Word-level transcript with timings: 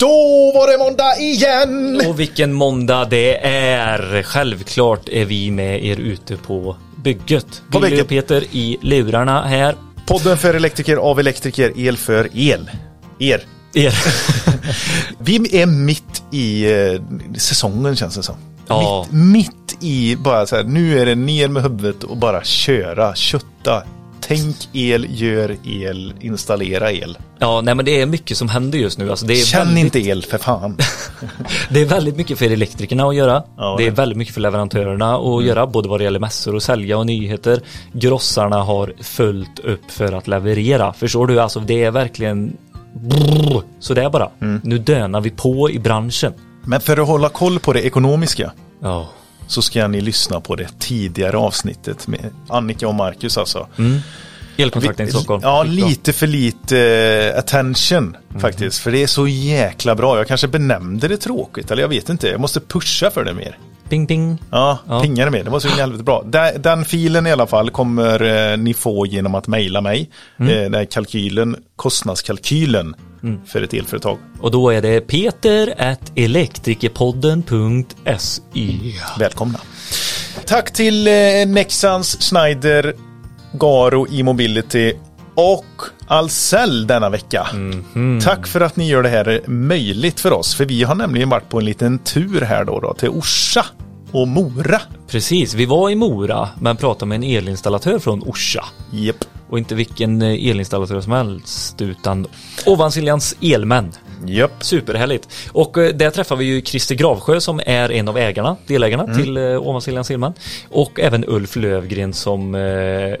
Då 0.00 0.52
var 0.54 0.72
det 0.72 0.78
måndag 0.78 1.16
igen! 1.18 2.00
Och 2.08 2.20
vilken 2.20 2.52
måndag 2.52 3.04
det 3.04 3.46
är! 3.46 4.22
Självklart 4.22 5.08
är 5.08 5.24
vi 5.24 5.50
med 5.50 5.84
er 5.84 5.96
ute 5.96 6.36
på 6.36 6.76
bygget. 6.96 7.62
På 7.72 7.80
bygget. 7.80 8.08
Peter 8.08 8.44
i 8.50 8.78
lurarna 8.80 9.42
här. 9.42 9.76
Podden 10.06 10.38
för 10.38 10.54
elektriker 10.54 10.96
av 10.96 11.20
elektriker, 11.20 11.72
el 11.76 11.96
för 11.96 12.28
el. 12.34 12.70
Er. 13.18 13.42
Er. 13.74 13.94
Vi 15.18 15.62
är 15.62 15.66
mitt 15.66 16.22
i 16.32 16.72
eh, 16.72 17.00
säsongen 17.38 17.96
känns 17.96 18.16
det 18.16 18.22
som. 18.22 18.36
Ja. 18.66 19.06
Mitt, 19.10 19.46
mitt 19.72 19.82
i 19.82 20.16
bara 20.16 20.46
så 20.46 20.56
här, 20.56 20.64
nu 20.64 20.98
är 21.00 21.06
det 21.06 21.14
ner 21.14 21.48
med 21.48 21.62
huvudet 21.62 22.04
och 22.04 22.16
bara 22.16 22.44
köra, 22.44 23.14
kötta. 23.14 23.82
Tänk 24.20 24.56
el, 24.72 25.06
gör 25.10 25.56
el, 25.64 26.14
installera 26.20 26.92
el. 26.92 27.18
Ja, 27.38 27.60
nej 27.60 27.74
men 27.74 27.84
det 27.84 28.00
är 28.00 28.06
mycket 28.06 28.36
som 28.36 28.48
händer 28.48 28.78
just 28.78 28.98
nu. 28.98 29.10
Alltså 29.10 29.28
Känn 29.28 29.66
väldigt, 29.66 29.84
inte 29.84 30.00
el 30.08 30.22
för 30.22 30.38
fan. 30.38 30.76
det 31.70 31.80
är 31.80 31.84
väldigt 31.84 32.16
mycket 32.16 32.38
för 32.38 32.50
elektrikerna 32.50 33.04
att 33.04 33.14
göra. 33.14 33.42
Ja, 33.56 33.74
det 33.78 33.86
är 33.86 33.90
väldigt 33.90 34.18
mycket 34.18 34.34
för 34.34 34.40
leverantörerna 34.40 35.16
att 35.16 35.44
göra, 35.44 35.66
både 35.66 35.88
vad 35.88 36.00
det 36.00 36.04
gäller 36.04 36.18
mässor 36.20 36.54
och 36.54 36.62
sälja 36.62 36.98
och 36.98 37.06
nyheter. 37.06 37.60
Grossarna 37.92 38.62
har 38.62 38.92
fullt 39.00 39.58
upp 39.58 39.90
för 39.90 40.12
att 40.12 40.28
leverera. 40.28 40.92
Förstår 40.92 41.26
du? 41.26 41.40
Alltså 41.40 41.60
det 41.60 41.84
är 41.84 41.90
verkligen 41.90 42.56
Brrr. 42.94 43.62
så 43.78 43.94
det 43.94 44.02
är 44.02 44.10
bara. 44.10 44.30
Nu 44.62 44.78
dönar 44.78 45.20
vi 45.20 45.30
på 45.30 45.70
i 45.70 45.78
branschen. 45.78 46.32
Men 46.64 46.80
för 46.80 46.96
att 46.96 47.08
hålla 47.08 47.28
koll 47.28 47.58
på 47.58 47.72
det 47.72 47.82
ekonomiska 47.86 48.52
Ja. 48.82 49.08
Så 49.50 49.62
ska 49.62 49.88
ni 49.88 50.00
lyssna 50.00 50.40
på 50.40 50.56
det 50.56 50.68
tidigare 50.78 51.36
avsnittet 51.36 52.06
med 52.06 52.30
Annika 52.48 52.88
och 52.88 52.94
Marcus 52.94 53.38
alltså. 53.38 53.68
Elkontakten 54.56 55.08
i 55.08 55.10
Stockholm. 55.10 55.40
Ja, 55.44 55.62
lite 55.62 56.12
för 56.12 56.26
lite 56.26 56.78
eh, 57.34 57.38
attention 57.38 58.16
faktiskt. 58.38 58.78
För 58.78 58.92
det 58.92 59.02
är 59.02 59.06
så 59.06 59.28
jäkla 59.28 59.94
bra. 59.94 60.18
Jag 60.18 60.28
kanske 60.28 60.48
benämnde 60.48 61.08
det 61.08 61.16
tråkigt, 61.16 61.70
eller 61.70 61.82
jag 61.82 61.88
vet 61.88 62.08
inte. 62.08 62.28
Jag 62.28 62.40
måste 62.40 62.60
pusha 62.60 63.10
för 63.10 63.24
det 63.24 63.34
mer. 63.34 63.58
Ping 63.90 64.06
ping. 64.06 64.38
Ja, 64.50 64.78
Ja. 64.88 65.00
pinga 65.02 65.24
det 65.24 65.30
mer. 65.30 65.44
Det 65.44 65.50
var 65.50 65.60
så 65.60 65.68
in 65.68 65.74
i 65.74 65.80
helvete 65.80 66.04
bra. 66.04 66.22
Den, 66.26 66.62
den 66.62 66.84
filen 66.84 67.26
i 67.26 67.32
alla 67.32 67.46
fall 67.46 67.70
kommer 67.70 68.50
eh, 68.52 68.56
ni 68.58 68.74
få 68.74 69.06
genom 69.06 69.34
att 69.34 69.46
mejla 69.46 69.80
mig. 69.80 70.10
Mm. 70.40 70.64
Eh, 70.64 70.70
den 70.70 70.86
kalkylen, 70.86 71.56
kostnadskalkylen 71.76 72.94
för 73.46 73.62
ett 73.62 73.74
elföretag. 73.74 74.18
Och 74.40 74.50
då 74.50 74.70
är 74.70 74.82
det 74.82 75.00
peter 75.00 75.74
at 75.78 76.12
elektrikerpodden.se. 76.16 78.62
Välkomna. 79.18 79.58
Tack 80.46 80.72
till 80.72 81.08
eh, 81.08 81.12
Nexans, 81.46 82.16
Schneider, 82.20 82.94
Garo 83.52 84.06
E-mobility 84.10 84.92
och 85.34 85.64
Ahlsell 86.06 86.86
denna 86.86 87.10
vecka. 87.10 87.46
Mhm. 87.52 88.20
Tack 88.24 88.46
för 88.46 88.60
att 88.60 88.76
ni 88.76 88.88
gör 88.88 89.02
det 89.02 89.08
här 89.08 89.40
möjligt 89.46 90.20
för 90.20 90.32
oss. 90.32 90.54
För 90.54 90.64
vi 90.64 90.82
har 90.82 90.94
nämligen 90.94 91.28
varit 91.28 91.48
på 91.48 91.58
en 91.58 91.64
liten 91.64 91.98
tur 91.98 92.40
här 92.40 92.64
då, 92.64 92.80
då 92.80 92.94
till 92.94 93.08
Orsa 93.08 93.66
och 94.12 94.28
Mora. 94.28 94.80
Precis, 95.10 95.54
vi 95.54 95.66
var 95.66 95.90
i 95.90 95.94
Mora 95.94 96.48
men 96.60 96.76
pratade 96.76 97.06
med 97.06 97.16
en 97.16 97.22
elinstallatör 97.36 97.98
från 97.98 98.22
Orsa. 98.22 98.64
Japp. 98.90 99.16
Och 99.50 99.58
inte 99.58 99.74
vilken 99.74 100.22
eh, 100.22 100.28
elinstallatör 100.50 101.00
som 101.00 101.12
helst 101.12 101.82
utan 101.82 102.26
Ovansiljans 102.66 103.34
elmän. 103.42 103.92
Japp. 104.26 104.52
Superhärligt. 104.60 105.28
Och 105.52 105.78
eh, 105.78 105.94
där 105.94 106.10
träffar 106.10 106.36
vi 106.36 106.44
ju 106.44 106.62
Christer 106.62 106.94
Gravsjö 106.94 107.40
som 107.40 107.60
är 107.66 107.90
en 107.92 108.08
av 108.08 108.18
ägarna, 108.18 108.56
delägarna 108.66 109.04
Mm. 109.04 109.16
till 109.16 109.36
eh, 109.36 109.42
Ovansiljans 109.42 110.10
elmän. 110.10 110.32
Och 110.70 111.00
även 111.00 111.24
Ulf 111.28 111.56
Lövgren 111.56 112.12
som 112.12 112.54
eh, 112.54 112.60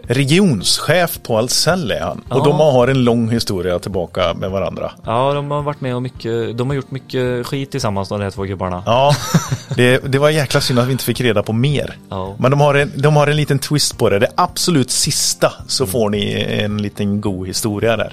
Regionschef 0.02 1.18
på 1.22 1.36
Ahlsell 1.38 1.90
är 1.90 2.00
han. 2.00 2.18
Och 2.28 2.36
Ja. 2.38 2.44
de 2.44 2.52
har 2.58 2.88
en 2.88 3.04
lång 3.04 3.28
historia 3.30 3.78
tillbaka 3.78 4.34
med 4.34 4.50
varandra. 4.50 4.92
Ja, 5.06 5.34
de 5.34 5.50
har 5.50 5.62
varit 5.62 5.80
med 5.80 5.94
och 5.96 6.02
mycket, 6.02 6.58
de 6.58 6.68
har 6.68 6.74
gjort 6.76 6.90
mycket 6.90 7.46
skit 7.46 7.70
tillsammans 7.70 8.08
de 8.08 8.20
här 8.20 8.30
två 8.30 8.42
gubbarna. 8.42 8.82
Ja, 8.86 9.14
det, 9.76 10.12
det 10.12 10.18
var 10.18 10.30
jäkla 10.30 10.60
synd 10.60 10.78
att 10.78 10.86
vi 10.88 10.92
inte 10.92 11.04
fick 11.04 11.20
reda 11.20 11.42
på 11.42 11.52
mer. 11.52 11.79
Ja. 12.08 12.36
Men 12.38 12.50
de 12.50 12.60
har, 12.60 12.74
en, 12.74 12.92
de 12.96 13.16
har 13.16 13.26
en 13.26 13.36
liten 13.36 13.58
twist 13.58 13.98
på 13.98 14.10
det. 14.10 14.18
Det 14.18 14.30
absolut 14.36 14.90
sista 14.90 15.52
så 15.66 15.86
får 15.86 16.10
ni 16.10 16.32
en 16.48 16.82
liten 16.82 17.20
god 17.20 17.46
historia 17.46 17.96
där. 17.96 18.12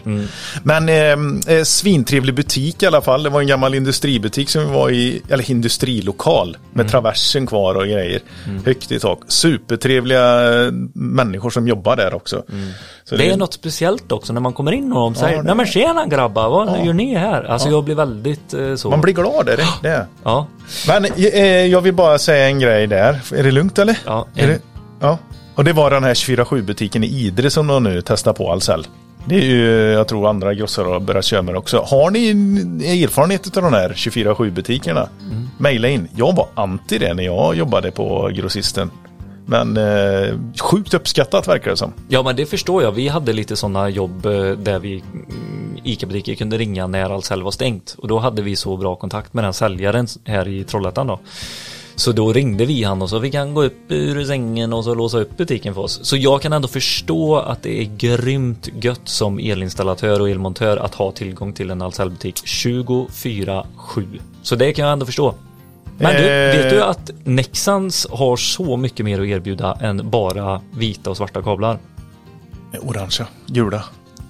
Men 0.63 0.89
eh, 0.89 1.55
eh, 1.55 1.63
svintrevlig 1.63 2.35
butik 2.35 2.83
i 2.83 2.85
alla 2.85 3.01
fall. 3.01 3.23
Det 3.23 3.29
var 3.29 3.41
en 3.41 3.47
gammal 3.47 3.75
industributik 3.75 4.49
som 4.49 4.65
vi 4.65 4.71
var 4.73 4.89
i, 4.91 5.21
eller 5.29 5.51
industrilokal 5.51 6.57
med 6.73 6.89
traversen 6.89 7.47
kvar 7.47 7.75
och 7.75 7.85
grejer. 7.85 8.21
Högt 8.65 8.91
i 8.91 8.99
tak. 8.99 9.19
Supertrevliga 9.27 10.53
eh, 10.65 10.71
människor 10.93 11.49
som 11.49 11.67
jobbar 11.67 11.95
där 11.95 12.13
också. 12.13 12.43
Så 13.09 13.15
Det 13.15 13.29
är 13.29 13.37
något 13.37 13.53
speciellt 13.53 14.11
också 14.11 14.33
när 14.33 14.41
man 14.41 14.53
kommer 14.53 14.71
in 14.71 14.93
och 14.93 14.99
de 14.99 15.15
säger 15.15 15.37
det- 15.37 15.43
Nej 15.43 15.55
men 15.55 15.65
tjena 15.65 16.05
grabbar, 16.07 16.49
vad 16.49 16.67
Ja. 16.69 16.85
gör 16.85 16.93
ni 16.93 17.15
här? 17.15 17.43
Alltså 17.43 17.69
jag 17.69 17.83
blir 17.83 17.95
väldigt 17.95 18.53
eh, 18.53 18.75
så. 18.75 18.89
Man 18.89 19.01
blir 19.01 19.13
glad, 19.13 19.49
är 19.49 19.57
det 19.57 19.65
det? 19.89 20.05
Ja, 20.23 20.47
Men 20.87 21.05
eh, 21.05 21.45
jag 21.65 21.81
vill 21.81 21.93
bara 21.93 22.17
säga 22.19 22.47
en 22.47 22.59
grej 22.59 22.87
där. 22.87 23.19
Är 23.35 23.43
det 23.43 23.51
lugnt 23.51 23.79
eller? 23.79 23.97
Ja, 24.05 24.27
Är 24.35 24.47
det? 24.47 24.59
ja. 24.99 25.17
Och 25.55 25.63
det 25.63 25.73
var 25.73 25.91
den 25.91 26.03
här 26.03 26.13
24-7-butiken 26.13 27.03
i 27.03 27.07
Idre 27.07 27.49
som 27.49 27.67
de 27.67 27.83
nu 27.83 28.01
testar 28.05 28.33
på 28.33 28.51
Ahlsell. 28.51 28.87
Det 29.25 29.35
är 29.35 29.41
ju, 29.45 29.91
jag 29.91 30.07
tror 30.07 30.29
andra 30.29 30.53
grossare 30.53 30.87
har 30.87 30.99
börjat 30.99 31.25
köra 31.25 31.41
med 31.41 31.53
det 31.53 31.57
också. 31.57 31.85
Har 31.87 32.11
ni 32.11 32.29
en 32.29 32.81
erfarenhet 32.81 33.57
av 33.57 33.63
de 33.63 33.73
här 33.73 33.89
24-7-butikerna? 33.89 35.07
Mm. 35.31 35.49
Maila 35.57 35.87
in. 35.87 36.07
Jag 36.15 36.35
var 36.35 36.47
anti 36.55 36.97
det 36.97 37.13
när 37.13 37.23
jag 37.23 37.55
jobbade 37.55 37.91
på 37.91 38.29
grossisten. 38.33 38.91
Men 39.49 39.77
eh, 39.77 40.35
sjukt 40.61 40.93
uppskattat 40.93 41.47
verkar 41.47 41.71
det 41.71 41.77
som. 41.77 41.93
ja 42.07 42.23
men 42.23 42.35
det 42.35 42.45
förstår 42.45 42.83
jag. 42.83 42.91
Vi 42.91 43.07
hade 43.07 43.33
lite 43.33 43.55
sådana 43.55 43.89
jobb 43.89 44.25
eh, 44.25 44.31
där 44.51 44.79
vi 44.79 45.03
mm, 45.13 45.77
ICA-butiker 45.83 46.35
kunde 46.35 46.57
ringa 46.57 46.87
när 46.87 47.09
Ahlsell 47.09 47.43
var 47.43 47.51
stängt. 47.51 47.95
Och 47.97 48.07
då 48.07 48.19
hade 48.19 48.41
vi 48.41 48.55
så 48.55 48.77
bra 48.77 48.95
kontakt 48.95 49.33
med 49.33 49.43
den 49.43 49.53
säljaren 49.53 50.07
här 50.25 50.47
i 50.47 50.63
Trollhättan 50.63 51.07
då. 51.07 51.19
Så 51.95 52.11
då 52.11 52.33
ringde 52.33 52.65
vi 52.65 52.83
han 52.83 53.01
och 53.01 53.09
så 53.09 53.21
fick 53.21 53.35
han 53.35 53.53
gå 53.53 53.63
upp 53.63 53.91
ur 53.91 54.25
sängen 54.25 54.73
och 54.73 54.83
så 54.83 54.95
låsa 54.95 55.19
upp 55.19 55.37
butiken 55.37 55.73
för 55.73 55.81
oss. 55.81 55.99
Så 56.03 56.17
jag 56.17 56.41
kan 56.41 56.53
ändå 56.53 56.67
förstå 56.67 57.35
att 57.35 57.63
det 57.63 57.81
är 57.81 57.85
grymt 57.97 58.69
gött 58.81 59.01
som 59.03 59.39
elinstallatör 59.39 60.21
och 60.21 60.29
elmontör 60.29 60.77
att 60.77 60.95
ha 60.95 61.11
tillgång 61.11 61.53
till 61.53 61.71
en 61.71 61.81
Ahlsell-butik 61.81 62.35
24-7. 62.45 64.19
Så 64.41 64.55
det 64.55 64.73
kan 64.73 64.85
jag 64.85 64.93
ändå 64.93 65.05
förstå. 65.05 65.35
Men 65.97 66.15
du, 66.15 66.27
Eh. 66.27 66.57
vet 66.57 66.69
du 66.69 66.83
att 66.83 67.11
Nexans 67.23 68.07
har 68.11 68.35
så 68.37 68.77
mycket 68.77 69.05
mer 69.05 69.21
att 69.21 69.27
erbjuda 69.27 69.77
än 69.81 70.09
bara 70.09 70.61
vita 70.73 71.09
och 71.09 71.17
svarta 71.17 71.41
kablar? 71.43 71.79
Orangea, 72.81 73.27
gula. 73.47 73.83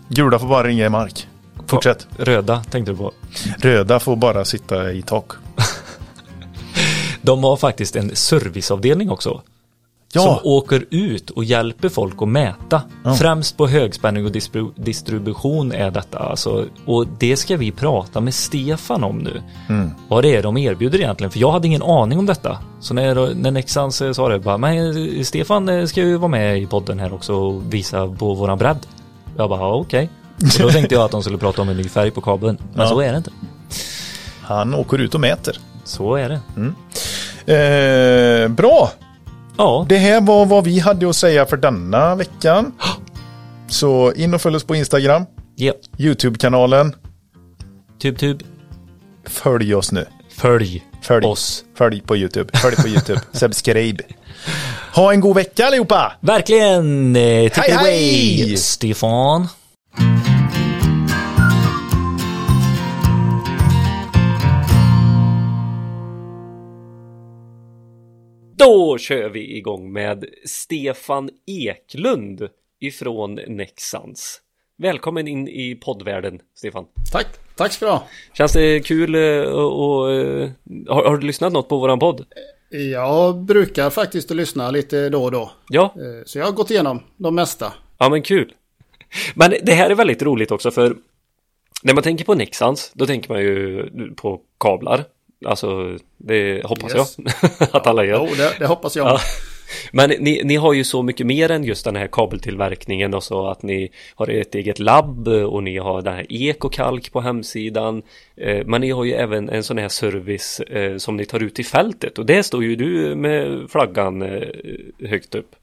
Gula 0.10 0.40
får 0.40 0.48
bara 0.48 0.68
ringa 0.68 0.86
i 0.86 0.90
mark. 0.90 1.28
Fortsätt. 1.68 2.08
Röda 2.18 2.64
tänkte 2.64 2.92
du 2.92 2.98
på. 2.98 3.12
Röda 3.58 4.00
får 4.00 4.16
bara 4.16 4.46
sitta 4.46 4.92
i 4.92 5.02
tak. 5.02 5.32
De 7.22 7.44
har 7.44 7.58
faktiskt 7.58 7.96
en 7.96 8.16
serviceavdelning 8.16 9.12
också. 9.12 9.42
Ja. 10.18 10.40
Som 10.44 10.52
åker 10.52 10.86
ut 10.90 11.30
och 11.30 11.44
hjälper 11.44 11.90
folk 11.90 12.22
att 12.22 12.28
mäta. 12.28 12.82
Främst 13.20 13.58
på 13.58 13.68
högspänning 13.68 14.26
och 14.26 14.32
distribu- 14.32 14.72
distribution 14.76 15.72
är 15.72 15.92
detta. 15.92 16.20
Alltså, 16.20 16.66
och 16.86 17.06
det 17.20 17.38
ska 17.38 17.58
vi 17.58 17.72
prata 17.72 18.22
med 18.22 18.34
Stefan 18.34 19.04
om 19.04 19.18
nu. 19.20 19.42
Mm. 19.70 19.92
Vad 20.08 20.24
det 20.24 20.36
är 20.36 20.44
de 20.44 20.58
erbjuder 20.58 21.00
egentligen. 21.00 21.32
För 21.32 21.40
jag 21.40 21.52
hade 21.52 21.68
ingen 21.68 21.84
aning 21.84 22.20
om 22.20 22.26
detta. 22.26 22.58
Så 22.80 22.94
när, 22.94 23.36
när 23.36 23.52
Nexans 23.52 24.02
eh, 24.02 24.12
sa 24.12 24.30
det 24.30 24.40
bara, 24.40 24.58
men 24.58 25.26
Stefan 25.26 25.70
eh, 25.70 25.86
ska 25.86 26.02
ju 26.02 26.18
vara 26.18 26.28
med 26.32 26.62
i 26.62 26.66
podden 26.66 27.00
här 27.00 27.14
också 27.14 27.34
och 27.34 27.74
visa 27.74 28.08
på 28.08 28.34
våran 28.34 28.58
bredd. 28.58 28.88
Jag 29.38 29.50
bara, 29.50 29.60
ja, 29.60 29.74
okej. 29.76 30.10
Så 30.52 30.64
då 30.64 30.70
tänkte 30.70 30.96
jag 30.96 31.04
att 31.04 31.12
de 31.12 31.22
skulle 31.24 31.38
prata 31.38 31.62
om 31.62 31.70
en 31.70 31.78
ny 31.78 31.84
färg 31.90 32.12
på 32.12 32.22
kabeln. 32.22 32.58
Men 32.74 32.84
Ja. 32.86 32.90
så 32.90 33.00
är 33.02 33.12
det 33.12 33.18
inte. 33.18 33.32
Han 34.42 34.74
åker 34.76 34.98
ut 34.98 35.16
och 35.16 35.22
mäter. 35.22 35.60
Så 35.84 36.16
är 36.16 36.30
det. 36.30 36.40
Eh, 37.54 38.48
bra! 38.48 38.92
Ja, 39.58 39.86
Det 39.90 39.98
här 39.98 40.22
var 40.22 40.46
vad 40.46 40.64
vi 40.64 40.80
hade 40.80 41.10
att 41.10 41.16
säga 41.16 41.46
för 41.46 41.58
denna 41.58 42.16
veckan. 42.16 42.72
Så 43.68 44.14
in 44.14 44.34
och 44.34 44.42
följ 44.42 44.56
oss 44.56 44.64
på 44.64 44.76
Instagram, 44.76 45.26
ja. 45.56 45.74
YouTube-kanalen. 45.98 46.96
Tub, 48.02 48.18
tub. 48.20 48.44
Följ 49.26 49.76
oss 49.76 49.92
nu. 49.92 50.06
Följ, 50.38 50.84
Följ 51.02 51.26
oss. 51.26 51.64
Följ 51.78 52.02
på 52.02 52.18
YouTube. 52.18 52.58
Följ 52.58 52.76
på 52.76 52.88
YouTube. 52.88 53.22
Subscribe. 53.32 54.04
Ha 54.96 55.14
en 55.14 55.20
god 55.20 55.36
vecka 55.36 55.66
allihopa! 55.66 56.14
Verkligen! 56.20 57.16
Eh, 57.16 57.50
Take 57.52 57.62
Hej, 57.62 57.72
it 57.72 57.80
away, 57.80 58.48
hej! 58.48 58.58
Stefan. 58.58 59.48
Då 68.68 68.98
kör 68.98 69.30
vi 69.30 69.58
igång 69.58 69.94
med 69.94 70.26
Stefan 70.46 71.30
Eklund 71.46 72.48
ifrån 72.80 73.40
Nexans. 73.48 74.42
Välkommen 74.78 75.28
in 75.28 75.48
i 75.48 75.76
poddvärlden, 75.76 76.40
Stefan. 76.56 76.86
Tack, 77.12 77.26
tack 77.56 77.72
ska 77.72 77.86
du 77.86 77.92
ha. 77.92 78.08
Känns 78.34 78.54
det 78.54 78.80
kul 78.80 79.16
eh, 79.16 79.42
och, 79.42 80.00
och 80.02 80.12
eh, 80.14 80.50
har, 80.88 81.04
har 81.04 81.18
du 81.18 81.28
lyssnat 81.28 81.54
något 81.54 81.70
på 81.70 81.78
våran 81.78 82.00
podd? 82.00 82.26
Jag 82.70 83.36
brukar 83.38 83.90
faktiskt 83.90 84.32
lyssna 84.32 84.72
lite 84.72 85.10
då 85.10 85.24
och 85.24 85.32
då. 85.32 85.52
Ja, 85.70 85.94
Eh, 85.96 86.24
Så 86.26 86.40
jag 86.40 86.46
har 86.46 86.52
gått 86.52 86.72
igenom 86.72 87.04
de 87.18 87.36
mesta. 87.36 87.74
Ja 87.98 88.10
men 88.10 88.22
kul. 88.22 88.54
Men 89.36 89.54
det 89.64 89.74
här 89.74 89.90
är 89.90 89.96
väldigt 89.96 90.22
roligt 90.22 90.52
också 90.52 90.72
för 90.72 90.96
När 91.84 91.94
man 91.94 92.04
tänker 92.04 92.26
på 92.26 92.34
Nexans, 92.34 92.92
då 92.94 93.06
tänker 93.06 93.34
man 93.34 93.42
ju 93.42 93.90
på 94.16 94.42
kablar. 94.60 95.06
Alltså, 95.46 95.98
det 96.18 96.66
hoppas 96.66 96.96
Yes. 96.96 97.18
jag 97.18 97.70
att 97.72 97.88
alla 97.88 98.06
gör. 98.06 98.28
Jo, 98.30 98.36
det, 98.38 98.54
det 98.60 98.66
hoppas 98.66 98.96
jag. 98.96 99.08
Ja. 99.08 99.20
Men 99.92 100.10
ni, 100.10 100.42
ni 100.44 100.56
har 100.56 100.74
ju 100.74 100.84
så 100.84 101.04
mycket 101.04 101.26
mer 101.26 101.52
än 101.52 101.64
just 101.64 101.86
den 101.86 101.96
här 101.96 102.08
kabeltillverkningen 102.12 103.14
och 103.14 103.24
så 103.24 103.48
att 103.48 103.64
ni 103.64 103.92
har 104.16 104.30
ett 104.30 104.56
eget 104.56 104.80
labb 104.80 105.28
och 105.28 105.64
ni 105.64 105.78
har 105.78 106.02
den 106.02 106.14
här 106.14 106.26
ekokalk 106.30 107.12
på 107.12 107.22
hemsidan. 107.22 108.02
Eh, 108.38 108.66
Men 108.66 108.82
ni 108.82 108.92
har 108.92 109.04
ju 109.04 109.14
även 109.14 109.50
en 109.50 109.64
sån 109.64 109.78
här 109.78 109.90
service 109.90 110.60
eh, 110.60 110.98
som 110.98 111.18
ni 111.18 111.26
tar 111.26 111.44
ut 111.44 111.60
i 111.60 111.64
fältet 111.64 112.18
och 112.20 112.26
det 112.26 112.44
står 112.44 112.64
ju 112.64 112.76
du 112.76 113.16
med 113.16 113.70
flaggan 113.70 114.22
eh, 114.22 114.48
högt 115.10 115.36
upp. 115.36 115.56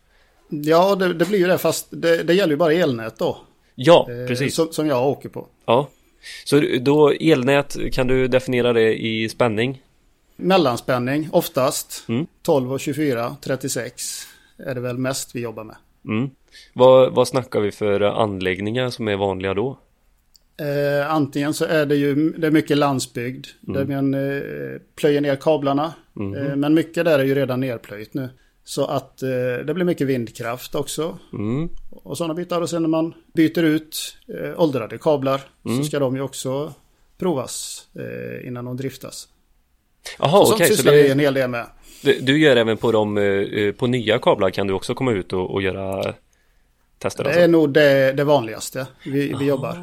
Ja, 0.49 0.95
det, 0.95 1.15
det 1.15 1.25
blir 1.29 1.39
ju 1.39 1.47
det 1.47 1.59
fast 1.59 1.87
det, 1.91 2.23
det 2.23 2.35
gäller 2.35 2.53
ju 2.53 2.57
bara 2.57 2.73
elnät 2.73 3.19
då. 3.19 3.39
Ja, 3.75 4.09
precis. 4.29 4.55
Som, 4.55 4.73
som 4.73 4.87
jag 4.87 5.07
åker 5.09 5.29
på. 5.29 5.47
Ja. 5.67 5.89
Så 6.45 6.61
då 6.81 7.11
elnät, 7.11 7.77
kan 7.93 8.07
du 8.07 8.29
definiera 8.29 8.73
det 8.73 9.07
i 9.07 9.29
spänning? 9.29 9.83
Mellanspänning 10.37 11.29
oftast. 11.33 12.05
Mm. 12.09 12.27
12 12.43 12.73
och 12.73 12.81
24, 12.81 13.37
36 13.41 14.27
är 14.59 14.75
det 14.75 14.81
väl 14.81 14.99
mest 14.99 15.35
vi 15.35 15.41
jobbar 15.41 15.65
med. 15.65 15.77
Mm. 16.05 16.31
Vad, 16.73 17.15
vad 17.15 17.29
snackar 17.29 17.61
vi 17.61 17.73
för 17.73 18.01
anläggningar 18.01 18.91
som 18.91 19.09
är 19.09 19.17
vanliga 19.17 19.55
då? 19.55 19.79
Eh, 20.57 21.11
antingen 21.11 21.55
så 21.55 21.65
är 21.65 21.87
det 21.87 21.97
ju 21.97 22.31
det 22.31 22.47
är 22.47 22.51
mycket 22.51 22.79
landsbygd. 22.79 23.47
Där 23.61 23.85
man 23.85 24.15
eh, 24.15 24.81
plöjer 24.95 25.21
ner 25.21 25.37
kablarna. 25.37 25.93
Eh, 26.17 26.57
men 26.57 26.75
mycket 26.75 27.05
där 27.05 27.19
är 27.19 27.25
ju 27.25 27.35
redan 27.35 27.61
nerplöjt 27.61 28.15
nu. 28.15 28.29
Så 28.65 28.85
att 28.85 29.23
eh, 29.23 29.29
det 29.67 29.75
blir 29.75 29.85
mycket 29.85 30.07
vindkraft 30.07 30.75
också. 30.75 31.19
Mm. 31.33 31.69
Och 31.91 32.19
sådana 32.19 32.35
bitar. 32.35 32.61
Och 32.61 32.71
sen 32.71 32.83
när 32.83 32.89
man 32.89 33.15
byter 33.35 33.63
ut 33.63 34.17
eh, 34.29 34.61
åldrade 34.61 34.99
kablar 34.99 35.41
så 35.79 35.85
ska 35.85 35.99
de 35.99 36.17
ju 36.17 36.23
också 36.23 36.73
provas 37.19 37.87
eh, 37.95 38.47
innan 38.49 38.65
de 38.65 38.77
driftas. 38.77 39.29
Jaha, 40.19 40.43
okej. 40.53 40.67
så 40.69 40.75
sysslar 40.75 40.93
vi 40.93 41.03
det, 41.03 41.13
en 41.13 41.19
hel 41.19 41.35
del 41.35 41.51
med. 41.51 41.67
du, 42.03 42.21
du 42.21 42.39
gör 42.39 42.57
även 42.57 42.77
på 42.77 42.93
de, 42.93 43.19
eh, 43.19 43.73
på 43.73 43.87
nya 43.87 44.19
kablar 44.19 44.51
kan 44.51 44.67
du 44.67 44.73
också 44.75 44.95
komma 44.95 45.13
ut 45.13 45.33
och, 45.33 45.51
och 45.51 45.63
göra 45.63 46.15
tester? 46.99 47.25
Det 47.25 47.31
Alltså? 47.31 47.43
är 47.43 47.49
nog 47.49 47.71
det, 47.71 48.13
det 48.13 48.25
vanligaste 48.25 48.87
vi, 49.05 49.35
vi 49.39 49.45
jobbar. 49.45 49.79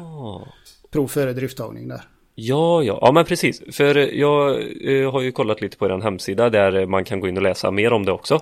Prov 0.90 1.08
före 1.08 1.32
drifttagning 1.32 1.88
där. 1.88 2.02
Ja, 2.44 2.82
ja, 2.82 2.98
ja 3.00 3.12
men 3.12 3.24
precis. 3.24 3.62
För 3.70 3.94
jag 3.94 4.62
eh, 4.84 5.12
har 5.12 5.20
ju 5.20 5.32
kollat 5.32 5.60
lite 5.60 5.76
på 5.76 5.86
er 5.86 6.00
hemsida 6.02 6.50
där 6.50 6.86
man 6.86 7.04
kan 7.04 7.20
gå 7.20 7.28
in 7.28 7.36
och 7.36 7.42
läsa 7.42 7.70
mer 7.70 7.92
om 7.92 8.04
det 8.04 8.12
också. 8.12 8.40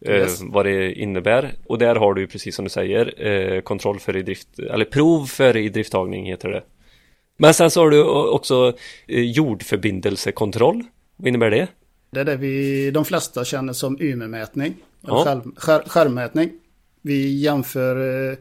Eh, 0.00 0.14
Yes. 0.16 0.40
Vad 0.42 0.66
det 0.66 0.92
innebär. 0.92 1.52
Och 1.66 1.78
där 1.78 1.94
har 1.96 2.14
du 2.14 2.20
ju 2.20 2.26
precis 2.26 2.56
som 2.56 2.64
du 2.64 2.70
säger 2.70 3.26
eh, 3.26 3.60
kontroll 3.60 3.98
för 4.00 4.16
i 4.16 4.22
drift, 4.22 4.58
eller 4.58 4.84
prov 4.84 5.26
för 5.26 5.56
i 5.56 5.68
drifttagning 5.68 6.26
heter 6.26 6.48
det. 6.48 6.62
Men 7.36 7.54
sen 7.54 7.70
så 7.70 7.80
har 7.80 7.90
du 7.90 8.04
också 8.04 8.72
eh, 9.08 9.20
jordförbindelsekontroll. 9.20 10.84
Vad 11.16 11.28
innebär 11.28 11.50
det? 11.50 11.68
Det 12.10 12.20
är 12.20 12.24
det 12.24 12.36
vi, 12.36 12.90
de 12.90 13.04
flesta 13.04 13.44
känner 13.44 13.72
som 13.72 14.00
YME-mätning. 14.00 14.74
Ja. 15.06 15.24
Skärm, 15.24 15.54
skär, 15.56 15.82
skärmmätning. 15.86 16.50
Vi 17.02 17.40
jämför 17.40 18.30
eh, 18.30 18.36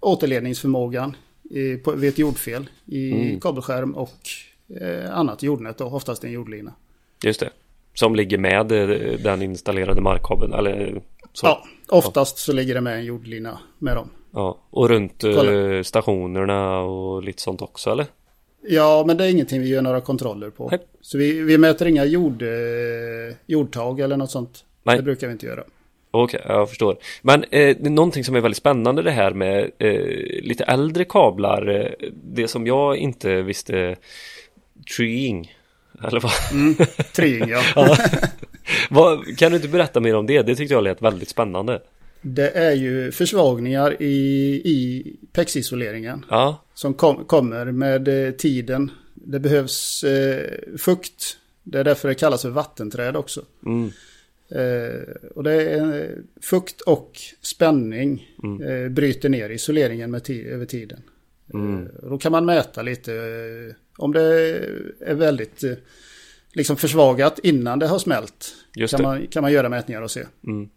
återledningsförmågan 0.00 1.16
i, 1.50 1.76
på, 1.76 1.92
vid 1.92 2.08
ett 2.10 2.18
jordfel 2.18 2.68
i 2.86 3.12
Mm. 3.12 3.40
kabelskärm 3.40 3.94
och 3.94 4.18
eh, 4.80 5.16
annat 5.18 5.42
jordnät 5.42 5.78
då, 5.78 5.84
oftast 5.84 6.24
en 6.24 6.32
jordlina. 6.32 6.72
Just 7.24 7.40
det. 7.40 7.50
Som 7.94 8.14
ligger 8.14 8.38
med 8.38 8.72
eh, 8.72 9.18
den 9.20 9.42
installerade 9.42 10.00
markkabeln 10.00 10.52
eller 10.52 11.00
så. 11.32 11.46
Ja, 11.46 11.64
oftast 11.88 12.38
så 12.38 12.52
ligger 12.52 12.74
det 12.74 12.80
med 12.80 12.94
en 12.98 13.04
jordlina 13.04 13.58
med 13.78 13.96
dem. 13.96 14.10
Ja, 14.32 14.58
och 14.70 14.88
runt 14.88 15.24
eh, 15.24 15.34
Kolla. 15.34 15.84
stationerna 15.84 16.78
och 16.80 17.22
lite 17.22 17.42
sånt 17.42 17.62
också 17.62 17.90
eller? 17.90 18.06
Ja, 18.68 19.04
men 19.06 19.16
det 19.16 19.24
är 19.24 19.30
ingenting 19.30 19.60
vi 19.60 19.68
gör 19.68 19.82
några 19.82 20.00
kontroller 20.00 20.50
på. 20.50 20.68
Nej. 20.70 20.80
Så 21.00 21.18
vi, 21.18 21.40
vi 21.42 21.58
mäter 21.58 21.86
inga 21.88 22.04
jord, 22.04 22.42
eh, 22.42 22.48
jordtag 23.46 24.00
eller 24.00 24.16
något 24.16 24.30
sånt. 24.30 24.64
Nej. 24.82 24.96
Det 24.96 25.02
brukar 25.02 25.26
vi 25.26 25.32
inte 25.32 25.46
göra. 25.46 25.64
Okej, 26.10 26.40
jag 26.48 26.68
förstår. 26.68 26.96
Men 27.22 27.44
eh, 27.50 27.76
någonting 27.78 28.24
som 28.24 28.36
är 28.36 28.40
väldigt 28.40 28.58
spännande 28.58 29.02
det 29.02 29.10
här 29.10 29.30
med 29.30 29.70
eh, 29.78 30.42
lite 30.42 30.64
äldre 30.64 31.04
kablar. 31.04 31.68
Eh, 31.68 32.08
det 32.24 32.48
som 32.48 32.66
jag 32.66 32.96
inte 32.96 33.42
visste, 33.42 33.96
treeing. 34.96 35.54
Eller 36.04 36.20
vad? 36.20 36.32
Triing, 37.12 37.48
ja. 37.74 37.96
vad? 38.90 39.38
Kan 39.38 39.50
du 39.50 39.56
inte 39.56 39.68
berätta 39.68 40.00
mer 40.00 40.16
om 40.16 40.26
det? 40.26 40.42
Det 40.42 40.54
tyckte 40.54 40.74
jag 40.74 40.84
lät 40.84 41.02
väldigt 41.02 41.28
spännande. 41.28 41.82
Det 42.22 42.50
är 42.50 42.72
ju 42.72 43.12
försvagningar 43.12 44.02
i, 44.02 44.14
i 44.64 45.06
PEX-isoleringen. 45.32 46.24
Ja, 46.28 46.64
som 46.74 46.94
kom, 46.94 47.24
kommer 47.24 47.64
med 47.64 48.26
eh, 48.26 48.32
tiden. 48.32 48.90
Det 49.14 49.40
behövs 49.40 50.04
eh, 50.04 50.50
fukt. 50.78 51.36
Det 51.62 51.78
är 51.78 51.84
därför 51.84 52.08
det 52.08 52.14
kallas 52.14 52.42
för 52.42 52.50
vattenträd 52.50 53.16
också. 53.16 53.42
mm, 53.66 53.92
Eh, 54.54 55.14
och 55.34 55.42
det 55.44 55.52
är 55.70 56.02
eh, 56.02 56.08
fukt 56.42 56.80
och 56.80 57.18
spänning 57.40 58.28
eh, 58.68 58.88
bryter 58.90 59.28
ner 59.28 59.50
isoleringen 59.50 60.14
över 60.14 60.64
tiden. 60.66 61.02
mm, 61.54 61.82
Eh, 62.02 62.08
då 62.10 62.18
kan 62.18 62.32
man 62.32 62.44
mäta 62.44 62.82
lite 62.82 63.12
eh, 63.14 63.74
om 63.96 64.12
det 64.12 64.22
är 65.00 65.14
väldigt 65.14 65.64
eh, 65.64 65.72
liksom 66.52 66.76
försvagat 66.76 67.38
innan 67.42 67.78
det 67.78 67.86
har 67.86 67.98
smält. 67.98 68.54
Just 68.76 68.94
kan, 68.96 69.02
det. 69.02 69.08
man, 69.08 69.26
kan 69.26 69.42
man 69.42 69.52
göra 69.52 69.68
mätningar 69.68 70.02
och 70.02 70.10
se. 70.10 70.24
Mm. 70.46 70.68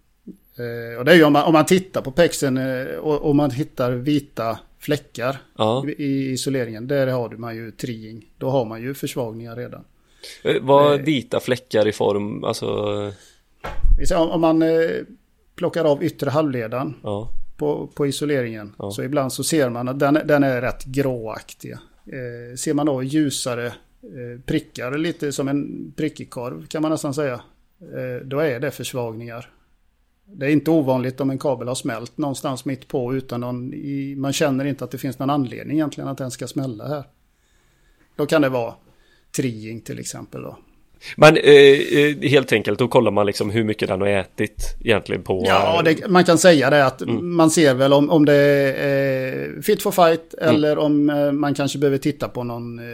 Eh, 0.58 1.00
och 1.00 1.06
det 1.06 1.12
är 1.12 1.16
ju 1.16 1.24
om 1.24 1.34
man, 1.34 1.44
om 1.44 1.54
man 1.54 1.66
tittar 1.66 2.02
på 2.02 2.12
pexen 2.12 2.58
eh, 2.58 2.86
och 2.96 3.30
om 3.30 3.38
man 3.38 3.52
hittar 3.52 3.92
vita 3.92 4.60
fläckar 4.80 5.38
Ja. 5.58 5.86
i- 5.98 6.32
isoleringen. 6.32 6.88
Där 6.88 7.08
har 7.08 7.30
man 7.30 7.56
ju 7.56 7.72
triing. 7.72 8.26
Då 8.38 8.50
har 8.50 8.66
man 8.66 8.82
ju 8.82 8.94
försvagningar 8.94 9.56
redan. 9.56 9.84
Eh, 10.44 10.56
Vad 10.62 11.02
vita 11.02 11.40
fläckar 11.40 11.88
i 11.88 11.92
form, 11.92 12.44
alltså, 12.44 12.66
Om 14.16 14.42
man 14.42 14.62
eh, 14.62 15.02
plockar 15.56 15.86
av 15.86 16.04
yttre 16.04 16.30
halvledaren 16.30 16.96
ja, 17.04 17.30
på, 17.58 17.88
på 17.88 18.08
isoleringen. 18.08 18.76
Ja. 18.78 18.92
Så 18.92 19.04
ibland 19.04 19.34
så 19.34 19.44
ser 19.44 19.70
man 19.70 19.88
att 19.88 20.00
den, 20.00 20.14
den 20.14 20.44
är 20.44 20.62
rätt 20.62 20.86
gråaktig. 20.86 21.72
Eh, 22.06 22.56
ser 22.58 22.74
man 22.74 22.86
då 22.86 23.04
ljusare 23.04 23.66
eh, 23.68 24.42
prickar, 24.46 24.98
lite 24.98 25.32
som 25.32 25.48
en 25.48 25.92
prickig 25.96 26.30
korv 26.30 26.66
kan 26.68 26.82
man 26.82 26.92
nästan 26.92 27.14
säga. 27.14 27.42
Eh, 27.82 28.26
då 28.26 28.40
är 28.40 28.60
det 28.60 28.72
försvagningar. 28.72 29.50
Det 30.26 30.46
är 30.46 30.50
inte 30.50 30.72
ovanligt 30.72 31.22
om 31.22 31.30
en 31.30 31.40
kabel 31.40 31.68
har 31.68 31.76
smält 31.76 32.18
någonstans 32.18 32.66
mitt 32.66 32.88
på 32.88 33.16
utan 33.16 33.42
någon, 33.42 33.74
i, 33.74 34.16
man 34.18 34.34
känner 34.34 34.66
inte 34.66 34.84
att 34.84 34.92
det 34.92 34.98
finns 34.98 35.20
någon 35.20 35.30
anledning 35.30 35.78
egentligen 35.78 36.08
att 36.08 36.18
den 36.18 36.32
ska 36.32 36.48
smälla 36.48 36.88
här. 36.88 37.04
Då 38.16 38.26
kan 38.26 38.42
det 38.42 38.50
vara 38.50 38.74
triing 39.36 39.82
till 39.82 40.00
exempel 40.00 40.42
då. 40.42 40.58
Men 41.18 41.38
eh, 41.38 41.54
eh, 41.54 42.30
helt 42.30 42.54
enkelt, 42.54 42.80
då 42.80 42.88
kollar 42.88 43.12
man 43.12 43.26
liksom 43.26 43.50
hur 43.50 43.64
mycket 43.64 43.88
den 43.88 44.02
har 44.02 44.08
ätit 44.08 44.76
egentligen 44.84 45.24
på... 45.24 45.44
Ja, 45.48 45.78
eh, 45.78 45.84
det, 45.84 46.08
man 46.08 46.24
kan 46.24 46.38
säga 46.38 46.70
det 46.70 46.86
att 46.86 47.02
man 47.22 47.52
ser 47.52 47.74
väl 47.74 47.94
om, 47.94 48.10
om 48.10 48.26
det 48.26 48.36
är 48.78 49.62
fit 49.62 49.84
for 49.84 49.92
fight 49.92 50.34
eller 50.34 50.78
om 50.78 51.10
eh, 51.10 51.32
man 51.32 51.54
kanske 51.54 51.78
behöver 51.78 51.98
titta 51.98 52.28
på 52.28 52.44
någon 52.44 52.80
eh, 52.80 52.86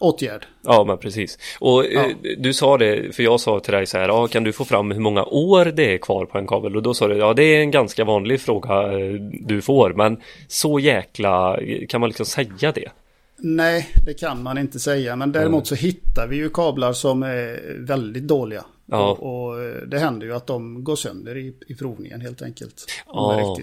åtgärd. 0.00 0.46
Ja, 0.64 0.84
men 0.84 0.98
precis. 0.98 1.38
Och 1.60 1.86
eh, 1.86 2.06
du 2.38 2.52
sa 2.52 2.78
det, 2.78 3.16
för 3.16 3.22
jag 3.22 3.40
sa 3.40 3.60
till 3.60 3.72
dig 3.72 3.86
så 3.86 3.98
här, 3.98 4.08
ja, 4.08 4.26
kan 4.26 4.44
du 4.44 4.52
få 4.52 4.64
fram 4.64 4.90
hur 4.90 5.00
många 5.00 5.24
år 5.24 5.64
det 5.64 5.94
är 5.94 5.98
kvar 5.98 6.26
på 6.26 6.38
en 6.38 6.46
kabel? 6.46 6.76
Och 6.76 6.82
då 6.82 6.94
sa 6.94 7.08
du, 7.08 7.16
ja, 7.16 7.34
det 7.34 7.42
är 7.42 7.60
en 7.60 7.70
ganska 7.70 8.04
vanlig 8.04 8.40
fråga 8.40 8.92
eh, 8.92 9.14
du 9.40 9.62
får, 9.62 9.92
men 9.96 10.20
så 10.48 10.78
jäkla, 10.78 11.58
kan 11.88 12.00
man 12.00 12.10
liksom 12.10 12.26
säga 12.26 12.72
det? 12.74 12.88
Nej, 13.36 13.88
det 14.06 14.14
kan 14.14 14.42
man 14.42 14.58
inte 14.58 14.78
säga. 14.80 15.16
Men 15.16 15.32
däremot 15.32 15.66
så 15.66 15.74
hittar 15.74 16.26
vi 16.26 16.36
ju 16.36 16.48
kablar 16.50 16.92
som 16.92 17.22
är 17.22 17.76
väldigt 17.78 18.22
dåliga. 18.28 18.64
Ja. 18.86 19.10
Och, 19.10 19.46
och 19.46 19.62
eh, 19.62 19.82
det 19.86 19.98
händer 19.98 20.26
ju 20.26 20.34
att 20.34 20.46
de 20.46 20.84
går 20.84 20.96
sönder 20.96 21.36
i, 21.36 21.54
i 21.66 21.74
provningen 21.74 22.20
helt 22.20 22.42
enkelt. 22.42 22.86
Ja. 23.06 23.56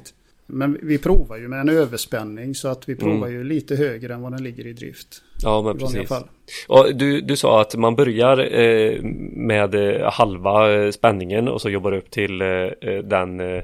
Men 0.48 0.80
vi 0.82 0.98
provar 0.98 1.38
ju 1.38 1.48
med 1.48 1.60
en 1.60 1.70
överspänning 1.70 2.56
så 2.56 2.68
att 2.68 2.90
vi 2.90 2.96
provar 2.96 3.28
Mm. 3.28 3.32
ju 3.32 3.44
lite 3.44 3.76
högre 3.76 4.14
än 4.14 4.22
vad 4.22 4.32
den 4.32 4.44
ligger 4.44 4.68
i 4.68 4.74
drift. 4.74 5.22
Ja, 5.44 5.62
men 5.62 5.78
precis. 5.78 6.10
fall. 6.10 6.24
Och 6.68 6.96
du, 6.96 7.22
du 7.22 7.36
sa 7.36 7.62
att 7.62 7.76
man 7.76 7.96
börjar 7.96 8.54
eh, 8.60 9.02
med 9.34 9.76
eh, 9.76 10.12
halva 10.12 10.74
eh, 10.74 10.92
spänningen 10.92 11.48
och 11.48 11.62
så 11.62 11.70
jobbar 11.70 11.92
upp 11.92 12.12
till 12.12 12.42
eh, 12.42 12.48
den 13.04 13.40
eh, 13.40 13.64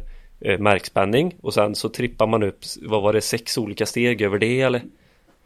märkspänning 0.60 1.36
och 1.42 1.54
sen 1.54 1.76
så 1.76 1.90
trippar 1.90 2.28
man 2.28 2.44
upp, 2.44 2.60
vad 2.82 3.02
var 3.04 3.14
det, 3.14 3.22
sex 3.22 3.58
olika 3.58 3.86
steg 3.86 4.22
över 4.22 4.40
det 4.40 4.62
eller? 4.62 4.82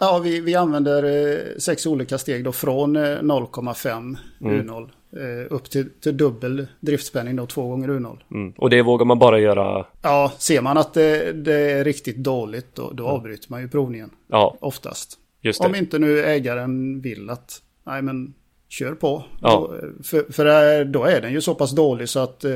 Ja, 0.03 0.19
vi, 0.19 0.39
vi 0.41 0.55
använder 0.55 1.03
eh, 1.03 1.57
sex 1.57 1.85
olika 1.85 2.17
steg 2.17 2.43
då 2.43 2.51
från 2.51 2.95
eh, 2.95 3.01
0,5 3.01 4.17
U0 4.39 4.89
eh, 5.17 5.53
upp 5.53 5.69
till, 5.69 5.89
till 5.89 6.17
dubbel 6.17 6.67
driftspänning 6.79 7.35
då 7.35 7.45
två 7.45 7.67
gånger 7.67 7.87
U0. 7.89 8.17
Mm. 8.31 8.53
Och 8.57 8.69
det 8.69 8.81
vågar 8.81 9.05
man 9.05 9.19
bara 9.19 9.39
göra, 9.39 9.85
Ja, 10.01 10.31
ser 10.37 10.61
man 10.61 10.77
att 10.77 10.93
det, 10.93 11.31
det 11.31 11.71
är 11.71 11.83
riktigt 11.83 12.17
dåligt 12.17 12.75
då, 12.75 12.91
då 12.93 13.07
avbryter 13.07 13.51
man 13.51 13.61
ju 13.61 13.67
provningen. 13.67 14.09
ja, 14.27 14.57
Oftast. 14.59 15.17
just 15.41 15.61
det. 15.61 15.67
Om 15.67 15.75
inte 15.75 15.99
nu 15.99 16.23
ägaren 16.23 17.01
vill 17.01 17.29
att, 17.29 17.61
nej 17.83 18.01
men 18.01 18.33
kör 18.69 18.93
på. 18.93 19.23
Ja. 19.41 19.49
Då, 19.49 19.75
för, 20.03 20.31
för 20.31 20.85
då 20.85 21.03
är 21.03 21.21
den 21.21 21.31
ju 21.33 21.41
så 21.41 21.55
pass 21.55 21.71
dålig 21.71 22.09
så 22.09 22.19
att 22.19 22.43
eh, 22.43 22.51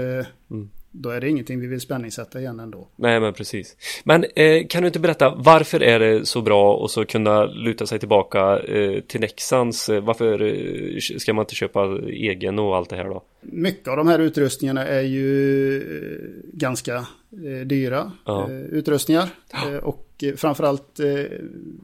då 1.02 1.10
är 1.10 1.22
det 1.22 1.30
ingenting 1.30 1.60
vi 1.60 1.68
vill 1.68 1.82
spänningssätta 1.82 2.40
igen 2.40 2.60
ändå. 2.60 2.88
Nej 2.96 3.20
men 3.20 3.34
precis. 3.34 3.78
Men 4.04 4.25
eh, 4.36 4.68
kan 4.70 4.82
du 4.84 4.88
inte 4.88 5.00
berätta 5.00 5.36
varför 5.38 5.84
är 5.84 6.00
det 6.00 6.25
så 6.25 6.42
bra 6.42 6.86
att 6.86 6.92
så 6.92 7.06
kunna 7.06 7.46
luta 7.46 7.86
sig 7.86 8.00
tillbaka 8.00 8.60
eh, 8.60 9.00
till 9.02 9.20
Nexans? 9.22 9.90
Eh, 9.90 10.04
Varför 10.04 10.42
eh, 10.42 10.98
ska 11.20 11.34
man 11.34 11.44
inte 11.44 11.56
köpa 11.56 11.98
egen 12.08 12.60
och 12.60 12.75
allt 12.75 12.90
det 12.90 12.96
här 12.96 13.06
då? 13.06 13.24
Mycket 13.42 13.88
av 13.88 13.98
de 13.98 14.08
här 14.08 14.20
utrustningarna 14.20 14.88
är 14.88 15.02
ju 15.02 15.78
eh, 15.78 16.30
ganska 16.54 16.96
eh, 17.32 17.66
dyra 17.68 18.12
Ja. 18.25 18.50
utrustningar. 18.72 19.30
Och 19.84 20.24
framförallt 20.38 21.00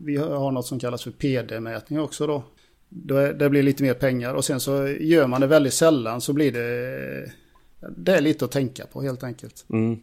vi 0.06 0.18
har 0.18 0.28
har 0.36 0.52
något 0.52 0.66
som 0.66 0.80
kallas 0.80 1.04
för 1.04 1.12
PD-mätning 1.12 2.00
också 2.00 2.28
då. 2.28 2.44
då 2.90 3.16
är, 3.16 3.34
det 3.34 3.50
blir 3.50 3.64
lite 3.64 3.84
mer 3.84 3.94
pengar 3.94 4.34
och 4.34 4.46
sen 4.46 4.60
så 4.60 4.88
gör 5.00 5.28
man 5.28 5.42
det 5.42 5.48
väldigt 5.48 5.74
sällan 5.74 6.22
så 6.22 6.34
blir 6.34 6.52
det 6.52 7.32
det 7.90 8.12
är 8.16 8.22
lite 8.22 8.46
att 8.46 8.52
tänka 8.52 8.86
på 8.86 9.02
helt 9.02 9.24
enkelt. 9.24 9.66
Mm. 9.70 10.00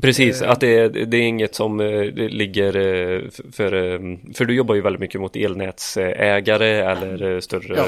Precis, 0.00 0.42
Eh. 0.42 0.50
att 0.50 0.60
det 0.60 0.78
är, 0.78 0.88
det 0.88 1.16
är 1.16 1.22
inget 1.22 1.54
som 1.54 1.80
eh, 1.80 1.86
det 2.00 2.28
ligger 2.28 2.76
eh, 2.76 3.30
för, 3.52 3.70
för 4.34 4.44
du 4.44 4.54
jobbar 4.54 4.74
ju 4.74 4.80
väldigt 4.80 5.00
mycket 5.00 5.20
mot 5.20 5.36
elnätsägare 5.36 6.68
eller 6.68 7.40
större 7.40 7.76
Ja, 7.76 7.86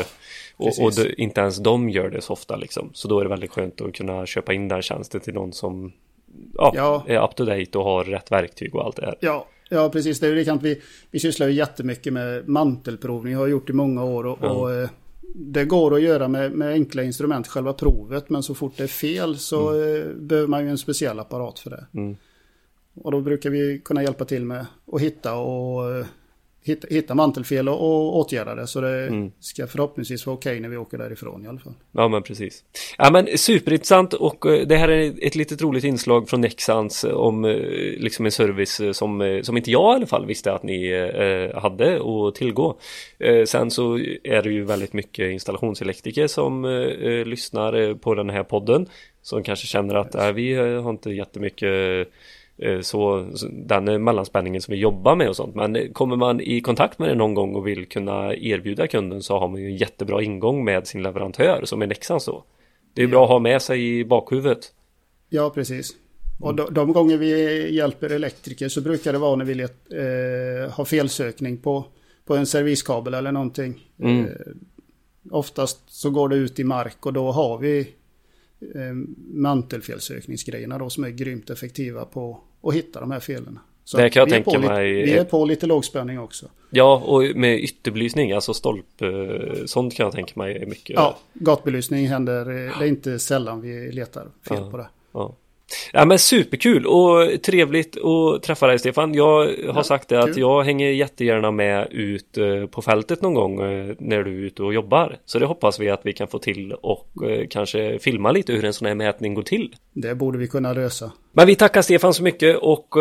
och, 0.57 0.85
och 0.85 0.95
det, 0.95 1.23
inte 1.23 1.41
ens 1.41 1.57
de 1.57 1.89
gör 1.89 2.11
det 2.11 2.21
så 2.21 2.33
ofta 2.33 2.57
liksom. 2.57 2.91
Så 2.93 3.09
då 3.09 3.21
är 3.21 3.25
det 3.25 3.31
väldigt 3.31 3.51
skönt 3.51 3.81
att 3.81 3.95
kunna 3.95 4.27
köpa 4.27 4.53
in 4.55 4.69
den 4.69 4.83
tjänsten 4.83 5.21
till 5.21 5.35
någon 5.35 5.53
som 5.53 5.93
ja, 6.55 6.73
Ja. 6.77 7.05
är 7.07 7.25
up 7.25 7.35
to 7.37 7.45
date 7.45 7.79
och 7.79 7.85
har 7.85 8.05
rätt 8.05 8.33
verktyg 8.33 8.75
och 8.75 8.85
allt 8.85 8.97
det 8.97 9.07
här. 9.07 9.17
Ja, 9.21 9.47
ja 9.69 9.89
precis. 9.91 10.21
Det 10.21 10.27
är 10.27 10.31
ju 10.31 10.37
likadant. 10.37 10.63
Vi, 10.63 10.83
vi 11.11 11.21
sysslar 11.21 11.49
ju 11.49 11.53
jättemycket 11.55 12.13
med 12.13 12.49
mantelprovning. 12.49 13.37
Har 13.37 13.47
gjort 13.47 13.71
i 13.71 13.73
många 13.73 14.05
år. 14.05 14.27
Och, 14.27 14.43
och 14.43 14.89
det 15.35 15.65
går 15.65 15.95
att 15.95 16.03
göra 16.03 16.29
med, 16.29 16.53
med 16.53 16.69
enkla 16.69 17.03
instrument, 17.03 17.47
själva 17.47 17.73
provet. 17.73 18.31
Men 18.31 18.43
så 18.43 18.55
fort 18.55 18.73
det 18.77 18.83
är 18.83 18.89
fel 18.89 19.39
så 19.39 19.83
eh, 19.83 20.07
behöver 20.15 20.49
man 20.49 20.65
ju 20.65 20.71
en 20.71 20.79
speciell 20.79 21.21
apparat 21.21 21.59
för 21.59 21.71
det. 21.71 21.87
Mm. 21.95 22.17
Och 22.95 23.13
då 23.13 23.21
brukar 23.21 23.51
vi 23.51 23.81
kunna 23.85 24.03
hjälpa 24.03 24.25
till 24.25 24.45
med 24.45 24.67
att 24.93 25.01
hitta 25.01 25.35
och 25.35 25.97
eh, 25.97 26.07
hitta, 26.67 26.87
hitta 26.91 27.15
mantelfel 27.15 27.69
och, 27.69 27.81
och 27.81 28.17
åtgärda 28.17 28.55
det. 28.55 28.67
Så 28.67 28.81
det 28.81 29.07
Mm. 29.07 29.33
ska 29.41 29.67
förhoppningsvis 29.67 30.27
vara 30.27 30.37
okej 30.37 30.61
när 30.61 30.69
vi 30.69 30.77
åker 30.77 30.99
därifrån 30.99 31.45
i 31.45 31.49
alla 31.49 31.59
fall. 31.59 31.73
Ja 31.93 32.09
men 32.09 32.23
precis. 32.23 32.65
Ja 32.99 33.11
men 33.11 33.39
superintressant 33.39 34.13
och 34.15 34.47
eh, 34.47 34.67
det 34.67 34.77
här 34.77 34.89
är 34.89 35.15
ett 35.27 35.35
litet 35.35 35.63
roligt 35.63 35.85
inslag 35.85 36.29
från 36.29 36.41
Nexans 36.41 37.05
om 37.05 37.45
eh, 37.45 37.57
liksom 37.99 38.25
en 38.27 38.33
service 38.33 38.81
eh, 38.81 38.93
som, 38.93 39.41
som 39.43 39.57
inte 39.57 39.71
jag 39.71 39.93
i 39.93 39.97
alla 39.97 40.07
fall 40.07 40.27
visste 40.27 40.53
att 40.53 40.63
ni 40.63 40.91
eh, 40.91 41.61
hade 41.61 42.01
att 42.29 42.35
tillgå. 42.35 42.79
Eh, 43.19 43.45
sen 43.45 43.71
så 43.71 43.99
är 44.25 44.43
det 44.43 44.51
ju 44.51 44.65
väldigt 44.65 44.93
mycket 44.93 45.33
installationselektriker 45.33 46.27
som 46.27 46.65
eh, 46.65 47.25
lyssnar 47.25 47.95
på 47.95 48.15
den 48.15 48.31
här 48.31 48.45
podden 48.45 48.87
som 49.23 49.43
kanske 49.43 49.67
känner 49.67 49.95
att 49.95 50.15
äh, 50.15 50.33
vi 50.33 50.55
har 50.55 50.91
inte 50.91 51.11
jättemycket 51.11 52.09
så, 52.59 53.29
så 53.35 53.47
den 53.51 53.89
eh, 53.89 53.99
mellanspänningen 53.99 54.63
som 54.63 54.73
vi 54.73 54.79
jobbar 54.79 55.17
med 55.17 55.29
och 55.29 55.37
sånt. 55.37 55.55
Men 55.55 55.77
eh, 55.77 55.93
kommer 55.93 56.17
man 56.17 56.41
i 56.41 56.61
kontakt 56.61 56.99
med 56.99 57.09
det 57.09 57.15
någon 57.15 57.35
gång 57.35 57.55
och 57.55 57.67
vill 57.67 57.87
kunna 57.89 58.35
erbjuda 58.35 58.87
kunden 58.87 59.23
så 59.23 59.39
har 59.39 59.49
man 59.49 59.61
ju 59.61 59.67
en 59.67 59.77
jättebra 59.77 60.23
ingång 60.23 60.65
med 60.65 60.87
sin 60.87 61.03
leverantör 61.03 61.61
som 61.65 61.83
är 61.83 61.87
Nexans 61.87 62.27
då. 62.27 62.45
Det 62.95 63.03
är 63.03 63.07
bra 63.07 63.25
att 63.25 63.31
ha 63.31 63.39
med 63.39 63.63
sig 63.63 63.99
i 63.99 64.05
bakhuvudet. 64.05 64.73
Ja, 65.29 65.51
precis. 65.51 65.97
Och 66.41 66.55
de, 66.55 66.75
de 66.75 66.93
gånger 66.93 67.17
vi 67.17 67.75
hjälper 67.75 68.11
elektriker 68.11 68.69
så 68.69 68.81
brukar 68.81 69.13
det 69.13 69.19
vara 69.19 69.37
när 69.37 69.45
vi 69.45 69.55
let, 69.55 69.93
eh, 69.93 70.73
har 70.73 70.85
felsökning 70.85 71.59
på, 71.59 71.85
på 72.25 72.37
en 72.37 72.47
serviskabel 72.47 73.15
eller 73.15 73.33
någonting. 73.33 73.85
Mm. 74.01 74.25
Eh, 74.25 74.31
oftast 75.31 75.79
så 75.87 76.11
går 76.11 76.29
det 76.29 76.37
ut 76.37 76.59
i 76.59 76.65
mark 76.65 77.07
och 77.07 77.13
då 77.13 77.33
har 77.33 77.59
vi 77.59 77.81
eh, 77.81 77.87
mantelfelsökningsgrejerna 79.35 80.79
då 80.79 80.91
som 80.91 81.05
är 81.05 81.11
grymt 81.11 81.51
effektiva 81.51 82.05
på 82.05 82.41
att 82.63 82.75
hitta 82.75 83.01
de 83.01 83.11
här 83.11 83.21
felen. 83.21 83.59
Så 83.85 83.97
Det 83.97 84.11
kan 84.11 84.21
jag 84.21 84.27
vi 84.27 84.33
är 84.33 84.35
tänka 84.37 84.51
på 84.51 84.57
lite, 84.61 84.73
mig- 84.75 84.93
Vi 85.05 85.13
är 85.13 85.25
på 85.25 85.45
lite 85.45 85.67
lågspänning 85.67 86.19
också. 86.21 86.47
Ja, 86.71 87.03
och 87.07 87.37
med 87.37 87.59
ytterbelysning, 87.61 88.33
alltså 88.33 88.55
stolp, 88.55 89.03
eh, 89.03 89.65
sånt 89.67 89.95
kan 89.95 90.05
jag 90.05 90.13
tänka 90.13 90.33
mig 90.37 90.57
är 90.57 90.67
mycket. 90.67 90.95
Ja, 90.95 91.19
gatbelysning 91.33 92.07
händer. 92.09 92.41
eh, 92.41 92.79
Det 92.79 92.85
är 92.85 92.89
inte 92.89 93.19
sällan 93.19 93.61
vi 93.61 93.93
letar 93.93 94.23
fel 94.23 94.59
Ja. 94.61 94.71
på 94.71 94.77
det. 94.77 94.89
Ja. 95.13 95.35
Ja 95.93 96.05
men 96.05 96.19
superkul 96.19 96.87
och 96.87 97.43
trevligt 97.43 97.97
att 98.05 98.43
träffa 98.43 98.67
dig 98.67 98.79
Stefan. 98.79 99.15
Jag 99.15 99.27
har 99.45 99.55
Ja, 99.75 99.83
sagt 99.83 100.09
det 100.09 100.19
att 100.19 100.27
kul. 100.27 100.39
jag 100.39 100.63
hänger 100.63 100.91
jättegärna 100.91 101.51
med 101.51 101.89
ut 101.91 102.39
eh, 102.39 102.67
på 102.67 102.83
fältet 102.83 103.23
någon 103.23 103.35
gång 103.35 103.61
eh, 103.61 103.95
när 103.99 104.23
du 104.23 104.31
är 104.43 104.47
ute 104.47 104.63
och 104.63 104.75
jobbar. 104.75 105.17
Så 105.25 105.39
det 105.39 105.47
hoppas 105.47 105.81
vi 105.81 105.91
att 105.91 106.01
vi 106.05 106.13
kan 106.13 106.29
få 106.29 106.39
till 106.39 106.73
och 106.73 107.09
eh, 107.31 107.47
kanske 107.51 107.99
filma 107.99 108.33
lite 108.33 108.53
hur 108.53 108.65
en 108.65 108.73
sån 108.73 108.87
här 108.89 108.95
mätning 108.95 109.35
går 109.35 109.43
till. 109.43 109.75
Det 109.93 110.15
borde 110.15 110.39
vi 110.39 110.49
kunna 110.49 110.73
lösa. 110.73 111.13
Men 111.33 111.47
vi 111.47 111.55
tackar 111.57 111.83
Stefan 111.83 112.15
så 112.15 112.23
mycket 112.23 112.57
och 112.57 112.95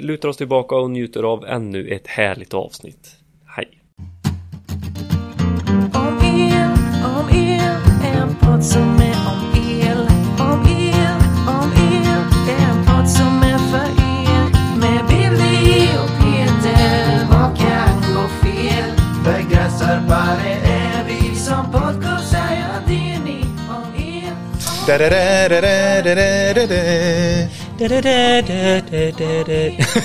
lutar 0.00 0.28
oss 0.28 0.36
tillbaka 0.36 0.76
och 0.76 0.90
njuter 0.90 1.22
av 1.22 1.44
ännu 1.44 1.88
ett 1.88 2.06
härligt 2.06 2.54
avsnitt. 2.54 3.08
Hej! 3.56 3.68
Om 5.94 6.18
el, 6.24 6.70
om 7.04 7.28
el, 7.34 7.60
en 8.18 8.34
podd 8.40 8.64
som 8.64 8.82
är 8.82 9.16
om 9.30 9.54
el. 9.54 9.59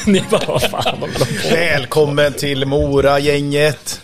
Ni 0.06 0.24
bara, 0.32 0.46
vad 0.46 0.62
fan 0.62 1.10
Välkommen 1.52 2.34
till 2.34 2.66
Mora-gänget. 2.66 4.02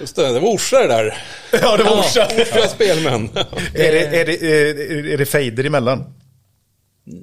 Just 0.00 0.16
det, 0.16 0.32
det 0.32 0.40
var 0.40 0.48
Orsa 0.48 0.78
det 0.78 0.86
där. 0.86 1.22
Ja, 1.62 1.76
det 1.76 1.84
var 1.84 2.00
Orsa. 2.00 2.26
Orsa 2.26 2.68
spelmän. 2.68 3.28
Är 3.74 3.92
det, 3.92 4.20
är, 4.20 4.26
det, 4.26 4.42
är, 4.42 5.06
är 5.06 5.18
det 5.18 5.26
fejder 5.26 5.64
emellan? 5.64 6.14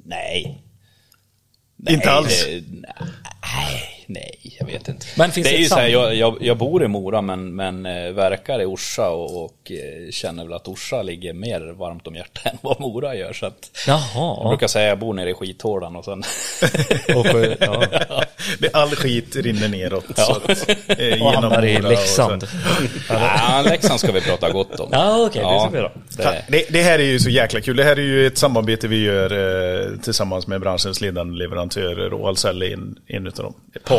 Nej. 0.04 0.62
Inte 1.88 2.10
alls? 2.10 2.46
Nej, 2.46 3.97
nej, 4.08 4.56
jag 4.60 4.66
vet 4.66 4.88
inte. 4.88 5.06
Men 5.16 5.30
finns 5.32 5.46
det 5.48 5.54
är 5.54 5.58
ju 5.58 5.64
så 5.64 5.74
här, 5.74 5.88
jag, 5.88 6.14
jag, 6.14 6.36
jag 6.40 6.56
bor 6.56 6.84
i 6.84 6.88
Mora 6.88 7.22
men, 7.22 7.54
men 7.56 7.86
eh, 7.86 8.12
verkar 8.12 8.62
i 8.62 8.64
Orsa 8.64 9.10
och, 9.10 9.44
och 9.44 9.72
eh, 9.72 10.10
känner 10.10 10.44
väl 10.44 10.52
att 10.52 10.68
Orsa 10.68 11.02
ligger 11.02 11.32
mer 11.32 11.60
varmt 11.78 12.06
om 12.06 12.14
hjärtat 12.14 12.46
än 12.52 12.58
vad 12.60 12.80
Mora 12.80 13.14
gör. 13.14 13.32
Så 13.32 13.46
att 13.46 13.70
jag 13.86 14.00
Jaha. 14.14 14.48
brukar 14.48 14.66
säga 14.66 14.84
att 14.84 14.88
jag 14.90 14.98
bor 14.98 15.14
nere 15.14 15.30
i 15.30 15.34
skithålan 15.34 15.96
och 15.96 16.04
sen... 16.04 16.22
Och, 17.16 17.26
för- 17.26 17.56
ja. 17.60 18.22
Det, 18.58 18.74
all 18.74 18.88
skit 18.90 19.36
rinner 19.36 19.68
neråt. 19.68 20.04
Så 20.16 20.32
att, 20.32 20.68
eh, 21.00 21.22
och 21.26 21.32
hamnar 21.32 21.64
i 21.64 21.82
Leksand. 21.82 22.42
så. 22.42 22.56
ja, 23.08 23.62
Leksand 23.70 24.00
ska 24.00 24.12
vi 24.12 24.20
prata 24.20 24.50
gott 24.50 24.80
om. 24.80 24.88
Ja, 24.92 25.26
okej, 25.26 25.42
det 25.42 25.60
ska 25.60 25.68
vi 25.70 25.78
göra. 25.78 25.92
det, 26.16 26.44
Det, 26.48 26.64
det 26.72 26.82
här 26.82 26.98
är 26.98 27.02
ju 27.04 27.18
så 27.18 27.30
jäkla 27.30 27.60
kul. 27.60 27.76
Det 27.76 27.84
här 27.84 27.96
är 27.96 28.02
ju 28.02 28.26
ett 28.26 28.38
samarbete 28.38 28.88
vi 28.88 29.02
gör 29.04 29.32
eh, 29.92 29.98
tillsammans 30.00 30.46
med 30.46 30.60
branschens 30.60 31.00
ledande 31.00 31.38
leverantörer 31.38 32.12
och 32.12 32.26
Ahlsell 32.28 32.62
är 32.62 32.72
en, 32.72 32.98
en 33.06 33.26
av 33.26 33.32
dem. 33.32 33.54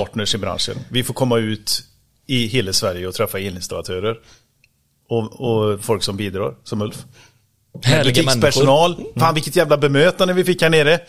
Partners 0.05 0.35
i 0.35 0.37
branschen. 0.37 0.75
Vi 0.91 1.03
får 1.03 1.13
komma 1.13 1.37
ut 1.37 1.83
i 2.27 2.45
hela 2.45 2.73
Sverige 2.73 3.07
och 3.07 3.13
träffa 3.13 3.39
elinstallatörer. 3.39 4.17
Och, 5.09 5.41
och 5.41 5.81
folk 5.83 6.03
som 6.03 6.17
bidrar, 6.17 6.55
som 6.63 6.81
Ulf. 6.81 7.05
Härliga 7.83 8.13
Butikspersonal. 8.23 9.03
Fan 9.19 9.33
vilket 9.33 9.55
jävla 9.55 9.77
bemötande 9.77 10.33
vi 10.33 10.43
fick 10.43 10.61
här 10.61 10.69
nere. 10.69 10.99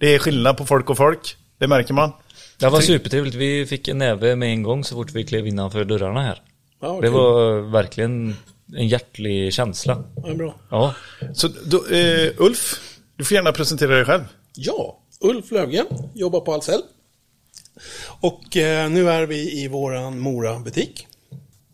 Det 0.00 0.14
är 0.14 0.18
skillnad 0.18 0.56
på 0.56 0.66
folk 0.66 0.90
och 0.90 0.96
folk. 0.96 1.36
Det 1.58 1.66
märker 1.66 1.94
man. 1.94 2.12
Det 2.58 2.68
var 2.68 2.80
supertrevligt. 2.80 3.36
Vi 3.36 3.66
fick 3.66 3.88
en 3.88 3.98
näve 3.98 4.36
med 4.36 4.48
en 4.48 4.62
gång 4.62 4.84
så 4.84 4.94
fort 4.94 5.10
vi 5.12 5.24
klev 5.24 5.46
innanför 5.46 5.84
dörrarna 5.84 6.22
här. 6.22 6.42
Ja, 6.80 6.92
Det 6.92 7.00
kul. 7.02 7.10
var 7.12 7.60
verkligen 7.70 8.36
en 8.76 8.88
hjärtlig 8.88 9.52
känsla. 9.54 10.04
Ja, 10.26 10.34
bra. 10.34 10.54
Ja. 10.70 10.94
Så 11.34 11.48
då, 11.66 11.76
eh, 11.86 12.30
Ulf, 12.38 12.80
du 13.16 13.24
får 13.24 13.34
gärna 13.34 13.52
presentera 13.52 13.94
dig 13.96 14.04
själv. 14.04 14.22
Ja, 14.54 14.98
Ulf 15.20 15.50
Lövgren, 15.50 15.86
jobbar 16.14 16.40
på 16.40 16.52
Ahlsell. 16.52 16.80
Och 18.20 18.56
eh, 18.56 18.90
nu 18.90 19.10
är 19.10 19.26
vi 19.26 19.62
i 19.62 19.68
våran 19.68 20.18
Mora-butik. 20.18 21.06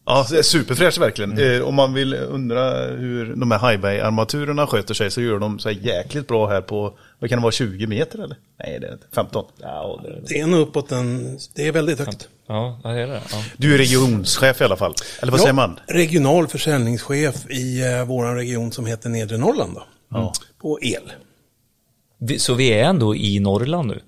Ja, 0.06 0.26
det 0.30 0.38
är 0.38 0.42
superfräscht 0.42 0.98
verkligen. 0.98 1.38
Eh, 1.38 1.62
om 1.62 1.74
man 1.74 1.94
vill 1.94 2.14
undra 2.14 2.86
hur 2.86 3.34
de 3.36 3.50
här 3.50 3.58
highbay-armaturerna 3.70 4.66
sköter 4.66 4.94
sig 4.94 5.10
så 5.10 5.20
gör 5.20 5.38
de 5.38 5.58
så 5.58 5.68
här 5.68 5.76
jäkligt 5.76 6.28
bra 6.28 6.48
här 6.48 6.60
på, 6.60 6.98
vad 7.18 7.30
kan 7.30 7.38
det 7.38 7.42
vara, 7.42 7.52
20 7.52 7.86
meter 7.86 8.18
eller? 8.18 8.36
Nej, 8.64 8.78
det 8.80 8.86
är 8.86 8.92
inte. 8.92 9.06
15. 9.14 9.44
Ja, 9.60 10.00
det, 10.04 10.20
Det 10.28 10.40
är 10.40 10.46
nog 10.46 10.60
uppåt 10.60 10.92
en... 10.92 11.38
Det 11.54 11.66
är 11.68 11.72
väldigt 11.72 11.98
högt. 11.98 12.28
ja, 12.48 12.80
det 12.82 12.88
är 12.88 13.06
det. 13.06 13.22
Ja. 13.32 13.44
Du 13.56 13.74
är 13.74 13.78
regionschef 13.78 14.60
i 14.60 14.64
alla 14.64 14.76
fall. 14.76 14.94
Eller 15.22 15.32
vad 15.32 15.40
säger 15.40 15.52
man? 15.54 15.80
Regional 15.86 16.48
försäljningschef 16.48 17.50
i 17.50 17.82
eh, 17.92 18.04
våran 18.04 18.36
region 18.36 18.72
som 18.72 18.86
heter 18.86 19.08
Nedre 19.08 19.38
Norrland 19.38 19.74
då. 19.74 19.82
Ja. 20.10 20.32
På 20.60 20.78
el. 20.82 21.12
Så 22.38 22.54
vi 22.54 22.68
är 22.72 22.84
ändå 22.84 23.16
i 23.16 23.40
Norrland 23.40 23.88
nu? 23.88 24.00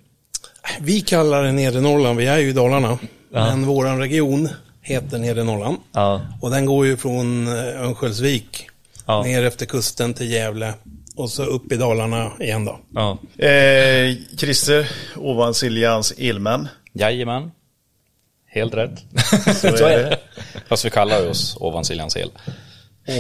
Vi 0.81 1.01
kallar 1.01 1.43
det 1.43 1.53
Nedre 1.53 1.81
Norrland, 1.81 2.19
vi 2.19 2.27
är 2.27 2.39
ju 2.39 2.49
i 2.49 2.53
Dalarna. 2.53 2.99
Ja. 3.33 3.45
Men 3.45 3.67
våran 3.67 3.99
region 3.99 4.49
heter 4.83 5.19
Nedre 5.19 5.45
Norrland. 5.45 5.77
Ja. 5.93 6.21
Och 6.41 6.51
den 6.51 6.67
går 6.67 6.87
ju 6.87 6.97
från 6.97 7.47
eh, 7.47 7.83
Örnsköldsvik 7.83 8.67
Ja. 9.07 9.23
ner 9.23 9.45
efter 9.45 9.67
kusten 9.67 10.15
till 10.15 10.31
Gävle 10.31 10.75
Och 11.17 11.31
så 11.31 11.45
upp 11.45 11.73
i 11.73 11.77
Dalarna 11.77 12.33
igen 12.41 12.65
då. 12.65 12.79
Ja. 12.95 13.19
Eh, 13.47 14.15
Christer, 14.39 14.91
Ovansiljans 15.17 16.13
elmän. 16.19 16.69
Jajamän. 16.93 17.51
Helt 18.47 18.75
rätt. 18.75 19.05
Så 19.61 19.87
är 19.87 19.99
det. 19.99 20.19
Fast 20.69 20.85
vi 20.85 20.91
kallar 20.91 21.29
oss 21.31 21.57
Ovansiljans 21.61 22.17
el. 22.17 22.31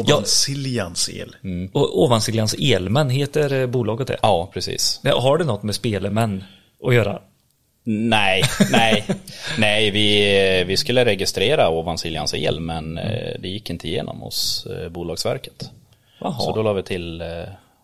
Ovansiljans 0.04 1.08
el. 1.08 1.36
Och 1.72 2.02
Ovansiljans 2.02 2.54
Elmän 2.58 3.10
heter 3.10 3.52
eh, 3.52 3.66
bolaget 3.66 4.06
det. 4.08 4.16
Ja, 4.22 4.50
precis. 4.54 5.00
Har 5.04 5.38
det 5.38 5.44
något 5.44 5.62
med 5.62 5.74
spelemän 5.74 6.44
att 6.84 6.94
göra? 6.94 7.18
Nej, 7.88 8.42
nej, 8.70 9.04
nej, 9.58 9.90
vi, 9.90 10.64
vi 10.66 10.76
skulle 10.76 11.04
registrera 11.04 11.68
Ovansiljans 11.68 12.34
el 12.34 12.60
men 12.60 12.98
eh, 12.98 13.40
det 13.40 13.48
gick 13.48 13.70
inte 13.70 13.88
igenom 13.88 14.20
hos 14.20 14.66
eh, 14.66 14.88
Bolagsverket. 14.88 15.70
Jaha. 16.18 16.38
Så 16.38 16.52
då 16.52 16.62
la 16.62 16.72
vi 16.72 16.82
till, 16.82 17.20
eh, 17.20 17.28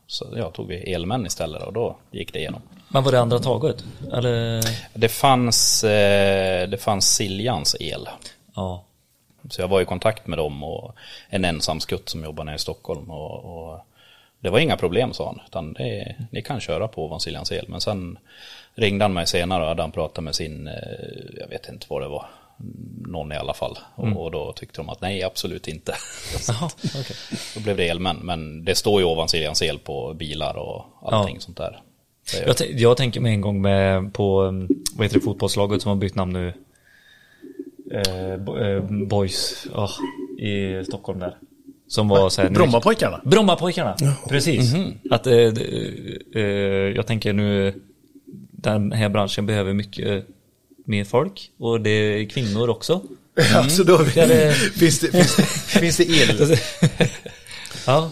så 0.06 0.26
ja, 0.37 0.50
tog 0.50 0.68
vi 0.68 0.92
elmän 0.92 1.26
istället 1.26 1.62
och 1.62 1.73
då 1.73 1.97
gick 2.11 2.32
det 2.32 2.38
igenom. 2.38 2.62
Men 2.88 3.02
var 3.02 3.12
det 3.12 3.21
andra 3.21 3.38
taget? 3.38 3.85
Eller? 4.12 4.62
Det 4.94 5.09
fanns, 5.09 5.80
det 6.68 6.80
fanns 6.80 7.14
Siljans 7.14 7.76
el. 7.80 8.09
Ja. 8.54 8.85
Så 9.50 9.61
jag 9.61 9.68
var 9.68 9.80
i 9.80 9.85
kontakt 9.85 10.26
med 10.26 10.38
dem 10.38 10.62
och 10.62 10.94
en 11.28 11.44
ensam 11.44 11.80
skutt 11.80 12.09
som 12.09 12.25
jobbar 12.25 12.44
nere 12.44 12.54
i 12.54 12.59
Stockholm. 12.59 13.11
Och, 13.11 13.44
och 13.44 13.80
det 14.40 14.50
var 14.50 14.59
inga 14.59 14.76
problem 14.76 15.12
sa 15.12 15.26
han, 15.26 15.40
utan 15.47 15.73
det, 15.73 16.16
ni 16.30 16.42
kan 16.42 16.61
köra 16.61 16.88
på 16.88 17.04
Ovansiljans 17.04 17.52
el. 17.52 17.66
Men 17.68 17.80
sen 17.80 18.18
ringde 18.75 19.05
han 19.05 19.12
mig 19.12 19.26
senare 19.26 19.62
och 19.62 19.69
hade 19.69 19.83
han 19.83 19.93
pratat 19.93 20.25
med 20.25 20.35
sin, 20.35 20.67
eh, 20.67 20.73
jag 21.41 21.49
vet 21.49 21.69
inte 21.69 21.87
vad 21.91 22.02
det 22.02 22.09
var, 22.09 22.26
någon 23.07 23.33
i 23.33 23.37
alla 23.37 23.55
fall. 23.55 23.79
Och, 23.95 24.25
och 24.25 24.31
då 24.31 24.52
tyckte 24.52 24.81
de 24.81 24.88
att 24.88 25.00
nej, 25.00 25.23
absolut 25.23 25.69
inte. 25.69 25.95
Så 26.41 26.52
att 26.52 26.76
okej. 26.85 27.17
då 27.55 27.61
blev 27.61 27.76
det 27.76 27.88
elmän, 27.88 28.17
men 28.23 28.64
det 28.64 28.75
står 28.75 29.00
ju 29.00 29.07
Ovansiljans 29.07 29.62
el 29.62 29.79
på 29.79 30.14
bilar 30.14 30.57
och 30.57 30.85
allting 31.12 31.35
Ja. 31.37 31.41
sånt 31.41 31.57
där. 31.57 31.81
Är- 32.41 32.47
Jag, 32.47 32.57
tän- 32.57 32.76
jag 32.79 32.97
tänker 32.97 33.21
med 33.21 33.33
en 33.33 33.41
gång 33.41 33.62
med 33.62 34.14
på, 34.14 34.43
um, 34.43 34.69
vad 34.95 35.05
heter 35.07 35.19
det, 35.19 35.25
fotbollslaget 35.25 35.83
som 35.83 35.88
har 35.88 35.97
bytt 35.97 36.14
namn 36.14 36.33
nu? 36.33 36.52
Eh, 37.93 38.37
bo, 38.37 38.59
eh, 38.59 38.83
boys, 38.83 39.67
ja, 39.75 39.88
i 40.38 40.85
Stockholm 40.85 41.19
där. 41.19 41.37
Som 41.88 42.09
var 42.09 42.29
så 42.31 42.43
här, 42.43 42.50
Brommapojkarna. 42.50 43.21
Brommapojkarna, 43.25 43.97
precis. 44.29 44.75
Att, 45.11 45.26
eh, 45.26 45.33
det- 45.33 46.00
eh, 46.35 46.41
jag 46.97 47.07
tänker 47.07 47.33
nu, 47.33 47.75
den 48.62 48.92
här 48.92 49.09
branschen 49.09 49.47
behöver 49.47 49.73
mycket 49.73 50.26
mer 50.87 51.04
folk 51.04 51.50
och 51.59 51.81
det 51.81 51.90
är 51.90 52.28
kvinnor 52.28 52.69
också. 52.71 53.00
Ja, 53.52 53.69
så 53.69 53.83
då 53.83 54.00
Ja, 54.16 54.26
det- 54.26 54.54
finns, 54.78 55.00
det, 55.00 55.09
finns, 55.11 55.37
det, 55.37 55.42
finns 55.81 55.97
det 55.97 56.04
el? 56.04 56.57
ja. 57.87 58.11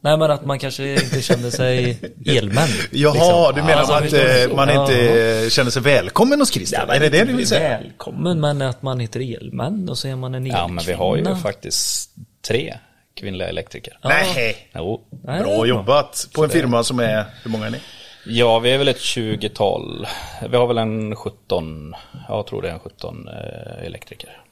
Nej 0.00 0.16
men 0.18 0.30
att 0.30 0.44
man 0.44 0.58
kanske 0.58 0.92
inte 0.92 1.22
kände 1.22 1.50
sig 1.50 1.98
elmän. 2.26 2.68
Jaha, 2.90 3.12
liksom. 3.50 3.54
du 3.54 3.62
menar 3.62 3.82
Alltså, 3.82 4.16
att 4.16 4.48
eh, 4.48 4.56
man 4.56 4.68
Ja. 4.68 4.82
inte 4.82 5.50
känner 5.50 5.70
sig 5.70 5.82
välkommen 5.82 6.40
hos 6.40 6.52
Christer? 6.52 6.78
Ja, 6.78 6.84
men 6.86 6.96
är 6.96 7.00
det 7.00 7.08
det 7.18 7.24
du 7.24 7.32
vill 7.32 7.46
säga? 7.46 7.68
Välkommen, 7.68 8.40
men 8.40 8.62
att 8.62 8.82
man 8.82 9.00
heter 9.00 9.36
elman 9.36 9.88
och 9.88 9.98
så 9.98 10.08
är 10.08 10.16
man 10.16 10.34
en 10.34 10.42
elkvinna. 10.46 10.58
Ja, 10.58 10.68
men 10.68 10.84
vi 10.84 10.92
har 10.92 11.16
ju 11.16 11.34
faktiskt 11.36 12.10
tre 12.48 12.78
kvinnliga 13.14 13.48
elektriker. 13.48 13.98
Nej, 14.04 14.56
Jo. 14.74 15.00
Nej, 15.24 15.42
bra 15.42 15.66
jobbat. 15.66 16.28
På 16.34 16.44
en 16.44 16.50
firma 16.50 16.84
som 16.84 16.98
är, 16.98 17.24
hur 17.42 17.50
många 17.50 17.66
är 17.66 17.70
ni? 17.70 17.78
Ja, 18.28 18.58
vi 18.58 18.70
är 18.70 18.78
väl 18.78 18.88
ett 18.88 18.96
20-tal. 19.00 20.06
Vi 20.50 20.56
har 20.56 20.66
väl 20.66 20.78
en 20.78 21.16
17, 21.16 21.94
jag 22.28 22.46
tror 22.46 22.62
det 22.62 22.68
är 22.68 22.72
en 22.72 22.78
17 22.78 23.28
eh, 23.28 23.86
elektriker. 23.86 24.42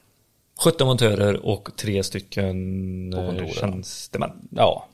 17 0.64 0.86
montörer 0.86 1.46
och 1.46 1.68
tre 1.76 2.02
stycken 2.02 3.12
eh, 3.12 3.46
tjänstemän. 3.52 4.48
Ja, 4.50 4.88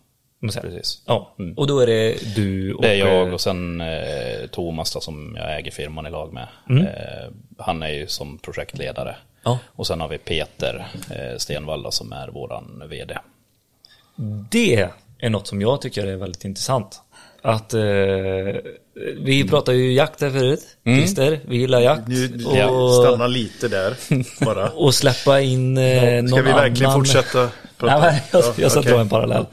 precis. 0.62 1.02
Ja, 1.06 1.34
Mm. 1.38 1.54
och 1.54 1.66
då 1.66 1.78
är 1.80 1.86
det 1.86 2.34
du 2.36 2.74
och... 2.74 2.82
Det 2.82 2.88
är 2.88 2.94
jag 2.94 3.28
eh, 3.28 3.34
och 3.34 3.40
sen 3.40 3.80
eh, 3.80 4.46
Thomas 4.52 4.92
då, 4.94 5.00
som 5.00 5.36
jag 5.36 5.58
äger 5.58 5.70
firman 5.70 6.06
i 6.06 6.10
lag 6.10 6.32
med. 6.32 6.46
Eh, 6.70 7.32
han 7.58 7.82
är 7.82 7.88
ju 7.88 8.06
som 8.06 8.38
projektledare. 8.38 9.16
Ja. 9.42 9.58
Och 9.66 9.86
sen 9.86 10.00
har 10.00 10.08
vi 10.08 10.18
Peter 10.18 10.86
eh, 11.10 11.36
Stenvalla 11.38 11.90
som 11.90 12.12
är 12.12 12.28
våran 12.28 12.82
vd. 12.88 13.18
Det 14.50 14.88
är 15.18 15.30
något 15.30 15.46
som 15.46 15.60
jag 15.60 15.80
tycker 15.80 16.06
är 16.06 16.16
väldigt 16.16 16.44
intressant. 16.44 17.02
Att 17.42 17.74
eh, 17.74 17.80
vi 19.24 19.46
pratade 19.48 19.78
ju 19.78 19.92
jakt 19.92 20.20
här 20.20 20.30
förut, 20.30 20.60
Christer. 20.84 21.40
Vi 21.48 21.56
gillar 21.56 21.80
jakt. 21.80 22.08
Nu, 22.08 22.44
och, 22.46 22.56
ja, 22.56 23.02
stanna 23.04 23.26
lite 23.26 23.68
där 23.68 23.96
bara. 24.44 24.68
och 24.74 24.94
släppa 24.94 25.40
in 25.40 25.78
eh, 25.78 26.12
någon 26.22 26.28
Ska 26.28 26.42
vi 26.42 26.52
verkligen 26.52 26.90
annan... 26.90 27.00
fortsätta 27.00 27.48
prata? 27.78 27.98
Nej, 28.00 28.22
jag, 28.32 28.42
Ja, 28.42 28.52
jag 28.56 28.70
ska 28.70 28.80
okej. 28.80 28.92
dra 28.92 29.00
en 29.00 29.08
parallell. 29.08 29.46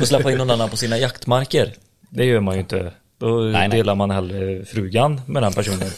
Och 0.00 0.08
släppa 0.08 0.32
in 0.32 0.38
någon 0.38 0.50
annan 0.50 0.70
på 0.70 0.76
sina 0.76 0.98
jaktmarker. 0.98 1.72
Det 2.10 2.24
gör 2.24 2.40
man 2.40 2.54
ju 2.54 2.60
inte. 2.60 2.92
Då 3.22 3.40
nej. 3.40 3.68
delar 3.68 3.94
man 3.94 4.10
hellre 4.10 4.64
frugan 4.64 5.20
med 5.26 5.42
den 5.42 5.52
personen. 5.52 5.88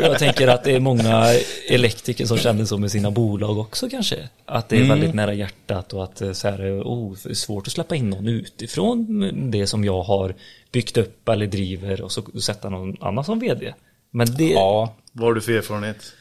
Jag 0.00 0.18
tänker 0.18 0.48
att 0.48 0.64
det 0.64 0.72
är 0.72 0.80
många 0.80 1.26
elektriker 1.68 2.26
som 2.26 2.38
känner 2.38 2.64
så 2.64 2.78
med 2.78 2.90
sina 2.90 3.10
bolag 3.10 3.58
också 3.58 3.88
kanske. 3.90 4.28
Att 4.44 4.68
det 4.68 4.76
är 4.76 4.88
väldigt 4.88 5.14
nära 5.14 5.34
hjärtat 5.34 5.92
och 5.92 6.04
att 6.04 6.20
eh, 6.20 6.32
så 6.32 6.48
här, 6.48 6.82
oh, 6.82 7.16
det 7.24 7.30
är 7.30 7.34
svårt 7.34 7.66
att 7.66 7.72
släppa 7.72 7.96
in 7.96 8.10
någon 8.10 8.28
utifrån 8.28 9.50
det 9.50 9.66
som 9.66 9.84
jag 9.84 10.02
har 10.02 10.34
byggt 10.72 10.96
upp 10.96 11.28
eller 11.28 11.46
driver 11.46 12.02
och 12.02 12.12
så 12.12 12.22
sätta 12.40 12.68
någon 12.68 12.96
annan 13.00 13.24
som 13.24 13.38
vd. 13.38 13.74
Men 14.10 14.34
det, 14.34 14.44
Ja, 14.50 14.94
Vad 15.12 15.26
har 15.26 15.34
du 15.34 15.40
för 15.40 15.52
erfarenhet? 15.52 16.12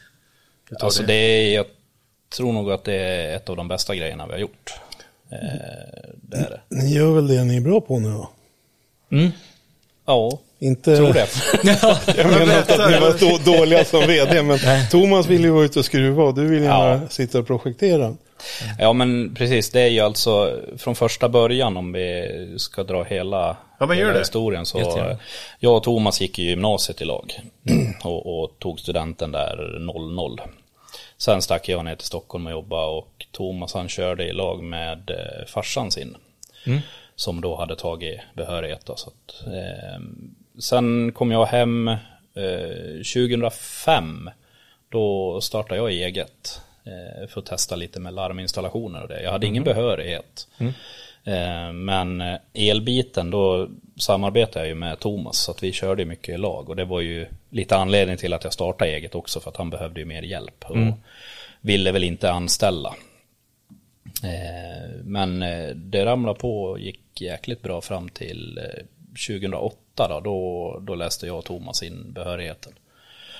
alltså 0.81 1.03
det 1.03 1.13
är, 1.13 1.55
jag 1.55 1.65
tror 2.35 2.53
nog 2.53 2.71
att 2.71 2.83
det 2.83 2.95
är 2.95 3.35
ett 3.35 3.49
av 3.49 3.55
de 3.55 3.67
bästa 3.67 3.95
grejerna 3.95 4.25
vi 4.27 4.31
har 4.31 4.39
gjort. 4.39 4.73
Eh, 5.31 5.37
det 6.21 6.37
är 6.37 6.49
det. 6.49 6.61
Ni 6.69 6.93
gör 6.93 7.15
väl 7.15 7.27
det 7.27 7.43
ni 7.43 7.57
är 7.57 7.61
bra 7.61 7.81
på 7.81 7.99
nu 7.99 8.09
då? 8.09 8.29
Ja, 10.05 10.39
Inte... 10.59 10.95
tror 10.95 11.13
det. 11.13 11.27
Jag 12.17 12.25
menar 12.39 12.57
inte 12.59 12.83
att 12.83 12.91
ni 12.91 12.99
var 12.99 13.15
då, 13.45 13.51
dåliga 13.57 13.85
som 13.85 13.99
vd, 14.07 14.41
men 14.43 14.59
Thomas 14.91 15.25
vill 15.27 15.41
ju 15.43 15.49
vara 15.49 15.65
ute 15.65 15.79
och 15.79 15.85
skruva 15.85 16.23
och 16.23 16.33
du 16.35 16.47
vill 16.47 16.63
gärna 16.63 17.01
Ja. 17.03 17.09
sitta 17.09 17.39
och 17.39 17.47
projektera. 17.47 18.15
Ja 18.79 18.93
men 18.93 19.35
precis, 19.35 19.69
det 19.71 19.81
är 19.81 19.87
ju 19.87 19.99
alltså 19.99 20.59
från 20.77 20.95
första 20.95 21.29
början 21.29 21.77
om 21.77 21.91
vi 21.93 22.53
ska 22.57 22.83
dra 22.83 23.03
hela, 23.03 23.57
Ja, 23.79 23.85
men 23.85 23.97
gör 23.97 24.05
hela 24.05 24.13
det. 24.13 24.19
historien 24.19 24.65
så 24.65 24.77
Jättegärna. 24.79 25.17
jag 25.59 25.75
och 25.77 25.83
Thomas 25.83 26.21
gick 26.21 26.39
i 26.39 26.43
gymnasiet 26.43 27.01
i 27.01 27.05
lag 27.05 27.39
och, 28.03 28.43
och 28.43 28.51
tog 28.59 28.79
studenten 28.79 29.31
där 29.31 29.79
00. 30.15 30.41
Sen 31.17 31.41
stack 31.41 31.69
jag 31.69 31.85
ner 31.85 31.95
till 31.95 32.07
Stockholm 32.07 32.45
och 32.45 32.51
jobbade 32.51 32.87
och 32.87 33.25
Thomas 33.31 33.73
han 33.73 33.89
körde 33.89 34.23
i 34.27 34.33
lag 34.33 34.63
med 34.63 35.09
eh, 35.09 35.45
farsan 35.47 35.91
sin. 35.91 36.15
Som 37.15 37.41
då 37.41 37.55
hade 37.55 37.75
tagit 37.75 38.19
behörighet. 38.33 38.85
Då, 38.85 38.95
så 38.95 39.09
att, 39.09 39.47
eh, 39.47 40.01
sen 40.59 41.11
kom 41.11 41.31
jag 41.31 41.45
hem 41.45 41.87
eh, 41.87 43.03
2005. 43.13 44.29
Då 44.89 45.41
startade 45.41 45.75
jag 45.75 45.91
eget 45.91 46.61
eh, 46.83 47.27
för 47.27 47.39
att 47.39 47.45
testa 47.45 47.75
lite 47.75 47.99
med 47.99 48.13
larminstallationer 48.13 49.01
och 49.01 49.07
det. 49.07 49.21
Jag 49.23 49.31
hade 49.31 49.47
ingen 49.47 49.63
behörighet. 49.63 50.47
Eh, 51.27 51.73
men 51.73 52.21
eh, 52.21 52.37
elbiten 52.53 53.31
då 53.31 53.67
samarbetade 53.97 54.59
jag 54.59 54.67
ju 54.69 54.75
med 54.75 54.99
Thomas 54.99 55.37
så 55.37 55.51
att 55.51 55.63
vi 55.63 55.71
körde 55.71 56.05
mycket 56.05 56.35
i 56.35 56.37
lag 56.37 56.69
och 56.69 56.75
det 56.75 56.85
var 56.85 57.01
ju 57.01 57.25
lite 57.49 57.77
anledning 57.77 58.17
till 58.17 58.33
att 58.33 58.43
jag 58.43 58.53
startade 58.53 58.91
eget 58.91 59.15
också 59.15 59.39
för 59.39 59.49
att 59.49 59.57
han 59.57 59.69
behövde 59.69 59.99
ju 59.99 60.05
mer 60.05 60.21
hjälp 60.21 60.65
och 60.67 60.77
ville 61.61 61.91
väl 61.91 62.03
inte 62.03 62.31
anställa. 62.31 62.95
Eh, 64.23 64.91
Men 65.03 65.41
eh, 65.41 65.67
det 65.75 66.05
ramlade 66.05 66.39
på 66.39 66.63
och 66.63 66.79
gick 66.79 67.21
jäkligt 67.21 67.61
bra 67.61 67.81
fram 67.81 68.09
till 68.09 68.57
eh, 68.57 68.85
2008 69.27 69.77
då, 70.09 70.19
då, 70.19 70.79
då 70.79 70.95
läste 70.95 71.27
jag 71.27 71.37
och 71.37 71.45
Thomas 71.45 71.83
in 71.83 72.13
behörigheten. 72.13 72.73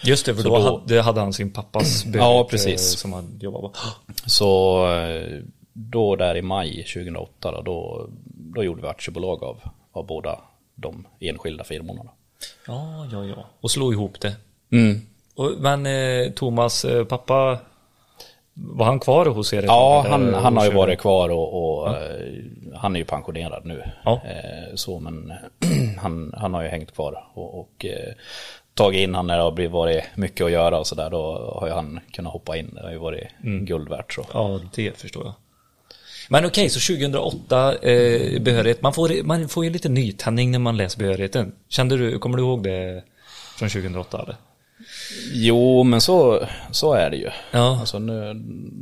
just 0.04 0.26
det, 0.26 0.36
för 0.36 0.44
då, 0.44 0.50
då- 0.50 0.80
hade, 0.80 1.02
hade 1.02 1.20
han 1.20 1.34
sin 1.34 1.52
pappas 1.52 2.06
Ja, 2.06 2.12
behörighet, 2.12 2.48
precis. 2.50 2.94
eh, 2.94 2.98
Som 2.98 3.14
han 3.14 3.40
jobbade 3.42 3.62
på. 3.68 3.74
Så 4.26 4.86
eh, 4.94 5.42
då 5.74 6.16
där 6.16 6.38
i 6.38 6.42
maj 6.42 6.84
2008 6.94 7.52
då, 7.52 7.62
då, 7.62 8.10
då 8.26 8.64
gjorde 8.64 8.82
vi 8.82 8.88
aktiebolag 8.88 9.44
av, 9.44 9.58
av 9.92 10.06
båda 10.06 10.40
de 10.76 11.08
enskilda 11.20 11.64
firmorna. 11.64 12.04
Då. 12.04 12.12
Ja, 12.68 13.08
ja, 13.12 13.26
ja. 13.26 13.46
Och 13.62 13.72
slå 13.72 13.92
ihop 13.94 14.20
det. 14.22 14.36
Mm. 14.72 15.02
Och, 15.36 15.52
men 15.60 15.86
eh, 15.86 16.32
Thomas 16.32 16.86
eh, 16.86 17.06
pappa, 17.06 17.60
var 18.58 18.86
han 18.86 19.00
kvar 19.00 19.26
hos 19.26 19.54
er? 19.54 19.64
Ja, 19.64 20.06
han, 20.10 20.34
han 20.34 20.58
har 20.58 20.66
ju 20.66 20.72
varit 20.72 21.00
kvar 21.00 21.30
och, 21.30 21.80
och 21.80 21.88
eh, 21.90 22.26
han 22.76 22.96
är 22.96 23.00
ju 23.00 23.06
pensionerad 23.06 23.66
nu. 23.66 23.84
Ja. 24.06 24.22
Eh, 24.26 24.76
Så 24.76 25.00
men 25.00 25.34
han, 26.02 26.34
han 26.38 26.54
har 26.54 26.62
ju 26.64 26.68
hängt 26.70 26.94
kvar 26.94 27.24
och, 27.34 27.60
och 27.60 27.86
eh, 27.86 28.14
tagit 28.74 29.00
in 29.00 29.16
han 29.16 29.28
när 29.28 29.38
det 29.38 29.44
har 29.44 29.68
varit 29.70 30.04
mycket 30.16 30.46
att 30.46 30.52
göra 30.52 30.80
och 30.80 30.88
sådär. 30.88 31.10
Då 31.10 31.54
har 31.60 31.68
ju 31.68 31.74
han 31.74 32.00
kunnat 32.14 32.34
hoppa 32.34 32.58
in. 32.58 32.72
Det 32.74 32.82
har 32.84 32.92
ju 32.92 32.98
varit 32.98 33.28
guld 33.42 33.90
värt 33.90 34.14
så. 34.14 34.26
Ja, 34.34 34.60
det 34.76 34.98
förstår 34.98 35.26
jag. 35.26 35.34
Men 36.30 36.46
okej, 36.46 36.70
så 36.70 36.94
2008 36.94 37.76
eh, 37.76 38.42
behörighet. 38.42 38.82
Man 38.82 38.94
får, 38.94 39.24
man 39.24 39.48
får 39.50 39.64
ju 39.64 39.70
lite 39.70 39.90
nytändning 39.90 40.52
när 40.52 40.60
man 40.60 40.78
läser 40.78 41.00
behörigheten. 41.00 41.52
Kände 41.70 41.98
du, 41.98 42.20
kommer 42.20 42.38
du 42.38 42.44
ihåg 42.44 42.64
det 42.64 43.04
från 43.58 43.70
2008 43.70 44.22
eller? 44.24 44.36
Jo, 45.34 45.84
men 45.84 46.02
så, 46.02 46.46
så 46.72 46.94
är 46.94 47.10
det 47.10 47.18
ju. 47.18 47.30
Ja. 47.52 47.78
Alltså 47.80 48.00
nu, 48.00 48.34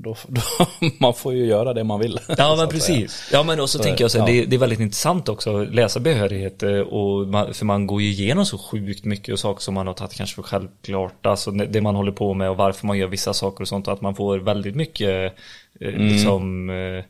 då, 0.03 0.15
då, 0.27 0.41
man 0.99 1.13
får 1.13 1.33
ju 1.33 1.45
göra 1.45 1.73
det 1.73 1.83
man 1.83 1.99
vill. 1.99 2.19
så 2.25 2.33
Ja 2.37 2.47
men 2.49 2.57
säga. 2.57 2.67
precis. 2.67 3.29
Ja 3.33 3.43
men 3.43 3.59
också 3.59 3.77
Så, 3.77 3.83
tänker 3.83 4.03
jag 4.03 4.11
så 4.11 4.17
ja. 4.17 4.25
det, 4.25 4.45
det 4.45 4.55
är 4.55 4.59
väldigt 4.59 4.79
intressant 4.79 5.29
också 5.29 5.61
att 5.61 5.73
läsa 5.75 5.99
behörighet 5.99 6.63
eh, 6.63 6.69
och 6.79 7.27
man, 7.27 7.53
för 7.53 7.65
man 7.65 7.87
går 7.87 8.01
ju 8.01 8.07
igenom 8.09 8.45
så 8.45 8.57
sjukt 8.57 9.05
mycket 9.05 9.33
och 9.33 9.39
saker 9.39 9.61
som 9.61 9.73
man 9.73 9.87
har 9.87 9.93
tagit 9.93 10.13
kanske 10.13 10.35
för 10.35 10.43
självklart. 10.43 11.25
Alltså 11.25 11.51
det 11.51 11.81
man 11.81 11.95
håller 11.95 12.11
på 12.11 12.33
med 12.33 12.49
och 12.49 12.57
varför 12.57 12.87
man 12.87 12.97
gör 12.97 13.07
vissa 13.07 13.33
saker 13.33 13.61
och 13.61 13.67
sånt 13.67 13.87
och 13.87 13.93
att 13.93 14.01
man 14.01 14.15
får 14.15 14.37
väldigt 14.39 14.75
mycket 14.75 15.09
eh, 15.09 15.31
Mm. 15.81 16.07
liksom 16.07 16.69
eh, 16.69 17.03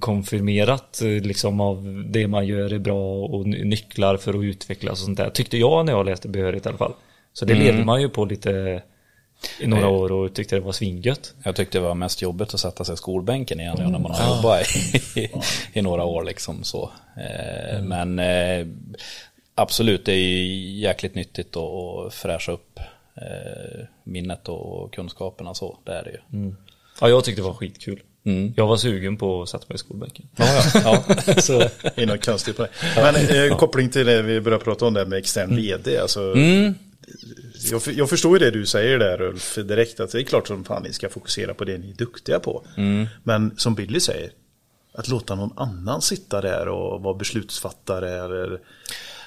konfirmerat 0.00 1.00
liksom 1.02 1.60
av 1.60 2.04
det 2.10 2.26
man 2.28 2.46
gör 2.46 2.72
är 2.72 2.78
bra 2.78 3.24
och 3.24 3.46
ny- 3.46 3.64
nycklar 3.64 4.16
för 4.16 4.34
att 4.38 4.44
utvecklas 4.44 4.92
och 4.92 4.98
sånt 5.04 5.18
där. 5.18 5.30
Tyckte 5.30 5.58
jag 5.58 5.86
när 5.86 5.92
jag 5.92 6.06
läste 6.06 6.28
behörighet 6.28 6.66
i 6.66 6.68
alla 6.68 6.78
fall. 6.78 6.92
Så 7.32 7.44
det 7.44 7.52
Mm. 7.52 7.64
levde 7.66 7.84
man 7.84 8.00
ju 8.00 8.08
på 8.08 8.24
lite 8.24 8.82
i 9.60 9.66
några 9.66 9.88
år 9.88 10.12
och 10.12 10.34
tyckte 10.34 10.54
det 10.56 10.60
var 10.60 10.72
svingött. 10.72 11.34
Jag 11.44 11.56
tyckte 11.56 11.78
det 11.78 11.82
var 11.82 11.94
mest 11.94 12.22
jobbigt 12.22 12.54
att 12.54 12.60
sätta 12.60 12.84
sig 12.84 12.94
i 12.94 12.96
skolbänken 12.96 13.60
igen 13.60 13.76
när 13.78 13.98
man 13.98 14.10
har 14.14 14.36
jobbat 14.36 14.66
i, 15.16 15.30
i 15.78 15.82
några 15.82 16.04
år 16.04 16.24
liksom 16.24 16.64
så. 16.64 16.90
Eh, 17.16 17.82
Men 17.82 18.18
eh, 18.18 18.66
absolut, 19.54 20.04
det 20.04 20.12
är 20.12 20.16
ju 20.16 20.70
jäkligt 20.80 21.14
nyttigt 21.14 21.56
att- 21.56 22.14
fräscha 22.14 22.52
upp 22.52 22.78
eh, 23.16 23.84
minnet 24.04 24.48
och 24.48 24.94
kunskaperna 24.94 25.54
så. 25.54 25.78
Det 25.84 25.92
är 25.92 26.04
det 26.04 26.10
ju. 26.10 26.52
Ja 27.00 27.08
jag 27.08 27.24
tyckte 27.24 27.42
det 27.42 27.46
var 27.46 27.54
skitkul. 27.54 28.00
Mm. 28.24 28.54
Jag 28.56 28.66
var 28.66 28.76
sugen 28.76 29.16
på 29.16 29.42
att 29.42 29.48
sätta 29.48 29.64
mig 29.68 29.74
i 29.74 29.78
skolbänken. 29.78 30.28
Ja, 30.36 30.44
ja. 30.74 31.04
ja. 31.26 31.34
Så, 31.34 31.58
Det 31.58 32.02
är 32.02 32.06
något 32.06 32.24
konstigt 32.26 32.56
på 32.56 32.62
det. 32.62 32.68
Men 32.96 33.14
eh, 33.50 33.56
koppling 33.56 33.90
till 33.90 34.06
det 34.06 34.22
vi 34.22 34.40
började 34.40 34.64
prata 34.64 34.86
om 34.86 34.94
där 34.94 35.04
med 35.06 35.18
extern 35.18 35.56
vd. 35.56 35.98
Alltså, 35.98 36.20
Mm. 36.32 36.74
Jag, 37.70 37.82
jag 37.94 38.10
förstår 38.10 38.32
ju 38.32 38.38
det 38.38 38.50
du 38.50 38.66
säger 38.66 38.98
där 38.98 39.22
Ulf 39.22 39.54
direkt. 39.54 40.00
Att 40.00 40.12
det 40.12 40.20
är 40.20 40.22
klart 40.22 40.48
som 40.48 40.64
fan 40.64 40.82
ni 40.82 40.92
ska 40.92 41.08
fokusera 41.08 41.54
på 41.54 41.64
det 41.64 41.78
ni 41.78 41.90
är 41.90 41.94
duktiga 41.94 42.40
på. 42.40 42.64
Mm. 42.76 43.06
Men 43.22 43.54
som 43.56 43.74
Billy 43.74 44.00
säger. 44.00 44.30
Att 44.94 45.08
låta 45.08 45.34
någon 45.34 45.52
annan 45.58 46.02
sitta 46.02 46.40
där 46.40 46.68
och 46.68 47.02
vara 47.02 47.14
beslutsfattare 47.14 48.24
eller 48.24 48.60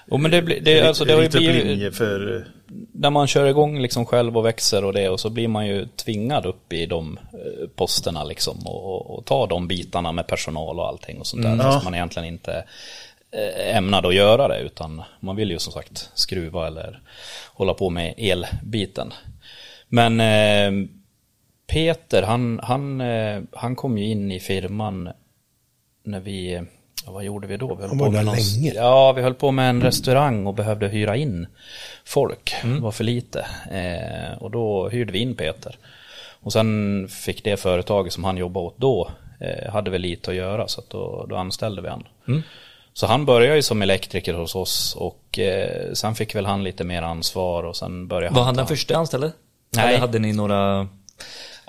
Och 0.09 0.19
men 0.19 0.31
det, 0.31 0.41
blir- 0.41 0.61
det, 0.61 0.81
alltså, 0.81 1.05
det 1.05 1.13
har 1.13 1.21
ju 1.21 1.29
blivit, 1.29 1.95
för... 1.95 2.45
när 2.91 3.09
man 3.09 3.27
kör 3.27 3.45
igång 3.45 3.81
liksom 3.81 4.05
själv 4.05 4.37
och 4.37 4.45
växer 4.45 4.83
och 4.83 4.93
det 4.93 5.09
och 5.09 5.19
så 5.19 5.29
blir 5.29 5.47
man 5.47 5.67
ju 5.67 5.87
tvingad 5.95 6.45
upp 6.45 6.73
i 6.73 6.85
de 6.85 7.19
eh, 7.33 7.67
posterna 7.75 8.23
liksom 8.23 8.57
och, 8.67 8.85
och, 8.85 9.17
och 9.17 9.25
ta 9.25 9.47
de 9.47 9.67
bitarna 9.67 10.11
med 10.11 10.27
personal 10.27 10.79
och 10.79 10.87
allting 10.87 11.19
och 11.19 11.27
sånt 11.27 11.43
där. 11.43 11.57
Fast 11.57 11.83
man 11.83 11.95
egentligen 11.95 12.27
inte 12.27 12.63
eh, 13.35 13.77
ämnade 13.77 14.07
att 14.07 14.15
göra 14.15 14.47
det 14.47 14.59
utan 14.59 15.01
man 15.19 15.35
vill 15.35 15.51
ju 15.51 15.59
som 15.59 15.73
sagt 15.73 16.09
skruva 16.13 16.67
eller 16.67 16.99
hålla 17.53 17.73
på 17.73 17.89
med 17.89 18.13
elbiten. 18.17 19.13
Men 19.87 20.19
eh, 20.19 20.87
Peter 21.67 22.23
han, 22.23 22.59
han, 22.63 23.01
eh, 23.01 23.41
han 23.51 23.75
kom 23.75 23.97
ju 23.97 24.05
in 24.05 24.31
i 24.31 24.39
firman 24.39 25.09
när 26.03 26.19
vi, 26.19 26.61
vad 27.07 27.23
gjorde 27.23 27.47
vi 27.47 27.57
då? 27.57 27.75
Vi 27.75 27.81
höll 27.81 27.89
Han 27.89 27.97
var 27.97 28.11
där 28.11 28.23
någon- 28.23 28.35
länge. 28.35 28.73
Ja, 28.75 29.11
vi 29.13 29.21
höll 29.21 29.33
på 29.33 29.51
med 29.51 29.69
en 29.69 29.81
restaurang 29.81 30.47
och 30.47 30.53
behövde 30.53 30.87
hyra 30.87 31.15
in 31.15 31.47
folk. 32.05 32.55
Det 32.63 32.79
var 32.81 32.91
för 32.91 33.03
lite. 33.03 33.45
Eh, 33.71 34.37
och 34.43 34.51
då 34.51 34.89
hyrde 34.89 35.11
vi 35.11 35.19
in 35.19 35.35
Peter. 35.35 35.77
Och 36.41 36.53
sen 36.53 37.07
fick 37.09 37.43
det 37.43 37.57
företaget 37.57 38.13
som 38.13 38.23
han 38.23 38.37
jobbade 38.37 38.65
åt 38.65 38.77
då, 38.77 39.11
hade 39.69 39.91
väl 39.91 40.01
lite 40.01 40.31
att 40.31 40.37
göra 40.37 40.67
så 40.67 40.81
att 40.81 40.89
då, 40.89 41.25
då 41.29 41.35
anställde 41.35 41.81
vi 41.81 41.87
han. 41.89 42.03
Så 42.97 43.07
han 43.07 43.25
började 43.25 43.55
ju 43.55 43.61
som 43.61 43.81
elektriker 43.81 44.33
hos 44.33 44.55
oss 44.55 44.95
och 44.95 45.39
eh, 45.39 45.93
sen 45.93 46.15
fick 46.15 46.35
väl 46.35 46.45
han 46.45 46.63
lite 46.63 46.83
mer 46.83 47.01
ansvar 47.01 47.63
och 47.63 47.75
sen 47.77 48.07
började 48.07 48.35
var 48.35 48.43
han 48.43 48.55
ta- 48.55 48.59
den 48.61 48.67
första 48.67 48.97
anställde? 48.97 49.31
Nej. 49.75 49.87
Eller 49.87 49.99
hade 49.99 50.19
ni 50.19 50.33
några? 50.33 50.87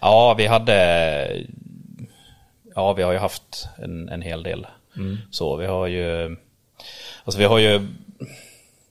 Ja, 0.01 0.35
vi 0.39 0.47
hade... 0.47 1.47
Ja, 2.75 2.93
vi 2.93 3.03
har 3.03 3.13
ju 3.13 3.19
haft 3.19 3.69
en, 3.79 4.09
en 4.09 4.23
hel 4.23 4.43
del. 4.43 4.67
Så 5.31 5.57
vi 5.57 5.67
har 5.67 5.87
ju... 5.87 6.37
Alltså 7.25 7.39
vi 7.39 7.45
har 7.45 7.59
ju... 7.59 7.87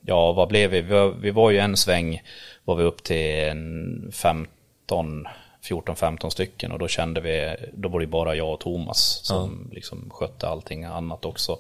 Ja, 0.02 0.32
vad 0.32 0.48
blev 0.48 0.70
vi? 0.72 0.82
Vi 0.82 0.94
var, 0.94 1.08
vi 1.08 1.32
var 1.32 1.52
ju 1.52 1.58
en 1.60 1.78
sväng, 1.78 2.22
var 2.66 2.76
vi 2.76 2.84
upp 2.84 3.04
till 3.04 3.40
en 3.40 4.12
15, 4.14 5.28
14-15 5.70 6.30
stycken 6.30 6.72
och 6.72 6.80
då 6.80 6.88
kände 6.88 7.22
vi, 7.22 7.56
då 7.74 7.90
var 7.90 8.00
det 8.00 8.08
bara 8.08 8.36
jag 8.36 8.54
och 8.54 8.60
Thomas 8.60 9.20
som 9.24 9.70
liksom 9.74 10.10
skötte 10.10 10.48
allting 10.48 10.84
annat 10.84 11.26
också. 11.26 11.58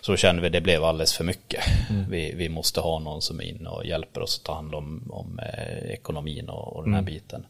Så 0.00 0.12
då 0.12 0.16
kände 0.16 0.42
vi 0.42 0.48
det 0.48 0.60
blev 0.60 0.84
alldeles 0.84 1.14
för 1.14 1.24
mycket. 1.24 1.64
Vi, 2.08 2.34
vi 2.36 2.48
måste 2.48 2.80
ha 2.80 2.98
någon 2.98 3.22
som 3.22 3.40
är 3.40 3.44
inne 3.44 3.68
och 3.68 3.86
hjälper 3.86 4.20
oss 4.20 4.38
att 4.38 4.44
ta 4.44 4.54
hand 4.54 4.74
om, 4.74 5.10
om 5.10 5.38
eh, 5.38 5.90
ekonomin 5.90 6.48
och, 6.48 6.76
och 6.76 6.84
den 6.84 6.94
här 6.94 7.02
biten. 7.02 7.46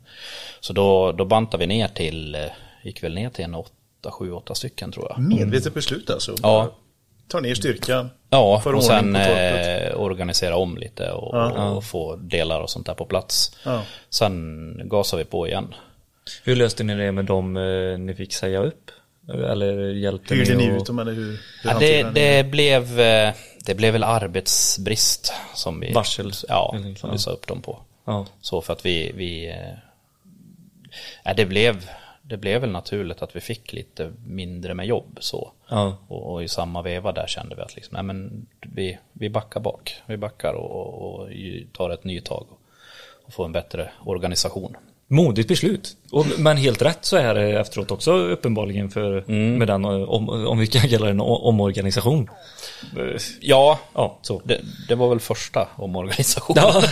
Så 0.61 0.73
då, 0.73 1.13
då 1.13 1.25
bantade 1.25 1.61
vi 1.61 1.67
ner 1.67 1.89
till, 1.89 2.35
eh, 2.35 2.41
gick 2.83 3.03
väl 3.03 3.15
ner 3.15 3.31
till 3.31 3.45
en 3.45 3.55
8, 3.55 3.71
7, 4.11 4.33
8 4.33 4.55
stycken 4.55 4.93
tror 4.93 5.07
jag. 5.09 5.19
Medvetet 5.19 5.75
beslut 5.75 6.11
alltså. 6.11 6.35
Ja. 6.43 6.73
Ta 7.29 7.41
ner 7.41 7.55
styrkan. 7.55 8.11
Ja, 8.31 8.63
och 8.65 8.85
sen 8.85 9.17
eh, 9.17 10.01
organisera 10.01 10.57
om 10.57 10.77
lite 10.79 11.11
och, 11.11 11.35
och 11.77 11.85
få 11.85 12.17
delar 12.17 12.61
och 12.61 12.71
sånt 12.71 12.87
där 12.87 12.95
på 12.95 13.05
plats. 13.05 13.57
Ja. 13.65 13.83
Sen 14.11 14.81
gasar 14.85 15.19
vi 15.19 15.25
på 15.25 15.49
igen. 15.49 15.75
Hur 16.45 16.57
löste 16.57 16.85
ni 16.85 16.95
det 16.95 17.13
med 17.13 17.25
dem 17.25 17.57
eh, 17.57 17.99
ni 17.99 18.15
fick 18.15 18.33
säga 18.33 18.59
upp? 18.59 18.91
Eller 19.29 19.91
hjälpte 19.91 20.35
Hyrde 20.35 20.55
ni 20.55 20.71
att- 20.71 20.77
ut 20.81 20.87
dem 20.87 20.99
eller 20.99 21.13
hur? 21.13 21.27
hur 21.63 21.71
Ja, 21.71 21.77
det, 21.79 22.05
ni 22.05 22.11
det, 22.13 22.51
blev, 22.51 23.01
eh, 23.01 23.33
det 23.67 23.75
blev 23.75 23.93
väl 23.93 24.05
arbetsbrist 24.05 25.33
som 25.55 25.81
vi, 25.81 25.93
Varsel. 25.93 26.33
ja, 26.49 26.71
som 26.73 26.95
ja. 27.03 27.13
vi 27.13 27.19
sa 27.19 27.31
upp 27.31 27.47
dem 27.47 27.63
på. 27.63 27.79
Ja. 28.05 28.27
Så 28.41 28.61
för 28.61 28.73
att 28.73 28.87
vi, 28.87 29.13
vi 29.15 29.49
eh, 29.49 29.55
ja, 31.25 31.35
det, 31.35 31.47
blev, 31.47 31.91
det 32.27 32.37
blev 32.37 32.61
väl 32.61 32.71
naturligt 32.71 33.23
att 33.23 33.37
vi 33.37 33.41
fick 33.41 33.73
lite 33.73 34.13
mindre 34.27 34.75
med 34.75 34.87
jobb 34.87 35.19
så. 35.21 35.53
Ja. 35.69 35.97
Och, 36.09 36.33
och 36.33 36.45
i 36.45 36.49
samma 36.49 36.83
veva 36.83 37.13
där 37.13 37.27
kände 37.27 37.55
vi 37.55 37.63
att 37.63 37.77
liksom, 37.77 37.95
nej, 37.95 38.03
men 38.03 38.47
vi, 38.61 38.99
vi 39.13 39.31
backar 39.31 39.61
bak. 39.61 39.97
Vi 40.07 40.17
backar 40.17 40.55
och, 40.55 40.71
och, 40.71 41.21
och 41.21 41.29
tar 41.73 41.91
ett 41.91 42.05
nytag 42.05 42.47
och, 42.51 42.61
och 43.27 43.33
får 43.33 43.45
en 43.45 43.53
bättre 43.53 43.91
organisation. 44.05 44.77
Modigt 45.07 45.49
beslut. 45.49 45.97
Och, 46.15 46.27
men 46.39 46.57
helt 46.57 46.83
rätt 46.83 46.99
så 47.01 47.17
är 47.17 47.35
det 47.35 47.61
efteråt 47.61 47.91
också 47.91 48.13
uppenbarligen 48.13 48.91
för 48.91 49.25
med 49.31 49.69
den 49.69 49.85
eh, 49.85 49.91
om, 49.91 50.29
om 50.29 50.59
vi 50.59 50.67
kan 50.67 50.89
kalla 50.89 51.05
det 51.05 51.11
en 51.11 51.21
omorganisation. 51.21 52.31
Ja, 53.41 53.79
Ja, 53.95 54.19
så. 54.23 54.43
det, 54.45 54.61
det 54.89 54.95
var 54.95 55.09
väl 55.09 55.21
första 55.21 55.69
omorganisationen. 55.77 56.65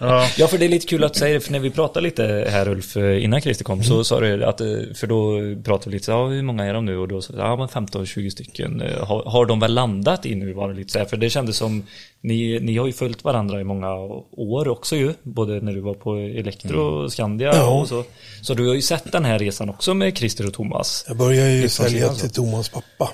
Ja. 0.00 0.28
ja, 0.38 0.46
för 0.46 0.58
det 0.58 0.64
är 0.64 0.68
lite 0.68 0.86
kul 0.86 1.04
att 1.04 1.16
säga 1.16 1.34
det, 1.34 1.40
för 1.40 1.52
när 1.52 1.58
vi 1.58 1.70
pratade 1.70 2.04
lite 2.04 2.48
här 2.50 2.68
Ulf, 2.68 2.96
eh, 2.96 3.24
innan 3.24 3.40
Christer 3.40 3.64
kom, 3.64 3.82
så 3.82 4.04
sa 4.04 4.20
du 4.20 4.44
att, 4.44 4.60
eh, 4.60 4.66
för 4.94 5.06
då 5.06 5.40
pratade 5.64 5.90
vi 5.90 5.96
lite 5.96 6.04
så 6.04 6.10
ja, 6.10 6.26
hur 6.26 6.42
många 6.42 6.64
är 6.64 6.74
de 6.74 6.84
nu? 6.84 6.98
Och 6.98 7.08
då 7.08 7.22
sa 7.22 7.34
ja 7.36 7.56
men 7.56 7.68
15-20 7.68 8.30
stycken. 8.30 8.82
Har, 9.00 9.22
har 9.22 9.46
de 9.46 9.60
väl 9.60 9.74
landat 9.74 10.26
i 10.26 10.34
nu? 10.34 10.52
Var 10.52 10.68
det 10.68 10.74
lite 10.74 10.92
så 10.92 10.98
här, 10.98 11.06
för 11.06 11.16
det 11.16 11.30
kändes 11.30 11.56
som, 11.56 11.86
ni, 12.20 12.60
ni 12.60 12.76
har 12.76 12.86
ju 12.86 12.92
följt 12.92 13.24
varandra 13.24 13.60
i 13.60 13.64
många 13.64 13.94
år 14.32 14.68
också 14.68 14.96
ju, 14.96 15.14
både 15.22 15.60
när 15.60 15.72
du 15.72 15.80
var 15.80 15.94
på 15.94 16.14
Elektro 16.14 16.80
och 16.80 17.12
Skandia 17.12 17.68
och 17.68 17.88
så. 17.88 18.04
Så 18.42 18.54
du 18.54 18.67
har 18.68 18.74
ju 18.74 18.82
sett 18.82 19.12
den 19.12 19.24
här 19.24 19.38
resan 19.38 19.70
också 19.70 19.94
med 19.94 20.16
Christer 20.18 20.46
och 20.46 20.54
Thomas. 20.54 21.04
Jag 21.08 21.16
började 21.16 21.50
ju 21.52 21.68
sälja 21.68 22.08
alltså. 22.08 22.20
till 22.26 22.34
Thomas 22.34 22.68
pappa. 22.68 23.10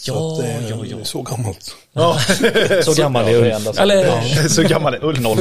Så 0.00 0.12
Ja, 0.12 0.32
att, 0.38 0.44
eh, 0.44 0.68
ja, 0.70 0.84
ja. 0.84 1.04
Så 1.04 1.22
gammalt. 1.22 1.74
Så 2.84 2.94
gammal 2.94 3.24
ja, 3.24 3.30
är 3.30 3.36
Ulf. 3.42 3.54
ändå 3.56 3.72
så. 3.72 3.82
Eller, 3.82 4.48
Så 4.48 4.62
gammal 4.62 4.94
är 4.94 5.04
Ulf. 5.04 5.18
02 5.22 5.34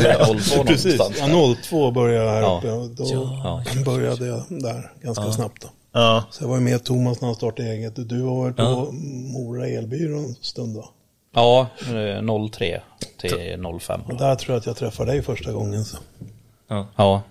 Precis, 0.64 0.98
någonstans. 0.98 1.30
ja, 1.32 1.56
02 1.70 1.92
började 1.92 2.26
jag 2.26 2.32
här 2.34 2.42
Ja. 2.42 2.58
uppe 2.58 2.72
och 2.72 2.90
då 2.90 3.06
Ja. 3.44 3.64
började 3.86 4.28
jag 4.28 4.44
där 4.50 4.92
ganska 5.02 5.32
snabbt. 5.32 5.62
Då. 5.62 5.68
Ja. 5.94 6.24
Så 6.32 6.44
jag 6.44 6.48
var 6.50 6.56
ju 6.56 6.62
med 6.62 6.84
Thomas 6.84 7.22
när 7.22 7.28
han 7.28 7.36
startade 7.36 7.70
eget. 7.70 8.10
Du 8.10 8.22
var 8.22 8.44
väl 8.46 8.54
på 8.54 8.92
Mora 9.34 9.68
elbyrå 9.68 10.18
en 10.20 10.36
stund 10.42 10.76
då? 10.76 10.90
Ja, 11.36 11.68
eh, 11.80 12.50
03 12.52 12.82
till 13.22 13.58
05. 13.80 14.02
Och 14.02 14.18
där 14.18 14.36
tror 14.36 14.54
jag 14.54 14.60
att 14.60 14.66
jag 14.66 14.76
träffade 14.78 15.12
dig 15.12 15.22
första 15.22 15.52
gången. 15.52 15.86
Så. 15.86 15.98
Ja, 16.96 17.22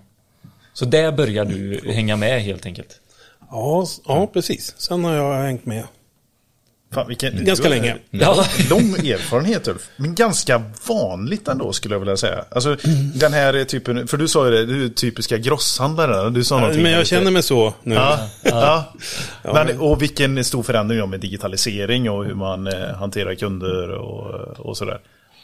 så 0.75 0.85
där 0.85 1.11
börjar 1.11 1.45
du 1.45 1.81
hänga 1.93 2.15
med 2.15 2.41
helt 2.41 2.65
enkelt. 2.65 2.99
Ja, 3.51 3.85
ja, 4.05 4.27
precis. 4.33 4.73
Sen 4.77 5.03
har 5.03 5.13
jag 5.13 5.43
hängt 5.43 5.65
med. 5.65 5.83
Fan, 6.93 7.07
vilken, 7.07 7.45
Ganska 7.45 7.69
du 7.69 7.75
har 7.75 7.81
länge. 7.81 7.97
Ja. 8.11 8.45
Lång 8.69 8.83
erfarenhet 8.83 9.67
Ulf. 9.67 9.89
Men 9.97 10.15
ganska 10.15 10.63
vanligt 10.87 11.47
ändå 11.47 11.73
skulle 11.73 11.95
jag 11.95 11.99
vilja 11.99 12.17
säga. 12.17 12.45
Alltså 12.51 12.77
den 13.15 13.33
här 13.33 13.63
typen, 13.63 14.07
för 14.07 14.17
du 14.17 14.27
sa 14.27 14.45
ju 14.45 14.51
det, 14.51 14.65
du 14.65 14.85
är 14.85 14.89
typiska 14.89 15.37
grosshandlare. 15.37 16.29
Du 16.29 16.43
sa 16.43 16.59
någonting 16.59 16.83
Men 16.83 16.91
jag 16.91 16.99
lite. 16.99 17.09
känner 17.09 17.31
mig 17.31 17.43
så 17.43 17.73
nu. 17.83 17.95
Ja, 17.95 18.29
ja. 18.43 18.93
Men, 19.43 19.79
och 19.79 20.01
vilken 20.01 20.43
stor 20.43 20.63
förändring 20.63 21.09
med 21.09 21.19
digitalisering 21.19 22.09
och 22.09 22.25
hur 22.25 22.35
man 22.35 22.67
eh, 22.67 22.95
hanterar 22.95 23.35
kunder 23.35 23.89
och, 23.89 24.59
och 24.59 24.77
sådär. 24.77 24.99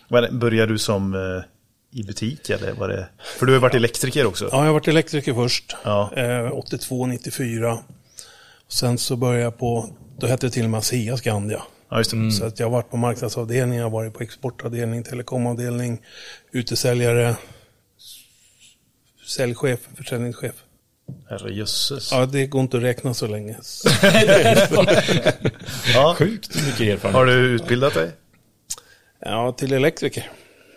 Men 0.07 0.39
började 0.39 0.71
du 0.73 0.77
som 0.77 1.13
eh, 1.13 1.43
i 1.91 2.03
butik 2.03 2.49
eller 2.49 2.73
var 2.73 2.87
det? 2.87 3.07
För 3.39 3.45
du 3.45 3.53
har 3.53 3.59
varit 3.59 3.75
elektriker 3.75 4.25
också. 4.25 4.49
Ja, 4.51 4.57
jag 4.57 4.65
har 4.65 4.73
varit 4.73 4.87
elektriker 4.87 5.33
först. 5.33 5.75
Ja. 5.83 6.13
Eh, 6.15 6.51
82, 6.57 7.05
94. 7.05 7.79
Sen 8.67 8.97
så 8.97 9.15
började 9.15 9.43
jag 9.43 9.57
på, 9.57 9.89
då 10.19 10.27
hette 10.27 10.47
det 10.47 10.51
till 10.51 10.63
och 10.63 10.69
med 10.69 10.77
ASEA 10.77 11.17
Skandia. 11.17 11.61
Ja, 11.89 11.97
just 11.97 12.11
det. 12.11 12.31
Så 12.31 12.45
att 12.45 12.59
jag 12.59 12.65
har 12.67 12.71
varit 12.71 12.89
på 12.89 12.97
marknadsavdelning, 12.97 13.77
jag 13.77 13.85
har 13.85 13.89
varit 13.91 14.13
på 14.13 14.23
exportavdelning, 14.23 15.03
telekomavdelning, 15.03 16.01
utesäljare. 16.51 17.35
säljchef, 19.27 19.79
försäljningschef. 19.95 20.55
Herrejösses. 21.29 22.11
Ja, 22.11 22.25
det 22.25 22.45
går 22.47 22.61
inte 22.61 22.77
att 22.77 22.83
räkna 22.83 23.13
så 23.13 23.27
länge. 23.27 23.55
Ja. 25.93 26.15
Sjukt 26.17 26.55
mycket 26.55 26.81
erfarenhet. 26.81 27.13
Har 27.13 27.25
du 27.25 27.33
utbildat 27.33 27.93
dig? 27.93 28.11
Ja, 29.19 29.51
till 29.51 29.73
elektriker. 29.73 30.31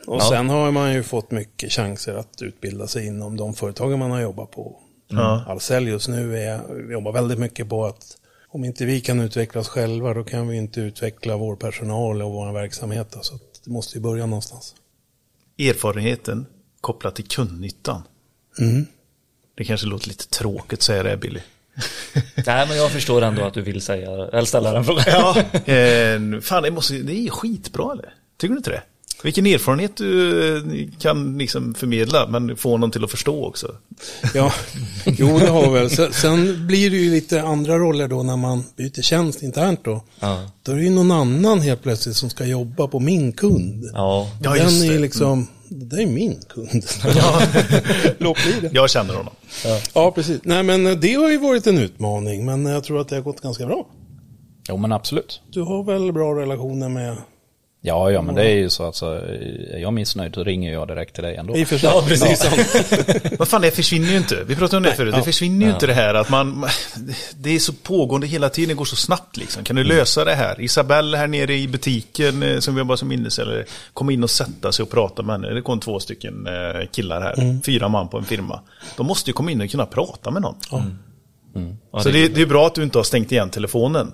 Och 0.06 0.16
Ja. 0.20 0.28
sen 0.30 0.48
har 0.50 0.70
man 0.70 0.92
ju 0.94 1.02
fått 1.02 1.30
mycket 1.30 1.72
chanser 1.72 2.14
att 2.14 2.42
utbilda 2.42 2.86
sig 2.86 3.06
inom 3.06 3.36
de 3.36 3.54
företagen 3.54 3.98
man 3.98 4.10
har 4.10 4.20
jobbat 4.20 4.50
på. 4.50 4.80
Ja. 5.08 5.44
Ahlsell 5.48 5.88
just 5.88 6.08
nu 6.08 6.38
är, 6.38 6.60
vi 6.86 6.92
jobbar 6.92 7.12
väldigt 7.12 7.38
mycket 7.38 7.68
på 7.68 7.84
att 7.86 8.16
om 8.48 8.64
inte 8.64 8.84
vi 8.84 9.00
kan 9.00 9.20
utveckla 9.20 9.60
oss 9.60 9.68
själva 9.68 10.14
då 10.14 10.24
kan 10.24 10.48
vi 10.48 10.56
inte 10.56 10.80
utveckla 10.80 11.36
vår 11.36 11.56
personal 11.56 12.22
och 12.22 12.32
vår 12.32 12.52
verksamhet. 12.52 13.16
Så 13.20 13.34
att 13.34 13.40
det 13.64 13.70
måste 13.70 13.98
ju 13.98 14.02
börja 14.02 14.26
någonstans. 14.26 14.74
Erfarenheten 15.58 16.46
kopplat 16.80 17.14
till 17.16 17.28
kundnyttan. 17.28 18.02
Mm. 18.58 18.86
Det 19.56 19.64
kanske 19.64 19.86
låter 19.86 20.08
lite 20.08 20.28
tråkigt 20.28 20.78
att 20.78 20.82
säga 20.82 21.02
det 21.02 21.16
Billy. 21.16 21.40
Nej, 22.46 22.68
men 22.68 22.76
jag 22.76 22.90
förstår 22.90 23.22
ändå 23.22 23.42
att 23.44 23.54
du 23.54 23.62
vill 23.62 23.82
säga, 23.82 24.10
eller 24.10 24.44
ställa 24.44 24.72
den 24.72 24.84
frågan. 24.84 25.04
Ja. 25.06 25.36
Eh, 25.72 26.40
fan, 26.40 26.62
det, 26.62 26.70
måste, 26.70 26.94
det 26.94 27.26
är 27.26 27.30
skitbra 27.30 27.92
eller? 27.92 28.14
Tycker 28.36 28.52
du 28.54 28.56
inte 28.58 28.70
det? 28.70 28.82
Vilken 29.24 29.46
erfarenhet 29.46 29.96
du 29.96 30.56
eh, 30.56 30.62
kan 30.98 31.38
liksom 31.38 31.74
förmedla, 31.74 32.26
men 32.28 32.56
få 32.56 32.76
någon 32.76 32.90
till 32.90 33.04
att 33.04 33.10
förstå 33.10 33.44
också. 33.46 33.74
Ja, 34.34 34.52
jo 35.06 35.38
det 35.38 35.46
har 35.48 35.72
väl. 35.72 35.90
Sen, 35.90 36.12
sen 36.12 36.66
blir 36.66 36.90
det 36.90 36.96
ju 36.96 37.10
lite 37.10 37.42
andra 37.42 37.78
roller 37.78 38.08
då 38.08 38.22
när 38.22 38.36
man 38.36 38.64
byter 38.76 39.02
tjänst 39.02 39.42
internt 39.42 39.80
då. 39.84 40.04
Ja. 40.20 40.50
Då 40.62 40.72
är 40.72 40.76
det 40.76 40.82
ju 40.82 40.90
någon 40.90 41.10
annan 41.10 41.60
helt 41.60 41.82
plötsligt 41.82 42.16
som 42.16 42.30
ska 42.30 42.44
jobba 42.46 42.86
på 42.88 43.00
min 43.00 43.32
kund. 43.32 43.90
Ja, 43.94 44.30
Ja, 44.42 44.50
Den 44.54 44.62
just 44.64 44.82
är 44.82 44.86
ju 44.86 44.92
det. 44.92 44.98
liksom, 44.98 45.46
det 45.68 46.02
är 46.02 46.06
min 46.06 46.40
kund. 46.48 46.84
Låt 48.18 48.36
bli 48.44 48.52
det. 48.60 48.70
Jag 48.72 48.90
känner 48.90 49.14
honom. 49.14 49.32
Ja, 49.94 50.10
precis. 50.14 50.40
Nej, 50.44 50.62
men 50.62 51.00
det 51.00 51.14
har 51.14 51.30
ju 51.30 51.38
varit 51.38 51.66
en 51.66 51.78
utmaning, 51.78 52.44
men 52.44 52.66
jag 52.66 52.84
tror 52.84 53.00
att 53.00 53.08
det 53.08 53.14
har 53.16 53.22
gått 53.22 53.40
ganska 53.40 53.66
bra. 53.66 53.86
Jo 54.68 54.76
men 54.76 54.92
absolut. 54.92 55.40
Du 55.50 55.62
har 55.62 55.84
väl 55.84 56.12
bra 56.12 56.34
relationer 56.40 56.88
med... 56.88 57.16
Ja, 57.86 58.10
ja 58.10 58.22
men 58.22 58.34
det 58.34 58.44
är 58.50 58.54
ju 58.54 58.70
så 58.70 58.88
att 58.88 58.96
så, 58.96 59.12
är 59.12 59.78
jag 59.78 59.92
missnöjd 59.92 60.34
så 60.34 60.44
ringer 60.44 60.72
jag 60.72 60.88
direkt 60.88 61.14
till 61.14 61.24
dig 61.24 61.36
ändå. 61.36 61.56
I. 61.56 61.66
Ja, 61.82 62.04
precis. 62.08 62.50
Vad 63.38 63.48
fan, 63.48 63.62
det 63.62 63.70
försvinner 63.70 64.08
ju 64.08 64.16
inte. 64.16 64.44
Vi 64.46 64.56
pratade 64.56 64.76
om 64.76 64.82
det 64.82 64.94
förut. 64.94 65.14
Det 65.14 65.22
försvinner 65.22 65.66
ju 65.66 65.72
inte 65.72 65.86
det 65.86 65.94
här 65.94 66.14
att 66.14 66.30
man... 66.30 66.66
Det 67.36 67.50
är 67.50 67.58
så 67.58 67.72
pågående 67.72 68.26
hela 68.26 68.48
tiden, 68.48 68.68
det 68.68 68.74
går 68.74 68.84
så 68.84 68.96
snabbt 68.96 69.36
liksom. 69.36 69.64
Kan 69.64 69.76
du 69.76 69.84
lösa 69.84 70.24
det 70.24 70.34
här? 70.34 70.60
Isabelle 70.60 71.16
här 71.16 71.26
nere 71.26 71.54
i 71.54 71.68
butiken 71.68 72.42
eh, 72.42 72.58
som 72.58 72.74
vi 72.74 72.78
jobbar 72.78 72.96
som 72.96 73.08
minnessäljare, 73.08 73.64
kom 73.92 74.10
in 74.10 74.22
och 74.22 74.30
sätta 74.30 74.72
sig 74.72 74.82
och 74.82 74.90
prata 74.90 75.22
med 75.22 75.32
henne. 75.40 75.54
Det 75.54 75.62
kom 75.62 75.80
två 75.80 76.00
stycken 76.00 76.46
eh, 76.46 76.88
killar 76.92 77.20
här, 77.20 77.60
fyra 77.64 77.88
man 77.88 78.08
på 78.08 78.18
en 78.18 78.24
firma. 78.24 78.60
De 78.96 79.06
måste 79.06 79.30
ju 79.30 79.34
komma 79.34 79.50
in 79.50 79.60
och 79.60 79.70
kunna 79.70 79.86
prata 79.86 80.30
med 80.30 80.42
någon. 80.42 80.56
Ja, 80.70 82.00
Så 82.00 82.08
det, 82.08 82.28
det 82.28 82.42
är 82.42 82.46
bra 82.46 82.66
att 82.66 82.74
du 82.74 82.82
inte 82.82 82.98
har 82.98 83.04
stängt 83.04 83.32
igen 83.32 83.50
telefonen. 83.50 84.12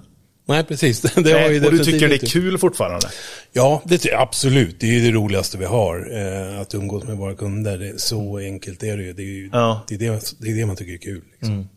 Nej, 0.50 0.64
precis. 0.64 1.00
Det, 1.00 1.12
det 1.22 1.32
har 1.32 1.50
ju 1.50 1.64
och 1.66 1.72
du 1.72 1.84
tycker 1.84 2.08
det 2.08 2.22
är 2.22 2.26
kul 2.26 2.58
fortfarande? 2.58 3.08
Ja, 3.52 3.82
det, 3.84 3.98
ty- 3.98 4.10
absolut. 4.10 4.80
Det 4.80 4.86
är 4.86 4.92
ju 4.92 5.00
det 5.00 5.10
roligaste 5.10 5.58
vi 5.58 5.64
har. 5.64 6.08
Eh, 6.54 6.60
att 6.60 6.74
umgås 6.74 7.04
med 7.04 7.16
våra 7.16 7.34
kunder. 7.34 7.94
Så 7.96 8.38
enkelt 8.38 8.82
är 8.82 8.96
det 8.96 9.02
ju. 9.02 9.12
Det 9.12 9.22
är, 9.22 9.26
ju, 9.26 9.50
Ja. 9.52 9.84
det, 9.88 9.94
är 9.94 9.98
det, 9.98 10.20
det 10.38 10.48
är 10.50 10.54
det 10.54 10.66
man 10.66 10.76
tycker 10.76 10.92
är 10.92 10.96
kul. 10.98 11.22
Liksom. 11.32 11.68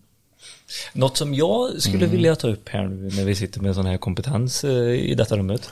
Något 0.93 1.17
som 1.17 1.33
jag 1.33 1.81
skulle 1.81 2.05
vilja 2.05 2.35
ta 2.35 2.47
upp 2.47 2.69
här 2.69 2.87
nu 2.87 3.09
när 3.15 3.25
vi 3.25 3.35
sitter 3.35 3.59
med 3.61 3.75
sån 3.75 3.85
här 3.85 3.97
kompetens 3.97 4.63
eh, 4.63 4.71
i 4.89 5.15
detta 5.15 5.37
rummet. 5.37 5.69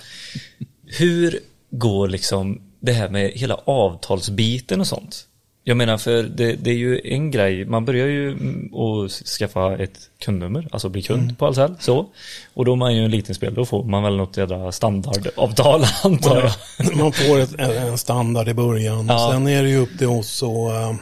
Hur 0.86 1.40
går 1.70 2.08
liksom 2.08 2.62
det 2.80 2.92
här 2.94 3.10
med 3.10 3.32
hela 3.32 3.56
avtalsbiten 3.56 4.80
och 4.82 4.88
sånt? 4.88 5.28
Jag 5.64 5.78
menar 5.78 5.98
för 5.98 6.24
det, 6.24 6.54
det 6.54 6.70
är 6.70 6.76
ju 6.76 7.02
en 7.04 7.32
grej, 7.32 7.66
man 7.66 7.86
börjar 7.86 8.08
ju 8.08 8.32
mm, 8.32 8.74
att 8.74 9.12
skaffa 9.12 9.78
ett 9.78 10.00
kundnummer, 10.20 10.68
alltså 10.72 10.90
bli 10.90 11.02
kund 11.02 11.38
på 11.38 11.46
Ahlsell, 11.46 11.76
så. 11.80 12.06
Och 12.54 12.66
då 12.66 12.72
är 12.72 12.76
man 12.76 12.96
ju 12.96 13.06
en 13.06 13.12
liten 13.12 13.36
spel, 13.36 13.54
då 13.54 13.66
får 13.66 13.84
man 13.84 14.04
väl 14.04 14.18
något 14.18 14.38
jädra 14.38 14.72
standardavtal 14.72 15.86
antar 16.04 16.38
jag. 16.78 16.98
Man 16.98 17.12
får 17.12 17.40
ett, 17.40 17.60
en 17.60 17.98
standard 17.98 18.48
i 18.48 18.54
början. 18.54 19.08
Ja. 19.08 19.30
Sen 19.32 19.48
är 19.48 19.64
det 19.64 19.70
ju 19.70 19.78
upp 19.78 19.98
till 19.98 20.08
oss 20.08 20.44
att 20.44 20.50
eh, 20.50 20.94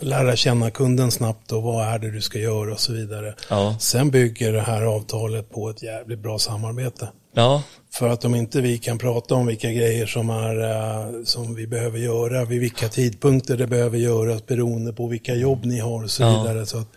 lära 0.00 0.36
känna 0.36 0.70
kunden 0.70 1.10
snabbt 1.10 1.52
och 1.52 1.62
vad 1.62 1.86
är 1.86 1.98
det 1.98 2.10
du 2.10 2.20
ska 2.20 2.38
göra 2.38 2.72
och 2.72 2.80
så 2.80 2.92
vidare. 2.92 3.34
Ja. 3.50 3.76
Sen 3.80 4.10
bygger 4.10 4.52
det 4.52 4.60
här 4.60 4.82
avtalet 4.82 5.50
på 5.50 5.70
ett 5.70 5.82
jävligt 5.82 6.18
bra 6.18 6.38
samarbete. 6.38 7.08
Ja, 7.34 7.62
För 7.98 8.08
att 8.08 8.24
om 8.24 8.34
inte 8.34 8.60
vi 8.60 8.78
kan 8.78 8.98
prata 8.98 9.34
om 9.34 9.46
vilka 9.46 9.72
grejer 9.72 10.06
som, 10.06 10.30
är, 10.30 10.70
eh, 10.70 11.24
som 11.24 11.54
vi 11.54 11.66
behöver 11.66 11.98
göra, 11.98 12.44
vid 12.44 12.60
vilka 12.60 12.88
tidpunkter 12.88 13.56
det 13.56 13.66
behöver 13.66 13.98
göras 13.98 14.46
beroende 14.46 14.92
på 14.92 15.06
vilka 15.06 15.34
jobb 15.34 15.64
ni 15.64 15.78
har 15.78 16.02
och 16.04 16.10
så 16.10 16.22
Ja. 16.22 16.42
vidare. 16.42 16.66
Så 16.66 16.78
att 16.78 16.88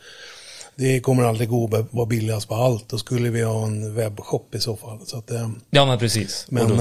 det 0.75 0.99
kommer 0.99 1.23
aldrig 1.23 1.49
gå 1.49 1.65
att 1.75 1.93
vara 1.93 2.05
billigast 2.05 2.47
på 2.47 2.55
allt. 2.55 2.89
Då 2.89 2.97
skulle 2.97 3.29
vi 3.29 3.41
ha 3.41 3.65
en 3.65 3.95
webbshop 3.95 4.55
i 4.55 4.59
så 4.59 4.75
fall. 4.75 4.99
Så 5.05 5.17
att, 5.17 5.31
eh, 5.31 5.49
ja 5.69 5.85
men 5.85 5.99
precis. 5.99 6.45
Men 6.49 6.67
då 6.67 6.73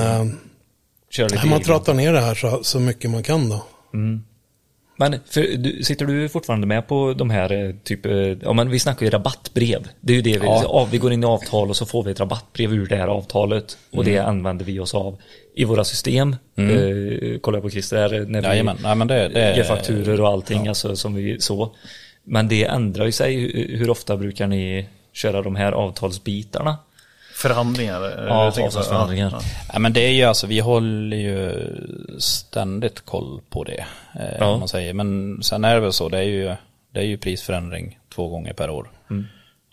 lite 1.24 1.36
man 1.36 1.46
egen. 1.52 1.62
trottar 1.62 1.94
ner 1.94 2.12
det 2.12 2.20
här 2.20 2.34
så, 2.34 2.64
så 2.64 2.80
mycket 2.80 3.10
man 3.10 3.22
kan 3.22 3.48
då. 3.48 3.64
Men 4.98 5.16
för, 5.26 5.56
du, 5.56 5.82
sitter 5.82 6.06
du 6.06 6.28
fortfarande 6.28 6.66
med 6.66 6.88
på 6.88 7.14
de 7.18 7.30
här 7.30 7.52
eh, 7.52 7.74
typ, 7.84 8.06
eh, 8.06 8.12
ja 8.16 8.52
men 8.52 8.70
vi 8.70 8.78
snackar 8.78 9.06
ju 9.06 9.10
rabattbrev. 9.10 9.88
Det 10.00 10.12
är 10.12 10.16
ju 10.16 10.22
det 10.22 10.38
vi, 10.38 10.46
Ja. 10.46 10.60
ja. 10.64 10.88
vi 10.92 10.98
går 10.98 11.12
in 11.12 11.22
i 11.22 11.26
avtal 11.26 11.68
och 11.70 11.76
så 11.76 11.86
får 11.86 12.02
vi 12.02 12.10
ett 12.10 12.20
rabattbrev 12.20 12.72
ur 12.74 12.86
det 12.86 12.96
här 12.96 13.08
avtalet. 13.08 13.78
Och 13.92 14.04
det 14.04 14.16
Mm. 14.16 14.28
använder 14.28 14.64
vi 14.64 14.78
oss 14.78 14.94
av 14.94 15.18
i 15.54 15.64
våra 15.64 15.84
system. 15.84 16.36
Eh, 16.56 17.38
kollar 17.40 17.56
jag 17.56 17.62
på 17.62 17.70
Christer 17.70 17.96
här 17.96 18.24
när 18.28 18.40
vi 18.40 18.46
Jajamän, 18.46 18.76
nej 18.82 19.06
det, 19.06 19.28
det 19.28 19.56
ger 19.56 19.64
fakturer 19.64 20.20
och 20.20 20.28
allting, 20.28 20.68
alltså 20.68 20.96
som 20.96 21.14
vi 21.14 21.40
så. 21.40 21.74
Men 22.24 22.48
det 22.48 22.64
ändrar 22.64 23.04
ju 23.06 23.12
sig. 23.12 23.34
Hur, 23.36 23.78
hur 23.78 23.90
ofta 23.90 24.16
brukar 24.16 24.46
ni 24.46 24.86
köra 25.12 25.42
de 25.42 25.56
här 25.56 25.72
avtalsbitarna? 25.72 26.76
Förhandlingar? 27.36 28.24
Ja, 28.28 28.46
avtalsförhandlingar. 28.46 29.30
Ja, 29.32 29.40
Ja, 29.72 29.78
men 29.78 29.92
det 29.92 30.00
är 30.00 30.10
ju 30.10 30.22
alltså, 30.22 30.46
vi 30.46 30.60
håller 30.60 31.16
ju 31.16 31.68
ständigt 32.18 33.00
koll 33.04 33.40
på 33.50 33.64
det. 33.64 33.84
Eh, 34.14 34.36
Ja. 34.40 34.46
om 34.46 34.58
man 34.58 34.68
säger. 34.68 34.92
Men 34.92 35.38
sen 35.42 35.64
är 35.64 35.74
det 35.74 35.80
väl 35.80 35.92
så, 35.92 36.08
det 36.08 36.18
är 36.18 36.22
ju, 36.22 36.54
det 36.94 37.00
är 37.00 37.04
ju 37.04 37.18
prisförändring 37.18 37.98
två 38.14 38.28
gånger 38.28 38.52
per 38.52 38.70
år. 38.70 38.90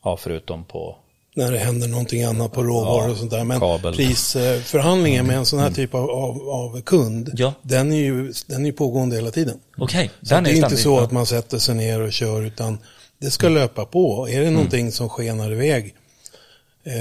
Ja, 0.04 0.18
förutom 0.18 0.64
på, 0.66 0.96
När 1.36 1.52
det 1.52 1.58
händer 1.58 1.88
någonting 1.88 2.24
annat 2.24 2.52
på 2.54 2.64
råvaror 2.64 3.12
och 3.12 3.18
sånt 3.18 3.32
där. 3.32 3.44
Men 3.44 3.60
kabel. 3.60 3.96
prisförhandlingen 3.96 5.28
med 5.28 5.38
en 5.38 5.46
sån 5.46 5.60
här 5.60 5.72
typ 5.72 5.94
av, 5.96 6.10
av, 6.10 6.50
av 6.50 6.82
kund, 6.82 7.30
Ja. 7.34 7.54
den, 7.62 7.92
är 7.94 7.98
ju, 7.98 8.34
den 8.48 8.62
är 8.62 8.66
ju 8.66 8.74
pågående 8.74 9.16
hela 9.16 9.32
tiden. 9.32 9.60
Okej, 9.78 10.12
Så 10.22 10.34
den 10.36 10.44
det 10.44 10.52
är 10.52 10.56
inte 10.56 10.78
så 10.78 11.00
att 11.00 11.12
man 11.12 11.26
sätter 11.26 11.58
sig 11.58 11.76
ner 11.76 12.02
och 12.02 12.14
kör 12.14 12.42
utan 12.46 12.78
det 13.22 13.32
ska 13.32 13.50
löpa 13.50 13.86
på. 13.86 14.30
Är 14.30 14.42
det 14.42 14.50
någonting 14.52 14.92
som 14.92 15.10
skenar 15.10 15.52
iväg 15.52 15.96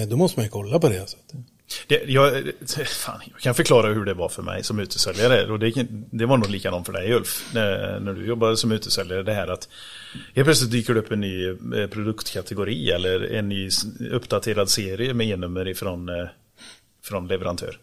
då 0.09 0.17
måste 0.17 0.39
man 0.39 0.45
ju 0.45 0.51
kolla 0.51 0.79
på 0.79 0.89
det. 0.89 1.09
Så 1.09 1.17
att, 1.17 1.35
Det, 1.87 2.03
jag, 2.07 2.43
fan, 2.87 3.21
jag 3.33 3.41
kan 3.41 3.55
förklara 3.55 3.93
hur 3.93 4.05
det 4.05 4.15
var 4.15 4.29
för 4.29 4.43
mig 4.43 4.65
som 4.65 4.79
utesäljare. 4.81 5.53
Och 5.53 5.59
det, 5.59 5.87
det 6.11 6.27
var 6.27 6.37
nog 6.37 6.51
likadant 6.51 6.87
för 6.87 6.93
dig 6.93 7.13
Ulf. 7.13 7.51
När, 7.55 8.01
när 8.01 8.13
du 8.13 8.27
jobbade 8.27 8.57
som 8.57 8.73
utesäljare. 8.73 9.23
Det 9.23 9.35
här 9.35 9.49
att 9.49 9.69
helt 10.35 10.47
plötsligt 10.47 10.71
dyker 10.71 10.95
det 10.95 11.01
upp 11.01 11.13
en 11.13 11.21
ny 11.21 11.49
eh, 11.49 11.87
produktkategori. 11.91 12.91
Eller 12.91 13.33
en 13.35 13.49
ny 13.49 13.71
uppdaterad 14.11 14.69
serie 14.69 15.15
med 15.15 15.27
e-nummer 15.27 15.69
ifrån 15.69 16.09
eh, 16.09 16.27
från 17.05 17.29
leverantör. 17.29 17.79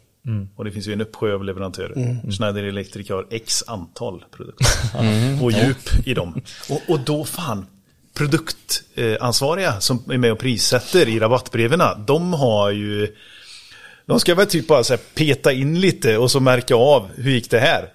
Och 0.56 0.66
det 0.66 0.72
finns 0.72 0.88
ju 0.88 0.94
en 0.94 1.02
uppsjö 1.02 1.34
av 1.34 1.44
leverantörer. 1.44 2.32
Schneider 2.32 2.64
Electric 2.64 3.10
har 3.10 3.28
x 3.30 3.64
antal 3.68 4.24
produkter. 4.32 4.68
Och 5.44 5.52
djup 5.52 6.08
i 6.08 6.14
dem. 6.14 6.42
Och, 6.70 6.82
och 6.88 7.00
då 7.00 7.26
fan, 7.26 7.66
produktansvariga 8.20 9.82
som 9.82 10.04
är 10.12 10.18
med 10.18 10.32
och 10.32 10.40
prissätter 10.40 11.10
i 11.10 11.20
rabattbreven, 11.20 11.82
de 12.08 12.34
har 12.34 12.72
ju 12.72 13.16
de 14.06 14.20
ska 14.20 14.36
väl 14.36 14.48
typ 14.48 14.68
bara 14.68 14.84
så 14.84 14.94
här 14.94 15.02
peta 15.16 15.52
in 15.52 15.82
lite 15.82 16.18
och 16.18 16.32
så 16.32 16.40
märka 16.40 16.76
av 16.76 17.10
hur 17.16 17.32
gick 17.32 17.50
det 17.50 17.60
här? 17.60 17.90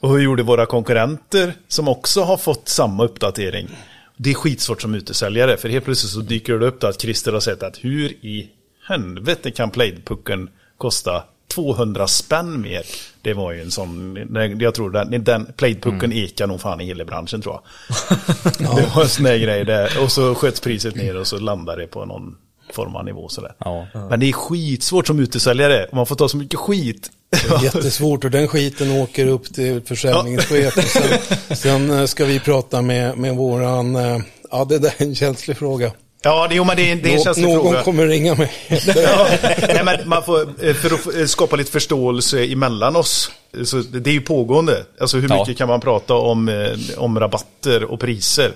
Och 0.00 0.10
hur 0.10 0.18
gjorde 0.18 0.42
våra 0.42 0.66
konkurrenter 0.66 1.54
som 1.68 1.88
också 1.88 2.22
har 2.22 2.36
fått 2.36 2.68
samma 2.68 3.04
uppdatering? 3.04 3.68
Det 4.16 4.30
är 4.30 4.34
skitsvårt 4.34 4.82
som 4.82 4.94
utesäljare 4.94 5.56
för 5.56 5.68
helt 5.68 5.84
plötsligt 5.84 6.12
så 6.12 6.20
dyker 6.20 6.58
det 6.58 6.66
upp 6.66 6.84
att 6.84 7.00
Christer 7.00 7.32
har 7.32 7.40
sett 7.40 7.62
att 7.62 7.84
hur 7.84 8.08
i 8.08 8.50
helvete 8.88 9.50
kan 9.50 9.70
playpucken 9.70 10.48
kosta 10.78 11.24
200 11.48 12.06
spänn 12.06 12.60
mer? 12.60 12.82
Det 13.22 13.34
var 13.34 13.52
ju 13.52 13.62
en 13.62 13.70
sån, 13.70 14.18
jag 14.60 14.74
tror 14.74 14.90
den, 14.90 15.24
den 15.24 15.52
playpucken 15.56 16.12
ekar 16.12 16.46
nog 16.46 16.60
fan 16.60 16.80
i 16.80 16.84
hela 16.84 17.04
branschen 17.04 17.42
tror 17.42 17.54
jag. 17.54 17.62
Det 18.76 18.94
var 18.94 19.02
en 19.02 19.08
sån 19.08 19.24
där 19.24 19.38
grej 19.38 19.64
där. 19.64 20.02
Och 20.02 20.12
så 20.12 20.34
sköts 20.34 20.60
priset 20.60 20.94
ner 20.94 21.16
och 21.16 21.26
så 21.26 21.38
landade 21.38 21.82
det 21.82 21.86
på 21.86 22.04
någon 22.04 22.36
form 22.72 22.96
av 22.96 23.04
nivå 23.04 23.28
sådär. 23.28 23.54
ja. 23.58 23.86
Men 23.92 24.20
det 24.20 24.28
är 24.28 24.32
skitsvårt 24.32 25.06
som 25.06 25.20
utesäljare 25.20 25.88
man 25.92 26.06
får 26.06 26.16
ta 26.16 26.28
så 26.28 26.36
mycket 26.36 26.60
skit. 26.60 27.10
det 27.30 27.54
är 27.54 27.62
jättesvårt 27.62 28.24
och 28.24 28.30
den 28.30 28.48
skiten 28.48 28.90
åker 28.90 29.26
upp 29.26 29.54
till 29.54 29.80
försäljningschef. 29.80 30.76
Och 30.76 30.84
sen, 30.84 31.56
sen 31.56 31.90
eh, 31.90 32.04
ska 32.04 32.24
vi 32.24 32.40
prata 32.40 32.82
med, 32.82 33.18
med 33.18 33.36
våran, 33.36 33.96
eh, 33.96 34.18
ja 34.50 34.64
det 34.64 34.78
där 34.78 34.92
är 34.96 35.04
en 35.04 35.14
känslig 35.14 35.56
fråga. 35.56 35.92
Ja, 36.26 36.46
det, 36.48 36.54
jo, 36.54 36.64
men 36.64 36.76
det, 36.76 36.90
är- 36.90 36.96
det 36.96 37.08
är 37.12 37.16
en 37.16 37.24
känslig 37.24 37.44
någon 37.48 37.62
fråga. 37.62 37.82
kommer 37.82 38.06
ringa 38.06 38.34
mig. 38.34 38.52
Ja, 38.86 39.26
nej, 39.60 39.82
men 39.84 40.08
man 40.08 40.22
får, 40.22 40.40
eh, 40.66 40.74
för 40.74 40.94
att 40.94 41.14
eh, 41.16 41.26
skapa 41.26 41.56
lite 41.56 41.70
förståelse 41.70 42.44
emellan 42.44 42.96
oss. 42.96 43.30
Så 43.64 43.76
det 43.76 44.10
är 44.10 44.14
ju 44.14 44.20
pågående. 44.20 44.84
Alltså 45.00 45.16
hur 45.18 45.28
Ja. 45.28 45.38
mycket 45.40 45.58
kan 45.58 45.68
man 45.68 45.80
prata 45.80 46.14
om, 46.14 46.48
eh, 46.48 46.98
om 46.98 47.20
rabatter 47.20 47.84
och 47.84 48.00
priser? 48.00 48.52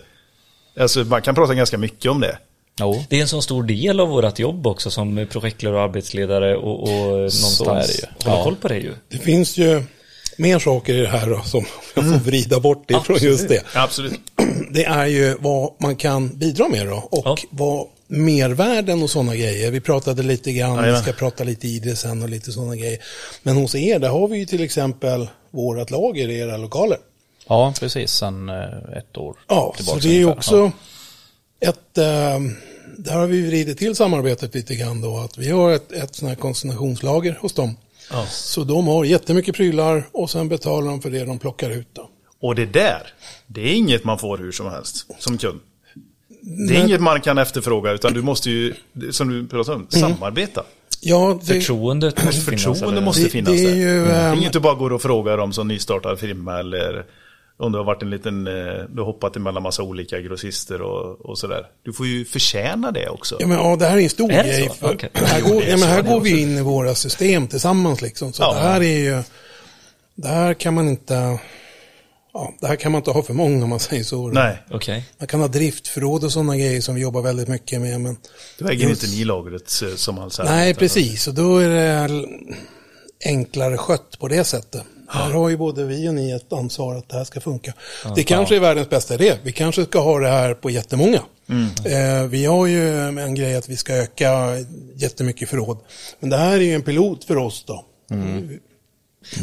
Alltså 0.81 1.01
man 1.05 1.23
kan 1.23 1.35
prata 1.35 1.55
ganska 1.55 1.79
mycket 1.79 2.11
om 2.11 2.21
det. 2.21 2.39
Jo, 2.81 3.05
Det 3.11 3.17
är 3.17 3.21
en 3.21 3.29
så 3.29 3.43
stor 3.43 3.63
del 3.63 4.01
av 4.01 4.09
vårt 4.09 4.39
jobb 4.39 4.67
också 4.67 4.91
som 4.91 5.27
projektledare 5.33 5.77
och 5.79 5.85
arbetsledare 5.85 6.57
och, 6.57 6.83
och 6.83 6.89
någonstans 7.07 7.69
är 7.69 7.93
det 7.93 7.99
ju. 7.99 8.07
hålla 8.25 8.37
Ja. 8.39 8.45
koll 8.45 8.57
på 8.57 8.69
det 8.69 8.77
ju. 8.79 8.93
Det 9.09 9.19
finns 9.19 9.57
ju 9.57 9.83
mer 10.41 10.59
saker 10.59 10.95
i 10.95 11.01
det 11.01 11.09
här 11.09 11.31
då, 11.31 11.43
som 11.45 11.65
jag 11.95 12.05
får 12.05 12.19
vrida 12.19 12.61
bort 12.61 12.91
ifrån 12.91 13.19
just 13.21 13.49
det. 13.49 13.63
Absolut. 13.75 14.21
Det 14.71 14.85
är 14.85 15.07
ju 15.07 15.37
vad 15.41 15.73
man 15.81 15.97
kan 15.97 16.29
bidra 16.29 16.69
med 16.69 16.87
då 16.87 17.09
och 17.11 17.23
Ja. 17.25 17.37
vad 17.51 17.87
mervärden 18.09 19.03
och 19.03 19.11
sådana 19.11 19.37
grejer. 19.37 19.71
Vi 19.71 19.81
pratade 19.81 20.23
lite 20.23 20.53
grann, 20.53 20.77
vi 20.77 20.83
Jajamän. 20.83 21.03
ska 21.03 21.13
prata 21.13 21.45
lite 21.45 21.69
ID 21.69 21.99
sen 21.99 22.23
och 22.23 22.29
lite 22.29 22.53
sådana 22.53 22.77
grejer. 22.77 22.99
Men 23.43 23.57
hos 23.57 23.75
er, 23.75 23.99
där 23.99 24.09
har 24.09 24.29
vi 24.29 24.39
ju 24.39 24.47
till 24.47 24.63
exempel 24.63 25.29
vårat 25.51 25.91
lager 25.91 26.29
i 26.29 26.39
era 26.39 26.57
lokaler. 26.57 26.99
ja 27.49 27.75
precis, 27.81 28.11
sen 28.13 28.49
eh, 28.49 28.99
ett 28.99 29.17
år 29.17 29.37
Ja, 29.49 29.73
så 29.77 29.77
tillbaka 29.77 30.01
det 30.01 30.09
är 30.09 30.13
ju 30.13 30.23
ungefär. 30.25 30.39
också 30.39 30.73
ett, 31.61 31.99
eh, 31.99 32.39
där 32.99 33.13
har 33.15 33.27
vi 33.27 33.47
vridit 33.47 33.79
till 33.79 33.95
samarbetet 33.97 34.55
lite 34.55 34.75
grann 34.75 35.01
då, 35.01 35.19
att 35.19 35.39
vi 35.39 35.51
har 35.51 35.73
ett, 35.73 35.93
ett 35.93 36.15
sånt 36.15 36.29
här 36.29 36.37
konsignationslager 36.37 37.39
hos 37.41 37.53
dem. 37.53 37.77
Så 38.29 38.65
de 38.65 38.87
har 38.87 39.05
jättemycket 39.05 39.55
prylar 39.57 40.05
och 40.13 40.31
sen 40.31 40.49
betalar 40.49 40.91
de 40.91 41.03
för 41.03 41.11
det 41.11 41.25
de 41.25 41.39
plockar 41.39 41.71
ut 41.71 41.89
då. 41.93 42.09
Och 42.41 42.55
det 42.55 42.67
där, 42.67 43.03
det 43.47 43.61
är 43.61 43.75
inget 43.75 44.05
man 44.05 44.19
får 44.19 44.39
hur 44.39 44.53
som 44.53 44.67
helst 44.67 45.07
som 45.19 45.39
kund. 45.39 45.61
Det 46.43 46.75
är 46.75 46.79
Nej. 46.79 46.83
inget 46.89 47.01
man 47.01 47.21
kan 47.21 47.39
efterfråga 47.39 47.93
utan 47.93 48.13
du 48.15 48.23
måste 48.23 48.51
ju, 48.51 48.75
som 49.11 49.29
du 49.29 49.47
pratade 49.47 49.77
om, 49.77 49.87
samarbeta. 49.91 50.63
Ja, 51.01 51.39
det, 51.43 51.47
Förtroendet 51.55 52.25
måste 52.25 52.41
finnas. 52.41 52.63
Förtroende 52.65 52.97
eller? 52.97 53.01
måste 53.07 53.23
Det- 53.23 53.31
finnas 53.31 53.53
det 53.53 53.65
är 53.65 53.69
där. 53.71 53.77
ju, 53.77 54.05
Det 54.05 54.11
är 54.13 54.33
ehm, 54.33 54.39
inget 54.39 54.53
du 54.53 54.61
bara 54.61 54.75
går 54.75 54.93
och 54.93 55.03
frågar 55.03 55.39
om 55.39 55.53
som 55.53 55.69
nystartad 55.69 56.19
firma 56.19 56.59
eller 56.59 57.05
om 57.61 57.73
du 57.73 57.79
har 57.79 57.85
varit 57.85 58.03
en 58.03 58.11
liten, 58.11 58.47
eh, 58.47 58.53
du 58.91 59.01
har 59.01 59.05
hoppat 59.05 59.37
emellan 59.37 59.63
massa 59.63 59.83
olika 59.83 60.21
grossister 60.21 60.83
och, 60.83 61.21
och 61.31 61.39
sådär. 61.39 61.67
Du 61.83 61.93
får 61.93 62.07
ju 62.07 62.25
förtjäna 62.25 62.91
det 62.93 63.09
också. 63.09 63.37
Ja, 63.41 63.47
men, 63.47 63.59
ja, 63.59 63.77
det 63.77 63.87
här 63.87 63.97
är 63.97 64.01
en 64.03 64.11
stor 64.11 64.33
Är 64.33 64.43
det 64.45 64.49
grej. 64.49 64.71
För 64.79 64.95
Okej. 64.95 65.11
här 65.15 65.41
går, 65.41 65.61
det 65.61 65.71
ja, 65.71 65.77
men 65.77 65.89
här 65.89 66.03
det 66.03 66.09
går 66.09 66.21
vi 66.21 66.41
in 66.43 66.59
i 66.59 66.63
våra 66.63 66.95
system 66.95 67.49
tillsammans. 67.49 68.03
Liksom. 68.03 68.33
Så 68.33 68.43
Ja. 68.43 68.55
det 68.55 68.61
här 68.61 68.81
är 68.81 68.99
ju... 68.99 69.23
Det 70.15 70.29
här 70.29 70.55
kan 70.55 70.75
man 70.75 70.89
inte... 70.89 71.39
Ja, 72.33 72.55
det 72.61 72.67
här 72.67 72.77
kan 72.77 72.93
man 72.93 72.99
inte 72.99 73.11
ha 73.11 73.23
för 73.23 73.35
många 73.35 73.65
om 73.65 73.71
man 73.71 73.81
säger 73.81 74.05
så. 74.05 74.29
Nej, 74.29 74.59
Okej. 74.71 75.05
Man 75.19 75.27
kan 75.29 75.41
ha 75.41 75.49
driftförråd 75.49 76.25
och 76.25 76.33
sådana 76.33 76.57
grejer 76.57 76.81
som 76.81 76.95
vi 76.95 77.01
jobbar 77.01 77.23
väldigt 77.23 77.49
mycket 77.49 77.81
med. 77.81 78.01
Men 78.01 78.17
då 78.59 78.69
äger 78.69 78.89
Just- 78.89 79.03
inte 79.03 79.17
ni 79.17 79.25
lagret 79.25 79.83
eh, 79.83 79.95
som 79.95 80.19
alltså. 80.19 80.43
Nej, 80.43 80.75
precis. 80.75 81.29
Och 81.29 81.35
då 81.35 81.59
är 81.59 81.69
det 81.69 82.27
enklare 83.25 83.77
skött 83.77 84.19
på 84.19 84.29
det 84.29 84.45
sättet. 84.45 84.83
Här 85.13 85.31
har 85.31 85.49
ju 85.49 85.57
både 85.57 85.85
vi 85.85 86.09
och 86.09 86.15
ni 86.15 86.31
ett 86.31 86.53
ansvar 86.53 86.95
att 86.95 87.09
det 87.09 87.17
här 87.17 87.25
ska 87.25 87.41
funka. 87.41 87.73
det 88.17 88.23
kanske 88.23 88.57
är 88.57 88.61
världens 88.61 88.91
bästa 88.91 89.15
idé. 89.15 89.37
Vi 89.43 89.53
kanske 89.53 89.85
ska 89.85 90.01
ha 90.01 90.19
det 90.19 90.29
här 90.29 90.55
på 90.55 90.71
jättemånga. 90.71 91.21
Eh, 91.85 92.27
vi 92.29 92.45
har 92.45 92.67
ju 92.67 92.99
en 92.99 93.35
grej 93.35 93.57
att 93.57 93.69
vi 93.69 93.77
ska 93.77 93.95
öka 93.95 94.33
jättemycket 94.95 95.49
förråd. 95.49 95.79
Men 96.21 96.31
det 96.31 96.37
här 96.37 96.53
är 96.53 96.61
ju 96.61 96.75
en 96.75 96.83
pilot 96.83 97.25
för 97.25 97.37
oss 97.37 97.65
då. 97.67 97.85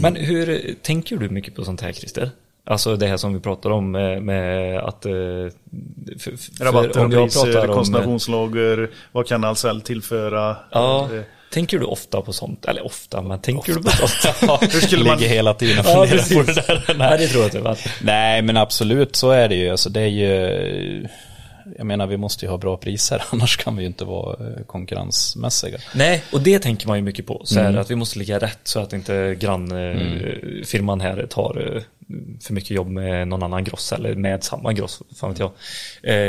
Men 0.02 0.16
hur 0.16 0.76
tänker 0.82 1.18
du 1.18 1.30
mycket 1.30 1.56
på 1.56 1.64
sånt 1.64 1.82
här 1.82 1.92
Christer? 1.92 2.32
Alltså 2.66 2.96
det 2.96 3.08
här 3.08 3.18
som 3.18 3.34
vi 3.34 3.40
pratar 3.40 3.70
om 3.70 3.92
med, 3.92 4.24
med 4.24 4.78
att... 4.80 5.06
eh, 5.06 5.12
För, 5.12 6.38
för, 6.38 6.66
Rabatter, 6.66 7.06
om 7.06 7.12
jag 7.12 7.24
priser, 7.24 7.52
pratar 7.54 7.68
om... 7.70 7.76
konsignationslager, 7.76 8.90
vad 9.12 9.28
kan 9.28 9.44
Ahlsell 9.44 9.82
tillföra? 9.82 10.58
Ja, 10.72 11.10
Eh, 11.14 11.22
tänker 11.52 11.80
du 11.80 11.86
ofta 11.86 12.22
på 12.22 12.34
sånt? 12.34 12.66
Eller 12.66 12.86
ofta, 12.86 13.22
men 13.22 13.40
tänker 13.42 13.74
du 13.74 13.84
på 13.84 13.90
sånt? 13.90 14.36
Ja, 14.42 14.60
Hur 14.62 14.82
skulle 14.82 15.04
man- 15.06 15.18
Ligger 15.18 15.30
hela 15.34 15.54
tiden 15.54 15.80
och 15.80 15.86
Ja, 15.86 15.94
funderar 15.94 16.18
precis. 16.18 16.38
på 16.38 16.44
det 16.44 16.54
där. 16.88 16.96
Nej, 16.98 17.18
det 17.18 17.28
tror 17.28 17.42
jag 17.44 17.48
inte. 17.48 17.60
va? 17.60 17.76
Nej, 18.02 18.42
men 18.42 18.58
absolut 18.58 19.16
så 19.16 19.30
är 19.32 19.50
det 19.50 19.56
ju. 19.56 19.70
Alltså, 19.70 19.90
det 19.90 20.02
är 20.02 20.08
ju... 20.08 21.08
Jag 21.78 21.86
menar, 21.86 22.08
vi 22.08 22.18
måste 22.18 22.46
ju 22.46 22.50
ha 22.52 22.58
bra 22.58 22.78
priser, 22.78 23.24
annars 23.32 23.58
kan 23.58 23.76
vi 23.76 23.82
ju 23.82 23.88
inte 23.88 24.06
vara 24.06 24.48
eh, 24.48 24.64
konkurrensmässiga. 24.66 25.78
Nej, 25.96 26.24
och 26.32 26.42
det 26.42 26.60
tänker 26.60 26.88
man 26.88 26.98
ju 26.98 27.04
mycket 27.04 27.26
på. 27.26 27.42
Så 27.46 27.60
här, 27.60 27.78
att 27.78 27.92
vi 27.92 27.96
måste 27.96 28.20
ligga 28.20 28.40
rätt 28.40 28.60
så 28.64 28.80
att 28.80 28.94
inte 28.94 29.36
grannfirman 29.40 31.02
här 31.02 31.26
tar 31.30 31.76
eh, 31.76 31.82
för 32.42 32.54
mycket 32.54 32.72
jobb 32.72 32.88
med 32.88 33.28
någon 33.28 33.44
annan 33.44 33.64
gross 33.64 33.92
eller 33.94 34.16
med 34.16 34.44
samma 34.44 34.74
gross, 34.74 35.02
fan 35.20 35.30
vet 35.34 35.40
jag. 35.40 35.52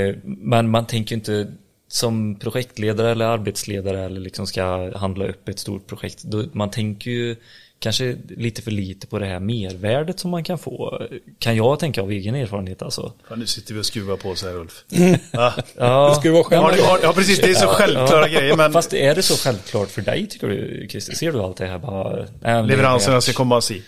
Eh, 0.09 0.15
Men 0.25 0.71
man 0.71 0.87
tänker 0.87 1.15
inte 1.15 1.47
som 1.89 2.35
projektledare 2.39 3.11
eller 3.11 3.25
arbetsledare 3.25 4.05
eller 4.05 4.21
liksom 4.21 4.47
ska 4.47 4.93
handla 4.99 5.27
upp 5.29 5.49
ett 5.49 5.59
stort 5.59 5.87
projekt. 5.87 6.23
Då- 6.23 6.45
Man 6.53 6.71
tänker 6.71 7.11
ju 7.11 7.37
kanske 7.81 8.17
lite 8.37 8.63
för 8.63 8.71
lite 8.71 9.07
på 9.07 9.19
det 9.19 9.27
här 9.27 9.41
mervärdet 9.41 10.21
som 10.21 10.31
man 10.31 10.45
kan 10.45 10.59
få. 10.59 11.03
Kan 11.39 11.57
jag 11.57 11.79
tänka 11.79 12.03
av 12.03 12.11
egen 12.11 12.35
erfarenhet 12.35 12.83
alltså. 12.83 13.13
Fan, 13.29 13.39
nu 13.39 13.47
sitter 13.47 13.75
vi 13.75 13.81
och 13.81 13.87
skruvar 13.87 14.17
på 14.17 14.29
oss 14.31 14.43
här 14.43 14.55
Ulf. 14.57 14.85
Mm. 14.97 15.19
Ja. 15.31 15.53
Ja, 15.77 16.21
vara 16.25 16.35
Ja, 16.35 16.43
själv. 16.43 16.79
ja, 16.79 16.99
ja, 17.03 17.13
precis. 17.13 17.41
Det 17.41 17.51
är 17.51 17.55
så 17.55 17.67
självklara 17.67 18.29
grejer. 18.29 18.57
Men 18.57 18.73
Fast 18.73 18.93
är 18.95 19.15
det 19.15 19.23
så 19.23 19.35
självklart 19.37 19.89
för 19.89 20.03
dig 20.03 20.27
tycker 20.27 20.47
du 20.49 20.87
Christer? 20.91 21.15
Ser 21.15 21.33
du 21.33 21.41
allt 21.41 21.57
det 21.57 21.67
här 21.67 21.79
bara? 21.79 22.63
Leveranserna 22.63 23.21
ska 23.21 23.33
komma 23.33 23.61
sig. 23.61 23.83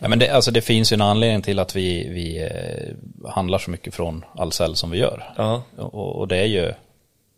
Ja, 0.00 0.08
men 0.08 0.18
det, 0.18 0.28
alltså, 0.28 0.50
det 0.50 0.60
finns 0.60 0.92
ju 0.92 0.94
en 0.94 1.00
anledning 1.00 1.42
till 1.42 1.58
att 1.58 1.76
vi, 1.76 2.08
vi 2.08 2.42
eh, 2.42 3.30
handlar 3.30 3.58
så 3.58 3.70
mycket 3.70 3.94
från 3.94 4.24
Ahlsell 4.34 4.76
som 4.76 4.90
vi 4.90 4.98
gör. 4.98 5.32
Ja. 5.36 5.62
Och, 5.76 6.16
och 6.18 6.28
det, 6.28 6.36
är 6.36 6.44
ju, 6.44 6.72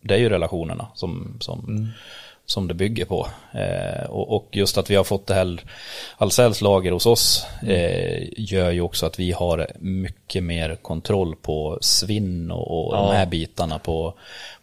det 0.01 0.15
är 0.15 0.19
ju 0.19 0.29
relationerna 0.29 0.87
som, 0.95 1.37
som, 1.41 1.89
som 2.47 2.69
det 2.69 2.75
bygger 2.75 3.05
på. 3.05 3.29
Eh, 3.53 4.11
och, 4.11 4.37
och 4.37 4.49
just 4.53 4.79
att 4.79 4.91
vi 4.91 4.95
har 4.95 5.05
fått 5.05 5.27
det 5.27 5.35
här 5.35 5.61
Ahlsells 6.19 6.61
lager 6.61 6.93
hos 6.93 7.07
oss 7.07 7.47
eh, 7.67 8.29
gör 8.37 8.71
ju 8.71 8.81
också 8.81 9.07
att 9.07 9.19
vi 9.19 9.33
har 9.33 9.67
mycket 9.79 10.43
mer 10.43 10.77
kontroll 10.83 11.37
på 11.37 11.79
svinn 11.81 12.51
och, 12.51 12.87
och 12.87 12.97
de 12.97 13.17
här 13.17 13.27
bitarna 13.27 13.79
på, 13.79 14.15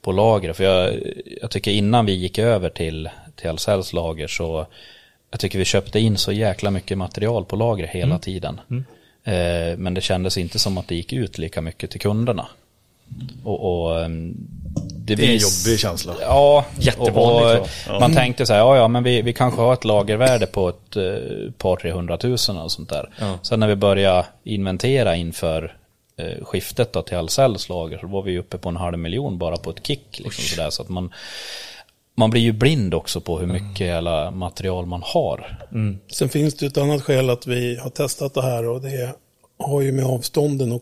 på 0.02 0.12
lagret. 0.12 0.58
För 0.58 0.64
jag, 0.64 1.00
jag 1.42 1.52
tycker 1.52 1.72
innan 1.72 2.06
vi 2.06 2.14
gick 2.14 2.40
över 2.40 2.70
till, 2.70 3.10
till 3.36 3.50
Ahlsells 3.50 3.94
lager 3.94 4.28
så 4.28 4.68
jag 5.32 5.40
tycker 5.40 5.60
vi 5.60 5.66
köpte 5.66 6.00
in 6.00 6.18
så 6.18 6.32
jäkla 6.32 6.72
mycket 6.72 6.98
material 6.98 7.46
på 7.46 7.56
lager 7.56 7.88
hela 7.88 8.20
tiden. 8.20 8.62
Eh, 9.24 9.78
men 9.78 9.94
det 9.94 10.02
kändes 10.02 10.38
inte 10.38 10.60
som 10.60 10.78
att 10.78 10.88
det 10.88 10.96
gick 10.96 11.14
ut 11.14 11.38
lika 11.38 11.62
mycket 11.62 11.92
till 11.92 12.00
kunderna. 12.02 12.48
Och, 13.44 13.86
och 13.86 14.02
ehm, 14.02 14.36
det, 15.06 15.16
Det 15.16 15.26
är 15.26 15.32
en 15.32 15.38
jobbig 15.38 15.80
känsla. 15.80 16.14
Ja, 16.22 16.66
Jättevanligt, 16.80 17.62
och, 17.62 17.90
va? 17.90 17.96
och 17.96 18.02
Man 18.02 18.14
tänkte 18.14 18.46
så 18.46 18.54
här, 18.54 18.60
ja 18.60 18.78
ja 18.78 18.88
men 18.88 19.04
vi, 19.04 19.22
vi 19.22 19.34
kanske 19.34 19.62
har 19.62 19.74
ett 19.74 19.86
lagervärde 19.86 20.46
på 20.48 20.70
ett 20.70 20.96
eh, 20.96 21.52
par, 21.58 21.76
tre 21.76 21.92
hundratusen 21.92 22.58
och 22.58 22.72
sånt 22.72 22.90
där. 22.90 23.10
Ja. 23.20 23.40
Sen 23.42 23.60
när 23.60 23.68
vi 23.68 23.76
började 23.76 24.26
inventera 24.44 25.16
inför 25.16 25.78
eh, 26.18 26.46
skiftet 26.46 26.94
då 26.94 27.02
till 27.02 27.18
Ahlsells 27.18 27.70
lager 27.70 27.98
så 27.98 28.08
var 28.08 28.22
vi 28.22 28.40
uppe 28.40 28.58
på 28.58 28.70
en 28.70 28.76
halv 28.76 29.00
miljon 29.00 29.38
bara 29.38 29.58
på 29.58 29.70
ett 29.70 29.88
kick. 29.88 30.20
Liksom, 30.20 30.44
så 30.44 30.62
där, 30.62 30.70
så 30.70 30.82
att 30.82 30.90
man, 30.90 31.14
man 32.18 32.30
blir 32.30 32.42
ju 32.42 32.52
blind 32.52 32.94
också 32.94 33.22
på 33.22 33.40
hur 33.40 33.48
mycket 33.48 33.96
alla 33.96 34.32
material 34.32 34.86
man 34.86 35.02
har. 35.06 35.68
Sen 36.12 36.30
finns 36.30 36.56
det 36.56 36.66
ett 36.66 36.78
annat 36.78 37.02
skäl 37.02 37.30
att 37.30 37.48
vi 37.48 37.78
har 37.78 37.90
testat 37.90 38.34
det 38.34 38.42
här 38.42 38.68
och 38.68 38.82
det 38.82 39.16
har 39.58 39.82
ju 39.82 39.92
med 39.92 40.06
avstånden 40.06 40.72
och 40.72 40.82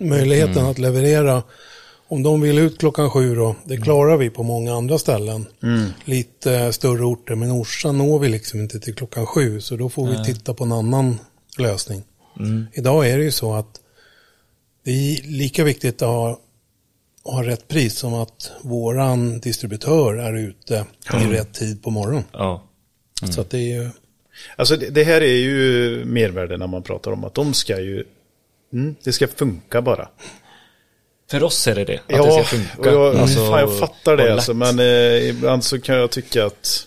möjligheten 0.00 0.66
att 0.66 0.78
leverera. 0.78 1.42
Om 2.08 2.22
de 2.22 2.40
vill 2.40 2.58
ut 2.58 2.78
klockan 2.78 3.10
sju 3.10 3.34
då, 3.34 3.56
det 3.64 3.76
klarar 3.76 4.16
vi 4.16 4.30
på 4.30 4.42
många 4.42 4.74
andra 4.74 4.98
ställen. 4.98 5.46
Lite 6.04 6.72
större 6.72 7.04
orter, 7.04 7.34
men 7.34 7.50
Orsa 7.50 7.92
når 7.92 8.18
vi 8.18 8.28
liksom 8.28 8.60
inte 8.60 8.80
till 8.80 8.94
klockan 8.94 9.26
sju, 9.26 9.60
så 9.60 9.76
då 9.76 9.88
får 9.88 10.06
vi 10.06 10.24
titta 10.24 10.54
på 10.54 10.64
en 10.64 10.72
annan 10.72 11.18
lösning. 11.58 12.02
Idag 12.72 13.08
är 13.08 13.18
det 13.18 13.24
ju 13.24 13.30
så 13.30 13.54
att 13.54 13.80
det 14.84 14.90
är 14.90 15.22
lika 15.22 15.64
viktigt 15.64 16.02
att 16.02 16.08
ha, 16.08 16.30
att 16.30 17.32
ha 17.32 17.46
rätt 17.46 17.68
pris 17.68 17.98
som 17.98 18.14
att 18.14 18.52
våran 18.62 19.40
distributör 19.40 20.14
är 20.14 20.32
ute 20.32 20.84
i 21.14 21.32
rätt 21.32 21.54
tid 21.54 21.82
på 21.82 21.90
morgonen. 21.90 22.24
Ja. 22.32 22.68
Så 23.30 23.40
att 23.40 23.50
det 23.50 23.58
är 23.58 23.82
ju... 23.82 23.90
Alltså 24.56 24.76
det, 24.76 24.90
det 24.90 25.04
här 25.04 25.20
är 25.20 25.36
ju 25.36 26.04
mervärde 26.04 26.56
när 26.56 26.66
man 26.66 26.82
pratar 26.82 27.10
om 27.10 27.24
att 27.24 27.34
de 27.34 27.54
ska 27.54 27.80
ju, 27.80 28.04
mm, 28.72 28.94
det 29.04 29.12
ska 29.12 29.28
funka 29.28 29.82
bara. 29.82 30.08
För 31.30 31.42
oss 31.42 31.66
är 31.68 31.74
det 31.74 31.84
det. 31.84 31.94
Att 31.98 32.02
ja, 32.06 32.24
det 32.26 32.32
ska 32.32 32.56
funka. 32.56 32.78
och 32.78 32.86
jag, 32.86 33.16
Alltså, 33.16 33.38
fan, 33.38 33.60
jag 33.60 33.78
fattar 33.78 34.16
det 34.16 34.32
alltså, 34.32 34.54
men 34.54 34.78
eh, 34.78 35.28
ibland 35.28 35.64
så 35.64 35.80
kan 35.80 35.96
jag 35.96 36.10
tycka 36.10 36.46
att, 36.46 36.86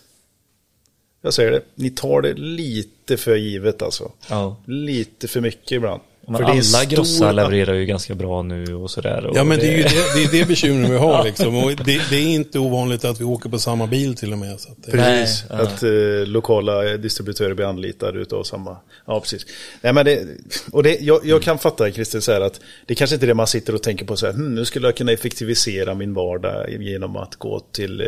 jag 1.21 1.33
säger 1.33 1.51
det, 1.51 1.61
ni 1.75 1.89
tar 1.89 2.21
det 2.21 2.33
lite 2.33 3.17
för 3.17 3.35
givet 3.35 3.81
alltså. 3.81 4.11
Ja. 4.29 4.55
Lite 4.65 5.27
för 5.27 5.41
mycket 5.41 5.71
ibland. 5.71 6.01
Men 6.27 6.36
För 6.36 6.43
det 6.43 6.51
alla 6.51 6.62
stor- 6.62 6.89
grossar 6.95 7.34
levererar 7.34 7.74
ju 7.74 7.86
ganska 7.86 8.15
bra 8.15 8.41
nu 8.41 8.76
och 8.76 8.91
sådär. 8.91 9.26
och 9.26 9.38
Ja, 9.38 9.43
men 9.43 9.59
det 9.59 9.67
är 9.67 9.78
ju 9.78 9.84
det, 9.84 9.89
det, 10.15 10.24
är 10.24 10.39
det 10.39 10.47
bekymret 10.47 10.91
vi 10.91 10.97
har 10.97 11.24
liksom. 11.26 11.55
Och 11.55 11.76
det, 11.76 12.01
det 12.09 12.15
är 12.15 12.28
inte 12.34 12.59
ovanligt 12.59 13.05
att 13.05 13.21
vi 13.21 13.24
åker 13.24 13.49
på 13.49 13.59
samma 13.59 13.88
bil 13.88 14.15
till 14.15 14.32
och 14.32 14.38
med. 14.39 14.59
Så 14.59 14.71
att 14.71 14.84
det, 14.84 14.91
Precis, 14.91 15.43
Nej, 15.49 15.59
att 15.61 15.84
eh, 15.84 15.89
lokala 16.26 16.84
distributörer 16.97 17.53
blir 17.53 17.65
anlitade 17.65 18.19
utav 18.19 18.43
samma. 18.43 18.78
Ja, 19.05 19.19
precis. 19.19 19.45
Nej, 19.82 19.93
men 19.93 20.05
det, 20.05 20.28
och 20.71 20.84
det, 20.84 20.97
jag, 21.01 21.26
jag 21.26 21.41
kan 21.41 21.59
fatta, 21.59 21.91
Christer, 21.91 22.19
så 22.19 22.32
här 22.32 22.41
att 22.41 22.59
det 22.86 22.95
kanske 22.95 23.13
inte 23.15 23.26
är 23.26 23.28
det 23.28 23.34
man 23.34 23.47
sitter 23.47 23.76
och 23.76 23.84
tänker 23.84 24.05
på 24.05 24.15
så 24.15 24.26
här, 24.26 24.34
hm, 24.34 24.55
nu 24.55 24.65
skulle 24.65 24.88
jag 24.88 24.95
kunna 24.97 25.11
effektivisera 25.11 25.93
min 25.93 26.13
vardag 26.13 26.71
genom 26.82 27.15
att 27.17 27.36
gå 27.36 27.59
till, 27.71 28.01
eh, 28.01 28.07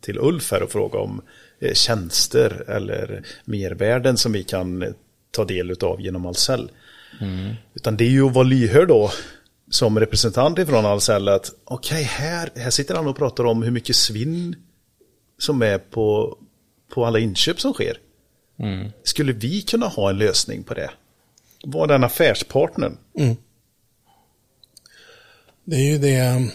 till 0.00 0.18
Ulf 0.18 0.50
här 0.52 0.62
och 0.62 0.70
fråga 0.72 0.98
om 0.98 1.22
eh, 1.60 1.72
tjänster 1.72 2.64
eller 2.68 3.22
mervärden 3.44 4.16
som 4.16 4.32
vi 4.32 4.44
kan 4.44 4.82
eh, 4.82 4.88
ta 5.30 5.44
del 5.44 5.70
utav 5.70 6.00
genom 6.00 6.26
Ahlsell. 6.26 6.70
Utan 7.74 7.96
det 7.96 8.04
är 8.04 8.10
ju 8.10 8.26
att 8.26 8.34
vara 8.34 8.44
lyhörd 8.44 8.88
då 8.88 9.10
som 9.70 10.00
representant 10.00 10.58
ifrån 10.58 10.86
Ahlsell 10.86 11.28
att 11.28 11.50
okej, 11.64 12.02
här, 12.02 12.50
här 12.56 12.70
sitter 12.70 12.94
han 12.94 13.06
och 13.08 13.16
pratar 13.16 13.44
om 13.44 13.62
hur 13.62 13.70
mycket 13.70 13.96
svinn 13.96 14.56
som 15.38 15.62
är 15.62 15.78
på, 15.78 16.38
på 16.94 17.06
alla 17.06 17.18
inköp 17.18 17.60
som 17.60 17.72
sker. 17.72 17.98
Skulle 19.02 19.32
vi 19.32 19.62
kunna 19.62 19.86
ha 19.86 20.10
en 20.10 20.18
lösning 20.18 20.62
på 20.62 20.74
det? 20.74 20.90
Var 21.64 21.86
den 21.86 22.04
affärspartnern? 22.04 22.96
det 25.64 25.76
är 25.76 25.80
ju 25.92 25.98
det, 25.98 26.48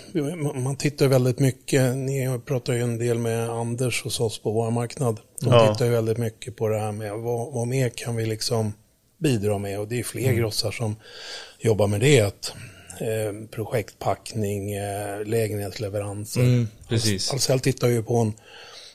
man 0.55 0.75
tittar 0.75 1.07
väldigt 1.07 1.39
mycket, 1.39 1.95
ni 1.95 2.39
pratar 2.45 2.73
ju 2.73 2.81
en 2.81 2.97
del 2.97 3.17
med 3.17 3.49
Anders 3.49 4.03
hos 4.03 4.19
oss 4.19 4.39
på 4.39 4.51
vår 4.51 4.71
marknad. 4.71 5.19
De 5.41 5.49
Ja. 5.49 5.73
tittar 5.73 5.85
ju 5.85 5.91
väldigt 5.91 6.17
mycket 6.17 6.55
på 6.55 6.67
det 6.67 6.79
här 6.79 6.91
med 6.91 7.11
vad, 7.11 7.53
vad 7.53 7.67
mer 7.67 7.89
kan 7.89 8.15
vi 8.15 8.25
liksom 8.25 8.73
bidra 9.21 9.57
med 9.57 9.79
och 9.79 9.87
det 9.87 9.99
är 9.99 10.03
fler 10.03 10.31
grossar 10.33 10.71
som 10.71 10.95
jobbar 11.59 11.87
med 11.87 11.99
det. 12.01 12.21
Att, 12.21 12.53
eh, 12.99 13.47
projektpackning, 13.51 14.73
eh, 14.73 15.25
lägenhetsleveranser. 15.25 16.41
Mm, 16.41 16.67
precis. 16.89 17.31
Ahlsell 17.31 17.59
tittar 17.59 17.87
ju 17.87 18.03
på 18.03 18.17
en 18.17 18.33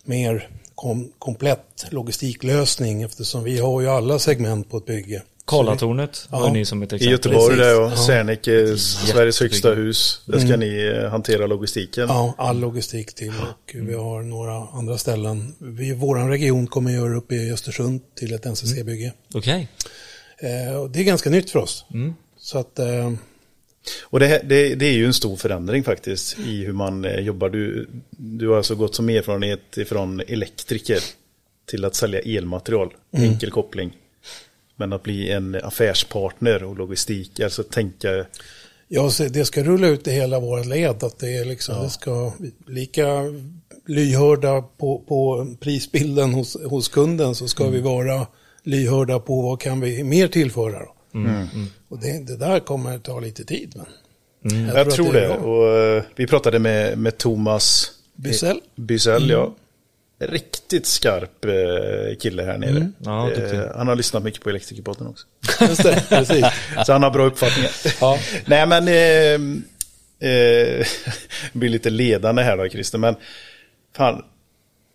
mer 0.05 0.49
kom, 0.75 1.13
komplett 1.19 1.87
logistiklösning 1.91 3.03
eftersom 3.03 3.45
vi 3.45 3.59
har 3.59 3.81
ju 3.81 3.89
alla 3.89 4.19
segment 4.19 4.71
på 4.71 4.77
ett 4.77 4.87
bygge. 4.87 5.23
Karlatornet 5.47 6.29
Ja. 6.31 6.37
har 6.39 6.51
ni 6.51 6.65
som 6.65 6.83
ett 6.83 6.93
I 6.93 6.97
exempel. 6.97 7.13
Göteborg 7.13 7.57
Precis. 7.57 7.63
där 7.65 7.81
och 7.85 7.91
Ja. 7.93 7.97
Serneke, 7.97 8.77
Sveriges 8.79 9.41
högsta 9.41 9.75
hus. 9.75 10.21
Där 10.27 10.39
ska 10.39 10.49
Mm. 10.49 10.61
ni 10.61 10.87
eh, 11.03 11.11
hantera 11.11 11.47
logistiken. 11.47 12.07
Ja, 12.09 12.35
all 12.39 12.59
logistik 12.61 13.15
till 13.15 13.29
och 13.29 13.75
vi 13.75 13.95
har 13.95 14.23
några 14.23 14.53
andra 14.69 14.99
ställen. 14.99 15.55
Vi, 15.59 15.93
vår 15.95 16.29
region 16.29 16.67
kommer 16.67 16.91
göra 16.91 17.17
upp 17.17 17.33
i 17.33 17.51
Östersund 17.53 18.01
till 18.15 18.33
ett 18.35 18.45
NCC-bygge. 18.47 19.13
Okej. 19.35 19.61
Eh, 19.61 19.87
och 20.81 20.91
det 20.91 21.01
är 21.01 21.05
ganska 21.05 21.31
nytt 21.31 21.51
för 21.51 21.59
oss. 21.59 21.85
Så 22.39 22.59
att, 22.59 22.79
eh, 22.79 23.13
Och 24.03 24.21
det, 24.21 24.27
här- 24.27 24.43
det, 24.45 24.75
det 24.75 24.87
är 24.87 24.93
ju 24.93 25.07
en 25.07 25.15
stor 25.15 25.37
förändring 25.37 25.85
faktiskt 25.85 26.39
i 26.39 26.65
hur 26.65 26.73
man 26.73 27.05
eh, 27.05 27.21
jobbar. 27.21 27.49
Du, 27.51 27.89
du 28.11 28.49
har 28.49 28.57
alltså 28.57 28.75
gått 28.75 28.95
som 28.95 29.09
erfarenhet 29.09 29.61
från 29.87 30.21
elektriker 30.21 30.99
till 31.67 31.85
att 31.85 31.95
sälja 31.95 32.21
elmaterial. 32.21 32.95
Enkel 33.13 33.51
koppling. 33.51 33.93
Men 34.77 34.93
att 34.93 35.03
bli 35.03 35.31
en 35.31 35.55
affärspartner 35.63 36.63
och 36.65 36.77
logistik, 36.77 37.41
alltså 37.41 37.63
tänka 37.63 38.27
ja, 38.89 39.11
det 39.31 39.45
ska 39.45 39.63
rulla 39.63 39.87
ut 39.89 40.07
i 40.09 40.11
hela 40.11 40.41
vårt 40.41 40.67
led. 40.67 41.03
Att 41.05 41.19
det, 41.19 41.37
är 41.37 41.45
liksom, 41.45 41.83
det 41.83 41.91
ska 41.91 42.33
lika 42.67 43.07
lyhörda 43.87 44.63
på, 44.63 44.99
på 45.09 45.47
prisbilden 45.61 46.35
hos, 46.35 46.57
hos 46.65 46.89
kunden 46.89 47.35
så 47.35 47.49
ska 47.49 47.69
vi 47.69 47.81
vara 47.81 48.27
lyhörda 48.67 49.19
på 49.19 49.43
vad 49.43 49.61
kan 49.61 49.81
vi 49.81 50.05
mer 50.05 50.29
tillföra. 50.29 50.79
Då. 50.79 50.95
Och 51.89 51.99
det, 52.01 52.27
det 52.27 52.37
där 52.37 52.61
kommer 52.61 52.99
ta 52.99 53.21
lite 53.21 53.45
tid. 53.45 53.75
Men 54.43 54.67
Jag, 54.67 54.77
att 54.79 54.91
tror 54.91 55.13
det. 55.13 55.29
bra. 55.29 55.37
Och, 55.37 55.79
eh, 55.79 56.03
vi 56.17 56.27
pratade 56.27 56.59
med, 56.59 56.99
med 56.99 57.19
Thomas 57.19 57.91
Bysell. 58.17 58.61
Bysell, 58.77 59.31
ja. 59.31 59.55
Riktigt 60.19 60.87
skarp 60.87 61.45
eh, 61.45 62.17
kille 62.21 62.43
här 62.43 62.59
nere. 62.59 62.91
Ja, 63.05 63.31
duktig. 63.37 63.59
eh, 63.59 63.65
han 63.77 63.89
har 63.89 63.95
lyssnat 63.97 64.23
mycket 64.23 64.43
på 64.43 64.51
Elektrikerpodden 64.51 65.07
också. 65.07 65.27
Just 65.61 65.83
det, 65.83 66.05
precis. 66.09 66.47
Så 66.87 66.93
han 66.93 67.03
har 67.03 67.11
bra 67.11 67.25
uppfattningar. 67.25 67.71
Ja. 68.01 68.19
Nej 68.47 68.67
men, 68.67 68.89
eh, 68.89 70.31
eh, 70.31 70.87
blir 71.53 71.69
lite 71.69 71.91
ledande 71.91 72.43
här 72.43 72.57
då 72.57 72.69
Christer, 72.69 72.99
men 72.99 73.15
fan, 73.97 74.25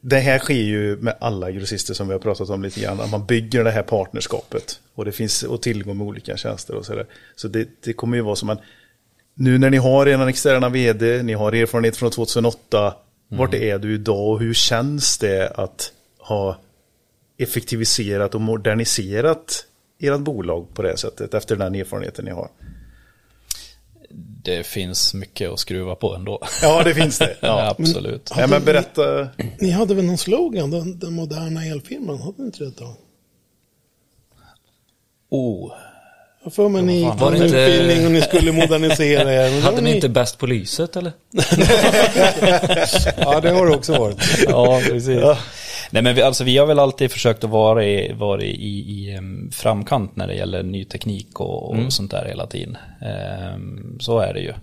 det 0.01 0.19
här 0.19 0.39
sker 0.39 0.53
ju 0.53 0.97
med 0.97 1.15
alla 1.19 1.51
grossister 1.51 1.93
som 1.93 2.07
vi 2.07 2.13
har 2.13 2.19
pratat 2.19 2.49
om 2.49 2.63
lite 2.63 2.81
grann. 2.81 2.99
Att 2.99 3.11
man 3.11 3.25
bygger 3.25 3.63
det 3.63 3.71
här 3.71 3.83
partnerskapet. 3.83 4.79
Och 4.95 5.05
det 5.05 5.11
finns 5.11 5.43
och 5.43 5.61
tillgång 5.61 5.97
med 5.97 6.07
olika 6.07 6.37
tjänster 6.37 6.75
och 6.75 6.85
sådär. 6.85 7.05
Så 7.35 7.47
det, 7.47 7.67
det 7.83 7.93
kommer 7.93 8.17
ju 8.17 8.23
vara 8.23 8.35
som 8.35 8.49
en... 8.49 8.57
Nu 9.33 9.57
när 9.57 9.69
ni 9.69 9.77
har 9.77 10.05
en 10.05 10.27
externa 10.27 10.69
vd, 10.69 11.23
ni 11.23 11.33
har 11.33 11.51
erfarenhet 11.51 11.97
från 11.97 12.11
2008. 12.11 12.95
Vart 13.27 13.53
är 13.53 13.79
du 13.79 13.93
idag 13.93 14.29
och 14.29 14.39
hur 14.39 14.53
känns 14.53 15.17
det 15.17 15.49
att 15.49 15.91
ha 16.19 16.57
effektiviserat 17.37 18.35
och 18.35 18.41
moderniserat 18.41 19.65
ert 19.99 20.19
bolag 20.19 20.67
på 20.73 20.81
det 20.81 20.97
sättet 20.97 21.33
efter 21.33 21.55
den 21.55 21.75
erfarenheten 21.75 22.25
ni 22.25 22.31
har? 22.31 22.49
Det 24.43 24.63
finns 24.67 25.13
mycket 25.13 25.49
att 25.51 25.59
skruva 25.59 25.95
på 25.95 26.15
ändå. 26.15 26.39
Ja, 26.61 26.83
det 26.83 26.93
finns 26.93 27.19
det. 27.19 27.37
Ja. 27.41 27.75
Absolut. 27.79 28.31
Ja, 28.37 28.47
men 28.47 28.63
berätta. 28.65 29.27
Ni 29.59 29.71
hade 29.71 29.93
väl 29.93 30.05
någon 30.05 30.17
slogan, 30.17 30.71
den, 30.71 30.99
den 30.99 31.13
moderna 31.13 31.65
elfirman, 31.65 32.21
hade 32.21 32.33
ni 32.37 32.45
inte 32.45 32.63
det 32.63 32.71
då? 32.77 32.95
Oh, 35.29 35.71
Jag 36.43 36.53
för 36.53 36.69
mig 36.69 36.81
ni 36.81 36.95
gick 36.97 37.05
Var 37.07 37.17
på 37.17 37.25
en 37.27 37.41
utbildning 37.41 38.05
och 38.05 38.11
ni 38.11 38.21
skulle 38.21 38.51
modernisera 38.51 39.33
er. 39.33 39.51
men 39.51 39.61
Hade 39.63 39.81
ni 39.81 39.95
inte 39.95 40.09
bäst 40.09 40.37
på 40.37 40.45
lyset 40.47 40.95
eller? 40.95 41.11
Ja, 43.17 43.39
det 43.39 43.49
har 43.49 43.65
det 43.65 43.75
också 43.75 43.93
varit. 43.97 44.17
ja, 44.47 44.81
precis. 44.85 45.19
Nej 45.91 46.03
men 46.03 46.15
vi, 46.15 46.21
alltså, 46.21 46.43
vi 46.43 46.57
har 46.57 46.65
väl 46.65 46.79
alltid 46.79 47.11
försökt 47.11 47.43
att 47.43 47.49
vara 47.49 47.85
i, 47.85 48.13
vara 48.13 48.41
i, 48.43 48.49
i 48.49 49.19
framkant 49.51 50.15
när 50.15 50.27
det 50.27 50.35
gäller 50.35 50.63
ny 50.63 50.85
teknik 50.85 51.39
och, 51.39 51.69
och 51.69 51.93
sånt 51.93 52.11
där 52.11 52.25
hela 52.25 52.47
tiden. 52.47 52.77
Ehm, 53.01 53.97
så 53.99 54.19
är 54.19 54.33
det 54.33 54.39
ju. 54.39 54.53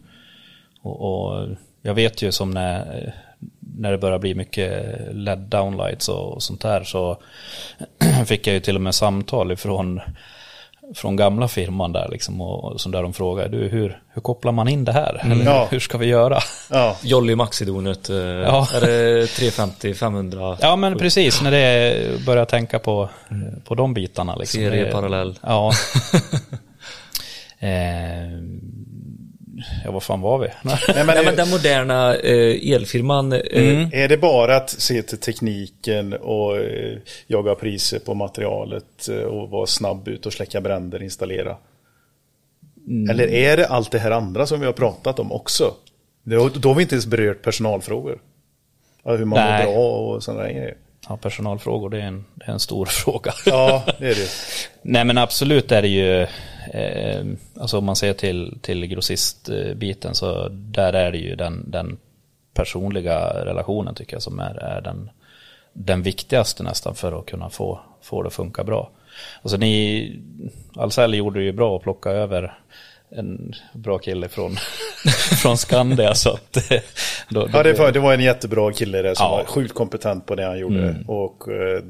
Och, 0.82 1.00
och 1.00 1.48
jag 1.82 1.94
vet 1.94 2.22
ju 2.22 2.32
som 2.32 2.50
när, 2.50 3.14
när 3.58 3.92
det 3.92 3.98
börjar 3.98 4.18
bli 4.18 4.34
mycket 4.34 4.98
LED 5.12 5.38
downlights 5.38 6.08
och, 6.08 6.32
och 6.32 6.42
sånt 6.42 6.60
där 6.60 6.84
så 6.84 7.18
fick 8.26 8.46
jag 8.46 8.54
ju 8.54 8.60
till 8.60 8.76
och 8.76 8.82
med 8.82 8.94
samtal 8.94 9.52
ifrån 9.52 10.00
från 10.94 11.16
gamla 11.16 11.48
firman 11.48 11.92
där 11.92 12.08
liksom 12.10 12.40
och, 12.40 12.64
och 12.72 12.80
som 12.80 12.92
där 12.92 13.02
de 13.02 13.12
frågar, 13.12 13.48
du 13.48 13.58
hur, 13.68 14.02
hur 14.14 14.22
kopplar 14.22 14.52
man 14.52 14.68
in 14.68 14.84
det 14.84 14.92
här? 14.92 15.20
Eller, 15.24 15.44
Ja. 15.44 15.68
Hur 15.70 15.80
ska 15.80 15.98
vi 15.98 16.06
göra? 16.06 16.38
Ja, 16.70 16.96
Jolly 17.02 17.34
Maxidonet. 17.34 18.10
Eh, 18.10 18.16
Ja. 18.16 18.66
Är 18.74 18.80
det 18.80 19.26
350, 19.26 19.94
500? 19.94 20.56
Ja 20.60 20.76
men 20.76 20.98
precis, 20.98 21.42
när 21.42 21.50
det 21.50 22.26
börjar 22.26 22.44
tänka 22.44 22.78
på, 22.78 23.08
på 23.64 23.74
de 23.74 23.94
bitarna. 23.94 24.36
Liksom. 24.36 24.60
Serie, 24.60 24.92
parallell. 24.92 25.38
Ja. 25.42 25.72
eh, 27.58 27.68
ja, 29.84 29.90
vad 29.90 30.02
fan 30.02 30.20
var 30.20 30.38
vi? 30.38 30.48
Nej, 30.62 30.78
men, 30.86 31.06
Nej, 31.06 31.24
men 31.24 31.36
den 31.36 31.50
moderna 31.50 32.16
eh, 32.16 32.72
elfirman. 32.72 33.32
Eh, 33.32 33.40
Mm. 33.52 33.90
Är 33.92 34.08
det 34.08 34.16
bara 34.16 34.56
att 34.56 34.70
se 34.70 35.02
till 35.02 35.18
tekniken 35.18 36.12
och 36.12 36.56
eh, 36.56 36.98
jaga 37.26 37.54
priser 37.54 37.98
på 37.98 38.14
materialet 38.14 39.08
eh, 39.08 39.16
och 39.16 39.50
vara 39.50 39.66
snabb 39.66 40.08
ut 40.08 40.26
och 40.26 40.32
släcka 40.32 40.60
bränder, 40.60 41.02
installera? 41.02 41.56
Mm. 42.88 43.10
Eller 43.10 43.28
är 43.28 43.56
det 43.56 43.66
allt 43.66 43.90
det 43.90 43.98
här 43.98 44.10
andra 44.10 44.46
som 44.46 44.60
vi 44.60 44.66
har 44.66 44.72
pratat 44.72 45.18
om 45.18 45.32
också? 45.32 45.74
Då, 46.22 46.48
då 46.48 46.68
har 46.68 46.74
vi 46.74 46.82
inte 46.82 46.94
ens 46.94 47.06
berört 47.06 47.42
personalfrågor. 47.42 48.18
Hur 49.04 49.24
man 49.24 49.38
Nej. 49.38 49.66
mår 49.66 49.72
bra 49.72 49.98
och 49.98 50.22
sådana 50.22 50.42
grejer. 50.52 50.76
Ja, 51.08 51.16
personalfrågor, 51.16 51.90
det 51.90 51.98
är 51.98 52.06
en, 52.06 52.24
det 52.34 52.44
är 52.44 52.52
en 52.52 52.60
stor 52.60 52.86
fråga. 52.90 53.32
Ja, 53.46 53.84
det 53.98 54.06
är 54.06 54.14
det. 54.14 54.28
Nej 54.82 55.04
men 55.04 55.18
absolut 55.18 55.72
är 55.72 55.82
det 55.82 55.88
ju, 55.88 56.22
eh, 56.72 57.26
alltså 57.60 57.78
om 57.78 57.84
man 57.84 57.96
ser 57.96 58.12
till, 58.12 58.58
till 58.62 58.86
grossistbiten 58.86 60.14
så 60.14 60.48
där 60.48 60.92
är 60.92 61.12
det 61.12 61.18
ju 61.18 61.36
den, 61.36 61.70
den 61.70 61.98
personliga 62.54 63.44
relationen 63.44 63.94
tycker 63.94 64.14
jag 64.14 64.22
som 64.22 64.40
är, 64.40 64.54
är 64.54 64.80
den, 64.80 65.10
den 65.72 66.02
viktigaste 66.02 66.62
nästan 66.62 66.94
för 66.94 67.18
att 67.18 67.26
kunna 67.26 67.50
få, 67.50 67.80
få 68.02 68.22
det 68.22 68.26
att 68.26 68.34
funka 68.34 68.64
bra. 68.64 68.90
Alltså 69.42 69.56
ni, 69.56 70.12
Ahlsell 70.76 71.14
gjorde 71.14 71.40
det 71.40 71.44
ju 71.44 71.52
bra 71.52 71.76
att 71.76 71.82
plocka 71.82 72.10
över 72.10 72.58
en 73.16 73.54
bra 73.74 73.98
kille 73.98 74.28
från, 74.28 74.56
från 75.42 75.58
Skandia 75.58 76.14
så 76.14 76.30
att 76.30 76.56
eh, 76.70 76.80
då, 77.28 77.40
då, 77.46 77.50
Ja, 77.52 77.62
det 77.62 77.72
var, 77.72 77.92
det 77.92 78.00
var 78.00 78.14
en 78.14 78.20
jättebra 78.20 78.72
kille 78.72 79.02
där 79.02 79.14
som 79.14 79.24
Ja. 79.24 79.36
var 79.36 79.44
sjukt 79.44 79.74
kompetent 79.74 80.26
på 80.26 80.34
det 80.34 80.44
han 80.46 80.58
gjorde. 80.58 80.82
Mm. 80.88 81.02
Och 81.08 81.48
eh, 81.48 81.82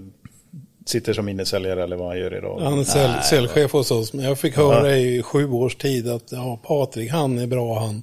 sitter 0.86 1.12
som 1.12 1.28
innesäljare 1.28 1.82
eller 1.84 1.96
vad 1.96 2.08
han 2.08 2.18
gör 2.18 2.36
idag. 2.38 2.60
Han 2.64 2.78
är 2.80 2.84
säl, 2.84 3.10
säljchef 3.30 3.72
hos 3.72 3.90
oss, 3.90 4.12
men 4.12 4.24
jag 4.24 4.38
fick 4.38 4.56
höra 4.56 4.96
i 4.96 5.22
sju 5.22 5.50
års 5.50 5.76
tid 5.76 6.08
att 6.10 6.32
ja, 6.32 6.60
Patrik, 6.62 7.10
han 7.10 7.38
är 7.38 7.46
bra 7.46 7.78
han. 7.78 8.02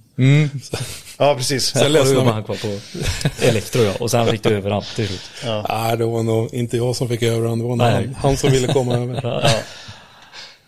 Ja, 1.17 1.35
precis. 1.35 1.65
Sen 1.65 1.93
vi. 1.93 2.19
han 2.19 2.43
kvar 2.43 2.55
på 2.55 2.79
Elektro 3.45 3.81
ja. 3.81 3.91
Och 3.99 4.11
sen 4.11 4.25
fick 4.27 4.43
du 4.43 4.49
över 4.49 4.81
till 4.95 5.07
slut. 5.07 5.21
Nej, 5.69 5.97
det 5.97 6.05
var 6.05 6.23
nog 6.23 6.53
inte 6.53 6.77
jag 6.77 6.95
som 6.95 7.09
fick 7.09 7.23
över 7.23 7.47
honom, 7.47 7.77
det 7.77 7.85
var 7.85 7.91
han, 7.91 8.15
han 8.15 8.37
som 8.37 8.51
ville 8.51 8.73
komma 8.73 8.95
över. 8.97 9.19
Ja. 9.23 9.49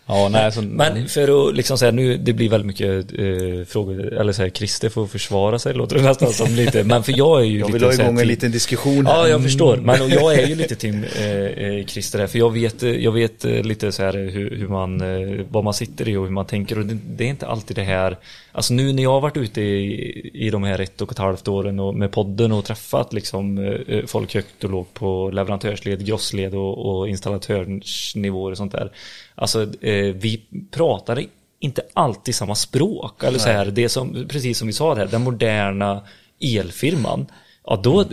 Ja, 0.08 0.28
nej, 0.28 0.52
så, 0.52 0.62
Men 0.62 1.08
för 1.08 1.48
att 1.48 1.56
liksom 1.56 1.78
säga 1.78 1.92
nu, 1.92 2.16
det 2.16 2.32
blir 2.32 2.48
väldigt 2.48 2.66
mycket 2.66 3.12
eh, 3.12 3.66
frågor, 3.66 4.12
eller 4.12 4.32
så 4.32 4.42
här, 4.42 4.50
Christer 4.50 4.88
får 4.88 5.06
försvara 5.06 5.58
sig 5.58 5.74
låter 5.74 5.96
det 5.96 6.02
nästan 6.02 6.32
som 6.32 6.54
lite, 6.54 6.84
men 6.84 7.02
för 7.02 7.18
jag 7.18 7.40
är 7.40 7.44
ju 7.44 7.58
Jag 7.58 7.66
lite 7.66 7.72
vill 7.78 7.84
ha 7.84 7.92
så 7.92 8.02
här 8.02 8.08
igång 8.08 8.20
en 8.20 8.26
liten 8.26 8.50
diskussion 8.52 9.06
här. 9.06 9.14
Ja, 9.14 9.28
jag 9.28 9.42
förstår. 9.42 9.76
Men 9.76 10.02
och 10.02 10.10
jag 10.10 10.34
är 10.34 10.46
ju 10.46 10.54
lite 10.54 10.74
Tim 10.74 11.04
eh, 11.04 11.26
eh, 11.26 11.86
Christer 11.86 12.18
här, 12.18 12.26
för 12.26 12.38
jag 12.38 12.52
vet, 12.52 12.82
eh, 12.82 12.90
jag 12.90 13.12
vet 13.12 13.44
eh, 13.44 13.62
lite 13.62 13.92
så 13.92 14.02
här 14.02 14.12
hur, 14.12 14.56
hur 14.56 14.68
man, 14.68 15.00
eh, 15.00 15.46
vad 15.50 15.64
man 15.64 15.74
sitter 15.74 16.08
i 16.08 16.16
och 16.16 16.24
hur 16.24 16.32
man 16.32 16.46
tänker 16.46 16.78
och 16.78 16.86
det, 16.86 16.98
det 17.08 17.24
är 17.24 17.28
inte 17.28 17.46
alltid 17.46 17.76
det 17.76 17.84
här, 17.84 18.16
alltså 18.58 18.74
nu 18.74 18.92
när 18.92 19.02
jag 19.02 19.10
har 19.10 19.20
varit 19.20 19.36
ute 19.36 19.60
i, 19.60 20.30
i 20.34 20.50
de 20.50 20.64
här 20.64 20.78
ett 20.78 21.00
och 21.00 21.12
ett 21.12 21.18
halvt 21.18 21.48
åren 21.48 21.80
och 21.80 21.94
med 21.94 22.12
podden 22.12 22.52
och 22.52 22.64
träffat 22.64 23.12
liksom 23.12 23.58
eh, 23.58 24.06
folk 24.06 24.34
högt 24.34 24.64
och 24.64 24.70
lågt 24.70 24.94
på 24.94 25.30
leverantörsled, 25.30 26.06
grossled 26.06 26.54
och, 26.54 26.78
och 26.78 27.08
installatörsnivåer 27.08 28.50
och 28.50 28.56
sånt 28.56 28.72
där. 28.72 28.92
Alltså 29.34 29.62
eh, 29.80 30.14
vi 30.14 30.42
pratar 30.70 31.24
inte 31.60 31.82
alltid 31.94 32.34
samma 32.34 32.54
språk, 32.54 33.22
eller 33.24 33.38
så 33.38 33.48
här, 33.48 33.66
det 33.66 33.88
som, 33.88 34.26
precis 34.28 34.58
som 34.58 34.66
vi 34.66 34.72
sa 34.72 34.94
där, 34.94 35.06
den 35.06 35.22
moderna 35.22 36.02
elfirman. 36.40 37.26
Ja, 37.70 37.80
då, 37.82 38.00
eh, 38.00 38.06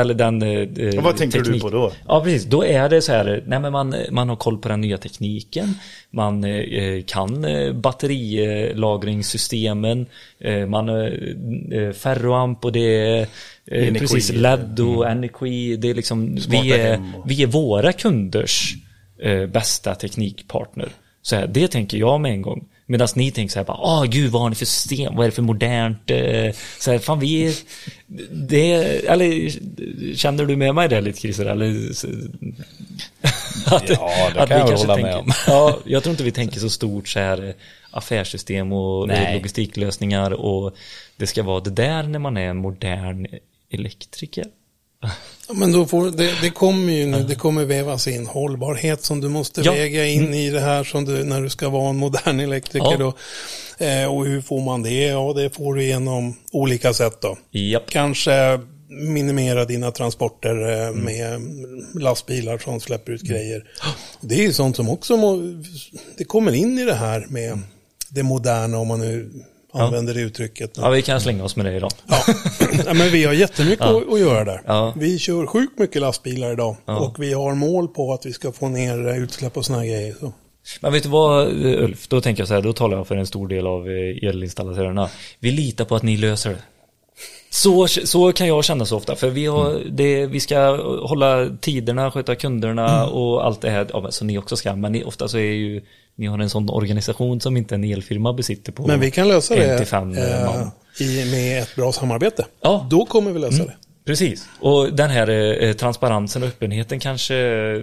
eller 0.00 0.14
den... 0.14 0.42
eh, 0.42 0.98
Och 0.98 1.04
vad 1.04 1.16
tänker 1.16 1.38
du 1.38 1.44
teknik- 1.44 1.62
på 1.62 1.70
då? 1.70 1.92
Ja, 2.08 2.20
precis. 2.24 2.44
Då 2.44 2.64
är 2.64 2.88
det 2.88 3.02
så 3.02 3.12
här, 3.12 3.42
nej 3.46 3.60
men 3.60 3.72
man, 3.72 3.94
man 4.10 4.28
har 4.28 4.36
koll 4.36 4.58
på 4.58 4.68
den 4.68 4.80
nya 4.80 4.98
tekniken, 4.98 5.74
man 6.10 6.44
eh, 6.44 7.02
kan 7.06 7.44
eh, 7.44 7.72
batterilagringssystemen, 8.78 10.06
eh, 10.40 10.66
man 10.66 10.88
har 10.88 11.04
eh, 11.72 11.92
ferroamp 11.92 12.64
och 12.64 12.72
det 12.72 12.80
är 12.80 13.20
eh, 13.20 13.88
Energi. 13.88 13.98
precis 13.98 14.32
LED 14.32 14.80
och 14.80 15.08
energi, 15.08 15.76
det 15.76 15.90
är 15.90 15.94
liksom, 15.94 16.38
Smarta 16.38 16.62
vi 16.62 16.72
är, 16.72 17.00
vi 17.26 17.42
är 17.42 17.46
våra 17.46 17.92
kunders 17.92 18.74
eh, 19.22 19.46
bästa 19.46 19.94
teknikpartner. 19.94 20.88
Så 21.22 21.36
här, 21.36 21.46
det 21.46 21.68
tänker 21.68 21.98
jag 21.98 22.20
med 22.20 22.32
en 22.32 22.42
gång. 22.42 22.64
Medan 22.90 23.08
ni 23.14 23.30
tänker 23.30 23.52
så 23.52 23.58
här, 23.58 23.64
bara, 23.66 23.78
åh 23.80 24.04
gud 24.04 24.30
vad 24.30 24.42
har 24.42 24.48
ni 24.48 24.54
för 24.54 24.64
system, 24.64 25.16
vad 25.16 25.24
är 25.26 25.30
det 25.30 25.34
för 25.34 25.42
modernt? 25.42 26.10
Eh, 26.10 26.54
Så 26.78 26.90
här, 26.90 26.98
fan 26.98 27.18
vi 27.20 27.46
är, 27.46 27.54
det, 28.48 28.72
eller 29.06 29.50
känner 30.16 30.44
du 30.44 30.56
med 30.56 30.74
mig 30.74 30.88
där 30.88 31.00
lite 31.00 31.20
Christer? 31.20 31.46
Eller, 31.46 31.92
så- 31.92 32.06
att, 33.66 33.88
Ja, 33.88 34.30
det 34.34 34.46
kan 34.46 34.58
jag 34.58 34.66
hålla 34.76 34.94
tänker, 34.94 35.02
med 35.10 35.14
om. 35.20 35.32
Ja, 35.46 35.78
jag 35.84 36.02
tror 36.02 36.10
inte 36.10 36.22
vi 36.24 36.32
tänker 36.32 36.60
så 36.60 36.70
stort 36.70 37.08
så 37.08 37.18
här 37.18 37.48
eh, 37.48 37.54
affärssystem 37.90 38.72
och 38.72 39.08
Nej. 39.08 39.34
logistiklösningar 39.34 40.30
och 40.30 40.76
det 41.16 41.26
ska 41.26 41.42
vara 41.42 41.60
det 41.60 41.70
där 41.70 42.02
när 42.02 42.18
man 42.18 42.36
är 42.36 42.48
en 42.50 42.56
modern 42.56 43.26
elektriker. 43.70 44.44
Men 45.54 45.72
då 45.72 45.86
får, 45.86 46.10
det, 46.10 46.34
det 46.42 46.50
kommer 46.50 46.92
ju 46.92 47.06
nu, 47.06 47.22
det 47.22 47.34
kommer 47.34 47.64
vävas 47.64 48.08
in 48.08 48.26
hållbarhet 48.26 49.04
som 49.04 49.20
du 49.20 49.28
måste 49.28 49.60
Ja. 49.60 49.72
väga 49.72 50.06
in 50.06 50.34
i 50.34 50.50
det 50.50 50.60
här 50.60 50.84
som 50.84 51.04
du, 51.04 51.24
när 51.24 51.42
du 51.42 51.50
ska 51.50 51.68
vara 51.68 51.90
en 51.90 51.96
modern 51.96 52.40
elektriker 52.40 52.86
Ja. 52.90 52.96
då. 52.98 53.14
Eh, 53.84 54.14
och 54.14 54.26
hur 54.26 54.40
får 54.40 54.60
man 54.60 54.82
det? 54.82 55.02
Ja, 55.06 55.32
det 55.36 55.50
får 55.50 55.74
du 55.74 55.84
genom 55.84 56.34
olika 56.52 56.92
sätt 56.94 57.20
då. 57.20 57.36
Japp. 57.50 57.90
Kanske 57.90 58.60
minimera 58.90 59.64
dina 59.64 59.90
transporter 59.90 60.68
eh, 60.72 60.88
Mm. 60.88 61.04
med 61.04 61.40
lastbilar 62.02 62.58
som 62.58 62.80
släpper 62.80 63.12
ut 63.12 63.22
grejer. 63.22 63.64
Det 64.20 64.34
är 64.34 64.42
ju 64.42 64.52
sånt 64.52 64.76
som 64.76 64.88
också 64.88 65.16
må, 65.16 65.42
det 66.18 66.24
kommer 66.24 66.52
in 66.52 66.78
i 66.78 66.84
det 66.84 66.94
här 66.94 67.26
med 67.28 67.58
det 68.08 68.22
moderna 68.22 68.78
om 68.78 68.88
man 68.88 69.00
nu 69.00 69.30
använder 69.72 70.14
det 70.14 70.20
uttrycket. 70.20 70.70
Ja, 70.76 70.90
vi 70.90 71.02
kan 71.02 71.20
slänga 71.20 71.44
oss 71.44 71.56
med 71.56 71.66
det 71.66 71.76
idag. 71.76 71.90
Ja. 72.06 72.16
ja, 72.86 72.94
men 72.94 73.10
vi 73.10 73.24
har 73.24 73.32
jättemycket 73.32 73.86
att, 73.86 74.12
att 74.12 74.20
göra 74.20 74.44
där. 74.44 74.62
Ja. 74.66 74.92
Vi 74.96 75.18
kör 75.18 75.46
sjukt 75.46 75.78
mycket 75.78 76.02
lastbilar 76.02 76.52
idag. 76.52 76.76
Och 76.84 77.16
vi 77.18 77.32
har 77.32 77.54
mål 77.54 77.88
på 77.88 78.12
att 78.12 78.26
vi 78.26 78.32
ska 78.32 78.52
få 78.52 78.68
ner 78.68 79.14
utsläpp 79.14 79.56
och 79.56 79.64
sådana 79.64 79.86
grejer. 79.86 80.14
Så. 80.20 80.32
Men 80.80 80.92
vet 80.92 81.02
du 81.02 81.08
vad 81.08 81.48
Ulf, 81.64 82.08
då 82.08 82.20
tänker 82.20 82.40
jag 82.40 82.48
så 82.48 82.54
här, 82.54 82.62
då 82.62 82.72
talar 82.72 82.96
jag 82.96 83.06
för 83.06 83.16
en 83.16 83.26
stor 83.26 83.48
del 83.48 83.66
av 83.66 83.88
eh, 83.88 84.28
elinstallatörerna. 84.28 85.08
Vi 85.40 85.50
litar 85.50 85.84
på 85.84 85.96
att 85.96 86.02
ni 86.02 86.16
löser 86.16 86.50
det. 86.50 86.62
Så, 87.50 87.86
så 87.86 88.32
kan 88.32 88.46
jag 88.46 88.64
känna 88.64 88.84
så 88.84 88.96
ofta, 88.96 89.16
för 89.16 89.30
vi, 89.30 89.46
har, 89.46 89.80
det, 89.90 90.26
vi 90.26 90.40
ska 90.40 90.56
hålla 91.06 91.48
tiderna, 91.60 92.10
sköta 92.10 92.34
kunderna 92.34 93.06
och 93.06 93.46
allt 93.46 93.60
det 93.60 93.70
här, 93.70 93.86
ja, 93.92 94.10
som 94.10 94.26
ni 94.26 94.38
också 94.38 94.56
ska, 94.56 94.76
men 94.76 94.92
ni, 94.92 95.04
ofta 95.04 95.28
så 95.28 95.38
är 95.38 95.52
ju, 95.52 95.82
ni 96.18 96.26
har 96.26 96.38
en 96.38 96.50
sån 96.50 96.70
organisation 96.70 97.40
som 97.40 97.56
inte 97.56 97.74
en 97.74 97.84
elfirma 97.84 98.32
besitter 98.32 98.72
på 98.72 98.86
Men 98.86 99.00
vi 99.00 99.10
kan 99.10 99.28
lösa 99.28 99.54
det 99.54 99.92
eh, 99.92 99.94
man. 99.94 100.70
i, 101.00 101.30
med 101.30 101.62
ett 101.62 101.76
bra 101.76 101.92
samarbete. 101.92 102.46
Ja. 102.62 102.86
Då 102.90 103.06
kommer 103.06 103.30
vi 103.30 103.38
lösa 103.38 103.64
det. 103.64 103.76
Precis, 104.04 104.48
och 104.60 104.92
den 104.92 105.10
här 105.10 105.28
eh, 105.62 105.72
transparensen 105.72 106.42
och 106.42 106.48
öppenheten 106.48 107.00
kanske 107.00 107.36
eh, 107.36 107.82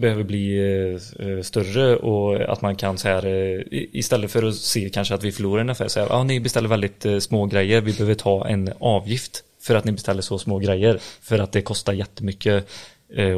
behöver 0.00 0.22
bli 0.22 0.58
eh, 0.58 1.26
eh, 1.28 1.42
större 1.42 1.96
och 1.96 2.52
att 2.52 2.62
man 2.62 2.76
kan 2.76 2.98
så 2.98 3.08
här 3.08 3.26
eh, 3.26 3.62
istället 3.70 4.30
för 4.30 4.42
att 4.42 4.54
se 4.54 4.90
kanske 4.90 5.14
att 5.14 5.24
vi 5.24 5.32
förlorar 5.32 5.60
en 5.60 5.70
affär 5.70 5.88
säga, 5.88 6.06
ja 6.10 6.24
ni 6.24 6.40
beställer 6.40 6.68
väldigt 6.68 7.06
eh, 7.06 7.18
små 7.18 7.46
grejer, 7.46 7.80
vi 7.80 7.92
behöver 7.92 8.14
ta 8.14 8.48
en 8.48 8.72
avgift 8.80 9.44
för 9.62 9.74
att 9.74 9.84
ni 9.84 9.92
beställer 9.92 10.22
så 10.22 10.38
små 10.38 10.58
grejer 10.58 10.98
för 11.22 11.38
att 11.38 11.52
det 11.52 11.62
kostar 11.62 11.92
jättemycket 11.92 12.54
eh, 12.54 12.62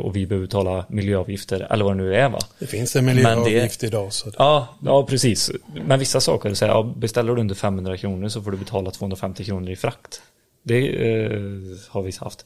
och 0.05 0.17
vi 0.17 0.27
behöver 0.27 0.47
betala 0.47 0.85
miljöavgifter 0.89 1.67
eller 1.71 1.85
vad 1.85 1.97
det 1.97 2.03
nu 2.03 2.15
är 2.15 2.29
va. 2.29 2.39
Det 2.59 2.67
finns 2.67 2.97
en 2.97 3.05
Men 3.05 3.17
miljöavgift 3.17 3.85
idag. 3.85 4.13
Så 4.13 4.31
det, 4.31 4.37
Ja, 4.39 4.69
ja 4.85 5.07
precis. 5.07 5.51
Men 5.87 5.99
vissa 5.99 6.21
saker, 6.21 6.55
så 6.55 6.65
här, 6.65 6.73
ja, 6.73 6.95
beställer 6.97 7.35
du 7.35 7.41
under 7.41 7.55
500 7.55 7.97
kronor 7.97 8.29
så 8.29 8.43
får 8.43 8.51
du 8.51 8.57
betala 8.57 8.91
250 8.91 9.45
kronor 9.45 9.71
i 9.71 9.77
frakt. 9.77 10.21
Det 10.63 10.89
eh, 10.89 11.41
har 11.89 12.03
vi 12.03 12.13
haft. 12.21 12.45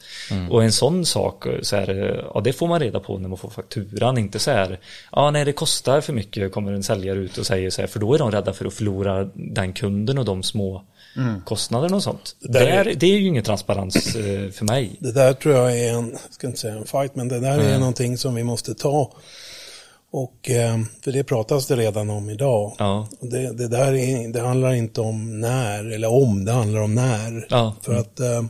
Och 0.51 0.65
en 0.65 0.73
sån 0.73 1.07
sak, 1.07 1.47
så 1.63 1.77
här, 1.77 2.25
ja, 2.35 2.41
det 2.41 2.53
får 2.53 2.69
man 2.69 2.81
reda 2.81 3.01
på 3.01 3.19
när 3.19 3.29
man 3.29 3.39
får 3.39 3.51
fakturan. 3.51 4.19
Inte 4.19 4.39
så 4.39 4.51
här, 4.51 4.79
ja 5.13 5.31
nej 5.31 5.45
det 5.45 5.53
kostar 5.53 6.01
för 6.01 6.13
mycket 6.13 6.53
kommer 6.53 6.73
en 6.73 6.83
säljare 6.83 7.19
ut 7.19 7.39
och 7.39 7.47
säger 7.47 7.71
så 7.71 7.81
här, 7.81 7.89
för 7.89 8.01
då 8.01 8.15
är 8.15 8.19
de 8.19 8.31
rädda 8.31 8.53
för 8.53 8.65
att 8.65 8.75
förlora 8.75 9.31
den 9.35 9.73
kunden 9.73 10.19
och 10.19 10.25
de 10.25 10.43
små 10.43 10.85
kostnaderna 11.45 11.97
och 11.97 12.03
sånt. 12.03 12.37
Det, 12.41 12.49
där 12.53 12.67
är- 12.67 12.95
det 12.95 13.07
är 13.07 13.19
ju 13.19 13.27
ingen 13.27 13.45
transparens 13.45 14.17
eh, 14.17 14.51
för 14.51 14.65
mig. 14.65 14.97
det 15.01 15.13
där 15.13 15.33
tror 15.33 15.55
jag 15.55 15.79
är 15.79 15.93
en, 15.93 16.17
ska 16.31 16.47
inte 16.47 16.59
säga 16.59 16.75
en 16.75 16.85
fight, 16.87 17.15
men 17.17 17.29
det 17.29 17.41
där 17.41 17.59
är 17.59 17.79
någonting 17.79 18.19
som 18.19 18.35
vi 18.35 18.45
måste 18.45 18.75
ta. 18.75 19.13
Och 20.13 20.51
eh, 20.51 20.79
för 21.05 21.13
det 21.13 21.25
pratas 21.25 21.67
det 21.67 21.77
redan 21.77 22.11
om 22.11 22.31
idag. 22.31 22.75
Ja. 22.79 23.09
Det, 23.21 23.53
det 23.53 23.69
där 23.69 23.95
är, 23.95 24.29
det 24.33 24.41
handlar 24.41 24.73
inte 24.73 25.01
om 25.01 25.41
när 25.41 25.93
eller 25.93 26.09
om, 26.09 26.45
det 26.45 26.53
handlar 26.53 26.81
om 26.81 26.95
när. 26.95 27.47
Ja. 27.51 27.77
För 27.83 27.95
att 27.95 28.21
eh, 28.21 28.43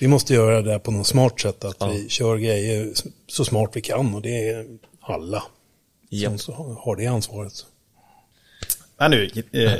vi 0.00 0.08
måste 0.08 0.34
göra 0.34 0.62
det 0.62 0.78
på 0.78 0.90
något 0.90 1.06
smart 1.06 1.40
sätt, 1.40 1.64
att 1.64 1.76
vi 1.94 2.08
kör 2.08 2.36
grejer 2.36 2.92
så 3.28 3.44
smart 3.44 3.70
vi 3.72 3.80
kan 3.80 4.14
och 4.14 4.22
det 4.22 4.48
är 4.48 4.66
alla 5.00 5.40
som 5.40 6.18
Japp. 6.18 6.40
så 6.40 6.52
har 6.80 6.96
det 6.96 7.06
ansvaret. 7.06 7.52
Ja, 9.00 9.08
nu, 9.08 9.30
eh, 9.52 9.72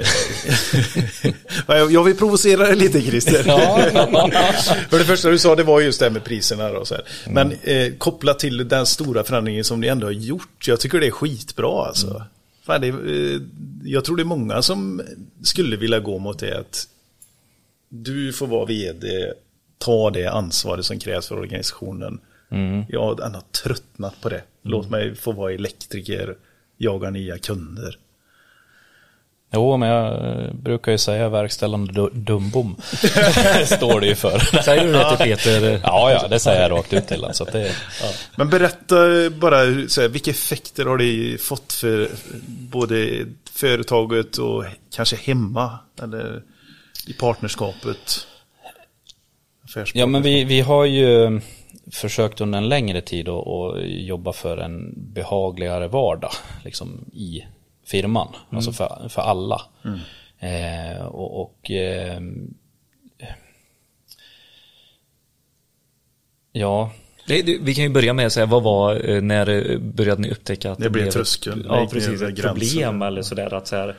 jag 1.92 2.04
vill 2.04 2.16
provocera 2.16 2.62
dig 2.62 2.76
lite 2.76 3.02
Christer. 3.02 3.42
För 4.88 4.98
det 4.98 5.04
första 5.04 5.30
du 5.30 5.38
sa 5.38 5.56
det 5.56 5.62
var 5.62 5.80
just 5.80 5.98
det 5.98 6.04
här 6.04 6.10
med 6.10 6.24
priserna. 6.24 6.72
Då, 6.72 6.84
så 6.84 6.94
här. 6.94 7.04
Men 7.30 7.52
eh, 7.62 7.92
kopplat 7.98 8.38
till 8.38 8.68
den 8.68 8.86
stora 8.86 9.24
förändringen 9.24 9.64
som 9.64 9.80
ni 9.80 9.86
ändå 9.86 10.06
har 10.06 10.12
gjort. 10.12 10.68
Jag 10.68 10.80
tycker 10.80 11.00
det 11.00 11.06
är 11.06 11.10
skitbra 11.10 11.86
alltså. 11.86 12.24
Fan, 12.62 12.80
det, 12.80 12.88
eh, 12.88 13.40
jag 13.84 14.04
tror 14.04 14.16
det 14.16 14.22
är 14.22 14.24
många 14.24 14.62
som 14.62 15.02
skulle 15.42 15.76
vilja 15.76 16.00
gå 16.00 16.18
mot 16.18 16.38
det 16.38 16.58
att 16.58 16.88
du 17.88 18.32
får 18.32 18.46
vara 18.46 18.64
vd, 18.64 19.32
ta 19.78 20.10
det 20.10 20.26
ansvaret 20.26 20.84
som 20.84 20.98
krävs 20.98 21.28
för 21.28 21.38
organisationen. 21.38 22.20
Jag 22.88 23.00
har 23.00 23.62
tröttnat 23.62 24.20
på 24.20 24.28
det. 24.28 24.42
Låt 24.62 24.90
mig 24.90 25.14
få 25.14 25.32
vara 25.32 25.52
elektriker, 25.52 26.36
jaga 26.76 27.10
nya 27.10 27.38
kunder. 27.38 27.98
Jo, 29.50 29.76
men 29.76 29.88
jag 29.88 30.12
eh, 30.44 30.52
brukar 30.52 30.92
ju 30.92 30.98
säga 30.98 31.28
verkställande 31.28 31.92
du- 31.92 32.10
dumbom. 32.12 32.76
Står 33.64 34.00
det 34.00 34.06
ju 34.06 34.14
för. 34.14 34.38
Säger 34.62 34.84
du 34.84 34.92
det 34.92 35.16
till 35.16 35.26
Peter? 35.26 35.80
Ja, 35.84 36.10
ja, 36.12 36.28
det 36.28 36.38
säger 36.40 36.62
jag 36.62 36.70
rakt 36.70 36.92
ut 36.92 37.06
till 37.08 37.16
honom. 37.20 37.34
Så 37.34 37.44
att 37.44 37.52
det, 37.52 37.72
Men 38.36 38.48
berätta 38.50 38.96
bara 39.30 39.88
så 39.88 40.00
här, 40.00 40.08
vilka 40.08 40.30
effekter 40.30 40.84
har 40.86 40.98
det 40.98 41.42
fått 41.42 41.72
för 41.72 42.08
både 42.48 43.26
företaget 43.52 44.36
och 44.38 44.64
kanske 44.96 45.16
hemma 45.16 45.78
eller 46.02 46.42
i 47.06 47.12
partnerskapet? 47.12 48.26
Ja, 49.94 50.06
men 50.06 50.22
vi, 50.22 50.44
vi 50.44 50.60
har 50.60 50.84
ju 50.84 51.40
försökt 51.92 52.40
under 52.40 52.58
en 52.58 52.68
längre 52.68 53.00
tid 53.00 53.28
att 53.28 53.74
jobba 53.84 54.32
för 54.32 54.56
en 54.56 54.94
behagligare 54.96 55.88
vardag 55.88 56.32
liksom 56.64 57.04
i 57.12 57.42
firman, 57.90 58.28
alltså 58.50 58.72
för, 58.72 59.08
för 59.08 59.22
alla. 59.22 59.62
Eh, 60.40 61.04
och 61.06 61.40
och 61.40 61.70
eh, 61.70 62.20
ja, 66.52 66.90
Det, 67.26 67.42
det, 67.42 67.58
vi 67.62 67.74
kan 67.74 67.84
ju 67.84 67.90
börja 67.90 68.12
med 68.12 68.26
att 68.26 68.32
säga, 68.32 68.46
vad 68.46 68.62
var, 68.62 69.10
eh, 69.10 69.22
när 69.22 69.70
eh, 69.72 69.78
började 69.78 70.22
ni 70.22 70.30
upptäcka 70.30 70.72
att 70.72 70.78
Det 70.78 70.90
blev. 70.90 71.04
Det 71.04 71.12
Ja, 71.68 71.80
gick 71.80 71.92
ner 71.92 72.00
precis. 72.00 72.22
Ett 72.22 72.42
problem 72.42 73.02
eller 73.02 73.22
sådär 73.22 73.54
att 73.54 73.66
så 73.66 73.76
här, 73.76 73.96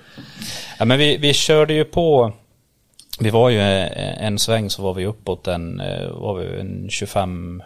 Ja, 0.80 0.86
men 0.86 0.98
vi, 1.00 1.18
vi 1.18 1.34
körde 1.34 1.74
ju 1.74 1.86
på, 1.86 2.34
vi 3.20 3.30
var 3.30 3.50
ju 3.50 3.60
eh, 3.60 4.24
en 4.26 4.40
sväng 4.40 4.70
så 4.70 4.82
var 4.82 4.94
vi 4.94 5.06
uppåt 5.06 5.48
en, 5.48 5.78
var 6.12 6.36
vi 6.40 6.60
en 6.60 6.90
25 6.90 7.64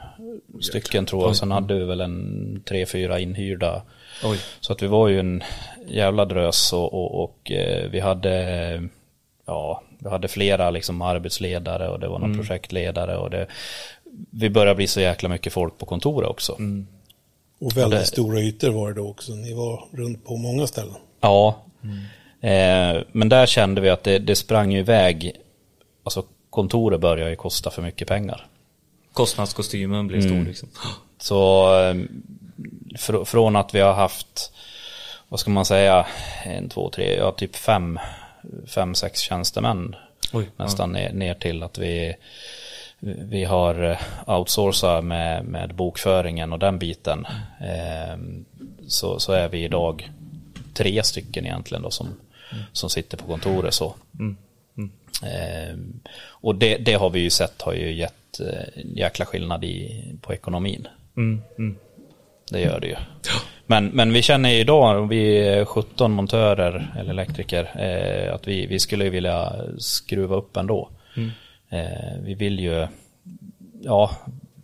stycken 0.61 1.05
tror 1.05 1.23
jag. 1.23 1.35
Sen 1.35 1.51
hade 1.51 1.73
vi 1.73 1.83
väl 1.85 2.01
en 2.01 2.61
tre, 2.65 2.85
fyra 2.85 3.19
inhyrda. 3.19 3.81
Oj. 4.23 4.37
Så 4.59 4.73
att 4.73 4.81
vi 4.81 4.87
var 4.87 5.07
ju 5.07 5.19
en 5.19 5.43
jävla 5.87 6.25
drös 6.25 6.73
och, 6.73 6.93
och, 6.93 7.23
och 7.23 7.51
eh, 7.51 7.89
vi 7.89 7.99
hade 7.99 8.89
ja, 9.45 9.83
vi 9.99 10.09
hade 10.09 10.27
flera 10.27 10.69
liksom 10.69 11.01
arbetsledare 11.01 11.89
och 11.89 11.99
det 11.99 12.07
var 12.07 12.19
någon 12.19 12.37
projektledare 12.37 13.17
och 13.17 13.29
det 13.29 13.47
vi 14.31 14.49
började 14.49 14.75
bli 14.75 14.87
så 14.87 15.01
jäkla 15.01 15.29
mycket 15.29 15.53
folk 15.53 15.77
på 15.77 15.85
kontoret 15.85 16.29
också. 16.29 16.51
Och 17.61 17.77
väldigt 17.77 17.99
det- 17.99 18.05
stora 18.05 18.39
ytor 18.39 18.71
var 18.71 18.87
det 18.89 18.95
då 19.01 19.09
också. 19.09 19.31
Ni 19.33 19.53
var 19.53 19.83
runt 19.91 20.25
på 20.25 20.37
många 20.37 20.67
ställen. 20.67 20.95
Ja, 21.21 21.61
eh, 22.41 23.01
men 23.11 23.29
där 23.29 23.45
kände 23.45 23.81
vi 23.81 23.89
att 23.89 24.03
det, 24.03 24.19
det 24.19 24.35
sprang 24.35 24.71
ju 24.71 24.79
iväg. 24.79 25.31
Alltså 26.03 26.23
kontoret 26.49 27.01
började 27.01 27.29
ju 27.29 27.35
kosta 27.35 27.69
för 27.71 27.81
mycket 27.81 28.07
pengar. 28.07 28.47
Kostnadskostymen 29.13 30.07
blev 30.07 30.21
stor 30.21 30.45
liksom. 30.45 30.69
Så 31.23 31.65
eh, 31.79 31.95
fr- 32.95 33.25
från 33.25 33.55
att 33.55 33.75
vi 33.75 33.79
har 33.79 33.93
haft, 33.93 34.53
vad 35.29 35.39
ska 35.39 35.51
man 35.51 35.65
säga, 35.65 36.05
en, 36.43 36.69
två, 36.69 36.89
tre, 36.89 37.15
ja 37.15 37.31
typ 37.31 37.55
fem, 37.55 37.99
fem, 38.67 38.95
sex 38.95 39.19
tjänstemän. 39.19 39.95
Oj, 40.33 40.49
nästan 40.57 40.91
ner, 40.91 41.13
ner 41.13 41.33
till 41.33 41.63
att 41.63 41.77
vi, 41.77 42.15
vi 42.99 43.43
har 43.43 43.83
eh, 43.83 44.29
outsourcat 44.37 45.03
med, 45.03 45.45
med 45.45 45.75
bokföringen 45.75 46.53
och 46.53 46.59
den 46.59 46.79
biten. 46.79 47.25
Eh, 47.59 48.17
så, 48.87 49.19
så 49.19 49.33
är 49.33 49.49
vi 49.49 49.63
idag 49.63 50.11
tre 50.73 51.03
stycken 51.03 51.45
egentligen 51.45 51.81
då 51.81 51.91
som, 51.91 52.07
som 52.71 52.89
sitter 52.89 53.17
på 53.17 53.25
kontoret 53.25 53.73
så. 53.73 53.95
Eh, 55.23 55.77
och 56.25 56.55
det, 56.55 56.77
det 56.77 56.93
har 56.93 57.09
vi 57.09 57.19
ju 57.19 57.29
sett 57.29 57.61
har 57.61 57.73
ju 57.73 57.93
gett 57.93 58.39
eh, 58.39 58.81
en 58.81 58.95
jäkla 58.95 59.25
skillnad 59.25 59.63
i, 59.63 60.03
på 60.21 60.33
ekonomin. 60.33 60.87
Det 62.51 62.59
gör 62.59 62.79
det 62.79 62.87
ju. 62.87 62.95
Men, 63.65 63.87
men 63.87 64.13
vi 64.13 64.21
känner 64.21 64.49
ju 64.49 64.59
idag, 64.59 65.07
vi 65.07 65.47
är 65.47 65.65
17 65.65 66.11
montörer 66.11 66.93
eller 66.99 67.09
elektriker, 67.09 67.71
eh, 67.79 68.35
att 68.35 68.47
vi, 68.47 68.65
vi 68.65 68.79
skulle 68.79 69.09
vilja 69.09 69.53
skruva 69.77 70.35
upp 70.35 70.57
ändå. 70.57 70.89
Eh, 71.69 72.21
vi 72.21 72.33
vill 72.33 72.59
ju, 72.59 72.87
ja, 73.81 74.11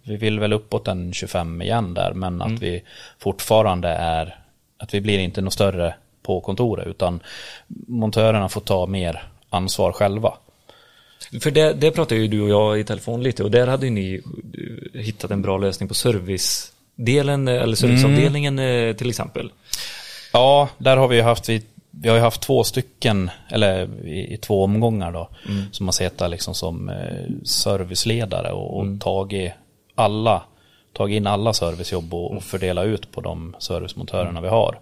vi 0.04 0.16
vill 0.18 0.40
väl 0.40 0.54
uppåt 0.54 0.88
en 0.88 1.14
25 1.14 1.62
igen 1.62 1.94
där, 1.94 2.14
men 2.14 2.42
att 2.42 2.62
vi 2.62 2.84
fortfarande 3.20 3.90
är, 3.90 4.40
att 4.78 4.94
vi 4.94 5.02
blir 5.02 5.20
inte 5.20 5.42
något 5.42 5.54
större 5.54 5.96
på 6.24 6.42
kontoret, 6.42 6.88
utan 6.88 7.20
montörerna 7.88 8.50
får 8.50 8.62
ta 8.62 8.86
mer 8.86 9.24
ansvar 9.50 9.92
själva. 9.92 10.34
För 11.42 11.52
det, 11.52 11.74
det 11.74 11.92
pratade 11.92 12.22
ju 12.22 12.28
du 12.28 12.42
och 12.42 12.50
jag 12.50 12.80
i 12.80 12.84
telefon 12.84 13.24
lite 13.24 13.44
och 13.44 13.52
där 13.52 13.68
hade 13.68 13.86
ju 13.86 13.92
ni 13.92 14.22
eh, 14.94 15.02
hittat 15.02 15.32
en 15.32 15.42
bra 15.42 15.58
lösning 15.58 15.90
på 15.90 15.96
servicedelen 15.96 17.48
eh, 17.48 17.62
eller 17.62 17.76
serviceavdelningen 17.76 18.60
eh, 18.60 18.96
till 18.96 19.10
exempel. 19.10 19.52
Ja, 20.34 20.70
där 20.78 20.98
har 20.98 21.08
vi 21.08 21.16
ju 21.16 21.22
haft, 21.22 21.50
vi, 21.50 21.64
vi 21.92 22.10
har 22.10 22.16
ju 22.16 22.22
haft 22.22 22.42
två 22.42 22.64
stycken, 22.64 23.30
eller 23.50 24.06
i, 24.06 24.34
i 24.34 24.38
två 24.38 24.64
omgångar 24.64 25.12
då, 25.12 25.30
som 25.72 25.88
har 25.88 25.92
suttit 25.92 26.30
liksom 26.30 26.56
som 26.56 26.92
serviceledare 27.44 28.52
och, 28.52 28.80
och 28.80 29.02
tagit 29.02 29.52
alla, 29.96 30.44
tagit 30.94 31.18
in 31.18 31.28
alla 31.28 31.54
servicejobb 31.54 32.14
och, 32.14 32.36
och 32.36 32.44
fördela 32.44 32.84
ut 32.84 33.12
på 33.12 33.22
de 33.22 33.56
servicemontörerna 33.60 34.42
vi 34.42 34.48
har. 34.48 34.80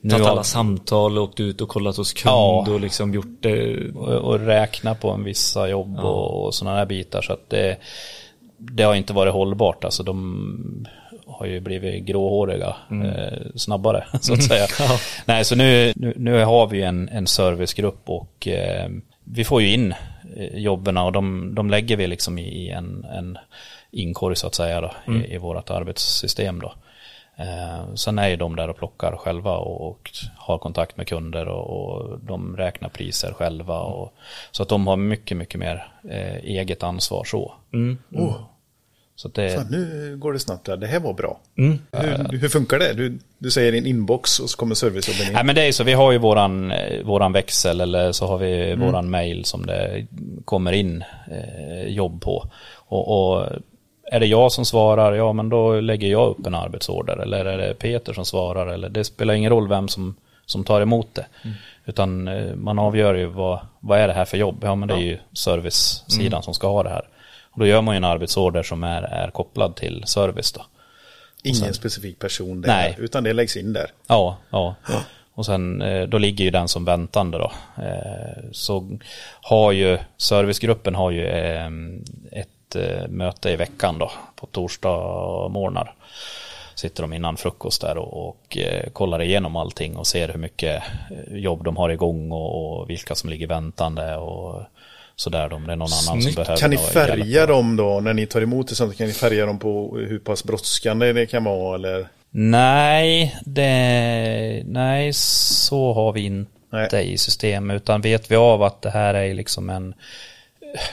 Nu 0.00 0.14
har- 0.14 0.30
alla 0.30 0.42
samtal, 0.42 1.18
åkt 1.18 1.40
ut 1.40 1.60
och 1.60 1.68
kollat 1.68 1.96
hos 1.96 2.12
kund 2.12 2.32
Ja. 2.34 2.66
och 2.70 2.80
liksom 2.80 3.14
gjort 3.14 3.36
det. 3.40 3.88
och, 3.94 4.08
och 4.14 4.40
räkna 4.40 4.94
på 4.94 5.10
en 5.10 5.24
vissa 5.24 5.68
jobb 5.68 5.98
och, 5.98 6.44
och 6.46 6.54
sådana 6.54 6.76
där 6.78 6.86
bitar. 6.86 7.22
Så 7.22 7.32
att 7.32 7.50
det, 7.50 7.76
det 8.58 8.82
har 8.82 8.94
inte 8.94 9.12
varit 9.12 9.32
hållbart. 9.32 9.84
Alltså 9.84 10.02
de 10.02 10.86
har 11.26 11.46
ju 11.46 11.60
blivit 11.60 12.04
gråhåriga 12.04 12.76
eh, 12.90 13.38
snabbare 13.54 14.06
så 14.20 14.32
att 14.32 14.42
säga. 14.42 14.66
Nej, 15.24 15.44
så 15.44 15.54
nu, 15.56 15.92
nu, 15.96 16.14
nu 16.16 16.44
har 16.44 16.66
vi 16.66 16.82
en, 16.82 17.08
en 17.08 17.26
servicegrupp 17.26 18.00
och 18.04 18.48
eh, 18.48 18.88
vi 19.24 19.44
får 19.44 19.62
ju 19.62 19.72
in 19.74 19.94
eh, 20.36 20.58
jobben 20.58 20.96
och 20.96 21.12
de, 21.12 21.54
de 21.54 21.70
lägger 21.70 21.96
vi 21.96 22.06
liksom 22.06 22.38
i, 22.38 22.42
i 22.42 22.68
en, 22.70 23.04
en 23.04 23.38
inkorg 23.90 24.36
så 24.36 24.46
att 24.46 24.54
säga 24.54 24.80
då, 24.80 24.92
i, 25.14 25.34
i 25.34 25.38
vårt 25.38 25.70
arbetssystem 25.70 26.60
då. 26.60 26.74
Eh, 27.38 27.94
sen 27.94 28.18
är 28.18 28.28
ju 28.28 28.36
de 28.36 28.56
där 28.56 28.70
och 28.70 28.76
plockar 28.76 29.16
själva 29.16 29.56
och, 29.56 29.88
och 29.88 30.10
har 30.36 30.58
kontakt 30.58 30.96
med 30.96 31.08
kunder 31.08 31.48
och, 31.48 31.70
och 31.70 32.18
de 32.20 32.56
räknar 32.56 32.88
priser 32.88 33.32
själva. 33.32 33.80
Och, 33.80 34.12
så 34.50 34.62
att 34.62 34.68
de 34.68 34.86
har 34.86 34.96
mycket, 34.96 35.36
mycket 35.36 35.60
mer 35.60 35.92
eh, 36.10 36.36
eget 36.36 36.82
ansvar 36.82 37.24
så. 37.24 37.54
Åh, 38.14 38.36
Så 39.14 39.28
att 39.28 39.34
det, 39.34 39.50
fan, 39.50 39.66
nu 39.70 40.16
går 40.16 40.32
det 40.32 40.38
snabbt 40.38 40.66
där. 40.66 40.76
Det 40.76 40.86
här 40.86 41.00
var 41.00 41.12
bra. 41.12 41.40
Hur, 41.92 42.38
hur 42.38 42.48
funkar 42.48 42.78
det? 42.78 42.92
Du, 42.92 43.18
du 43.38 43.50
säger 43.50 43.72
en 43.72 43.86
inbox 43.86 44.40
och 44.40 44.50
så 44.50 44.56
kommer 44.56 44.74
servicejobben 44.74 45.26
in. 45.26 45.32
Nej 45.32 45.44
men 45.44 45.54
det 45.54 45.62
är 45.64 45.72
så, 45.72 45.84
vi 45.84 45.92
har 45.92 46.12
ju 46.12 46.18
våran, 46.18 46.70
eh, 46.72 47.02
våran 47.04 47.32
växel 47.32 47.80
eller 47.80 48.12
så 48.12 48.26
har 48.26 48.38
vi 48.38 48.74
våran 48.74 49.10
mail 49.10 49.44
som 49.44 49.66
det 49.66 50.06
kommer 50.44 50.72
in 50.72 51.04
eh, 51.30 51.88
jobb 51.88 52.20
på. 52.22 52.50
Och, 52.74 53.32
och 53.32 53.46
är 54.12 54.20
det 54.20 54.26
jag 54.26 54.52
som 54.52 54.64
svarar, 54.64 55.12
ja 55.12 55.32
men 55.32 55.48
då 55.48 55.80
lägger 55.80 56.08
jag 56.08 56.28
upp 56.28 56.46
en 56.46 56.54
arbetsorder. 56.54 57.16
Eller 57.16 57.44
är 57.44 57.58
det 57.58 57.74
Peter 57.74 58.12
som 58.12 58.24
svarar, 58.24 58.66
eller 58.66 58.88
det 58.88 59.04
spelar 59.04 59.34
ingen 59.34 59.50
roll 59.50 59.68
vem 59.68 59.88
som, 59.88 60.14
som 60.46 60.64
tar 60.64 60.80
emot 60.80 61.14
det. 61.14 61.26
Utan 61.84 62.28
eh, 62.28 62.54
man 62.54 62.78
avgör 62.78 63.14
ju 63.14 63.26
vad, 63.26 63.60
vad 63.80 63.98
är 63.98 64.08
det 64.08 64.14
här 64.14 64.24
för 64.24 64.36
jobb? 64.36 64.58
Ja 64.62 64.74
men 64.74 64.88
det 64.88 64.94
är 64.94 64.98
ju 64.98 65.18
servicesidan 65.32 66.42
som 66.42 66.54
ska 66.54 66.68
ha 66.68 66.82
det 66.82 66.90
här. 66.90 67.08
Och 67.50 67.60
då 67.60 67.66
gör 67.66 67.82
man 67.82 67.94
ju 67.94 67.96
en 67.96 68.04
arbetsorder 68.04 68.62
som 68.62 68.84
är, 68.84 69.02
är 69.02 69.30
kopplad 69.30 69.76
till 69.76 70.02
service 70.06 70.52
då. 70.52 70.62
Ingen 71.42 71.74
specifik 71.74 72.18
person 72.18 72.60
där, 72.60 72.68
Nej. 72.68 72.96
utan 72.98 73.24
det 73.24 73.32
läggs 73.32 73.56
in 73.56 73.72
där. 73.72 73.90
Ja, 74.06 74.36
ja. 74.50 74.74
Och 75.34 75.46
sen 75.46 75.82
eh, 75.82 76.02
då 76.02 76.18
ligger 76.18 76.44
ju 76.44 76.50
den 76.50 76.68
som 76.68 76.84
väntande 76.84 77.38
då. 77.38 77.52
Eh, 77.82 78.42
Så 78.52 78.98
har 79.42 79.72
ju 79.72 79.98
servicegruppen 80.16 80.94
har 80.94 81.10
ju 81.10 81.26
eh, 81.26 81.70
ett 82.68 82.76
eh, 82.76 83.08
möte 83.08 83.50
i 83.50 83.56
veckan 83.56 83.98
då 83.98 84.12
på 84.34 84.46
torsdag 84.46 84.98
morgnar. 85.48 85.94
Sitter 86.74 87.02
de 87.02 87.12
innan 87.12 87.36
frukost 87.36 87.80
där 87.80 87.98
och, 87.98 88.28
och 88.28 88.58
eh, 88.58 88.90
kollar 88.90 89.22
igenom 89.22 89.56
allting 89.56 89.96
och 89.96 90.06
ser 90.06 90.28
hur 90.28 90.38
mycket 90.38 90.82
eh, 91.10 91.36
jobb 91.36 91.64
de 91.64 91.76
har 91.76 91.90
igång 91.90 92.32
och, 92.32 92.80
och 92.80 92.90
vilka 92.90 93.14
som 93.14 93.30
ligger 93.30 93.46
väntande 93.46 94.16
och 94.16 94.62
sådär. 95.16 95.52
Om 95.52 95.66
det 95.66 95.72
är 95.72 95.76
någon 95.76 95.88
annan 95.92 96.22
Snyggt. 96.22 96.34
som 96.34 96.42
behöver 96.42 96.60
Kan 96.60 96.70
ni 96.70 96.76
färga 96.76 97.46
dem 97.46 97.76
då 97.76 98.00
när 98.00 98.14
ni 98.14 98.26
tar 98.26 98.40
emot 98.40 98.68
det? 98.68 98.74
Sånt, 98.74 98.96
kan 98.96 99.06
ni 99.06 99.12
färga 99.12 99.46
dem 99.46 99.58
på 99.58 99.98
hur 99.98 100.18
pass 100.18 100.44
brådskande 100.44 101.12
det 101.12 101.26
kan 101.26 101.44
vara? 101.44 101.74
Eller? 101.74 102.08
Nej, 102.30 103.36
det, 103.44 104.62
nej, 104.66 105.12
så 105.12 105.92
har 105.92 106.12
vi 106.12 106.20
inte 106.20 106.50
Nej. 106.70 107.12
i 107.12 107.18
systemet. 107.18 107.76
Utan 107.76 108.00
vet 108.00 108.30
vi 108.30 108.36
av 108.36 108.62
att 108.62 108.82
det 108.82 108.90
här 108.90 109.14
är 109.14 109.34
liksom 109.34 109.70
en, 109.70 109.94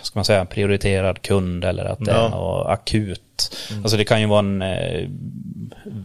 ska 0.02 0.20
man 0.20 0.26
säga, 0.26 0.46
prioriterad 0.46 1.22
kund 1.22 1.66
eller 1.66 1.86
att 1.86 2.00
det 2.00 2.12
Ja. 2.12 2.26
är 2.26 2.30
något 2.30 2.68
akut. 2.68 3.56
Alltså 3.84 3.98
det 3.98 4.06
kan 4.06 4.22
ju 4.22 4.28
vara 4.28 4.40
en 4.40 4.62
eh, 4.62 5.08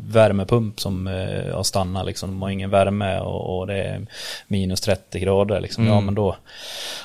värmepump 0.08 0.80
som 0.80 1.06
eh, 1.06 1.54
har 1.54 1.62
stannat 1.62 2.06
liksom. 2.06 2.30
De 2.30 2.42
har 2.42 2.50
ingen 2.50 2.70
värme 2.70 3.18
och, 3.20 3.58
och 3.58 3.66
det 3.66 3.82
är 3.84 4.06
minus 4.48 4.80
30 4.80 5.18
grader 5.20 5.60
liksom. 5.60 5.86
Ja 5.86 6.00
men 6.00 6.14
då, 6.14 6.36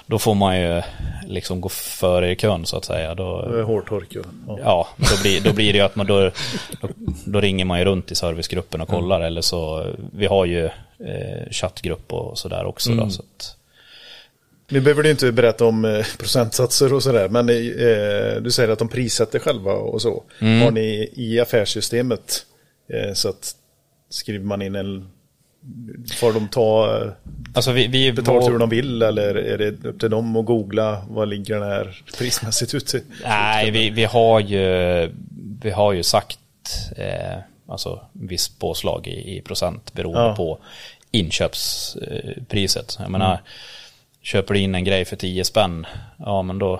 då 0.06 0.20
får 0.20 0.36
man 0.36 0.60
ju 0.62 0.82
liksom 1.28 1.62
gå 1.62 1.70
före 1.70 2.32
i 2.32 2.36
kön 2.36 2.66
så 2.66 2.78
att 2.78 2.86
säga. 2.86 3.16
Då, 3.16 3.54
Eh, 3.60 3.66
Hårtork 3.66 4.16
ju. 4.16 4.24
Ja. 4.48 4.58
Ja, 4.64 4.88
då 4.98 5.22
blir, 5.22 5.42
då 5.42 5.54
blir 5.54 5.74
det 5.74 5.80
ju 5.80 5.86
att 5.86 5.96
man 5.96 6.06
då, 6.08 6.32
då, 6.82 6.88
då 7.26 7.42
ringer 7.42 7.66
man 7.66 7.80
ju 7.80 7.86
runt 7.86 8.12
i 8.12 8.16
servicegruppen 8.16 8.82
och 8.82 8.88
kollar 8.90 9.22
eller 9.22 9.42
så, 9.42 9.86
vi 10.14 10.26
har 10.26 10.46
ju 10.46 10.66
eh, 10.66 11.52
chattgrupp 11.52 12.14
och 12.14 12.38
sådär 12.38 12.66
också 12.66 12.92
då, 12.92 13.10
så 13.10 13.22
att, 13.22 13.58
Nu 14.74 14.82
behöver 14.82 15.04
du 15.04 15.12
inte 15.12 15.32
berätta 15.32 15.66
om 15.66 15.86
eh, 15.86 16.06
procentsatser 16.18 16.94
och 16.94 17.04
sådär, 17.04 17.30
men 17.30 17.50
eh, 17.50 18.42
du 18.42 18.52
säger 18.52 18.70
att 18.70 18.80
de 18.80 18.88
prissätter 18.90 19.40
själva 19.40 19.74
och 19.74 20.02
så. 20.02 20.24
Har 20.40 20.72
ni 20.72 21.10
i 21.14 21.40
affärssystemet 21.40 22.46
eh, 22.94 23.14
så 23.14 23.30
att 23.30 23.56
skriver 24.10 24.46
man 24.46 24.62
in 24.62 24.76
en... 24.76 25.10
Får 26.20 26.34
de 26.34 26.48
ta 26.48 27.00
alltså 27.54 27.72
vi, 27.72 27.88
vi 27.88 28.12
betalt 28.12 28.50
hur 28.50 28.58
de 28.58 28.70
vill 28.70 29.02
eller 29.02 29.36
är 29.36 29.58
det 29.58 29.86
upp 29.90 30.00
till 30.00 30.10
dem 30.10 30.36
att 30.36 30.46
googla 30.46 31.06
vad 31.10 31.28
ligger 31.28 31.60
den 31.60 31.70
här 31.70 32.02
prismässigt 32.18 32.74
ute? 32.74 33.02
Nej, 33.24 33.72
vi, 33.72 33.90
vi 33.90 34.04
har 34.04 34.40
ju, 34.40 35.10
vi 35.62 35.72
har 35.72 35.94
ju 35.94 36.04
sagt, 36.04 36.40
eh, 36.98 37.38
alltså 37.68 38.00
viss 38.14 38.48
påslag 38.50 39.08
i, 39.08 39.38
i 39.38 39.42
procent 39.42 39.94
beroende 39.94 40.22
Ja. 40.22 40.36
på 40.36 40.60
inköpspriset. 41.12 42.98
Jag 43.00 43.12
menar, 43.12 43.42
köper 44.24 44.54
du 44.54 44.60
in 44.60 44.76
en 44.76 44.84
grej 44.84 45.06
för 45.06 45.16
10 45.16 45.44
spänn, 45.46 45.86
ja 46.20 46.42
men 46.42 46.60
då, 46.60 46.80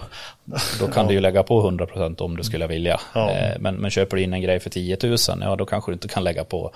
då 0.80 0.88
kan 0.88 1.08
du 1.08 1.14
ju 1.14 1.20
lägga 1.20 1.44
på 1.44 1.70
100% 1.72 2.22
om 2.22 2.38
du 2.38 2.44
skulle 2.44 2.68
vilja. 2.68 3.00
Ja. 3.16 3.32
Eh, 3.32 3.60
Men, 3.60 3.76
men 3.76 3.92
köper 3.92 4.18
du 4.18 4.24
in 4.24 4.34
en 4.34 4.42
grej 4.42 4.60
för 4.60 4.70
10 4.70 4.98
000, 5.04 5.18
ja 5.42 5.56
då 5.56 5.66
kanske 5.66 5.92
du 5.92 5.94
inte 5.94 6.08
kan 6.08 6.24
lägga 6.24 6.44
på 6.44 6.72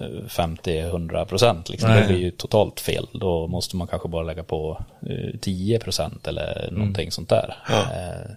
eh, 0.00 0.06
50-100%. 0.28 1.70
Liksom. 1.70 1.90
Det 1.90 2.04
blir 2.08 2.18
ju 2.18 2.30
totalt 2.30 2.80
fel. 2.80 3.06
Då 3.12 3.46
måste 3.46 3.76
man 3.76 3.86
kanske 3.86 4.08
bara 4.08 4.22
lägga 4.22 4.42
på 4.42 4.78
eh, 5.02 5.38
10% 5.40 6.28
eller 6.28 6.68
någonting 6.72 7.10
sånt 7.10 7.28
där. 7.28 7.56
Eh, 7.70 8.30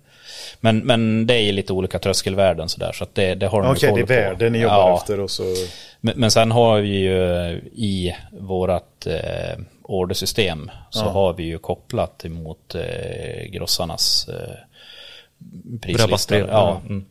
Men, 0.59 0.78
men 0.80 1.28
det 1.28 1.34
är 1.36 1.53
lite 1.53 1.74
olika 1.74 1.99
tröskelvärden 1.99 2.70
sådär, 2.70 2.91
så 2.91 3.03
att 3.03 3.16
det, 3.16 3.36
det 3.36 3.47
har 3.47 3.61
de 3.61 3.72
Okej, 3.72 3.91
det 3.95 4.01
är 4.01 4.05
värden 4.05 4.51
ni 4.53 4.59
jobbar 4.59 4.76
Ja. 4.89 4.97
efter 4.97 5.20
och 5.20 5.32
så... 5.32 5.43
Men, 6.01 6.13
men 6.18 6.32
sen 6.32 6.51
har 6.51 6.80
vi 6.80 6.88
ju 6.97 7.18
i 7.76 8.16
vårat 8.39 9.07
eh, 9.07 9.59
ordersystem 9.88 10.71
så 10.89 11.05
Ja. 11.05 11.09
har 11.09 11.33
vi 11.33 11.43
ju 11.43 11.57
kopplat 11.57 12.25
emot 12.25 12.75
eh, 12.75 13.45
grossarnas 13.51 14.27
eh, 14.29 14.55
prislista. 15.81 16.38
Ja. 16.38 16.81
Mm. 16.89 17.05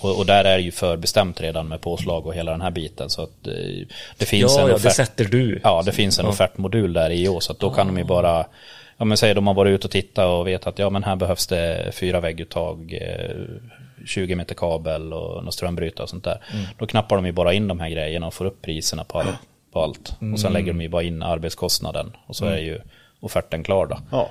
Och, 0.00 0.18
och 0.18 0.26
där 0.26 0.44
är 0.44 0.56
det 0.56 0.62
ju 0.62 0.70
förbestämt 0.70 1.40
redan 1.40 1.68
med 1.68 1.80
påslag 1.80 2.26
och 2.26 2.34
hela 2.34 2.50
den 2.52 2.60
här 2.60 2.70
biten. 2.70 3.10
Så 3.10 3.22
att 3.22 3.46
eh, 3.46 3.86
det 4.18 4.24
finns 4.26 4.56
Ja, 4.56 4.60
en 4.62 4.66
ja, 4.66 4.66
det 4.68 4.74
offert. 4.74 4.92
sätter 4.94 5.24
du. 5.24 5.60
Ja, 5.64 5.82
det 5.86 5.92
finns 5.92 6.18
en 6.18 6.26
offertmodul 6.26 6.92
där 6.92 7.10
i 7.10 7.28
också. 7.28 7.40
Så 7.46 7.52
att 7.52 7.58
då 7.58 7.70
kan 7.70 7.86
de 7.86 7.98
ju 7.98 8.04
bara, 8.04 8.46
ja 8.96 9.04
men 9.04 9.16
säg 9.16 9.34
de 9.34 9.46
har 9.46 9.54
varit 9.54 9.70
ute 9.70 9.86
och 9.86 9.90
tittat 9.90 10.26
och 10.26 10.46
vet 10.46 10.66
att 10.66 10.78
ja 10.78 10.90
men 10.90 11.04
här 11.04 11.16
behövs 11.16 11.46
det 11.46 11.90
fyra 11.94 12.20
vägguttag, 12.20 12.98
eh, 13.02 13.36
20 14.06 14.34
meter 14.34 14.54
kabel 14.54 15.12
och 15.12 15.54
strömbrytare 15.54 16.02
och 16.02 16.08
sånt 16.10 16.24
där. 16.24 16.38
Då 16.78 16.86
knappar 16.86 17.16
de 17.16 17.26
ju 17.26 17.32
bara 17.32 17.52
in 17.52 17.68
de 17.68 17.80
här 17.80 17.88
grejerna 17.88 18.26
och 18.26 18.34
får 18.34 18.44
upp 18.44 18.62
priserna 18.62 19.04
på, 19.04 19.18
all, 19.20 19.26
på 19.72 19.82
allt. 19.82 20.14
Och 20.32 20.40
sen 20.40 20.52
lägger 20.52 20.72
de 20.72 20.80
ju 20.80 20.88
bara 20.88 21.02
in 21.02 21.22
arbetskostnaden 21.22 22.12
och 22.26 22.36
så 22.36 22.44
är 22.44 22.58
ju 22.58 22.80
offerten 23.20 23.64
klar 23.64 23.86
då. 23.86 23.98
Ja. 24.10 24.30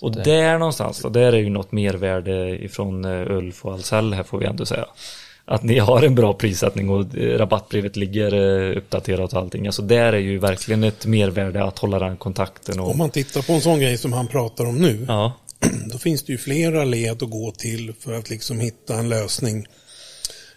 Och 0.00 0.12
där 0.12 0.58
någonstans 0.58 1.02
då, 1.02 1.08
där 1.08 1.32
är 1.32 1.38
ju 1.38 1.50
något 1.50 1.72
mervärde 1.72 2.64
ifrån 2.64 3.04
eh, 3.04 3.30
Ulf 3.30 3.64
och 3.64 3.72
Ahlsell 3.72 4.14
här 4.14 4.22
får 4.22 4.38
vi 4.38 4.46
ändå 4.46 4.66
säga. 4.66 4.86
Att 5.44 5.62
ni 5.62 5.78
har 5.78 6.02
en 6.02 6.14
bra 6.14 6.34
prissättning 6.34 6.90
och 6.90 7.18
eh, 7.18 7.38
rabattbrevet 7.38 7.96
ligger 7.96 8.34
eh, 8.34 8.76
uppdaterat 8.76 9.32
och 9.32 9.38
allting. 9.38 9.66
Alltså 9.66 9.82
där 9.82 10.12
är 10.12 10.18
ju 10.18 10.38
verkligen 10.38 10.84
ett 10.84 11.06
mervärde 11.06 11.64
att 11.64 11.78
hålla 11.78 11.98
den 11.98 12.16
kontakten 12.16 12.80
och... 12.80 12.90
Om 12.90 12.98
man 12.98 13.10
tittar 13.10 13.42
på 13.42 13.52
en 13.52 13.60
sån 13.60 13.80
grej 13.80 13.98
som 13.98 14.12
han 14.12 14.26
pratar 14.26 14.64
om 14.64 14.78
nu, 14.78 15.04
Ja, 15.08 15.32
då 15.92 15.98
finns 15.98 16.22
det 16.22 16.32
ju 16.32 16.38
flera 16.38 16.84
led 16.84 17.22
att 17.22 17.30
gå 17.30 17.50
till 17.50 17.92
för 18.00 18.12
att 18.12 18.30
liksom 18.30 18.60
hitta 18.60 18.94
en 18.94 19.08
lösning 19.08 19.66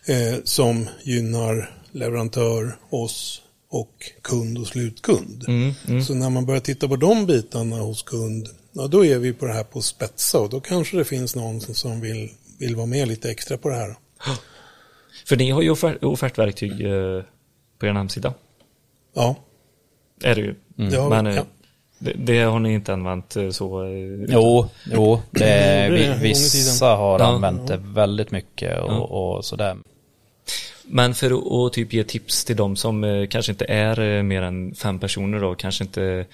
eh, 0.06 0.40
som 0.44 0.88
gynnar 1.04 1.70
leverantör, 1.92 2.78
oss 2.90 3.43
och 3.76 4.12
kund 4.22 4.58
och 4.58 4.68
slutkund. 4.68 5.44
Så 6.08 6.14
när 6.14 6.30
man 6.30 6.46
börjar 6.46 6.62
titta 6.62 6.88
på 6.88 6.96
de 6.96 7.26
bitarna 7.26 7.76
hos 7.76 8.04
kund, 8.04 8.48
ja, 8.72 8.88
då 8.88 9.06
är 9.06 9.18
vi 9.20 9.34
på 9.34 9.46
det 9.46 9.54
här 9.54 9.64
på 9.64 9.82
spetsa 9.82 10.40
och 10.40 10.50
då 10.50 10.60
kanske 10.60 10.98
det 10.98 11.06
finns 11.06 11.36
någon 11.36 11.62
som- 11.62 11.74
som 11.76 12.02
vill, 12.02 12.30
vill 12.60 12.76
vara 12.76 12.86
med 12.86 13.08
lite 13.08 13.32
extra 13.32 13.58
på 13.58 13.70
det 13.70 13.76
här. 13.76 13.96
för 15.28 15.36
ni 15.38 15.50
har 15.52 15.62
ju 15.62 15.70
offert, 15.70 16.04
offertverktyg 16.04 16.72
eh, 16.72 17.24
på 17.80 17.86
er 17.86 17.92
hemsida. 17.94 18.34
Ja, 19.16 19.36
Är 20.24 20.36
det 20.36 20.42
ju. 20.42 20.56
det 20.90 20.96
har 20.98 21.10
Men 21.10 21.26
vi. 21.26 21.32
eh, 21.32 21.36
Ja. 21.38 21.46
det, 22.00 22.14
det 22.14 22.40
har 22.42 22.60
ni 22.60 22.74
inte 22.74 22.94
använt 22.94 23.36
eh, 23.36 23.50
så... 23.50 23.86
Jo, 24.30 24.70
jo 24.92 25.20
det, 25.32 25.90
vi, 25.92 26.28
vissa 26.30 26.86
har 26.86 27.20
Ja. 27.20 27.26
använt 27.26 27.68
det 27.68 27.78
väldigt 27.78 28.32
mycket 28.32 28.80
och, 28.82 29.36
och 29.38 29.46
sådär. 29.46 29.78
Men 30.86 31.14
för 31.14 31.66
att, 31.66 31.74
typ 31.74 31.94
ge 31.94 32.04
tips 32.04 32.46
till 32.46 32.56
de 32.56 32.76
som 32.76 33.04
eh, 33.04 33.28
kanske 33.28 33.52
inte 33.52 33.66
är 33.66 34.00
eh, 34.00 34.24
mer 34.24 34.42
än 34.42 34.76
fem 34.76 35.00
personer 35.00 35.40
då, 35.40 35.56
kanske 35.56 35.84
inte 35.84 36.26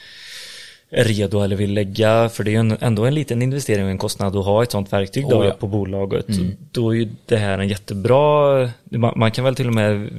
är 0.91 1.03
redo 1.03 1.41
eller 1.41 1.55
vill 1.55 1.73
lägga, 1.73 2.29
för 2.29 2.43
det 2.43 2.55
är 2.55 2.63
ju 2.63 2.77
ändå 2.81 3.05
en 3.05 3.15
liten 3.15 3.41
investering 3.41 3.85
och 3.85 3.91
en 3.91 3.97
kostnad 3.97 4.35
att 4.35 4.45
ha 4.45 4.63
ett 4.63 4.71
sånt 4.71 4.93
verktyg 4.93 5.29
då 5.29 5.39
Oh 5.39 5.45
ja. 5.45 5.51
på 5.51 5.67
bolaget. 5.67 6.25
Då 6.71 6.89
är 6.89 6.95
ju 6.95 7.09
det 7.25 7.37
här 7.37 7.59
en 7.59 7.67
jättebra, 7.67 8.69
man, 8.83 9.13
man 9.15 9.31
kan 9.31 9.43
väl 9.43 9.55
till 9.55 9.67
och 9.67 9.73
med 9.73 10.09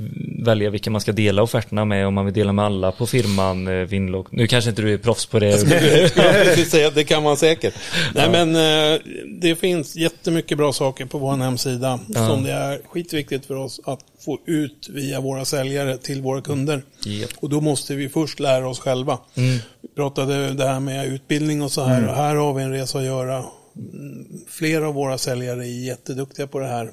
välja 0.45 0.71
vilka 0.71 0.91
man 0.91 1.01
ska 1.01 1.13
dela 1.13 1.43
offerterna 1.43 1.85
med, 1.85 2.07
om 2.07 2.15
man 2.15 2.25
vill 2.25 2.35
dela 2.35 2.53
med 2.53 2.65
alla 2.65 2.93
på 2.93 3.07
firman, 3.07 3.69
eh, 3.69 3.75
Vinlock. 3.75 4.33
Nu 4.33 4.47
kanske 4.47 4.71
inte 4.71 4.83
du 4.83 4.93
är 4.93 4.99
proffs 4.99 5.27
på 5.27 5.39
det. 5.39 5.51
Det 6.95 7.05
kan 7.05 7.23
man 7.23 7.37
säkert. 7.37 7.75
Nej 8.15 8.31
men 8.31 8.57
eh, 8.57 9.01
det 9.41 9.57
finns 9.57 9.97
jättemycket 9.97 10.59
bra 10.59 10.73
saker 10.73 11.05
på 11.05 11.19
vår 11.19 11.37
hemsida 11.37 12.01
som 12.15 12.43
det 12.45 12.53
är 12.53 12.81
skitviktigt 12.89 13.47
för 13.47 13.57
oss 13.57 13.81
att 13.85 14.01
få 14.21 14.39
ut 14.47 14.89
via 14.89 15.21
våra 15.21 15.45
säljare 15.45 15.99
till 15.99 16.23
våra 16.23 16.41
kunder. 16.43 16.83
Japp. 17.05 17.31
Och 17.41 17.49
då 17.49 17.61
måste 17.61 17.95
vi 17.95 18.09
först 18.09 18.41
lära 18.41 18.69
oss 18.69 18.79
själva. 18.81 19.19
Vi 19.35 19.89
pratade 19.95 20.53
det 20.53 20.67
här 20.69 20.81
med 20.81 21.07
utbildning 21.07 21.63
och 21.63 21.73
så 21.73 21.85
här 21.85 22.09
och 22.09 22.15
här 22.15 22.35
har 22.35 22.55
vi 22.55 22.63
en 22.63 22.71
resa 22.73 22.99
att 22.99 23.05
göra. 23.05 23.45
Mm, 23.77 24.27
Flera 24.49 24.89
av 24.89 24.95
våra 24.95 25.19
säljare 25.19 25.61
är 25.67 25.85
jätteduktiga 25.87 26.47
på 26.47 26.59
det 26.59 26.67
här. 26.67 26.91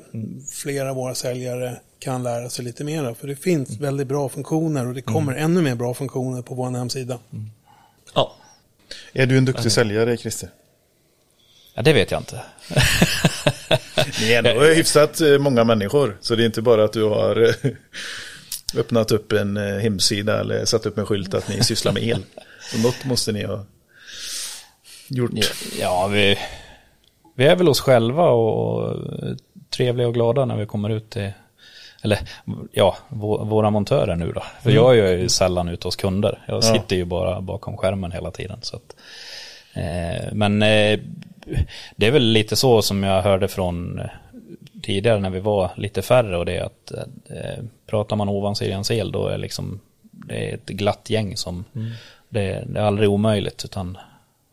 Flera 0.51 0.89
av 0.89 0.95
våra 0.95 1.15
säljare 1.15 1.79
kan 1.99 2.23
lära 2.23 2.49
sig 2.49 2.65
lite 2.65 2.83
mera. 2.83 3.15
För 3.15 3.27
det 3.27 3.35
finns 3.35 3.79
väldigt 3.79 4.07
bra 4.07 4.29
funktioner 4.29 4.87
och 4.87 4.93
det 4.93 5.01
kommer 5.01 5.33
ännu 5.33 5.61
mer 5.61 5.75
bra 5.75 5.93
funktioner 5.93 6.41
på 6.41 6.55
vår 6.55 6.71
hemsida. 6.71 7.19
ja. 8.15 8.33
Är 9.13 9.25
du 9.25 9.37
en 9.37 9.45
duktig 9.45 9.71
säljare, 9.71 10.17
Christer? 10.17 10.49
Ja, 11.73 11.81
det 11.81 11.93
vet 11.93 12.11
jag 12.11 12.21
inte. 12.21 12.41
Ni 14.21 14.31
är 14.33 14.37
ändå 14.49 14.61
hyfsat 14.63 15.21
eh, 15.21 15.37
många 15.39 15.63
människor. 15.63 16.17
Så 16.21 16.35
det 16.35 16.43
är 16.43 16.45
inte 16.45 16.61
bara 16.61 16.83
att 16.83 16.93
du 16.93 17.03
har 17.03 17.43
eh, 17.43 17.71
öppnat 18.79 19.11
upp 19.11 19.31
en 19.31 19.57
eh, 19.57 19.77
hemsida 19.77 20.39
eller 20.39 20.65
satt 20.65 20.85
upp 20.85 20.97
en 20.97 21.05
skylt 21.05 21.33
att 21.33 21.47
ni 21.49 21.63
sysslar 21.63 21.91
med 21.91 22.03
el. 22.03 22.23
Så 22.71 22.77
något 22.77 23.05
måste 23.05 23.31
ni 23.31 23.43
ha 23.45 23.65
gjort. 25.09 25.31
Ja, 25.79 26.07
vi, 26.07 26.37
vi 27.35 27.45
är 27.45 27.55
väl 27.55 27.69
oss 27.69 27.79
själva 27.79 28.23
och 28.29 28.95
trevliga 29.69 30.07
och 30.07 30.13
glada 30.13 30.45
när 30.45 30.57
vi 30.57 30.65
kommer 30.65 30.89
ut 30.89 31.09
till, 31.09 31.31
eller 32.01 32.19
ja, 32.71 32.97
vå- 33.09 33.45
våra 33.49 33.69
montörer 33.69 34.15
nu 34.15 34.31
då. 34.31 34.43
För 34.63 34.71
jag 34.71 34.97
är 34.97 35.17
ju 35.17 35.29
sällan 35.29 35.69
ute 35.69 35.87
hos 35.87 35.95
kunder. 35.95 36.43
Jag 36.47 36.57
Ja. 36.57 36.61
sitter 36.61 36.95
ju 36.95 37.05
bara 37.05 37.41
bakom 37.41 37.77
skärmen 37.77 38.11
hela 38.11 38.31
tiden. 38.31 38.59
Så 38.61 38.75
att, 38.75 38.95
eh, 39.73 40.33
men 40.33 40.61
eh, 40.61 40.99
det 41.95 42.07
är 42.07 42.11
väl 42.11 42.23
lite 42.23 42.55
så 42.55 42.81
som 42.81 43.03
jag 43.03 43.21
hörde 43.21 43.47
från 43.47 43.99
eh, 43.99 44.05
tidigare 44.81 45.19
när 45.19 45.29
vi 45.29 45.39
var 45.39 45.71
lite 45.77 46.01
färre 46.01 46.37
och 46.37 46.45
det 46.45 46.57
är 46.57 46.63
att 46.63 46.91
eh, 47.29 47.63
pratar 47.87 48.15
man 48.15 48.29
ovansidans 48.29 48.91
el 48.91 49.11
då 49.11 49.27
är 49.27 49.37
liksom 49.37 49.79
det 50.11 50.49
är 50.49 50.53
ett 50.53 50.65
glatt 50.69 51.09
gäng 51.09 51.37
som 51.37 51.63
det, 52.29 52.63
det 52.67 52.79
är 52.79 52.83
aldrig 52.83 53.09
omöjligt 53.09 53.65
utan 53.65 53.97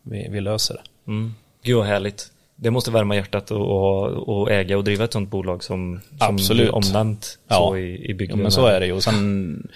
vi, 0.03 0.27
vi 0.31 0.41
löser 0.41 0.75
det. 0.75 1.11
Mm. 1.11 1.35
Gud 1.63 1.77
vad 1.77 1.87
härligt. 1.87 2.31
Det 2.57 2.71
måste 2.71 2.91
värma 2.91 3.17
hjärtat 3.17 3.43
att 3.43 3.51
och, 3.51 4.29
och 4.29 4.51
äga 4.51 4.77
och 4.79 4.85
driva 4.85 5.05
ett 5.05 5.13
sånt 5.13 5.31
bolag 5.31 5.65
som, 5.65 6.01
som 6.19 6.35
Absolut. 6.35 6.63
blir 6.63 6.75
omnämnt 6.75 7.39
Ja. 7.49 7.57
så 7.57 7.77
i, 7.77 7.81
i 7.81 8.07
Ja, 8.11 8.15
bygden. 8.17 8.39
men 8.39 8.51
så 8.51 8.67
är 8.67 8.81
det 8.81 8.87
ju. 8.87 8.93
Och 8.93 9.03
sen 9.03 9.69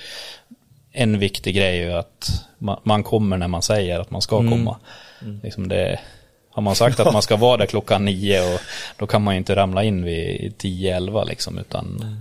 en 0.92 1.18
viktig 1.18 1.54
grej 1.56 1.78
är 1.80 1.84
ju 1.86 1.92
att 1.92 2.46
man, 2.58 2.80
man 2.82 3.02
kommer 3.02 3.36
när 3.36 3.48
man 3.48 3.62
säger 3.62 4.00
att 4.00 4.10
man 4.10 4.22
ska 4.22 4.36
komma. 4.38 4.76
Liksom 5.42 5.68
det, 5.68 6.00
har 6.58 6.62
man 6.62 6.74
sagt 6.74 7.00
att 7.00 7.12
man 7.12 7.22
ska 7.22 7.36
vara 7.36 7.56
där 7.56 7.66
klockan 7.66 8.04
nio 8.04 8.54
och 8.54 8.60
då 8.96 9.06
kan 9.06 9.22
man 9.22 9.34
ju 9.34 9.38
inte 9.38 9.56
ramla 9.56 9.84
in 9.84 10.04
vid 10.04 10.54
10-11 10.58 11.26
liksom 11.26 11.58
utan 11.58 12.16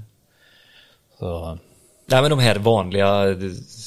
så, 1.19 1.57
Nej 2.05 2.21
men 2.21 2.29
de 2.29 2.39
här 2.39 2.55
vanliga 2.55 3.29
eh, 3.29 3.37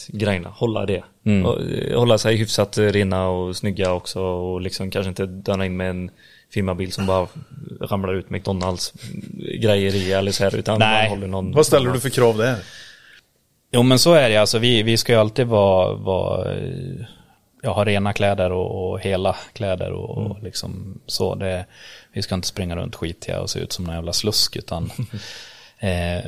grejerna, 0.08 0.48
hålla 0.48 0.86
det. 0.86 1.02
Mm. 1.26 1.46
Eh, 1.46 1.98
hålla 1.98 2.18
sig 2.18 2.36
hyfsat 2.36 2.78
rena 2.78 3.28
och 3.28 3.56
snygga 3.56 3.92
också 3.92 4.20
och 4.20 4.60
liksom 4.60 4.90
kanske 4.90 5.08
inte 5.08 5.26
döna 5.26 5.66
in 5.66 5.76
med 5.76 5.90
en 5.90 6.10
firmabil 6.52 6.92
som 6.92 7.06
bara 7.06 7.26
ramlar 7.80 8.14
ut 8.14 8.30
McDonalds 8.30 8.92
grejer 9.60 9.94
i 9.94 10.12
eller 10.12 10.32
så 10.32 10.44
här 10.44 10.56
utan 10.56 10.78
Nej. 10.78 11.02
man 11.02 11.18
håller 11.18 11.28
någon 11.28 11.52
Vad 11.52 11.66
ställer 11.66 11.90
du 11.90 12.00
för 12.00 12.10
krav 12.10 12.36
där? 12.36 12.56
Jo 13.72 13.82
men 13.82 13.98
så 13.98 14.14
är 14.14 14.28
det 14.28 14.36
alltså, 14.36 14.58
vi, 14.58 14.82
vi 14.82 14.96
ska 14.96 15.12
ju 15.12 15.18
alltid 15.18 15.46
vara, 15.46 15.94
vara 15.94 16.54
eh, 17.62 17.68
ja, 17.68 17.72
ha 17.72 17.84
rena 17.84 18.12
kläder 18.12 18.52
och, 18.52 18.90
och 18.90 19.00
hela 19.00 19.36
kläder 19.52 19.92
och, 19.92 20.18
och 20.18 20.42
liksom 20.42 21.00
så. 21.06 21.34
Det, 21.34 21.66
vi 22.12 22.22
ska 22.22 22.34
inte 22.34 22.48
springa 22.48 22.76
runt 22.76 22.96
skitiga 22.96 23.40
och 23.40 23.50
se 23.50 23.60
ut 23.60 23.72
som 23.72 23.88
en 23.88 23.94
jävla 23.94 24.12
slusk 24.12 24.56
utan 24.56 24.90
eh, 25.78 26.24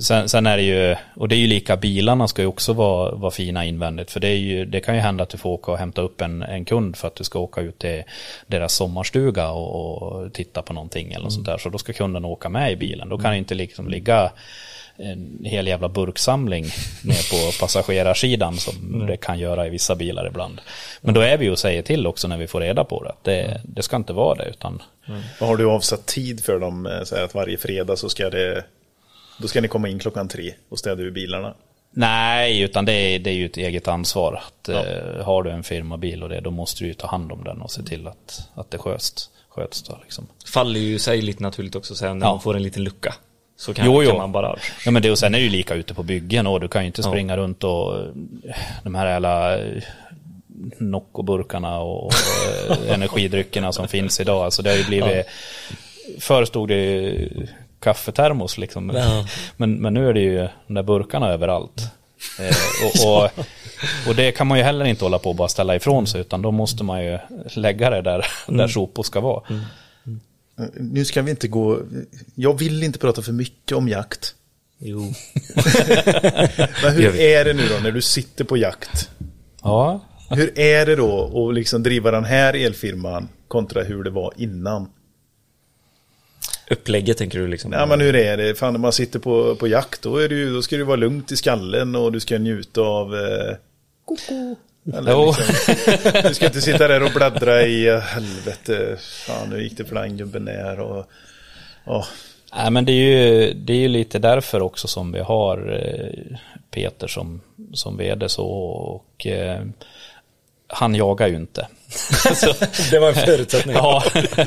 sen, 0.00 0.28
sen 0.28 0.46
är 0.46 0.56
det 0.56 0.62
ju, 0.62 0.96
och 1.14 1.28
det 1.28 1.36
är 1.36 1.38
ju 1.38 1.46
lika, 1.46 1.76
bilarna 1.76 2.28
ska 2.28 2.42
ju 2.42 2.48
också 2.48 2.72
vara, 2.72 3.14
vara 3.14 3.30
fina 3.30 3.64
invändigt 3.64 4.10
för 4.10 4.20
det, 4.20 4.28
är 4.28 4.36
ju, 4.36 4.64
det 4.64 4.80
kan 4.80 4.94
ju 4.94 5.00
hända 5.00 5.22
att 5.22 5.30
du 5.30 5.38
får 5.38 5.50
åka 5.50 5.72
och 5.72 5.78
hämta 5.78 6.02
upp 6.02 6.20
en, 6.20 6.42
en 6.42 6.64
kund 6.64 6.96
för 6.96 7.08
att 7.08 7.16
du 7.16 7.24
ska 7.24 7.38
åka 7.38 7.60
ut 7.60 7.78
till 7.78 8.02
deras 8.46 8.72
sommarstuga 8.74 9.50
och, 9.50 10.02
och 10.02 10.32
titta 10.32 10.62
på 10.62 10.72
någonting 10.72 11.12
eller 11.12 11.24
något 11.24 11.32
sånt 11.32 11.46
där. 11.46 11.58
Så 11.58 11.68
då 11.68 11.78
ska 11.78 11.92
kunden 11.92 12.24
åka 12.24 12.48
med 12.48 12.72
i 12.72 12.76
bilen. 12.76 13.08
Då 13.08 13.18
kan 13.18 13.30
det 13.30 13.38
inte 13.38 13.54
liksom 13.54 13.88
ligga 13.88 14.30
en 14.98 15.44
hel 15.44 15.66
jävla 15.66 15.88
burksamling 15.88 16.64
ner 17.04 17.30
på 17.30 17.52
passagerarsidan 17.60 18.56
som 18.56 19.06
det 19.06 19.16
kan 19.16 19.38
göra 19.38 19.66
i 19.66 19.70
vissa 19.70 19.94
bilar 19.94 20.26
ibland. 20.26 20.60
Men 21.00 21.14
då 21.14 21.20
är 21.20 21.36
vi 21.38 21.44
ju 21.44 21.50
och 21.50 21.58
säger 21.58 21.82
till 21.82 22.06
också 22.06 22.28
när 22.28 22.36
vi 22.38 22.46
får 22.46 22.60
reda 22.60 22.84
på 22.84 23.02
det. 23.02 23.08
Att 23.10 23.24
det, 23.24 23.60
det 23.64 23.82
ska 23.82 23.96
inte 23.96 24.12
vara 24.12 24.34
det 24.34 24.44
utan 24.50 24.82
Vad 25.40 25.48
har 25.48 25.56
du 25.56 25.66
avsatt 25.70 26.06
tid 26.06 26.44
för 26.44 26.58
dem? 26.58 26.86
eh, 26.86 27.24
att 27.24 27.34
varje 27.34 27.56
fredag 27.58 27.96
så 27.96 28.08
ska 28.08 28.30
det... 28.30 28.64
Då 29.38 29.48
ska 29.48 29.60
ni 29.60 29.68
komma 29.68 29.88
in 29.88 29.98
klockan 29.98 30.28
tre 30.28 30.54
och 30.68 30.78
städa 30.78 31.02
ur 31.02 31.10
bilarna. 31.10 31.54
Nej, 31.90 32.60
utan 32.60 32.84
det 32.84 32.92
är, 32.92 33.18
det 33.18 33.30
är 33.30 33.34
ju 33.34 33.46
ett 33.46 33.56
eget 33.56 33.88
ansvar. 33.88 34.42
Att, 34.46 34.68
eh, 34.68 35.24
har 35.24 35.42
du 35.42 35.50
en 35.50 35.62
firmabil 35.62 36.22
och 36.22 36.28
det, 36.28 36.40
då 36.40 36.50
måste 36.50 36.84
du 36.84 36.88
ju 36.88 36.94
ta 36.94 37.06
hand 37.06 37.32
om 37.32 37.44
den 37.44 37.60
och 37.60 37.70
se 37.70 37.82
till 37.82 38.06
att, 38.06 38.48
att 38.54 38.70
det 38.70 38.78
sköts. 38.78 39.30
sköts 39.48 39.82
då, 39.82 39.98
liksom. 40.02 40.26
Faller 40.52 40.80
ju 40.80 40.98
sig 40.98 41.22
lite 41.22 41.42
naturligt 41.42 41.76
också 41.76 41.94
sen 41.94 42.18
när 42.18 42.26
Ja. 42.26 42.30
man 42.32 42.40
får 42.40 42.56
en 42.56 42.62
liten 42.62 42.84
lucka. 42.84 43.14
Så 43.56 43.74
kan, 43.74 43.86
Jo, 43.86 44.02
jo. 44.02 44.10
kan 44.10 44.18
man 44.18 44.32
bara... 44.32 44.56
Ja 44.84 44.90
men 44.90 45.02
det 45.02 45.10
och 45.10 45.18
sen 45.18 45.34
är 45.34 45.38
det 45.38 45.44
ju 45.44 45.50
lika 45.50 45.74
ute 45.74 45.94
på 45.94 46.02
byggen 46.02 46.46
och 46.46 46.60
du 46.60 46.68
kan 46.68 46.82
ju 46.82 46.86
inte 46.86 47.02
Ja. 47.04 47.08
springa 47.08 47.36
runt 47.36 47.64
och 47.64 47.96
eh, 47.98 48.04
de 48.84 48.94
här 48.94 49.06
jävla 49.08 49.58
eh, 49.58 49.82
Nocco-burkarna 50.78 51.78
och, 51.78 52.04
och 52.06 52.12
eh, 52.70 52.94
energidryckerna 52.94 53.72
som 53.72 53.88
finns 53.88 54.20
idag. 54.20 54.44
Alltså 54.44 54.62
det 54.62 54.70
har 54.70 54.76
ju 54.76 54.84
blivit, 54.84 55.26
förr 56.20 56.44
stod 56.44 56.68
det 56.68 56.74
ju 56.74 57.28
kaffetermos 57.80 58.58
liksom. 58.58 58.90
Ja. 58.94 59.26
Men, 59.56 59.74
men 59.74 59.94
nu 59.94 60.08
är 60.08 60.12
det 60.12 60.20
ju 60.20 60.48
de 60.66 60.74
där 60.74 60.82
burkarna 60.82 61.28
överallt. 61.32 61.82
Och, 62.84 63.06
och, 63.12 63.30
och 64.08 64.14
det 64.16 64.32
kan 64.32 64.46
man 64.46 64.58
ju 64.58 64.64
heller 64.64 64.84
inte 64.84 65.04
hålla 65.04 65.18
på 65.18 65.28
och 65.30 65.36
bara 65.36 65.48
ställa 65.48 65.76
ifrån 65.76 66.06
sig 66.06 66.20
utan 66.20 66.42
då 66.42 66.50
måste 66.50 66.84
man 66.84 67.04
ju 67.04 67.18
lägga 67.54 67.90
det 67.90 68.02
där, 68.02 68.26
där 68.46 68.68
sopor 68.68 69.02
ska 69.02 69.20
vara. 69.20 69.42
Nu 70.74 71.04
ska 71.04 71.22
vi 71.22 71.30
inte 71.30 71.48
gå, 71.48 71.80
jag 72.34 72.58
vill 72.58 72.82
inte 72.82 72.98
prata 72.98 73.22
för 73.22 73.32
mycket 73.32 73.76
om 73.76 73.88
jakt. 73.88 74.34
Jo. 74.78 75.00
Men 76.82 76.92
hur 76.92 77.16
är 77.16 77.44
det 77.44 77.54
nu 77.54 77.62
då 77.68 77.82
när 77.82 77.92
du 77.92 78.02
sitter 78.02 78.44
på 78.44 78.56
jakt? 78.56 79.10
Ja, 79.62 80.00
Hur 80.30 80.58
är 80.58 80.86
det 80.86 80.96
då 80.96 81.48
att 81.48 81.54
liksom 81.54 81.82
driva 81.82 82.10
den 82.10 82.24
här 82.24 82.54
elfirman 82.54 83.28
kontra 83.48 83.82
hur 83.82 84.04
det 84.04 84.10
var 84.10 84.32
innan? 84.36 84.88
Upplägget 86.70 87.18
tänker 87.18 87.38
du 87.38 87.46
liksom? 87.46 87.72
Ja 87.72 87.86
men 87.86 88.00
hur 88.00 88.16
är 88.16 88.36
det? 88.36 88.54
Fan 88.54 88.72
när 88.72 88.80
man 88.80 88.92
sitter 88.92 89.18
på, 89.18 89.56
på 89.56 89.68
jakt 89.68 90.02
då, 90.02 90.16
är 90.16 90.28
det 90.28 90.34
ju, 90.34 90.54
då 90.54 90.62
ska 90.62 90.76
det 90.76 90.84
vara 90.84 90.96
lugnt 90.96 91.32
i 91.32 91.36
skallen 91.36 91.96
och 91.96 92.12
du 92.12 92.20
ska 92.20 92.38
njuta 92.38 92.80
av 92.80 93.14
eh, 93.14 93.56
koko. 94.04 94.56
Eller 94.94 95.12
Jo. 95.12 95.26
liksom, 95.26 96.28
du 96.28 96.34
ska 96.34 96.46
inte 96.46 96.60
sitta 96.60 96.88
där 96.88 97.02
och 97.02 97.10
bläddra 97.10 97.62
i 97.62 97.86
eh, 97.88 97.98
helvete. 97.98 98.96
Fan 99.26 99.50
nu 99.50 99.62
gick 99.62 99.76
det 99.76 99.84
för 99.84 99.94
den 99.94 100.16
gubben 100.16 100.44
där 100.44 100.80
och... 100.80 101.06
Ja, 101.84 102.06
Nej, 102.56 102.70
men 102.70 102.84
det 102.84 102.92
är 102.92 102.94
ju 103.20 103.52
det 103.54 103.72
är 103.72 103.76
ju 103.76 103.88
lite 103.88 104.18
därför 104.18 104.62
också 104.62 104.88
som 104.88 105.12
vi 105.12 105.20
har 105.20 105.82
eh, 105.84 106.36
Peter 106.70 107.06
som, 107.06 107.40
som 107.72 107.96
vd 107.96 108.28
så 108.28 108.46
och 108.46 109.26
eh, 109.26 109.60
han 110.68 110.94
jagar 110.94 111.26
ju 111.28 111.36
inte. 111.36 111.68
Så, 112.34 112.52
Det 112.90 112.98
var 112.98 113.08
en 113.08 113.14
förutsättning. 113.14 113.74
ja. 113.76 114.02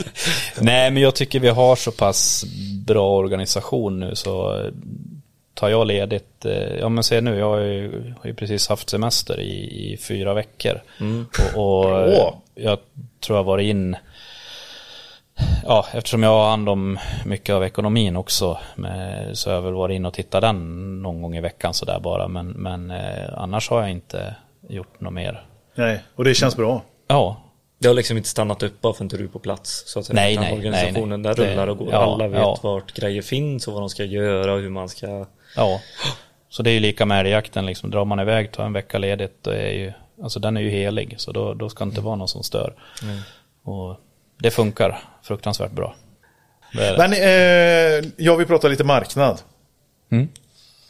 Nej, 0.59 0.91
men 0.91 0.97
jag 1.03 1.15
tycker 1.15 1.39
vi 1.39 1.49
har 1.49 1.75
så 1.75 1.91
pass 1.91 2.45
bra 2.85 3.11
organisation 3.17 3.99
nu 3.99 4.15
så 4.15 4.65
tar 5.60 5.70
jag 5.70 5.88
ledigt, 5.88 6.45
eh, 6.45 6.76
ja 6.80 6.89
men 6.89 7.03
se 7.03 7.22
nu, 7.22 7.38
jag 7.38 7.49
har 7.49 7.60
ju, 7.60 8.14
har 8.22 8.28
ju 8.28 8.34
precis 8.34 8.70
haft 8.70 8.89
semester 8.89 9.39
i, 9.39 9.93
i 9.93 9.97
fyra 9.97 10.34
veckor. 10.34 10.82
Och, 11.55 11.86
och 11.86 11.99
eh, 11.99 12.05
Bra. 12.16 12.41
jag 12.55 12.78
tror 13.20 13.38
jag 13.38 13.43
varit 13.43 13.66
in 13.66 13.95
Ja, 15.66 15.86
eftersom 15.93 16.24
jag 16.24 16.30
har 16.30 16.49
hand 16.49 16.70
om 16.70 16.99
mycket 17.26 17.55
av 17.55 17.64
ekonomin 17.64 18.16
också 18.16 18.57
med, 18.76 19.30
så 19.38 19.49
har 19.49 19.55
jag 19.55 19.62
väl 19.62 19.74
varit 19.74 19.95
in 19.95 20.05
och 20.05 20.14
tittat 20.14 20.41
den 20.41 21.01
någon 21.01 21.22
gång 21.22 21.36
i 21.36 21.41
veckan 21.41 21.74
sådär 21.74 21.99
bara. 21.99 22.28
Men, 22.28 22.47
men 22.47 22.91
eh, 22.91 23.30
annars 23.38 23.70
har 23.70 23.82
jag 23.82 23.91
inte 23.91 24.36
gjort 24.70 24.99
något 25.01 25.14
mer. 25.14 25.45
nej, 25.76 25.99
och 26.16 26.24
det 26.24 26.34
känns 26.34 26.55
bra. 26.55 26.82
Ja, 27.07 27.38
Det 27.80 27.88
har 27.88 27.95
liksom 27.95 28.18
inte 28.18 28.30
stannat 28.30 28.64
upp 28.64 28.82
bara 28.82 28.93
för 28.93 29.03
att 29.05 29.10
du 29.12 29.24
är 29.24 29.28
på 29.28 29.39
plats. 29.39 29.84
Så 29.86 29.99
att 29.99 30.05
säga. 30.05 30.16
Nej, 30.16 30.34
Utan 30.34 30.43
nej, 30.43 30.53
Organisationen 30.53 31.22
nej, 31.22 31.36
där 31.36 31.43
nej. 31.43 31.51
rullar 31.53 31.68
och 31.68 31.78
går. 31.78 31.86
Det- 31.86 31.91
ja, 31.91 32.14
Alla 32.14 32.28
vet 32.28 32.39
ja. 32.39 32.60
vart 32.64 32.93
grejer 32.93 33.22
finns 33.22 33.68
och 33.68 33.74
vad 33.74 33.82
de 33.82 33.89
ska 33.89 34.03
göra 34.03 34.53
och 34.53 34.60
hur 34.60 34.70
man 34.70 34.89
ska... 34.89 35.26
ja. 35.56 35.82
Så 36.50 36.64
det 36.64 36.70
är 36.70 36.74
ju 36.74 36.80
lika 36.80 37.06
med 37.06 37.20
älgjakten 37.20 37.66
liksom. 37.66 37.91
Drar 37.91 38.06
man 38.06 38.20
iväg, 38.20 38.52
tar 38.52 38.66
en 38.66 38.74
vecka 38.74 38.97
ledigt, 38.97 39.38
då 39.41 39.52
är 39.52 39.72
ju, 39.72 39.93
alltså 40.24 40.39
den 40.39 40.58
är 40.58 40.62
ju 40.62 40.70
helig. 40.70 41.16
Så 41.18 41.32
då, 41.32 41.54
då 41.54 41.70
ska 41.70 41.86
det 41.86 41.89
inte 41.89 42.02
vara 42.02 42.16
någon 42.16 42.28
som 42.28 42.43
stör. 42.43 42.74
Och 43.64 44.00
det 44.39 44.52
funkar 44.52 45.00
fruktansvärt 45.24 45.72
bra. 45.72 45.95
Det 46.74 46.88
är 46.88 46.91
det. 46.91 46.97
Men 46.97 47.14
eh, 47.14 48.12
jag 48.18 48.38
vill 48.38 48.47
prata 48.47 48.68
lite 48.68 48.84
marknad. 48.84 49.41
Mm. 50.12 50.28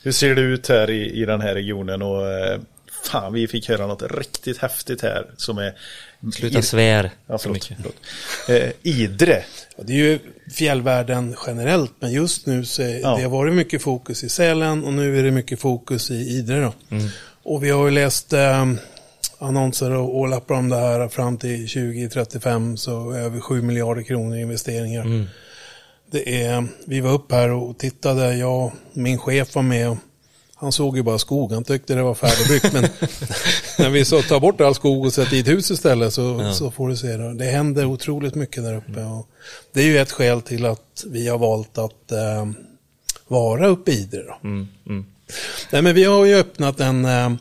Hur 0.03 0.11
ser 0.11 0.35
det 0.35 0.41
ut 0.41 0.69
här 0.69 0.89
i, 0.89 1.21
i 1.21 1.25
den 1.25 1.41
här 1.41 1.53
regionen? 1.53 2.01
Och 2.01 2.27
eh, 2.27 2.59
fan, 3.03 3.33
vi 3.33 3.47
fick 3.47 3.69
höra 3.69 3.87
något 3.87 4.03
riktigt 4.11 4.57
häftigt 4.57 5.01
här 5.01 5.25
som 5.37 5.57
är... 5.57 5.73
Sluta 6.33 6.61
svär. 6.61 7.11
Ja, 7.27 7.37
förlåt. 7.37 7.69
förlåt. 7.77 7.95
Eh, 8.49 8.71
Idre. 8.83 9.43
Ja, 9.77 9.83
det 9.87 9.93
är 9.93 9.97
ju 9.97 10.19
fjällvärlden 10.53 11.35
generellt, 11.47 11.91
men 11.99 12.11
just 12.11 12.45
nu 12.45 12.65
så 12.65 12.81
är, 12.81 12.99
Ja. 12.99 13.15
det 13.17 13.23
har 13.23 13.29
varit 13.29 13.53
mycket 13.53 13.81
fokus 13.81 14.23
i 14.23 14.29
Sälen 14.29 14.83
och 14.83 14.93
nu 14.93 15.19
är 15.19 15.23
det 15.23 15.31
mycket 15.31 15.59
fokus 15.59 16.11
i 16.11 16.15
Idre. 16.15 16.61
Då. 16.61 16.73
Och 17.43 17.63
vi 17.63 17.69
har 17.69 17.85
ju 17.85 17.91
läst 17.91 18.33
eh, 18.33 18.65
annonser 19.39 19.91
och, 19.91 20.19
och 20.19 20.27
lappar 20.27 20.55
om 20.55 20.69
det 20.69 20.75
här 20.75 21.07
fram 21.07 21.37
till 21.37 21.67
2035 21.69 22.77
så 22.77 23.13
över 23.13 23.39
7 23.39 23.61
miljarder 23.61 24.03
kronor 24.03 24.37
i 24.37 24.41
investeringar. 24.41 25.27
Det 26.11 26.43
är, 26.43 26.67
vi 26.87 26.99
var 26.99 27.11
upp 27.11 27.31
här 27.31 27.49
och 27.51 27.77
tittade, 27.77 28.35
jag 28.35 28.65
och 28.65 28.71
min 28.93 29.17
chef 29.17 29.55
var 29.55 29.61
med 29.61 29.89
och 29.89 29.97
han 30.61 30.71
såg 30.71 30.97
ju 30.97 31.03
bara 31.03 31.19
skog, 31.19 31.51
han 31.51 31.63
tyckte 31.63 31.95
det 31.95 32.03
var 32.03 32.15
färdigbyggt. 32.15 32.73
men 32.73 32.83
när 33.77 33.89
vi 33.89 34.05
så 34.05 34.21
tar 34.21 34.39
bort 34.39 34.61
all 34.61 34.75
skog 34.75 35.05
och 35.05 35.13
sätter 35.13 35.35
i 35.35 35.39
ett 35.39 35.47
hus 35.47 35.71
istället 35.71 36.13
så, 36.13 36.53
så 36.53 36.71
får 36.71 36.89
du 36.89 36.97
se 36.97 37.17
det. 37.17 37.33
Det 37.33 37.45
händer 37.45 37.85
otroligt 37.85 38.35
mycket 38.35 38.63
där 38.63 38.75
uppe. 38.75 39.03
Och 39.03 39.27
det 39.73 39.81
är 39.81 39.85
ju 39.85 39.97
ett 39.97 40.11
skäl 40.11 40.41
till 40.41 40.65
att 40.65 41.03
vi 41.07 41.27
har 41.27 41.37
valt 41.37 41.77
att 41.77 42.11
eh, 42.11 42.45
vara 43.27 43.67
uppe 43.67 43.91
i. 43.91 44.09
Då. 44.11 44.37
Mm, 44.43 44.67
mm. 44.87 45.05
Nej, 45.71 45.81
men 45.81 45.95
vi 45.95 46.03
har 46.03 46.25
ju 46.25 46.35
öppnat 46.35 46.79
en 46.79 47.05
eh, 47.05 47.31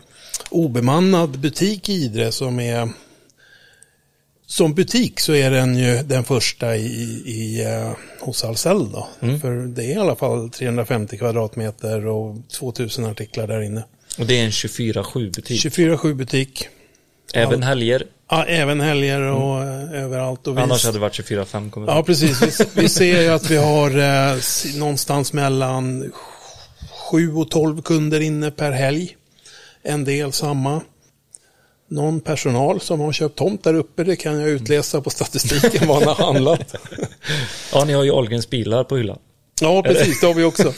obemannad 0.50 1.38
butik 1.38 1.88
i 1.88 1.92
Idre 1.92 2.32
som 2.32 2.60
är 2.60 2.88
som 4.48 4.74
butik 4.74 5.20
så 5.20 5.34
är 5.34 5.50
den 5.50 5.78
ju 5.78 6.02
den 6.02 6.24
första 6.24 6.76
i, 6.76 6.86
i, 7.26 7.64
eh, 7.64 7.92
hos 8.20 8.44
Ahlsell 8.44 8.92
då. 8.92 9.08
För 9.40 9.66
det 9.66 9.84
är 9.84 9.96
i 9.96 9.96
alla 9.96 10.16
fall 10.16 10.50
350 10.50 11.18
kvadratmeter 11.18 12.06
och 12.06 12.36
2000 12.52 13.04
artiklar 13.04 13.46
där 13.46 13.60
inne. 13.62 13.84
Och 14.18 14.26
det 14.26 14.40
är 14.40 14.44
en 14.44 14.50
24-7 14.50 15.34
butik. 15.34 15.64
24-7 15.64 16.14
butik. 16.14 16.68
Även 17.34 17.62
helger. 17.62 18.06
Ja, 18.30 18.44
även 18.44 18.80
helger 18.80 19.20
och 19.20 19.62
eh, 19.62 20.04
överallt. 20.04 20.46
Och 20.46 20.56
vi, 20.56 20.62
Annars 20.62 20.84
hade 20.84 20.96
det 20.96 21.00
varit 21.00 21.20
24-5 21.20 21.70
kommer 21.70 21.86
Ja, 21.86 22.02
precis. 22.02 22.60
Vi, 22.60 22.64
vi 22.82 22.88
ser 22.88 23.22
ju 23.22 23.28
att 23.28 23.50
vi 23.50 23.56
har 23.56 23.90
eh, 23.90 24.36
någonstans 24.76 25.32
mellan 25.32 26.12
7 27.10 27.34
och 27.34 27.50
12 27.50 27.82
kunder 27.82 28.20
inne 28.20 28.50
per 28.50 28.72
helg. 28.72 29.16
En 29.82 30.04
del 30.04 30.32
samma. 30.32 30.80
Någon 31.88 32.20
personal 32.20 32.80
som 32.80 33.00
har 33.00 33.12
köpt 33.12 33.38
tomt 33.38 33.64
där 33.64 33.74
uppe, 33.74 34.04
det 34.04 34.16
kan 34.16 34.40
jag 34.40 34.48
utläsa 34.48 35.00
på 35.00 35.10
statistiken 35.10 35.88
vad 35.88 35.96
han 35.98 36.08
har 36.08 36.24
handlat. 36.32 36.74
Ja, 37.72 37.84
ni 37.84 37.92
har 37.92 38.04
ju 38.04 38.10
Ahlgrens 38.12 38.50
bilar 38.50 38.84
på 38.84 38.96
hyllan. 38.96 39.18
Ja, 39.60 39.82
precis, 39.82 40.20
det 40.20 40.26
har 40.26 40.34
vi 40.34 40.44
också. 40.44 40.72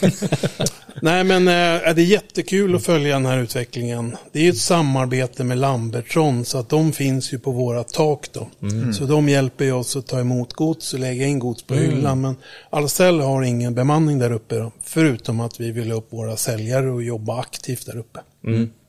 Nej, 1.01 1.23
men 1.23 1.47
eh, 1.47 1.93
det 1.95 2.01
är 2.01 2.05
jättekul 2.05 2.75
att 2.75 2.83
följa 2.83 3.13
den 3.13 3.25
här 3.25 3.37
utvecklingen. 3.37 4.17
Det 4.31 4.45
är 4.45 4.49
ett 4.49 4.57
samarbete 4.57 5.43
med 5.43 5.57
Lambertron, 5.57 6.45
så 6.45 6.57
att 6.57 6.69
de 6.69 6.93
finns 6.93 7.33
ju 7.33 7.39
på 7.39 7.51
våra 7.51 7.83
tak 7.83 8.27
då. 8.33 8.49
Så 8.93 9.05
de 9.05 9.29
hjälper 9.29 9.65
ju 9.65 9.71
oss 9.71 9.95
att 9.95 10.07
ta 10.07 10.19
emot 10.19 10.53
gods 10.53 10.93
och 10.93 10.99
lägga 10.99 11.25
in 11.25 11.39
gods 11.39 11.63
på 11.63 11.73
hyllan. 11.73 12.21
Men 12.21 12.35
Ahlsell 12.69 13.19
har 13.19 13.41
ingen 13.43 13.75
bemanning 13.75 14.19
där 14.19 14.31
uppe, 14.31 14.55
då, 14.55 14.71
förutom 14.83 15.39
att 15.39 15.59
vi 15.59 15.71
vill 15.71 15.91
upp 15.91 16.13
våra 16.13 16.37
säljare 16.37 16.91
och 16.91 17.03
jobba 17.03 17.39
aktivt 17.39 17.85
där 17.85 17.97
uppe. 17.97 18.19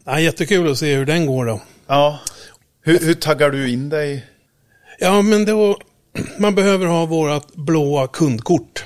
Ja, 0.05 0.21
jättekul 0.21 0.71
att 0.71 0.79
se 0.79 0.95
hur 0.95 1.07
den 1.07 1.27
går 1.27 1.45
då. 1.47 1.61
Ja. 1.87 2.21
Hur, 2.83 2.99
hur 2.99 3.15
taggar 3.15 3.51
du 3.51 3.71
in 3.71 3.89
dig? 3.89 4.27
Ja, 4.99 5.23
men 5.23 5.45
då, 5.45 5.79
man 6.39 6.55
behöver 6.55 6.87
ha 6.87 7.07
vårat 7.07 7.55
blåa 7.55 8.07
kundkort. 8.07 8.85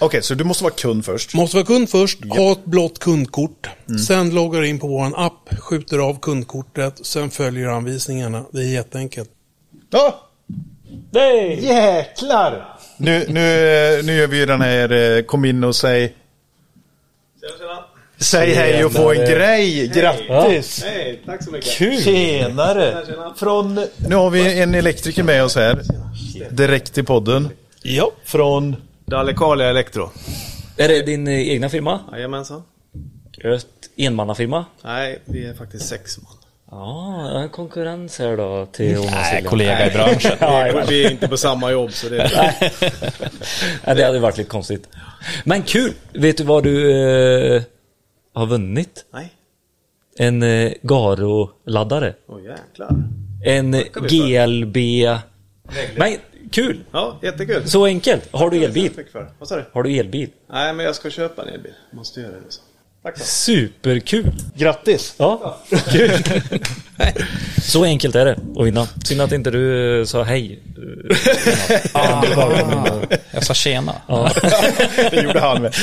Okej, 0.00 0.22
så 0.22 0.34
du 0.34 0.44
måste 0.44 0.64
vara 0.64 0.74
kund 0.74 1.04
först. 1.04 1.34
Måste 1.34 1.56
vara 1.56 1.66
kund 1.66 1.90
först, 1.90 2.18
ha 2.24 2.52
ett 2.52 2.64
blått 2.64 2.98
kundkort. 2.98 3.68
Sen 4.06 4.30
loggar 4.30 4.60
du 4.60 4.68
in 4.68 4.78
på 4.78 4.86
vår 4.86 5.26
app, 5.26 5.58
skjuter 5.58 5.98
av 5.98 6.20
kundkortet, 6.20 7.06
sen 7.06 7.30
följer 7.30 7.66
anvisningarna. 7.66 8.44
Det 8.52 8.58
är 8.58 8.68
jätteenkelt. 8.68 9.30
Ja! 9.90 10.20
Nej! 11.10 11.64
Jäklar! 11.64 12.78
Nu, 12.96 13.24
nu, 13.28 13.40
nu 14.04 14.16
gör 14.16 14.26
vi 14.26 14.38
ju 14.38 14.46
den 14.46 14.60
här, 14.60 15.16
eh, 15.16 15.22
kom 15.22 15.44
in 15.44 15.64
och 15.64 15.76
säg... 15.76 16.16
Säg 18.18 18.54
hej 18.54 18.84
och 18.84 18.92
få 18.92 19.12
en 19.12 19.18
grej. 19.18 19.88
Grattis! 19.88 20.84
Hej, 20.84 21.22
tack 21.26 21.44
så 21.44 21.50
mycket. 21.50 21.72
Kul! 21.72 22.02
Tjenare! 22.02 23.04
Från, 23.36 23.74
nu 24.08 24.14
har 24.14 24.30
vi 24.30 24.60
en 24.60 24.74
elektriker 24.74 25.22
med 25.22 25.44
oss 25.44 25.56
här. 25.56 25.82
Direkt 26.50 26.94
till 26.94 27.04
podden. 27.04 27.48
Ja. 27.82 28.10
Från... 28.24 28.76
Dalecarlia 29.04 29.70
Elektro. 29.70 30.10
Är 30.76 30.88
det 30.88 31.02
din 31.02 31.28
eh, 31.28 31.48
egna 31.48 31.68
firma? 31.68 32.00
Jajamensan. 32.12 32.62
Enmannafirma? 33.96 34.64
Nej, 34.84 35.18
vi 35.24 35.46
är 35.46 35.54
faktiskt 35.54 35.88
sex 35.88 36.18
man. 36.18 36.32
Ja, 36.70 37.40
en 37.42 37.48
konkurrens 37.48 38.18
här 38.18 38.36
då 38.36 38.66
till 38.72 38.92
Jonas 38.92 39.12
Nej, 39.12 39.44
kollega 39.44 39.90
i 39.90 39.90
branschen. 39.90 40.38
Vi 40.88 41.04
är 41.04 41.10
inte 41.10 41.28
på 41.28 41.36
samma 41.36 41.72
jobb 41.72 41.92
så 41.92 42.08
det 42.08 42.22
är... 42.22 42.54
Ja, 43.84 43.94
det 43.94 44.04
hade 44.04 44.18
varit 44.18 44.38
lite 44.38 44.50
konstigt. 44.50 44.88
Men 45.44 45.62
kul! 45.62 45.92
Vet 46.12 46.36
du 46.36 46.44
vad 46.44 46.64
du 46.64 46.90
eh, 47.56 47.62
har 48.36 48.46
vunnit? 48.46 49.04
Nej. 49.12 49.34
En 50.18 50.42
eh, 50.42 50.72
Garo-laddare. 50.82 52.14
Åh 52.26 52.42
jäklar. 52.42 52.90
En. 53.44 53.72
GLB. 54.08 54.76
Nej, 55.96 56.20
kul! 56.50 56.80
Ja, 56.90 57.18
jättekul. 57.22 57.68
Så 57.68 57.84
enkelt. 57.84 58.28
Har 58.32 58.50
du 58.50 58.64
elbil? 58.64 58.90
Har 59.72 59.82
du 59.82 59.96
elbil? 59.96 60.30
Nej, 60.50 60.74
men 60.74 60.86
jag 60.86 60.94
ska 60.94 61.10
köpa 61.10 61.42
en 61.42 61.48
elbil. 61.48 61.72
Måste 61.90 62.20
göra 62.20 62.32
det 62.32 62.52
så. 62.52 62.62
Tack 63.06 63.18
så. 63.18 63.24
Superkul! 63.24 64.32
Grattis! 64.56 65.14
Ja, 65.18 65.58
kul! 65.92 66.10
Så 67.62 67.84
enkelt 67.84 68.14
är 68.14 68.24
det 68.24 68.38
att 68.56 68.66
vinna. 68.66 68.86
Synd 69.04 69.20
att 69.20 69.32
inte 69.32 69.50
du 69.50 69.98
eh, 70.00 70.04
sa 70.04 70.22
hej. 70.22 70.58
Ah, 71.92 72.24
jag 73.30 73.44
sa 73.44 73.54
tjena. 73.54 73.92
det 75.10 75.22
gjorde 75.22 75.40
han 75.40 75.62
med. 75.62 75.74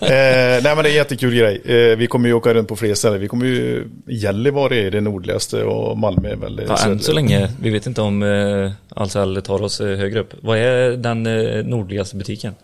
eh, 0.00 0.62
nej 0.62 0.62
men 0.62 0.76
det 0.76 0.88
är 0.88 0.90
en 0.90 0.94
jättekul 0.94 1.34
grej. 1.34 1.62
Eh, 1.64 1.96
vi 1.96 2.06
kommer 2.06 2.28
ju 2.28 2.34
åka 2.34 2.54
runt 2.54 2.68
på 2.68 2.76
fler 2.76 2.94
ställen. 2.94 3.20
Vi 3.20 3.28
kommer 3.28 3.46
ju, 3.46 3.88
Gällivare 4.06 4.76
är 4.76 4.90
det 4.90 5.00
nordligaste 5.00 5.64
och 5.64 5.98
Malmö 5.98 6.28
är 6.28 6.36
väl 6.36 6.62
Ja, 6.68 6.78
än 6.84 7.00
så 7.00 7.12
länge, 7.12 7.52
vi 7.60 7.70
vet 7.70 7.86
inte 7.86 8.00
om 8.00 8.22
eh, 8.22 8.72
Ahlsell 8.88 9.42
tar 9.42 9.62
oss 9.62 9.80
eh, 9.80 9.96
högre 9.98 10.20
upp. 10.20 10.34
Vad 10.40 10.58
är 10.58 10.90
den 10.90 11.26
eh, 11.26 11.64
nordligaste 11.64 12.16
butiken? 12.16 12.54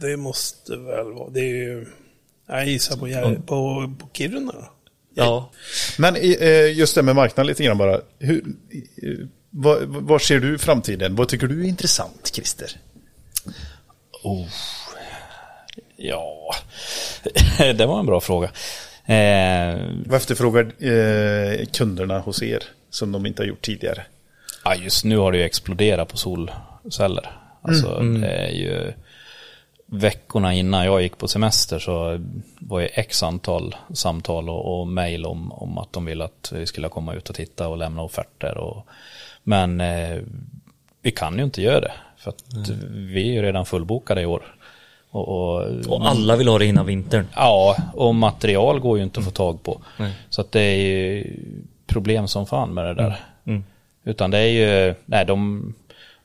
Det 0.00 0.16
måste 0.16 0.76
väl 0.76 1.12
vara, 1.12 1.30
det 1.30 1.40
är 1.40 1.54
ju, 1.54 1.86
jag 2.48 2.66
gissar 2.66 2.96
på, 2.96 3.08
Jär- 3.08 3.40
på, 3.46 3.92
på 3.98 4.08
Kiruna 4.12 4.52
då. 4.52 4.72
Ja. 5.14 5.50
Men 5.98 6.16
eh, 6.16 6.78
just 6.78 6.94
det 6.94 7.02
med 7.02 7.16
marknaden 7.16 7.46
lite 7.46 7.64
grann 7.64 7.78
bara. 7.78 8.00
Hur, 8.18 8.44
eh, 9.02 9.26
vad, 9.50 9.82
vad 9.84 10.22
ser 10.22 10.40
du 10.40 10.54
i 10.54 10.58
framtiden? 10.58 11.16
Vad 11.16 11.28
tycker 11.28 11.46
du 11.46 11.64
är 11.64 11.68
intressant, 11.68 12.30
Christer? 12.34 12.70
Ja, 15.96 16.54
det 17.74 17.86
var 17.86 18.00
en 18.00 18.06
bra 18.06 18.20
fråga. 18.20 18.46
Eh, 19.06 19.78
Vad 20.06 20.16
efterfrågar 20.16 20.62
eh, 20.84 21.66
kunderna 21.66 22.18
hos 22.18 22.42
er 22.42 22.62
som 22.90 23.12
de 23.12 23.26
inte 23.26 23.42
har 23.42 23.46
gjort 23.46 23.62
tidigare? 23.64 24.02
ja, 24.64 24.74
just 24.74 25.04
nu 25.04 25.16
har 25.16 25.32
det 25.32 25.38
ju 25.38 25.44
exploderat 25.44 26.08
på 26.08 26.16
solceller. 26.16 27.30
Alltså 27.62 27.98
det 28.00 28.26
är 28.28 28.50
ju 28.50 28.92
veckorna 29.90 30.54
innan 30.54 30.84
jag 30.84 31.02
gick 31.02 31.18
på 31.18 31.28
semester 31.28 31.78
så 31.78 32.20
var 32.58 32.80
det 32.80 32.86
x 32.86 33.22
antal 33.22 33.76
samtal 33.94 34.48
och, 34.48 34.80
och 34.80 34.86
mejl 34.86 35.26
om, 35.26 35.52
om 35.52 35.78
att 35.78 35.92
de 35.92 36.04
ville 36.04 36.24
att 36.24 36.52
vi 36.54 36.66
skulle 36.66 36.88
komma 36.88 37.14
ut 37.14 37.28
och 37.28 37.34
titta 37.34 37.68
och 37.68 37.78
lämna 37.78 38.02
offerter. 38.02 38.58
Och, 38.58 38.86
men 39.42 39.80
eh, 39.80 40.18
vi 41.02 41.10
kan 41.10 41.38
ju 41.38 41.44
inte 41.44 41.62
göra 41.62 41.80
det 41.80 41.92
för 42.16 42.30
att 42.30 42.44
vi 42.90 43.28
är 43.28 43.32
ju 43.32 43.42
redan 43.42 43.66
fullbokade 43.66 44.20
i 44.20 44.26
år. 44.26 44.42
Och, 45.10 45.28
och, 45.28 45.62
Och 45.88 46.08
alla 46.08 46.36
vill 46.36 46.48
ha 46.48 46.58
det 46.58 46.66
innan 46.66 46.86
vintern. 46.86 47.26
Ja, 47.34 47.76
och 47.94 48.14
material 48.14 48.80
går 48.80 48.98
ju 48.98 49.04
inte 49.04 49.20
att 49.20 49.24
få 49.24 49.30
tag 49.30 49.62
på. 49.62 49.80
Nej. 49.96 50.12
Så 50.30 50.40
att 50.40 50.52
det 50.52 50.60
är 50.60 50.76
ju 50.76 51.36
problem 51.86 52.28
som 52.28 52.46
fan 52.46 52.74
med 52.74 52.84
det 52.84 52.94
där. 52.94 53.20
Mm. 53.44 53.64
Utan 54.04 54.30
det 54.30 54.38
är 54.38 54.86
ju, 54.86 54.94
nej 55.04 55.24
de, 55.24 55.74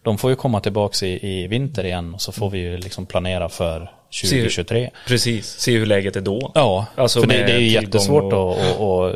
de 0.04 0.18
får 0.18 0.30
ju 0.30 0.36
komma 0.36 0.60
tillbaka 0.60 1.06
i, 1.06 1.44
i 1.44 1.48
vinter 1.48 1.84
igen 1.86 2.14
och 2.14 2.22
så 2.22 2.32
får 2.32 2.50
vi 2.50 2.60
ju 2.60 2.78
liksom 2.78 3.06
planera 3.06 3.50
för 3.50 3.92
2023. 4.22 4.90
Precis, 5.08 5.48
se 5.48 5.78
hur 5.78 5.86
läget 5.86 6.16
är 6.16 6.22
då. 6.22 6.52
Ja, 6.56 6.86
Alltså 6.96 7.22
för 7.22 7.28
det, 7.28 7.44
det 7.44 7.52
är 7.54 7.60
ju 7.60 7.70
jättesvårt 7.72 8.34
och- 8.34 8.52
att, 8.52 8.80
att, 8.80 9.16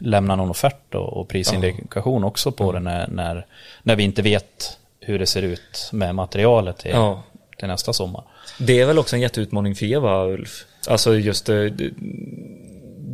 lämna 0.00 0.36
någon 0.36 0.50
offert 0.50 0.94
och, 0.94 1.16
och 1.16 1.28
prisindikation 1.28 2.24
också 2.24 2.52
på 2.52 2.72
det 2.72 2.80
när, 2.80 3.08
när, 3.08 3.46
när 3.82 3.96
vi 3.96 4.02
inte 4.02 4.22
vet 4.22 4.78
hur 5.00 5.18
det 5.18 5.26
ser 5.26 5.42
ut 5.42 5.88
med 5.92 6.14
materialet 6.14 6.78
till, 6.78 6.90
Ja. 6.90 7.22
till 7.58 7.68
nästa 7.68 7.92
sommar. 7.92 8.24
Det 8.58 8.80
är 8.80 8.86
väl 8.86 8.98
också 8.98 9.16
en 9.16 9.22
jätteutmaning 9.22 9.74
för 9.74 9.86
er 9.86 9.98
va, 9.98 10.24
Ulf? 10.26 10.64
Alltså 10.88 11.14
just 11.18 11.48
eh, 11.48 11.56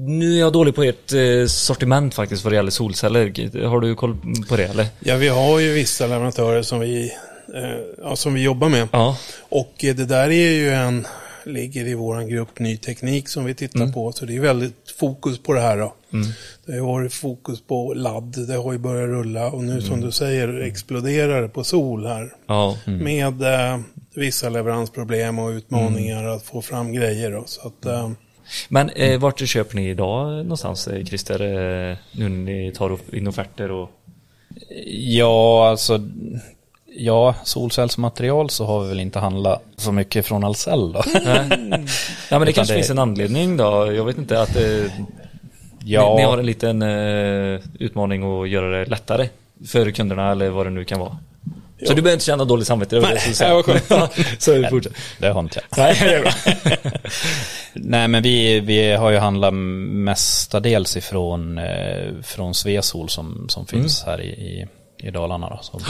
Nu 0.07 0.35
är 0.35 0.41
jag 0.41 0.53
dålig 0.53 0.75
på 0.75 0.83
ert 0.83 1.13
eh, 1.13 1.47
sortiment 1.47 2.15
faktiskt 2.15 2.45
vad 2.45 2.53
det 2.53 2.57
gäller 2.57 2.71
solceller. 2.71 3.67
Har 3.67 3.81
du 3.81 3.95
koll 3.95 4.17
på 4.49 4.57
det 4.57 4.65
eller? 4.65 4.87
Ja, 5.01 5.17
vi 5.17 5.29
har 5.29 5.59
ju 5.59 5.73
vissa 5.73 6.07
leverantörer 6.07 6.63
som 6.63 6.81
vi, 6.81 7.13
eh, 7.55 8.03
ja, 8.03 8.17
som 8.17 8.35
vi 8.35 8.43
jobbar 8.43 8.69
med. 8.69 8.89
Ja. 8.93 9.17
Och 9.49 9.85
eh, 9.85 9.95
det 9.95 10.05
där 10.05 10.31
är 10.31 10.53
ju 10.53 10.71
en, 10.71 11.07
ligger 11.45 11.87
i 11.87 11.95
vår 11.95 12.23
grupp 12.23 12.59
ny 12.59 12.77
teknik 12.77 13.29
som 13.29 13.45
vi 13.45 13.55
tittar 13.55 13.93
på. 13.93 14.13
Så 14.13 14.27
det 14.27 14.37
är 14.37 14.41
väldigt 14.41 14.91
fokus 14.99 15.39
på 15.39 15.53
det 15.53 15.61
här 15.61 15.77
då. 15.77 15.95
Det 16.67 16.79
har 16.79 16.87
varit 16.87 17.15
fokus 17.15 17.61
på 17.61 17.95
ladd, 17.95 18.47
det 18.49 18.57
har 18.57 18.73
ju 18.73 18.79
börjat 18.79 19.09
rulla 19.09 19.51
och 19.51 19.65
nu 19.65 19.81
som 19.81 20.01
du 20.01 20.13
säger 20.13 20.61
exploderar 20.61 21.43
det 21.43 21.49
på 21.49 21.65
sol 21.65 22.07
här. 22.07 22.33
Ja. 22.47 22.77
Med 22.85 23.43
eh, 23.43 23.81
vissa 24.15 24.49
leveransproblem 24.49 25.39
och 25.39 25.51
utmaningar 25.51 26.25
att 26.25 26.43
få 26.43 26.63
fram 26.63 26.93
grejer 26.93 27.31
då. 27.31 27.43
Så 27.47 27.69
att, 27.69 27.87
eh, 27.87 28.11
Men 28.69 28.91
eh, 28.91 29.19
vart 29.21 29.49
köper 29.49 29.77
ni 29.77 29.89
idag 29.89 30.37
någonstans 30.37 30.89
eh, 30.89 31.05
Christer? 31.05 31.41
Eh, 31.43 31.97
nu 32.13 32.29
när 32.29 32.53
ni 32.53 32.73
tar 32.73 32.99
in 33.13 33.27
offerter 33.27 33.71
och... 33.71 33.91
Ja, 34.95 35.69
alltså 35.69 36.01
Ja, 36.97 37.35
solcellsmaterial 37.45 38.51
så 38.51 38.65
har 38.67 38.83
vi 38.83 38.89
väl 38.89 39.01
inte 39.01 39.19
handlat 39.19 39.63
så 39.77 39.93
mycket 39.93 40.27
från 40.27 40.45
Ahlsell 40.45 40.93
då. 40.93 41.03
Nej. 41.25 41.49
Ja 42.31 42.39
men 42.39 42.47
det 42.47 42.53
kanske 42.53 42.75
det- 42.75 42.79
finns 42.79 42.91
en 42.91 42.99
anledning 42.99 43.57
då. 43.57 43.93
Jag 43.93 44.05
vet 44.05 44.19
inte 44.19 44.43
att 44.43 44.57
eh, 44.57 44.85
Ja. 45.85 46.11
ni, 46.11 46.17
ni 46.17 46.23
har 46.23 46.39
en 46.39 46.47
liten 46.47 46.83
eh, 46.83 47.61
utmaning 47.79 48.23
att 48.43 48.49
göra 48.49 48.79
det 48.79 48.85
lättare 48.85 49.29
för 49.67 49.91
kunderna 49.91 50.31
eller 50.31 50.51
vad 50.51 50.67
det 50.67 50.71
nu 50.71 50.85
kan 50.85 51.01
vara. 51.01 51.17
Så 51.87 51.95
du 51.95 52.03
behöver 52.03 52.13
inte 52.13 52.25
känna 52.25 52.45
dåligt 52.45 52.67
samvete 52.67 52.97
över 52.97 53.07
det. 53.07 53.13
jag 53.13 53.21
skulle 53.21 53.35
säga. 53.35 53.55
Nej, 53.55 53.63
vad 53.89 53.89
skönt. 53.89 54.43
så 54.43 54.69
fortsätt. 54.71 54.93
Det 55.19 55.29
har 55.29 55.41
inte 55.41 55.61
jag. 55.71 55.79
Nej, 55.79 55.97
det 56.01 56.15
är 56.15 56.23
bra. 56.23 56.91
Nej, 57.75 58.09
men 58.09 58.23
vi, 58.23 58.61
vi 58.61 58.93
har 58.93 59.11
ju 59.11 59.19
handlat 59.19 59.55
mestadels 59.55 60.97
ifrån 60.97 61.59
eh, 61.59 62.23
från 62.23 62.55
Svesol 62.55 63.09
som, 63.09 63.49
som 63.49 63.67
finns 63.67 64.03
här 64.05 64.21
i, 64.21 64.29
i, 64.29 64.67
i 65.03 65.11
Dalarna. 65.11 65.49
Då, 65.49 65.59
så. 65.63 65.81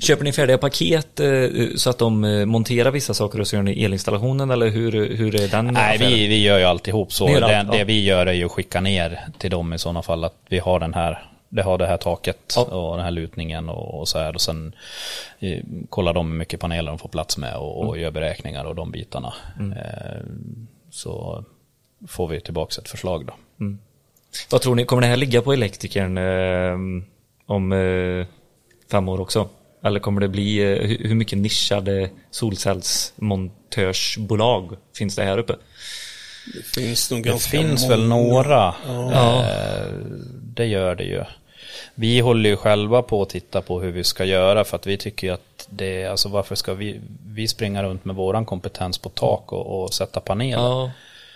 Köper 0.00 0.24
ni 0.24 0.32
färdiga 0.32 0.58
paket 0.58 1.20
eh, 1.20 1.28
så 1.76 1.90
att 1.90 1.98
de 1.98 2.24
eh, 2.24 2.46
monterar 2.46 2.90
vissa 2.90 3.14
saker 3.14 3.40
och 3.40 3.46
så 3.46 3.56
gör 3.56 3.62
ni 3.62 3.84
elinstallationen 3.84 4.50
eller 4.50 4.68
hur, 4.68 5.16
hur 5.16 5.34
är 5.40 5.48
den 5.48 5.66
Nej, 5.66 5.94
affären? 5.94 6.12
vi, 6.12 6.26
vi 6.26 6.42
gör 6.42 6.58
ju 6.58 6.64
alltihop 6.64 7.12
så. 7.12 7.26
Det, 7.26 7.34
allt, 7.34 7.68
ja. 7.72 7.78
det 7.78 7.84
vi 7.84 8.04
gör 8.04 8.26
är 8.26 8.32
ju 8.32 8.44
att 8.44 8.52
skicka 8.52 8.80
ner 8.80 9.20
till 9.38 9.50
dem 9.50 9.72
i 9.72 9.78
sådana 9.78 10.02
fall 10.02 10.24
att 10.24 10.36
vi 10.48 10.58
har 10.58 10.80
den 10.80 10.94
här 10.94 11.31
det 11.54 11.62
har 11.62 11.78
det 11.78 11.86
här 11.86 11.96
taket 11.96 12.52
Ja. 12.56 12.62
och 12.62 12.96
den 12.96 13.04
här 13.04 13.10
lutningen 13.10 13.68
och, 13.68 14.00
och 14.00 14.08
så 14.08 14.18
här. 14.18 14.34
Och 14.34 14.40
sen 14.40 14.74
eh, 15.38 15.58
kollar 15.88 16.12
de 16.12 16.30
hur 16.30 16.38
mycket 16.38 16.60
paneler 16.60 16.90
de 16.90 16.98
får 16.98 17.08
plats 17.08 17.36
med 17.38 17.56
och, 17.56 17.78
och 17.78 17.84
Mm. 17.88 18.00
gör 18.02 18.10
beräkningar 18.10 18.64
och 18.64 18.74
de 18.74 18.90
bitarna. 18.90 19.34
Eh, 19.60 20.20
så 20.90 21.44
får 22.08 22.28
vi 22.28 22.40
tillbaka 22.40 22.80
ett 22.80 22.88
förslag 22.88 23.26
då. 23.26 23.32
Vad 24.50 24.60
tror 24.60 24.74
ni, 24.74 24.84
kommer 24.84 25.02
det 25.02 25.08
här 25.08 25.16
ligga 25.16 25.42
på 25.42 25.52
elektrikern 25.52 26.18
eh, 26.18 26.76
om 27.46 27.72
eh, 27.72 28.26
fem 28.90 29.08
år 29.08 29.20
också? 29.20 29.48
Eller 29.84 30.00
kommer 30.00 30.20
det 30.20 30.28
bli, 30.28 30.58
eh, 30.58 30.78
hur, 31.08 31.14
mycket 31.14 31.38
nischade 31.38 32.10
solcellsmontörsbolag 32.30 34.76
finns 34.96 35.16
det 35.16 35.24
här 35.24 35.38
uppe? 35.38 35.56
det 36.54 36.62
finns 36.80 37.10
nog 37.10 37.22
Det 37.24 37.42
finns 37.42 37.82
många. 37.82 37.96
väl 37.96 38.08
några. 38.08 38.74
Ja. 38.86 39.42
Eh, 39.42 39.86
det 40.42 40.66
gör 40.66 40.94
det 40.94 41.04
ju. 41.04 41.24
Vi 41.94 42.20
håller 42.20 42.50
ju 42.50 42.56
själva 42.56 43.02
på 43.02 43.22
att 43.22 43.28
titta 43.28 43.62
på 43.62 43.80
hur 43.80 43.92
vi 43.92 44.04
ska 44.04 44.24
göra 44.24 44.64
för 44.64 44.76
att 44.76 44.86
vi 44.86 44.96
tycker 44.96 45.32
att 45.32 45.66
det, 45.70 46.06
alltså 46.06 46.28
varför 46.28 46.54
ska 46.54 46.74
vi, 46.74 47.00
vi 47.26 47.48
springa 47.48 47.82
runt 47.82 48.04
med 48.04 48.16
våran 48.16 48.44
kompetens 48.44 48.98
på 48.98 49.08
tak 49.08 49.52
och, 49.52 49.82
och 49.82 49.94
sätta 49.94 50.20
paneler? 50.20 50.62
Ja, 50.62 50.90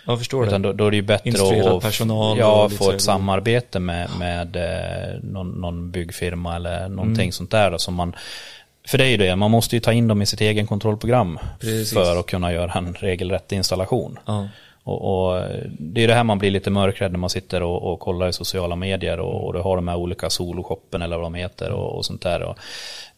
jag 0.05 0.17
förstår 0.17 0.47
Utan 0.47 0.61
det. 0.61 0.67
då, 0.67 0.73
då 0.73 0.85
är 0.85 0.91
det 0.91 0.97
ju 0.97 1.01
bättre 1.01 1.75
att 1.75 1.81
personal 1.81 2.37
ja, 2.37 2.69
få 2.69 2.91
ett 2.91 3.01
samarbete 3.01 3.79
med, 3.79 4.09
med 4.19 4.55
eh, 4.55 5.19
någon, 5.23 5.49
någon 5.49 5.91
byggfirma 5.91 6.55
eller 6.55 6.89
någonting 6.89 7.31
sånt 7.31 7.51
där 7.51 7.71
då, 7.71 7.77
som 7.77 7.93
man 7.93 8.15
för 8.87 8.97
det 8.97 9.05
är 9.05 9.09
ju 9.09 9.17
det, 9.17 9.35
man 9.35 9.51
måste 9.51 9.75
ju 9.75 9.79
ta 9.79 9.93
in 9.93 10.07
dem 10.07 10.21
i 10.21 10.25
sitt 10.25 10.41
egen 10.41 10.67
kontrollprogram 10.67 11.39
Precis. 11.59 11.93
för 11.93 12.19
att 12.19 12.25
kunna 12.25 12.53
göra 12.53 12.71
en 12.71 12.93
regelrätt 12.93 13.51
installation. 13.51 14.19
Ja. 14.25 14.47
Och, 14.87 15.29
och 15.29 15.41
det 15.79 16.03
är 16.03 16.07
det 16.07 16.13
här 16.13 16.23
man 16.23 16.39
blir 16.39 16.51
lite 16.51 16.69
mörkrädd 16.69 17.11
när 17.11 17.19
man 17.19 17.29
sitter 17.29 17.63
och, 17.63 17.93
och 17.93 17.99
kollar 17.99 18.27
i 18.27 18.33
sociala 18.33 18.75
medier 18.75 19.19
och, 19.19 19.45
och 19.45 19.53
du 19.53 19.59
har 19.59 19.75
de 19.75 19.87
här 19.87 19.95
olika 19.95 20.29
soloshoppen 20.29 21.01
eller 21.01 21.15
vad 21.15 21.25
de 21.25 21.33
heter 21.33 21.71
och, 21.71 21.97
och 21.97 22.05
sånt 22.05 22.21
där. 22.21 22.41
Och 22.41 22.57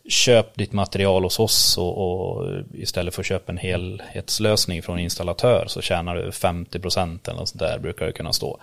köp 0.09 0.55
ditt 0.55 0.73
material 0.73 1.23
hos 1.23 1.39
oss 1.39 1.77
och, 1.77 2.45
istället 2.73 3.15
för 3.15 3.21
att 3.21 3.25
köpa 3.25 3.51
en 3.51 3.57
helhetslösning 3.57 4.81
från 4.81 4.99
installatör 4.99 5.65
så 5.67 5.81
tjänar 5.81 6.15
du 6.15 6.29
50% 6.29 7.29
eller 7.29 7.39
något 7.39 7.49
sånt 7.49 7.59
där 7.59 7.79
brukar 7.79 8.05
det 8.05 8.11
kunna 8.11 8.33
stå. 8.33 8.59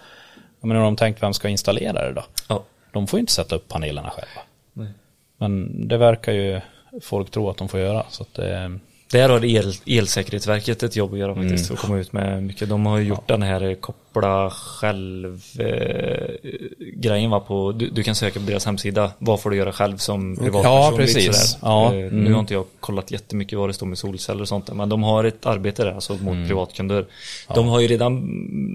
Men 0.60 0.76
när 0.76 0.84
de 0.84 0.96
tänkt 0.96 1.22
vem 1.22 1.34
ska 1.34 1.48
installera 1.48 2.08
det 2.08 2.12
då? 2.12 2.24
Ja. 2.48 2.64
De 2.92 3.06
får 3.06 3.18
ju 3.18 3.20
inte 3.20 3.32
sätta 3.32 3.56
upp 3.56 3.68
panelerna 3.68 4.10
själva. 4.10 4.40
Nej. 4.72 4.88
Men 5.36 5.88
det 5.88 5.96
verkar 5.96 6.32
ju 6.32 6.60
folk 7.02 7.30
tro 7.30 7.50
att 7.50 7.56
de 7.56 7.68
får 7.68 7.80
göra. 7.80 8.06
Så 8.10 8.22
att 8.22 8.34
det, 8.34 8.78
Där 9.10 9.28
har 9.28 9.44
el, 9.44 9.72
Elsäkerhetsverket 9.86 10.82
ett 10.82 10.96
jobb 10.96 11.12
att 11.12 11.18
göra 11.18 11.34
faktiskt, 11.34 11.70
att 11.70 11.78
komma 11.78 11.98
ut 11.98 12.12
med 12.12 12.42
mycket. 12.42 12.68
De 12.68 12.86
har 12.86 12.98
ju 12.98 13.04
gjort 13.04 13.28
den 13.28 13.42
här 13.42 13.74
koppla 13.74 14.50
själv 14.50 15.42
eh, 15.58 17.40
på, 17.40 17.72
du, 17.72 17.90
du 17.90 18.02
kan 18.02 18.14
söka 18.14 18.40
på 18.40 18.46
deras 18.46 18.66
hemsida, 18.66 19.10
vad 19.18 19.40
får 19.40 19.50
du 19.50 19.56
göra 19.56 19.72
själv 19.72 19.96
som 19.96 20.36
privatperson? 20.36 20.72
Ja, 20.72 20.92
precis. 20.96 21.58
Ja, 21.62 21.94
Eh, 21.94 21.98
mm. 22.00 22.24
Nu 22.24 22.32
har 22.32 22.40
inte 22.40 22.54
jag 22.54 22.64
kollat 22.80 23.10
jättemycket 23.10 23.58
vad 23.58 23.68
det 23.68 23.72
står 23.74 23.86
med 23.86 23.98
solceller 23.98 24.40
och 24.42 24.48
sånt 24.48 24.74
men 24.74 24.88
de 24.88 25.02
har 25.02 25.24
ett 25.24 25.46
arbete 25.46 25.84
där, 25.84 25.92
alltså 25.92 26.12
mot 26.12 26.34
Mm. 26.34 26.48
privatkunder. 26.48 27.06
De 27.54 27.66
har 27.68 27.80
ju 27.80 27.86
redan 27.88 28.20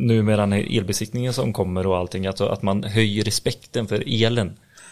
nu 0.08 0.22
med 0.24 0.40
den 0.40 0.52
här 0.52 0.78
elbesiktningen 0.78 1.34
som 1.34 1.54
kommer 1.54 1.88
och 1.88 1.98
allting, 1.98 2.28
alltså 2.28 2.46
att 2.46 2.62
man 2.62 2.84
höjer 2.84 3.24
respekten 3.24 3.88
för 3.88 4.04
elen. 4.24 4.52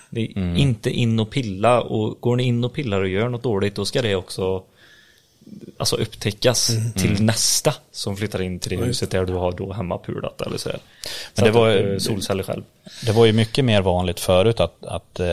Det 0.09 0.21
är 0.21 0.37
Mm. 0.37 0.57
inte 0.57 0.89
in 0.91 1.19
och 1.19 1.29
pilla 1.29 1.81
och 1.81 2.17
går 2.21 2.35
ni 2.35 2.43
in 2.43 2.63
och 2.63 2.73
pillar 2.73 3.01
och 3.01 3.07
gör 3.07 3.29
något 3.29 3.43
dåligt 3.43 3.75
då 3.75 3.85
ska 3.85 4.01
det 4.01 4.15
också 4.15 4.63
alltså 5.77 5.95
upptäckas 5.95 6.69
Mm. 6.69 6.91
till 6.93 7.23
nästa 7.23 7.73
som 7.91 8.17
flyttar 8.17 8.41
in 8.41 8.59
till 8.59 8.77
det 8.79 8.85
huset 8.85 9.11
där 9.11 9.25
du 9.25 9.33
har 9.33 9.51
då 9.51 9.73
hemmapulat 9.73 10.41
eller 10.41 10.57
så 10.57 10.69
här. 10.69 10.79
Men 11.35 11.45
det 11.45 11.51
var- 11.51 11.99
solceller 11.99 12.43
själv. 12.43 12.63
Det 13.05 13.11
var 13.11 13.25
ju 13.25 13.33
mycket 13.33 13.65
mer 13.65 13.81
vanligt 13.81 14.19
förut 14.19 14.59
att, 14.59 14.85
att 14.85 15.19
eh, 15.19 15.27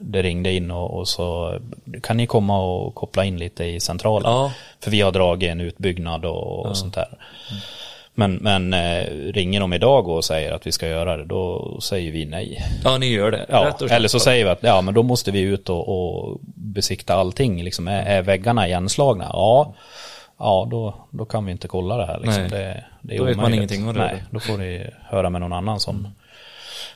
det 0.00 0.22
ringde 0.22 0.52
in 0.52 0.70
och, 0.70 0.98
och 0.98 1.08
så 1.08 1.58
kan 2.02 2.16
ni 2.16 2.26
komma 2.26 2.62
och 2.62 2.94
koppla 2.94 3.24
in 3.24 3.38
lite 3.38 3.64
i 3.64 3.80
centralen. 3.80 4.32
Ja. 4.32 4.52
För 4.80 4.90
vi 4.90 5.00
har 5.00 5.12
dragit 5.12 5.50
en 5.50 5.60
utbyggnad 5.60 6.24
och, 6.24 6.66
och 6.66 6.76
sånt 6.76 6.94
där. 6.94 7.08
Men, 8.14 8.34
men 8.34 8.74
eh, 8.74 9.04
ringer 9.32 9.60
de 9.60 9.72
idag 9.72 10.08
och 10.08 10.24
säger 10.24 10.52
att 10.52 10.66
vi 10.66 10.72
ska 10.72 10.88
göra 10.88 11.16
det, 11.16 11.24
då 11.24 11.78
säger 11.82 12.12
vi 12.12 12.26
nej. 12.26 12.64
Ja, 12.84 12.98
ni 12.98 13.06
gör 13.06 13.30
det. 13.30 13.46
Ja, 13.48 13.78
eller 13.90 14.08
så 14.08 14.20
säger 14.20 14.44
vi 14.44 14.50
att 14.50 14.62
ja, 14.62 14.80
men 14.80 14.94
då 14.94 15.02
måste 15.02 15.30
vi 15.30 15.40
ut 15.40 15.68
och, 15.68 15.88
och 15.88 16.38
besikta 16.54 17.14
allting. 17.14 17.62
Liksom, 17.64 17.88
är, 17.88 18.02
är 18.02 18.22
väggarna 18.22 18.66
igenslagna? 18.68 19.24
Ja, 19.32 19.74
ja 20.38 20.68
då, 20.70 20.94
då 21.10 21.24
kan 21.24 21.44
vi 21.46 21.52
inte 21.52 21.68
kolla 21.68 21.96
det 21.96 22.06
här. 22.06 22.20
Liksom. 22.20 22.42
Nej. 22.42 22.50
Det, 22.50 22.84
det 23.00 23.14
är 23.14 23.18
Då 23.18 23.24
vet 23.24 23.36
man 23.36 23.44
omöjligt. 23.44 23.70
ingenting 23.70 23.88
om 23.88 23.94
det. 23.94 24.00
Nej, 24.00 24.24
då 24.30 24.40
får 24.40 24.58
ni 24.58 24.90
höra 25.02 25.30
med 25.30 25.40
någon 25.40 25.52
annan 25.52 25.80
som 25.80 26.08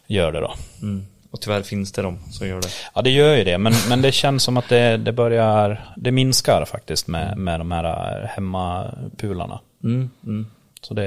gör 0.07 0.33
det 0.33 0.41
då. 0.41 0.55
Mm. 0.83 1.07
Och 1.31 1.41
tyvärr 1.41 1.63
finns 1.63 1.93
det 1.93 2.03
de 2.03 2.19
som 2.31 2.49
gör 2.49 2.61
det. 2.61 2.69
Ja 2.95 3.03
det 3.03 3.11
gör 3.11 3.37
ju 3.37 3.45
det, 3.45 3.59
men, 3.59 3.73
men 3.89 4.03
det 4.03 4.13
känns 4.13 4.43
som 4.43 4.57
att 4.57 4.69
det, 4.69 4.97
det 4.97 5.13
börjar, 5.13 5.85
det 5.97 6.11
minskar 6.11 6.65
faktiskt 6.65 7.07
med, 7.07 7.39
med 7.39 7.61
de 7.61 7.73
här 7.73 8.31
hemmapularna. 8.37 9.61
Mm. 9.85 10.11
Mm. 10.25 10.47
Så 10.89 10.95
det, 10.95 11.03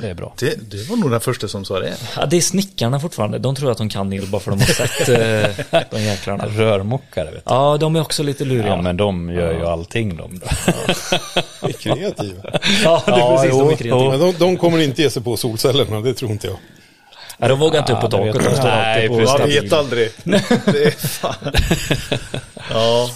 det 0.00 0.08
är 0.10 0.14
bra. 0.14 0.34
Det, 0.38 0.70
det 0.70 0.88
var 0.88 0.96
nog 0.96 1.10
den 1.10 1.20
första 1.20 1.48
som 1.48 1.64
sa 1.64 1.80
det. 1.80 1.96
Ja, 2.16 2.26
det 2.26 2.36
är 2.36 2.40
snickarna 2.40 3.00
fortfarande. 3.00 3.38
De 3.38 3.54
tror 3.54 3.70
att 3.72 3.78
de 3.78 3.88
kan 3.88 4.12
el 4.12 4.26
bara 4.26 4.40
för 4.40 4.50
de 4.50 4.60
har 4.60 4.66
sett 4.66 5.08
eh, 5.08 5.80
de 5.90 6.02
jäklarna. 6.02 6.46
Rörmokare 6.46 7.24
vet 7.24 7.34
du. 7.34 7.40
Ja, 7.44 7.76
de 7.80 7.96
är 7.96 8.00
också 8.00 8.22
lite 8.22 8.44
luriga. 8.44 8.66
Ja 8.66 8.82
men 8.82 8.96
de 8.96 9.30
gör 9.30 9.52
ju 9.52 9.66
allting 9.66 10.16
de 10.16 10.38
då. 10.38 10.46
är 11.68 11.72
kreativa. 11.72 12.42
Ja, 12.84 13.02
det 13.06 13.12
är 13.12 13.36
precis. 13.36 13.50
De 13.50 13.66
är 13.68 13.70
jo, 13.70 13.76
kreativa. 13.76 14.10
Men 14.10 14.20
de, 14.20 14.32
de 14.38 14.56
kommer 14.56 14.78
inte 14.78 15.02
ge 15.02 15.10
sig 15.10 15.22
på 15.22 15.36
solcellerna, 15.36 16.00
det 16.00 16.14
tror 16.14 16.30
inte 16.30 16.46
jag. 16.46 16.56
Ja, 17.38 17.48
de 17.48 17.58
vågar 17.58 17.78
inte 17.80 17.92
upp 17.92 18.00
på 18.00 18.06
Ja, 18.06 18.10
taket. 18.10 18.34
vet 18.34 18.44
De 18.44 18.56
står 18.56 18.68
alltid 18.68 19.10
Nej, 19.10 19.26
på. 19.26 19.38
Man 19.38 19.48
vet 19.48 19.72
aldrig. 19.72 20.10
Det 20.64 20.84
är 20.84 20.90
fan. 20.90 21.52
Ja. 22.70 23.10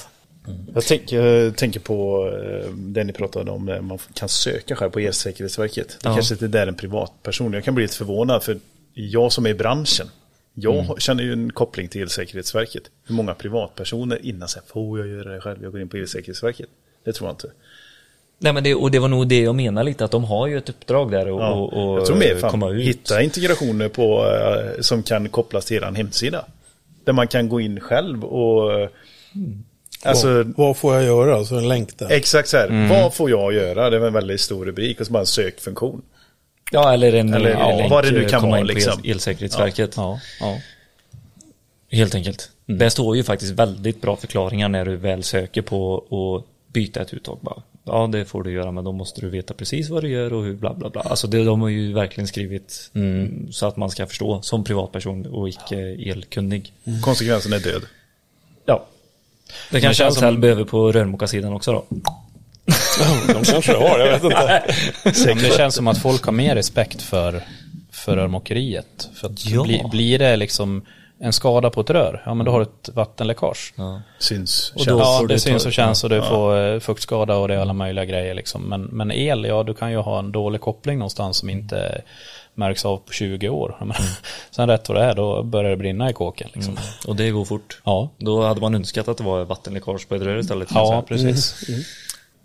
Jag 0.75 0.85
tänker, 0.85 1.51
tänker 1.51 1.81
på 1.81 2.29
eh, 2.33 2.71
det 2.73 3.05
ni 3.05 3.13
pratade 3.13 3.51
om, 3.51 3.65
man 3.65 3.99
kan 4.15 4.29
söka 4.29 4.77
själv 4.77 4.91
på 4.91 4.99
Elsäkerhetsverket. 5.01 5.89
Det 5.89 6.09
Ja. 6.09 6.15
kanske 6.15 6.35
inte 6.35 6.45
är 6.45 6.49
där 6.49 6.67
en 6.67 6.75
privatperson. 6.75 7.53
Jag 7.53 7.65
kan 7.65 7.75
bli 7.75 7.85
lite 7.85 7.97
förvånad 7.97 8.43
för 8.43 8.59
jag 8.95 9.33
som 9.33 9.47
är 9.47 9.51
i 9.51 9.55
branschen, 9.55 10.07
jag 10.55 10.75
Mm. 10.85 10.97
känner 10.99 11.23
ju 11.23 11.33
en 11.33 11.53
koppling 11.53 11.89
till 11.89 12.03
Elsäkerhetsverket. 12.03 12.83
Hur 13.07 13.15
många 13.15 13.35
privatpersoner 13.35 14.19
innan 14.27 14.49
säger 14.49 14.67
får 14.67 14.99
jag 14.99 15.09
göra 15.09 15.33
det 15.35 15.41
själv? 15.41 15.63
Jag 15.63 15.73
går 15.73 15.81
in 15.81 15.89
på 15.89 15.97
Elsäkerhetsverket. 15.97 16.69
Det 17.05 17.13
tror 17.13 17.29
jag 17.29 17.33
inte. 17.35 17.51
Nej, 18.39 18.53
men 18.53 18.65
det, 18.65 18.75
och 18.75 18.91
det 18.91 18.99
var 18.99 19.09
nog 19.09 19.29
det 19.29 19.41
jag 19.41 19.55
menar 19.55 19.85
lite, 19.85 20.05
att 20.05 20.11
de 20.11 20.25
har 20.25 20.47
ju 20.47 20.59
ett 20.59 20.69
uppdrag 20.69 21.11
där 21.11 21.29
och, 21.31 21.41
Ja. 21.41 21.51
och, 21.53 21.95
och 21.95 22.09
jag 22.09 22.19
mer 22.19 22.35
fan, 22.37 22.51
komma 22.51 22.71
ut. 22.71 22.83
hitta 22.85 23.23
integrationer 23.23 23.89
på, 23.89 24.27
eh, 24.27 24.81
som 24.81 25.03
kan 25.03 25.29
kopplas 25.29 25.65
till 25.65 25.77
er 25.77 25.93
hemsida. 25.97 26.45
Där 27.05 27.13
man 27.13 27.29
kan 27.29 27.49
gå 27.49 27.61
in 27.61 27.81
själv 27.81 28.25
och... 28.25 28.81
eh, 28.81 28.89
Alltså, 30.05 30.29
vad, 30.29 30.55
vad 30.57 30.77
får 30.77 30.95
jag 30.95 31.05
göra? 31.05 31.45
Så 31.45 31.57
en 31.59 31.69
länk 31.69 31.99
där. 31.99 32.11
Exakt 32.11 32.49
så 32.49 32.57
här. 32.57 32.89
Vad 32.89 33.15
får 33.15 33.31
jag 33.31 33.55
göra? 33.55 33.91
Det 33.91 33.99
var 33.99 34.07
en 34.07 34.13
väldigt 34.13 34.41
stor 34.41 34.65
rubrik 34.67 35.01
och 35.01 35.07
så 35.07 35.13
bara 35.13 35.21
en 35.21 35.27
sökfunktion. 35.27 36.03
Ja, 36.73 36.93
eller 36.95 37.13
en 37.15 37.35
Eller, 37.35 37.51
en 37.51 37.59
ja, 37.59 37.77
länk, 37.77 37.91
vad 37.91 38.05
det 38.05 38.11
nu 38.11 38.25
kan 38.29 38.41
komma 38.41 38.53
vara, 38.57 38.63
liksom. 38.63 39.01
El- 39.05 39.11
Elsäkerhetsverket. 39.11 39.93
Ja, 39.97 40.21
ja. 40.41 40.59
Helt 41.91 42.15
enkelt. 42.15 42.51
Det 42.67 42.91
står 42.91 43.17
ju 43.17 43.25
faktiskt 43.25 43.53
väldigt 43.53 44.01
bra 44.01 44.17
förklaringar 44.17 44.69
när 44.69 44.85
du 44.85 44.97
väl 44.97 45.23
söker 45.23 45.63
på 45.63 45.97
att 45.97 46.73
byta 46.73 47.03
ett 47.03 47.15
uttag 47.15 47.39
bara. 47.43 47.63
Ja, 47.85 48.07
det 48.13 48.25
får 48.25 48.43
du 48.43 48.53
göra, 48.53 48.71
men 48.71 48.85
då 48.85 48.93
måste 48.93 49.21
du 49.21 49.29
veta 49.31 49.55
precis 49.55 49.89
vad 49.91 50.03
du 50.03 50.09
gör 50.09 50.33
och 50.33 50.45
hur 50.45 50.55
bla 50.55 50.75
bla 50.75 50.91
bla. 50.91 51.01
Alltså 51.01 51.27
det, 51.27 51.45
de 51.45 51.61
har 51.61 51.69
ju 51.69 51.93
verkligen 51.93 52.29
skrivit 52.29 52.91
mm, 52.95 53.53
så 53.53 53.67
att 53.67 53.77
man 53.77 53.91
ska 53.91 54.07
förstå 54.07 54.43
som 54.43 54.65
privatperson 54.65 55.27
och 55.27 55.49
icke 55.49 55.77
elkunnig. 56.11 56.73
Konsekvensen 57.03 57.53
är 57.53 57.59
död. 57.59 57.83
Ja. 58.67 58.87
Det 59.71 59.81
kanske 59.81 60.05
Ahlsell 60.05 60.33
som- 60.33 60.41
behöver 60.41 60.65
på 60.65 60.93
rörmokarsidan 60.93 61.53
också 61.53 61.73
då. 61.73 61.85
De 63.33 63.45
kanske 63.45 63.73
har, 63.77 63.99
jag 63.99 64.07
vet 64.21 64.25
inte. 64.25 64.63
Men 65.35 65.39
det 65.43 65.57
känns 65.57 65.75
som 65.75 65.87
att 65.89 65.99
folk 65.99 66.25
har 66.25 66.33
mer 66.33 66.55
respekt 66.55 67.03
för, 67.03 67.43
för 67.93 68.17
rörmokeriet. 68.17 69.09
För 69.15 69.27
att 69.29 69.47
Ja. 69.47 69.63
bli, 69.63 69.83
blir 69.91 70.19
det 70.19 70.37
liksom 70.37 70.83
en 71.21 71.33
skada 71.33 71.71
på 71.71 71.81
ett 71.81 71.91
rör, 71.91 72.23
ja 72.27 72.35
men 72.35 72.47
då 72.47 72.53
har 72.53 72.59
du 72.59 72.65
ett 72.65 72.89
vattenläckage. 72.95 73.75
Syns. 74.19 74.73
Och 74.77 74.85
då- 74.87 74.99
Ja, 74.99 75.21
det 75.29 75.35
du 75.35 75.39
syns 75.41 75.67
och 75.67 75.73
känns 75.73 76.05
och 76.05 76.11
du 76.11 76.23
får 76.23 76.59
eh, 76.75 76.81
fuktskada 76.81 77.37
och 77.37 77.49
det 77.49 77.55
är 77.55 77.59
alla 77.59 77.73
möjliga 77.73 78.05
grejer 78.05 78.35
liksom. 78.35 78.62
Men, 78.62 78.83
men 78.83 79.12
el, 79.12 79.45
ja 79.45 79.62
du 79.62 79.75
kan 79.75 79.91
ju 79.91 79.97
ha 79.97 80.19
en 80.19 80.33
dålig 80.33 80.61
koppling 80.61 80.99
någonstans 80.99 81.37
som 81.37 81.51
inte 81.51 82.03
märks 82.55 82.85
av 82.85 82.97
på 82.97 83.12
20 83.12 83.49
år. 83.49 83.77
Men, 83.85 83.97
sen 84.51 84.69
rätt 84.69 84.89
vad 84.89 84.99
det 84.99 85.05
är, 85.05 85.15
då 85.15 85.43
börjar 85.43 85.71
det 85.71 85.77
brinna 85.77 86.11
i 86.11 86.12
kåken 86.12 86.49
liksom. 86.53 86.77
Och 87.07 87.17
det 87.17 87.31
går 87.31 87.45
fort. 87.45 87.81
Ja, 87.85 88.11
Då 88.19 88.43
hade 88.43 88.61
man 88.61 88.75
önskat 88.75 89.09
att 89.09 89.17
det 89.19 89.25
var 89.25 89.45
vattenläckage 89.45 90.09
på 90.09 90.15
ett 90.15 90.23
rör 90.23 90.39
istället. 90.39 90.69
ja 90.75 91.05
precis. 91.09 91.65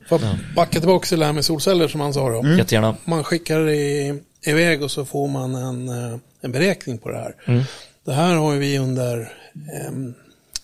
Får 0.09 0.21
jag 0.21 0.35
backa 0.55 0.79
tillbaka 0.79 1.05
till 1.07 1.19
det 1.19 1.25
här 1.25 1.33
med 1.33 1.45
solceller 1.45 1.87
som 1.87 2.01
han 2.01 2.13
sa 2.13 2.29
då. 2.29 2.47
Jättegärna. 2.57 2.95
Man 3.05 3.23
skickar 3.23 3.69
i, 3.69 4.19
iväg 4.45 4.83
och 4.83 4.91
så 4.91 5.05
får 5.05 5.27
man 5.27 5.55
en, 5.55 5.89
eh, 5.89 6.17
en 6.41 6.51
beräkning 6.51 6.97
på 6.97 7.09
det 7.09 7.17
här. 7.17 7.63
Det 8.09 8.15
här 8.15 8.35
har 8.35 8.55
vi 8.55 8.77
under 8.79 9.33
em, 9.87 10.13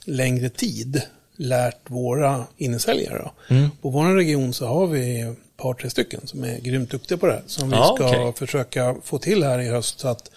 längre 0.06 0.50
tid 0.50 1.02
lärt 1.38 1.90
våra 1.90 2.46
innesäljare. 2.58 3.30
Mm. 3.50 3.70
På 3.82 3.90
vår 3.90 4.16
region 4.16 4.54
så 4.54 4.66
har 4.68 4.88
vi 4.88 5.22
ett 5.22 5.38
par, 5.58 5.74
tre 5.74 5.90
stycken 5.90 6.22
som 6.28 6.44
är 6.44 6.60
grymt 6.60 6.92
duktiga 6.92 7.18
på 7.18 7.26
det 7.26 7.34
här. 7.34 7.44
Som 7.48 7.70
vi 7.70 7.76
Ja, 7.76 7.94
ska 7.96 8.08
okej. 8.10 8.34
försöka 8.36 8.96
få 9.04 9.18
till 9.18 9.44
här 9.44 9.60
i 9.60 9.68
höst 9.70 10.00
så 10.00 10.08
att 10.08 10.32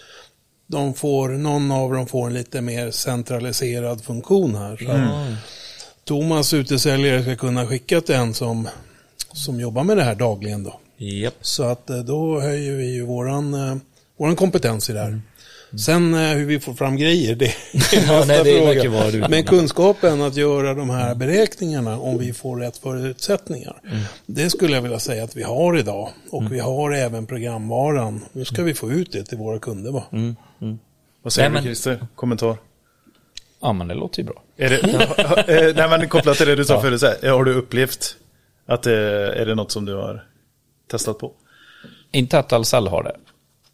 de 0.66 0.94
får, 0.94 1.28
någon 1.28 1.70
av 1.70 1.92
dem 1.92 2.06
får 2.06 2.26
en 2.26 2.34
lite 2.34 2.60
mer 2.60 2.90
centraliserad 2.90 4.04
funktion 4.04 4.54
här. 4.54 4.76
Så 4.76 4.90
Mm. 4.90 5.34
Thomas 6.04 6.54
utesäljare 6.54 7.22
ska 7.22 7.36
kunna 7.36 7.66
skicka 7.66 8.00
till 8.00 8.14
en 8.14 8.34
som, 8.34 8.68
som 9.32 9.60
jobbar 9.60 9.84
med 9.84 9.96
det 9.96 10.02
här 10.04 10.14
dagligen 10.14 10.64
då. 10.64 10.80
Japp. 10.96 11.34
Så 11.40 11.62
att 11.62 11.90
eh, 11.90 11.98
då 11.98 12.40
höjer 12.40 12.72
vi 12.72 12.92
ju 12.94 13.02
våran, 13.02 13.54
eh, 13.54 13.76
våran 14.18 14.36
kompetens 14.36 14.90
i 14.90 14.92
det 14.92 14.98
här. 15.00 15.06
Mm. 15.08 15.22
Sen 15.76 16.14
eh, 16.14 16.20
hur 16.20 16.46
vi 16.46 16.60
får 16.60 16.74
fram 16.74 16.96
grejer, 16.96 17.34
det 17.36 17.46
är 17.72 18.06
Ja, 18.06 18.18
nästa 18.18 18.26
nej, 18.26 18.44
det 18.44 18.66
verkar 18.66 18.82
fråga. 18.82 19.10
du. 19.10 19.28
Men 19.28 19.44
kunskapen 19.44 20.22
att 20.22 20.36
göra 20.36 20.74
de 20.74 20.90
här 20.90 21.14
beräkningarna 21.14 21.98
om 21.98 22.18
vi 22.18 22.32
får 22.32 22.56
rätt 22.56 22.76
förutsättningar. 22.78 23.80
Mm. 23.84 23.98
Det 24.26 24.50
skulle 24.50 24.72
jag 24.72 24.82
vilja 24.82 24.98
säga 24.98 25.24
att 25.24 25.36
vi 25.36 25.42
har 25.42 25.78
idag. 25.78 26.08
Och 26.30 26.52
vi 26.52 26.58
har 26.58 26.92
även 26.92 27.26
programvaran. 27.26 28.24
Nu 28.32 28.44
ska 28.44 28.62
vi 28.62 28.74
få 28.74 28.90
ut 28.92 29.12
det 29.12 29.24
till 29.24 29.38
våra 29.38 29.58
kunder 29.58 29.92
va? 29.92 30.04
Mm. 30.12 30.36
Vad 31.22 31.32
säger 31.32 31.50
Nej, 31.50 31.62
du 31.62 31.66
Christer? 31.66 32.06
Kommentar? 32.14 32.56
Ja 33.60 33.72
men 33.72 33.88
det 33.88 33.94
låter 33.94 34.18
ju 34.22 34.24
bra. 34.24 34.42
Är 34.56 34.70
det, 34.70 34.78
eh, 35.68 35.74
nej 35.76 35.98
men 35.98 36.08
kopplat 36.08 36.36
till 36.36 36.46
det 36.46 36.56
du 36.56 36.64
sa 36.64 36.80
förut, 36.80 37.00
så 37.00 37.06
här, 37.06 37.30
har 37.30 37.44
du 37.44 37.54
upplevt 37.54 38.16
att 38.66 38.82
det 38.82 38.94
är 39.36 39.46
det 39.46 39.54
något 39.54 39.70
som 39.72 39.84
du 39.84 39.94
har 39.94 40.24
testat 40.90 41.18
på? 41.18 41.32
Inte 42.12 42.38
att 42.38 42.52
Ahlsell 42.52 42.88
har 42.88 43.02
det. 43.02 43.16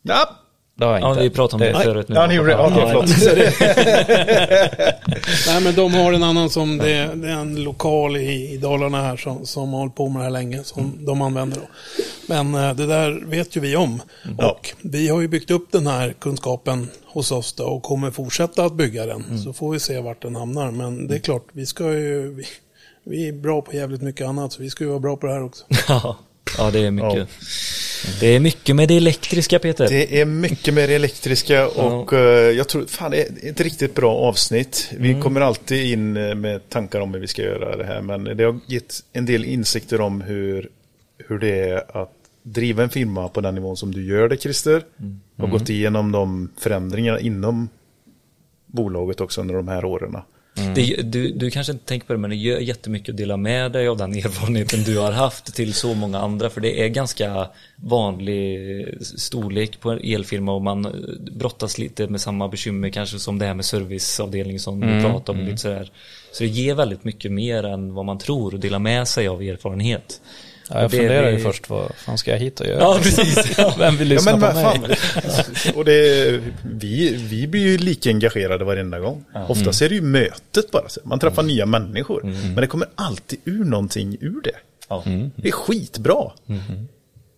Ja, 0.03 0.31
Det 0.77 0.85
har 0.85 0.93
jag 0.93 1.03
Ja, 1.03 1.11
inte. 1.11 1.23
vi 1.23 1.31
pratade 1.31 1.65
om 1.65 1.73
det 1.73 1.79
Nej. 1.79 1.87
förut 1.87 2.09
nu. 2.09 2.15
Ja, 2.15 2.27
ni 2.27 2.35
gjorde 2.35 2.49
det. 2.49 2.53
Ja, 2.53 2.71
förlåt. 2.75 3.07
Nej 5.47 5.61
men 5.61 5.75
de 5.75 5.95
har 5.95 6.13
en 6.13 6.23
annan 6.23 6.51
som, 6.51 6.79
det, 6.79 7.11
det 7.15 7.29
är 7.29 7.33
en 7.37 7.63
lokal 7.65 8.17
i, 8.17 8.53
i 8.53 8.57
Dalarna 8.57 9.03
här 9.03 9.17
som, 9.17 9.47
som 9.47 9.73
har 9.73 9.79
hållit 9.81 9.95
på 9.95 10.09
med 10.09 10.21
det 10.21 10.25
här 10.25 10.31
länge. 10.31 10.65
Som 10.65 11.05
de 11.07 11.23
använder 11.23 11.57
då. 11.57 11.63
Men 12.27 12.55
eh, 12.55 12.75
det 12.75 12.87
där 12.87 13.25
vet 13.27 13.57
ju 13.57 13.61
vi 13.61 13.77
om. 13.77 14.03
Ja. 14.39 14.51
Och 14.51 14.71
vi 14.83 15.09
har 15.09 15.21
ju 15.21 15.29
byggt 15.29 15.51
upp 15.51 15.73
den 15.73 15.87
här 15.87 16.15
kunskapen 16.19 16.89
hos 17.07 17.33
oss 17.33 17.53
då 17.53 17.65
och 17.65 17.83
kommer 17.83 18.11
fortsätta 18.11 18.65
att 18.65 18.75
bygga 18.75 19.07
den. 19.07 19.39
Så 19.45 19.53
får 19.53 19.73
vi 19.73 19.81
se 19.81 20.01
vart 20.01 20.23
den 20.23 20.37
hamnar. 20.37 20.71
Men 20.71 21.09
det 21.09 21.15
är 21.15 21.19
klart, 21.19 21.45
vi 21.53 21.67
ska 21.67 21.85
ju... 21.93 22.35
Vi, 22.35 22.45
vi 23.07 23.29
är 23.29 23.33
bra 23.33 23.63
på 23.63 23.73
jävligt 23.73 24.03
mycket 24.03 24.27
annat 24.27 24.53
så 24.53 24.63
vi 24.63 24.71
ska 24.71 24.85
ju 24.85 24.91
vara 24.91 25.01
bra 25.01 25.17
på 25.17 25.27
det 25.27 25.33
här 25.33 25.45
också. 25.45 25.65
Ja, 25.89 26.17
ja 26.59 26.71
det 26.71 26.87
är 26.87 26.91
mycket. 26.91 27.19
Ja. 27.19 27.27
Det 28.21 28.27
är 28.27 28.41
mycket 28.41 28.77
med 28.77 28.89
det 28.89 28.97
elektriska 28.97 29.59
Peter. 29.59 29.89
Det 29.89 30.21
är 30.21 30.25
mycket 30.25 30.75
mer 30.75 30.91
elektriska 30.91 31.69
och 31.69 32.13
eh, 32.13 32.51
jag 32.51 32.69
tror, 32.69 32.87
fan 32.87 33.11
det 33.11 33.23
är 33.23 33.51
ett 33.51 33.61
riktigt 33.61 33.95
bra 33.95 34.15
avsnitt. 34.15 34.91
Vi 34.99 35.21
kommer 35.21 35.41
alltid 35.41 35.93
in 35.93 36.17
eh, 36.17 36.35
med 36.35 36.69
tankar 36.69 37.01
om 37.01 37.15
hur 37.15 37.21
vi 37.21 37.27
ska 37.27 37.43
göra 37.43 37.77
det 37.77 37.85
här 37.85 38.01
men 38.01 38.25
det 38.25 38.45
har 38.45 38.61
gett 38.67 38.95
en 39.13 39.27
del 39.27 39.45
insikter 39.45 40.01
om 40.01 40.21
hur, 40.21 40.69
hur 41.19 41.39
det 41.39 41.61
är 41.61 41.97
att 42.03 42.13
driva 42.43 42.83
en 42.83 42.91
firma 42.91 43.29
på 43.29 43.41
den 43.41 43.55
nivån 43.55 43.77
som 43.77 43.95
du 43.95 44.05
gör 44.05 44.29
det 44.29 44.37
Christer. 44.37 44.83
Och 45.37 45.51
gått 45.51 45.71
igenom 45.71 46.13
de 46.13 46.51
förändringarna 46.59 47.21
inom 47.21 47.69
bolaget 48.67 49.21
också 49.21 49.41
under 49.41 49.55
de 49.55 49.69
här 49.69 49.85
åren. 49.85 50.17
Det, 50.75 51.03
du, 51.03 51.33
du 51.33 51.51
kanske 51.51 51.73
inte 51.73 51.85
tänker 51.85 52.07
på 52.07 52.13
det 52.13 52.19
men 52.19 52.31
det 52.31 52.37
gör 52.37 52.59
jättemycket 52.59 53.09
att 53.09 53.17
dela 53.17 53.37
med 53.37 53.73
dig 53.73 53.89
av 53.89 53.97
den 53.97 54.15
erfarenheten 54.15 54.83
du 54.83 54.99
har 54.99 55.13
haft 55.13 55.55
till 55.55 55.75
så 55.75 55.95
många 55.95 56.19
andra 56.19 56.51
för 56.51 56.61
det 56.61 56.85
är 56.85 56.89
ganska 56.89 57.49
vanlig 57.77 58.59
storlek 59.01 59.81
på 59.81 59.91
en 59.91 60.01
elfirma 60.03 60.53
och 60.53 60.63
man 60.63 60.85
eh, 60.85 60.93
brottas 61.33 61.79
lite 61.79 62.07
med 62.07 62.21
samma 62.21 62.49
bekymmer 62.49 62.89
kanske 62.89 63.19
som 63.19 63.39
det 63.39 63.47
här 63.47 63.55
med 63.55 63.65
serviceavdelning 63.65 64.61
som 64.61 64.81
du 64.81 65.01
pratade 65.01 65.39
om. 65.39 65.45
Lite 65.45 65.57
sådär. 65.57 65.91
Så 66.33 66.43
det 66.43 66.49
ger 66.49 66.75
väldigt 66.75 67.05
mycket 67.05 67.33
mer 67.33 67.65
än 67.65 67.95
vad 67.95 68.05
man 68.05 68.19
tror 68.19 68.55
och 68.55 68.61
dela 68.61 68.79
med 68.79 69.09
sig 69.09 69.29
av 69.29 69.43
erfarenhet. 69.43 70.21
Ja, 70.71 70.81
jag 70.81 70.91
funderar 70.91 71.31
ju 71.31 71.37
det- 71.37 71.43
först, 71.43 71.71
vad 71.71 71.93
fan 71.97 72.19
ska 72.19 72.31
jag 72.31 72.39
hit 72.39 72.61
och 72.61 72.67
göra? 72.67 72.81
Ja 72.81 72.99
precis. 73.03 73.55
Ja. 73.59 73.75
Vem 73.79 73.97
vill 73.97 74.11
Ja, 74.11 74.15
lyssna 74.15 74.37
men 74.37 74.51
på 74.51 74.55
mig? 74.57 74.65
fan. 74.65 75.75
Och 75.75 75.85
det, 75.85 76.41
vi, 76.63 77.15
vi 77.17 77.47
blir 77.47 77.61
ju 77.63 77.79
lika 77.79 78.11
engagerade 78.11 78.65
varenda 78.65 78.99
gång. 78.99 79.25
Oftast 79.49 79.83
är 79.83 79.89
det 79.89 79.95
ju 79.95 80.01
mötet 80.03 80.71
bara. 80.71 80.89
så. 80.89 81.01
Man 81.05 81.19
träffar 81.19 81.43
nya 81.43 81.67
människor. 81.67 82.23
Men 82.25 82.55
det 82.55 82.67
kommer 82.67 82.89
alltid 82.95 83.39
ur 83.45 83.65
någonting 83.65 84.17
ur 84.21 84.41
det. 84.45 84.57
Ja. 84.89 85.03
Det 85.37 85.49
är 85.49 85.53
skitbra. 85.53 86.31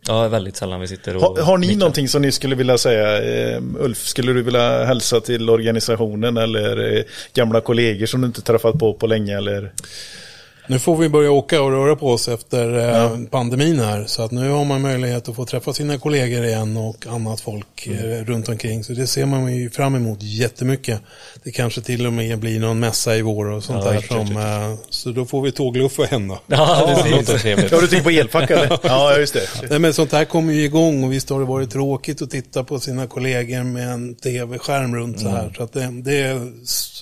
ja, 0.08 0.28
väldigt 0.28 0.56
sällan 0.56 0.80
vi 0.80 0.88
sitter 0.88 1.16
och... 1.16 1.22
Har, 1.22 1.42
har 1.42 1.58
ni 1.58 1.76
någonting 1.76 2.08
som 2.08 2.22
ni 2.22 2.32
skulle 2.32 2.56
vilja 2.56 2.78
säga? 2.78 3.22
Eh, 3.54 3.62
Ulf, 3.78 4.06
skulle 4.06 4.32
du 4.32 4.42
vilja 4.42 4.84
hälsa 4.84 5.20
till 5.20 5.50
organisationen 5.50 6.36
eller 6.36 6.96
eh, 6.96 7.02
gamla 7.34 7.60
kollegor 7.60 8.06
som 8.06 8.20
du 8.20 8.26
inte 8.26 8.42
träffat 8.42 8.78
på 8.78 8.94
på 8.94 9.06
länge? 9.06 9.36
Eller? 9.36 9.72
Nu 10.68 10.78
får 10.78 10.96
vi 10.96 11.08
börja 11.08 11.30
åka 11.30 11.62
och 11.62 11.70
röra 11.70 11.96
på 11.96 12.10
oss 12.10 12.28
efter 12.28 12.78
eh, 12.94 13.18
pandemin 13.30 13.80
här. 13.80 14.04
Så 14.06 14.22
att 14.22 14.30
nu 14.30 14.50
har 14.50 14.64
man 14.64 14.80
möjlighet 14.82 15.28
att 15.28 15.36
få 15.36 15.44
träffa 15.44 15.72
sina 15.72 15.98
kollegor 15.98 16.44
igen 16.44 16.76
och 16.76 17.06
annat 17.06 17.40
folk 17.40 17.86
eh, 17.86 18.24
runt 18.24 18.48
omkring. 18.48 18.84
Så 18.84 18.92
det 18.92 19.06
ser 19.06 19.26
man 19.26 19.56
ju 19.56 19.70
fram 19.70 19.94
emot 19.94 20.18
jättemycket. 20.22 21.00
Det 21.44 21.50
kanske 21.50 21.80
till 21.80 22.06
och 22.06 22.12
med 22.12 22.38
blir 22.38 22.60
någon 22.60 22.78
mässa 22.80 23.16
i 23.16 23.22
vår 23.22 23.46
och 23.46 23.64
sånt 23.64 23.84
Ja, 23.84 23.92
där. 23.92 24.00
Som, 24.00 24.36
eh, 24.36 24.78
så 24.90 25.10
då 25.10 25.24
får 25.26 25.42
vi 25.42 25.52
tågluffa 25.52 26.04
hem 26.04 26.28
då. 26.28 26.38
Ja, 26.46 26.86
Det 26.86 26.94
precis. 26.94 27.10
låter 27.16 27.38
trevligt. 27.38 27.72
Ja, 27.72 27.80
du 27.80 27.86
tänker 27.86 28.24
på 28.28 28.38
eller? 28.38 28.78
Ja, 28.82 29.16
just 29.18 29.34
det. 29.34 29.48
Nej, 29.70 29.78
men 29.78 29.94
sånt 29.94 30.12
här 30.12 30.24
kommer 30.24 30.52
ju 30.52 30.64
igång 30.64 31.04
och 31.04 31.12
visst 31.12 31.30
har 31.30 31.40
det 31.40 31.46
varit 31.46 31.70
tråkigt 31.70 32.22
att 32.22 32.30
titta 32.30 32.64
på 32.64 32.80
sina 32.80 33.06
kollegor 33.06 33.62
med 33.62 33.88
en 33.88 34.14
tv-skärm 34.14 34.96
runt 34.96 35.20
så 35.20 35.28
här. 35.28 35.52
Så 35.56 35.62
att 35.62 35.72
det, 35.72 35.90
det 36.02 36.40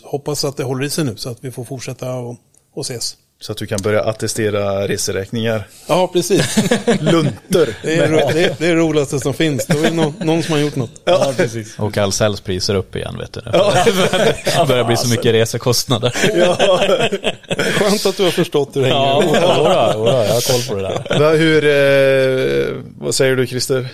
hoppas 0.02 0.44
att 0.44 0.56
det 0.56 0.64
håller 0.64 0.84
i 0.84 0.90
sig 0.90 1.04
nu 1.04 1.16
så 1.16 1.30
att 1.30 1.38
vi 1.40 1.50
får 1.50 1.64
fortsätta 1.64 2.14
och, 2.14 2.36
och 2.74 2.82
ses. 2.82 3.16
Så 3.40 3.52
att 3.52 3.58
du 3.58 3.66
kan 3.66 3.78
börja 3.82 4.02
attestera 4.02 4.88
reseräkningar. 4.88 5.66
Ja, 5.88 6.10
precis. 6.12 6.56
Lunter. 7.00 7.76
Det 7.82 7.96
är 7.96 8.08
ro- 8.08 8.30
det, 8.32 8.44
är 8.44 8.54
det 8.58 8.74
rolaste 8.74 9.20
som 9.20 9.34
finns. 9.34 9.66
Då 9.66 9.78
är 9.78 9.82
det 9.82 9.90
någon, 9.90 10.14
någon 10.20 10.42
som 10.42 10.52
har 10.52 10.60
gjort 10.60 10.76
något. 10.76 10.90
Ja, 11.04 11.32
precis. 11.36 11.78
Och 11.78 11.98
Ahlsells 11.98 12.40
priser 12.40 12.74
upp 12.74 12.96
igen 12.96 13.18
vet 13.18 13.32
du. 13.32 13.40
Det 13.40 14.64
börjar 14.68 14.84
bli 14.84 14.96
så 14.96 15.08
mycket 15.08 15.32
resekostnader. 15.34 16.10
Skönt 17.78 18.06
att 18.06 18.16
du 18.16 18.22
har 18.24 18.30
förstått 18.30 18.76
hur 18.76 18.80
det 18.80 18.86
hänger 18.88 19.00
Ja, 19.06 19.22
jodå, 19.24 19.34
jag 19.36 20.34
har 20.34 20.52
koll 20.52 20.68
på 20.68 20.82
det 20.82 20.82
där. 20.82 21.18
Va, 21.18 21.30
hur, 21.30 21.64
eh, 21.64 22.82
vad 22.98 23.14
säger 23.14 23.36
du 23.36 23.46
Christer? 23.46 23.88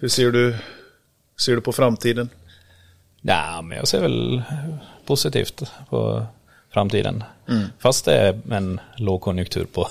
Hur 0.00 0.08
ser 0.08 0.30
du, 0.30 0.56
ser 1.40 1.52
du 1.54 1.60
på 1.60 1.72
framtiden? 1.72 2.28
Ja, 3.22 3.62
men 3.62 3.78
jag 3.78 3.88
ser 3.88 4.00
väl 4.00 4.42
positivt 5.06 5.62
på 5.90 6.26
framtiden. 6.72 7.24
Fast 7.78 8.04
det 8.04 8.14
är 8.14 8.40
en 8.52 8.80
lågkonjunktur 8.96 9.64
på, 9.64 9.88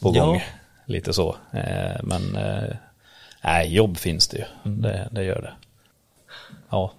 på 0.00 0.12
Ja. 0.16 0.24
gång. 0.26 0.42
Lite 0.86 1.12
så. 1.12 1.36
Eh, 1.52 2.00
Men 2.02 2.36
eh, 2.36 2.74
nej, 3.44 3.74
jobb 3.74 3.98
finns 3.98 4.28
det 4.28 4.36
ju. 4.38 4.44
Det, 4.72 5.08
det 5.12 5.24
gör 5.24 5.42
det. 5.42 5.52
Ja. 6.70 6.92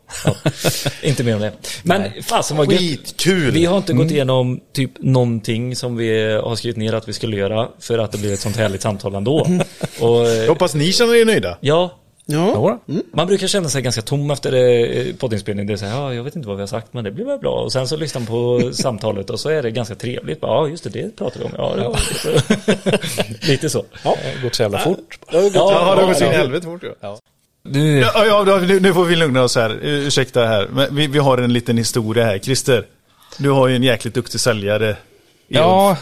Inte 1.03 1.23
mer 1.23 1.35
om 1.35 1.41
det. 1.41 1.51
Men 1.83 2.23
fasen 2.23 2.57
vad 2.57 2.71
gött. 2.71 2.79
Skitkul! 2.81 3.51
Vi 3.51 3.65
har 3.65 3.77
inte 3.77 3.93
gått 3.93 4.11
igenom 4.11 4.59
typ 4.73 4.91
någonting 4.99 5.75
som 5.75 5.95
vi 5.97 6.31
har 6.31 6.55
skrivit 6.55 6.77
ner 6.77 6.93
att 6.93 7.07
vi 7.09 7.13
skulle 7.13 7.37
göra 7.37 7.69
för 7.79 7.97
att 7.99 8.11
det 8.11 8.17
blir 8.17 8.33
ett 8.33 8.39
sånt 8.39 8.55
härligt 8.57 8.81
samtal 8.81 9.15
ändå. 9.15 9.39
Och 10.01 10.25
eh, 10.27 10.33
Jag 10.33 10.47
hoppas 10.47 10.73
ni 10.75 10.91
känner 10.93 11.15
er 11.15 11.25
nöjda. 11.25 11.57
ja, 11.61 11.98
Ja, 12.31 12.79
man 13.13 13.27
brukar 13.27 13.47
känna 13.47 13.69
sig 13.69 13.81
ganska 13.81 14.01
tom 14.01 14.31
efter 14.31 14.53
eh, 14.53 15.13
poddinspelning. 15.15 15.67
Det 15.67 15.73
är 15.73 15.77
så 15.77 15.85
här, 15.85 15.97
ja, 15.97 16.13
jag 16.13 16.23
vet 16.23 16.35
inte 16.35 16.47
vad 16.47 16.57
vi 16.57 16.61
har 16.61 16.67
sagt 16.67 16.93
men 16.93 17.03
det 17.03 17.11
blir 17.11 17.25
väl 17.25 17.39
bra. 17.39 17.63
Och 17.63 17.71
sen 17.71 17.87
så 17.87 17.97
lyssnar 17.97 18.21
man 18.21 18.27
på 18.27 18.73
samtalet 18.73 19.29
och 19.29 19.39
så 19.39 19.49
är 19.49 19.63
det 19.63 19.71
ganska 19.71 19.95
trevligt. 19.95 20.41
Bara, 20.41 20.51
Ja, 20.51 20.67
just 20.67 20.83
det, 20.83 20.89
det 20.89 21.15
pratade 21.15 21.45
vi 21.45 21.45
om. 21.45 21.51
Ja, 21.57 21.75
det 21.75 21.83
var 21.83 21.99
lite 22.09 22.19
så. 22.19 23.47
lite 23.51 23.69
så. 23.69 23.85
Det 24.03 24.09
har 24.09 24.43
gått 24.43 24.55
så 24.55 24.61
jävla 24.61 24.79
fort. 24.79 25.19
Ja, 25.31 25.39
det 25.39 25.59
har 25.59 26.07
gått 26.07 26.17
så 26.17 26.23
in 26.23 26.31
i 26.31 26.33
ja. 26.33 26.39
helvete 26.39 26.65
fort. 26.65 26.83
Ja. 27.01 27.17
Du, 27.63 27.99
Ja, 27.99 28.25
ja, 28.25 28.59
nu, 28.67 28.79
nu 28.79 28.93
får 28.93 29.05
vi 29.05 29.15
lugna 29.15 29.43
oss 29.43 29.55
här. 29.55 29.79
Ursäkta 29.81 30.45
här. 30.45 30.67
Men 30.71 30.95
vi, 30.95 31.07
vi 31.07 31.19
har 31.19 31.37
en 31.37 31.53
liten 31.53 31.77
historia 31.77 32.25
här. 32.25 32.39
Christer, 32.39 32.85
du 33.37 33.49
har 33.49 33.67
ju 33.67 33.75
en 33.75 33.83
jäkligt 33.83 34.13
duktig 34.13 34.39
säljare. 34.39 34.95
Ja, 35.47 35.97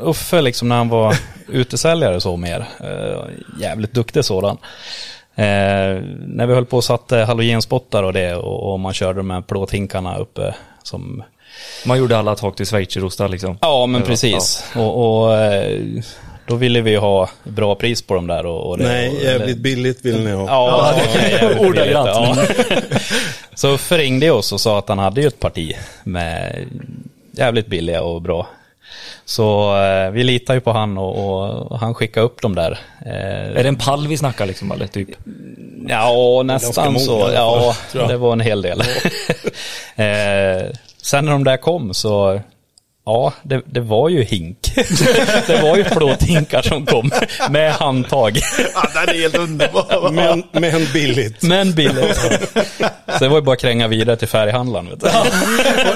Uffe 0.00 0.42
liksom 0.42 0.68
när 0.68 0.76
han 0.76 0.88
var 0.88 1.16
utesäljare 1.48 2.20
så 2.20 2.36
mer. 2.36 2.68
Eh, 2.80 3.24
jävligt 3.60 3.92
duktig 3.92 4.24
sådan. 4.24 4.58
Eh, 5.34 6.02
när 6.26 6.46
vi 6.46 6.54
höll 6.54 6.66
på 6.66 6.76
och 6.76 6.84
satte 6.84 7.16
halogenspottar 7.16 8.02
och 8.02 8.12
det 8.12 8.34
och, 8.34 8.72
och 8.72 8.80
man 8.80 8.94
körde 8.94 9.18
de 9.18 9.30
här 9.30 9.40
plåthinkarna 9.40 10.18
uppe 10.18 10.54
som 10.82 11.22
man 11.86 11.98
gjorde 11.98 12.18
alla 12.18 12.34
tak 12.34 12.56
till 12.56 12.66
schweizerostar 12.66 13.28
liksom. 13.28 13.58
Ja, 13.60 13.86
men 13.86 14.00
Ja, 14.00 14.06
precis. 14.06 14.64
Och, 14.76 15.22
och 15.22 15.34
eh, 15.36 16.02
då 16.46 16.56
ville 16.56 16.80
vi 16.80 16.96
ha 16.96 17.28
bra 17.44 17.74
pris 17.74 18.02
på 18.02 18.14
dem 18.14 18.26
där. 18.26 18.46
Och, 18.46 18.70
och 18.70 18.78
det, 18.78 18.84
Nej, 18.84 19.08
och, 19.08 19.22
jävligt 19.22 19.58
billigt 19.58 20.04
vill 20.04 20.24
ni 20.24 20.32
ha. 20.32 20.46
Ja, 20.46 20.94
billigt, 21.14 21.60
Ordagrant. 21.68 22.08
ja. 22.08 22.36
Så 23.54 23.74
Uffe 23.74 23.98
ringde 23.98 24.30
oss 24.30 24.52
och 24.52 24.60
sa 24.60 24.78
att 24.78 24.88
han 24.88 24.98
hade 24.98 25.20
ju 25.20 25.26
ett 25.26 25.40
parti 25.40 25.76
med 26.04 26.66
jävligt 27.32 27.66
billiga 27.66 28.02
och 28.02 28.22
bra. 28.22 28.46
Så 29.24 29.76
eh, 29.82 30.10
vi 30.10 30.24
litar 30.24 30.54
ju 30.54 30.60
på 30.60 30.72
han 30.72 30.98
och, 30.98 31.70
och 31.70 31.78
han 31.78 31.94
skickade 31.94 32.26
upp 32.26 32.42
dem 32.42 32.54
där. 32.54 32.78
Eh, 33.06 33.58
Är 33.58 33.62
det 33.62 33.68
en 33.68 33.76
pall 33.76 34.06
vi 34.08 34.16
snackar 34.16 34.46
liksom 34.46 34.72
eller 34.72 34.86
typ? 34.86 35.08
Ja, 35.88 36.42
nästan 36.44 36.92
många 36.92 36.98
så. 37.04 37.20
fall, 37.20 37.34
Ja, 37.34 37.74
det 38.08 38.16
var 38.16 38.32
en 38.32 38.40
hel 38.40 38.62
del. 38.62 38.80
eh, 39.96 40.70
sen 41.02 41.24
när 41.24 41.32
de 41.32 41.44
där 41.44 41.56
kom 41.56 41.94
så, 41.94 42.40
ja, 43.04 43.32
det, 43.42 43.62
det 43.66 43.80
var 43.80 44.08
ju 44.08 44.22
hink. 44.22 44.58
det 45.46 45.62
var 45.62 45.76
ju 45.76 45.84
plåthinkar 45.84 46.62
som 46.62 46.86
kom 46.86 47.10
med 47.50 47.72
handtag. 47.72 48.38
Ja, 48.74 48.88
den 48.94 49.14
är 49.16 49.20
helt 49.20 49.38
underbar. 49.38 50.10
Men, 50.12 50.42
men 50.52 50.86
billigt. 50.92 51.42
Men 51.42 51.72
billigt. 51.72 52.16
Så 52.16 53.18
det 53.24 53.28
var 53.28 53.36
ju 53.36 53.42
bara 53.42 53.52
att 53.52 53.60
kränga 53.60 53.88
vidare 53.88 54.16
till 54.16 54.28
färghandlaren. 54.28 54.88
Vet 54.88 55.00
du. 55.00 55.08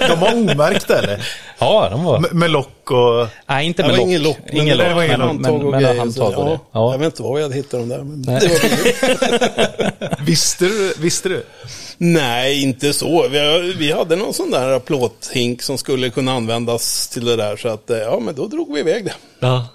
De 0.09 0.21
var 0.21 0.33
omärkta 0.35 0.99
eller? 0.99 1.21
Ja, 1.59 1.89
de 1.91 2.05
var... 2.05 2.21
Med, 2.21 2.33
med 2.35 2.51
lock 2.51 2.91
och... 2.91 3.29
Nej, 3.47 3.67
inte 3.67 3.83
Det 3.83 3.89
med 3.89 3.97
var 3.97 3.99
lock. 3.99 4.09
ingen 4.09 4.23
lock. 4.23 4.39
men 4.47 4.57
Ingen 4.57 4.79
det 4.79 4.85
lock, 4.85 4.95
var 4.97 5.07
men, 5.09 5.21
handtag 5.21 5.53
men, 5.53 5.63
och 5.67 5.71
men 5.71 5.81
grejer. 5.83 5.99
handtag 5.99 6.39
och 6.39 6.45
det. 6.45 6.51
ja, 6.51 6.59
Ja. 6.73 6.93
Jag 6.93 6.99
vet 6.99 7.07
inte 7.07 7.23
var 7.23 7.39
jag 7.39 7.45
hade 7.45 7.55
hittat 7.55 7.71
dem 7.71 7.89
där. 7.89 7.99
Men 7.99 8.23
det 8.23 8.49
var. 8.49 10.25
Visste 10.25 10.65
du? 10.65 10.95
Visste 10.99 11.29
du? 11.29 11.45
Nej, 11.99 12.63
inte 12.63 12.93
så. 12.93 13.29
Vi, 13.29 13.75
vi 13.79 13.93
hade 13.93 14.17
någon 14.17 14.35
sån 14.35 14.51
där 14.51 14.79
plåthink 14.79 15.63
som 15.63 15.79
skulle 15.79 16.11
kunna 16.11 16.33
användas 16.33 17.09
till 17.09 17.25
det 17.25 17.37
där. 17.37 17.57
Så 17.57 17.69
att, 17.69 17.91
eh, 17.91 17.99
ja, 17.99 18.21
men 18.23 18.35
då 18.35 18.47
drog 18.47 18.75
vi 18.75 18.81
iväg 18.81 19.05
det. 19.05 19.15
Ja. 19.41 19.67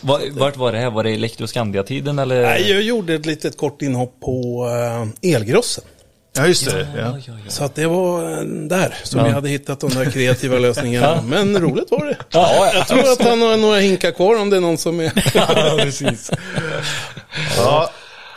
Var, 0.00 0.20
vart 0.32 0.56
var 0.56 0.72
det 0.72 0.78
här? 0.78 0.90
Var 0.90 1.04
det 1.04 1.10
Elektroskandia-tiden 1.10 2.18
eller? 2.18 2.42
Nej, 2.42 2.70
jag 2.72 2.82
gjorde 2.82 3.14
ett 3.14 3.26
litet 3.26 3.56
kort 3.56 3.82
inhopp 3.82 4.20
på 4.20 4.66
eh, 5.22 5.32
Elgrossen. 5.34 5.84
Ja, 6.36 6.46
just 6.46 6.70
det. 6.70 6.88
Ja. 6.96 7.00
Ja, 7.00 7.18
ja, 7.26 7.32
ja. 7.44 7.50
Så 7.50 7.64
att 7.64 7.74
det 7.74 7.86
var 7.86 8.32
eh, 8.32 8.44
där 8.44 8.94
som 9.02 9.20
Ja. 9.20 9.26
vi 9.26 9.32
hade 9.32 9.48
hittat 9.48 9.80
de 9.80 9.90
där 9.90 10.10
kreativa 10.10 10.58
lösningarna. 10.58 11.22
Men 11.22 11.58
roligt 11.58 11.90
var 11.90 12.04
det. 12.06 12.16
Ja, 12.30 12.70
Jag 12.74 12.88
tror 12.88 13.12
att 13.12 13.22
han 13.22 13.42
har 13.42 13.56
några 13.56 13.78
hinkar 13.78 14.10
kvar 14.10 14.40
om 14.40 14.50
det 14.50 14.56
är 14.56 14.60
någon 14.60 14.78
som 14.78 15.00
är... 15.00 15.12
ja, 15.34 15.76
precis. 15.78 16.30
Ja, 17.56 17.90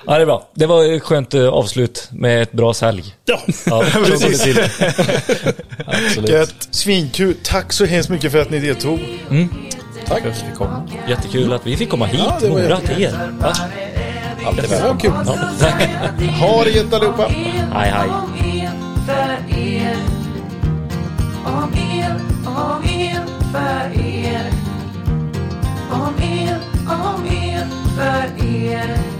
Ja, 0.07 0.15
det 0.15 0.21
är 0.21 0.25
bra. 0.25 0.47
Det 0.53 0.65
var 0.65 0.83
ett 0.95 1.03
skönt 1.03 1.33
eh, 1.33 1.47
avslut 1.47 2.09
med 2.11 2.41
ett 2.41 2.51
bra 2.51 2.73
sälj. 2.73 3.15
Ja, 3.25 3.39
Ja, 3.65 3.83
Precis. 4.05 4.57
Absolut. 5.85 6.29
gött. 6.29 6.67
Svinkul. 6.71 7.35
Tack 7.43 7.73
så 7.73 7.85
hemskt 7.85 8.09
mycket 8.09 8.31
för 8.31 8.39
att 8.41 8.49
ni 8.49 8.59
deltog. 8.59 8.99
Tack 10.07 10.21
för 10.21 10.29
att 10.29 10.45
vi 10.51 10.55
kom. 10.57 10.87
Jättekul 11.09 11.53
att 11.53 11.67
vi 11.67 11.77
fick 11.77 11.89
komma 11.89 12.05
hit. 12.05 12.21
Ja, 12.41 12.49
Mora 12.49 12.79
till 12.79 13.03
er. 13.03 13.31
Ja. 13.41 13.53
Alltid 14.45 14.69
det 14.69 14.83
var 14.83 14.99
kul. 14.99 15.11
Ha 16.29 16.63
det 16.63 16.69
gött 16.71 16.93
allihopa. 16.93 17.27
Hej, 17.73 17.89
hej. 17.91 18.09
Om 18.09 18.33
el 18.45 18.69
för. 19.05 19.37
Om 21.45 21.73
el, 21.73 22.11
om 22.45 22.83
el 22.83 23.21
för 23.51 24.01
er. 24.01 24.51
Om 25.91 26.13
el, 26.21 26.55
om 26.87 27.25
el 27.25 27.67
för 27.95 28.45
er. 28.45 29.16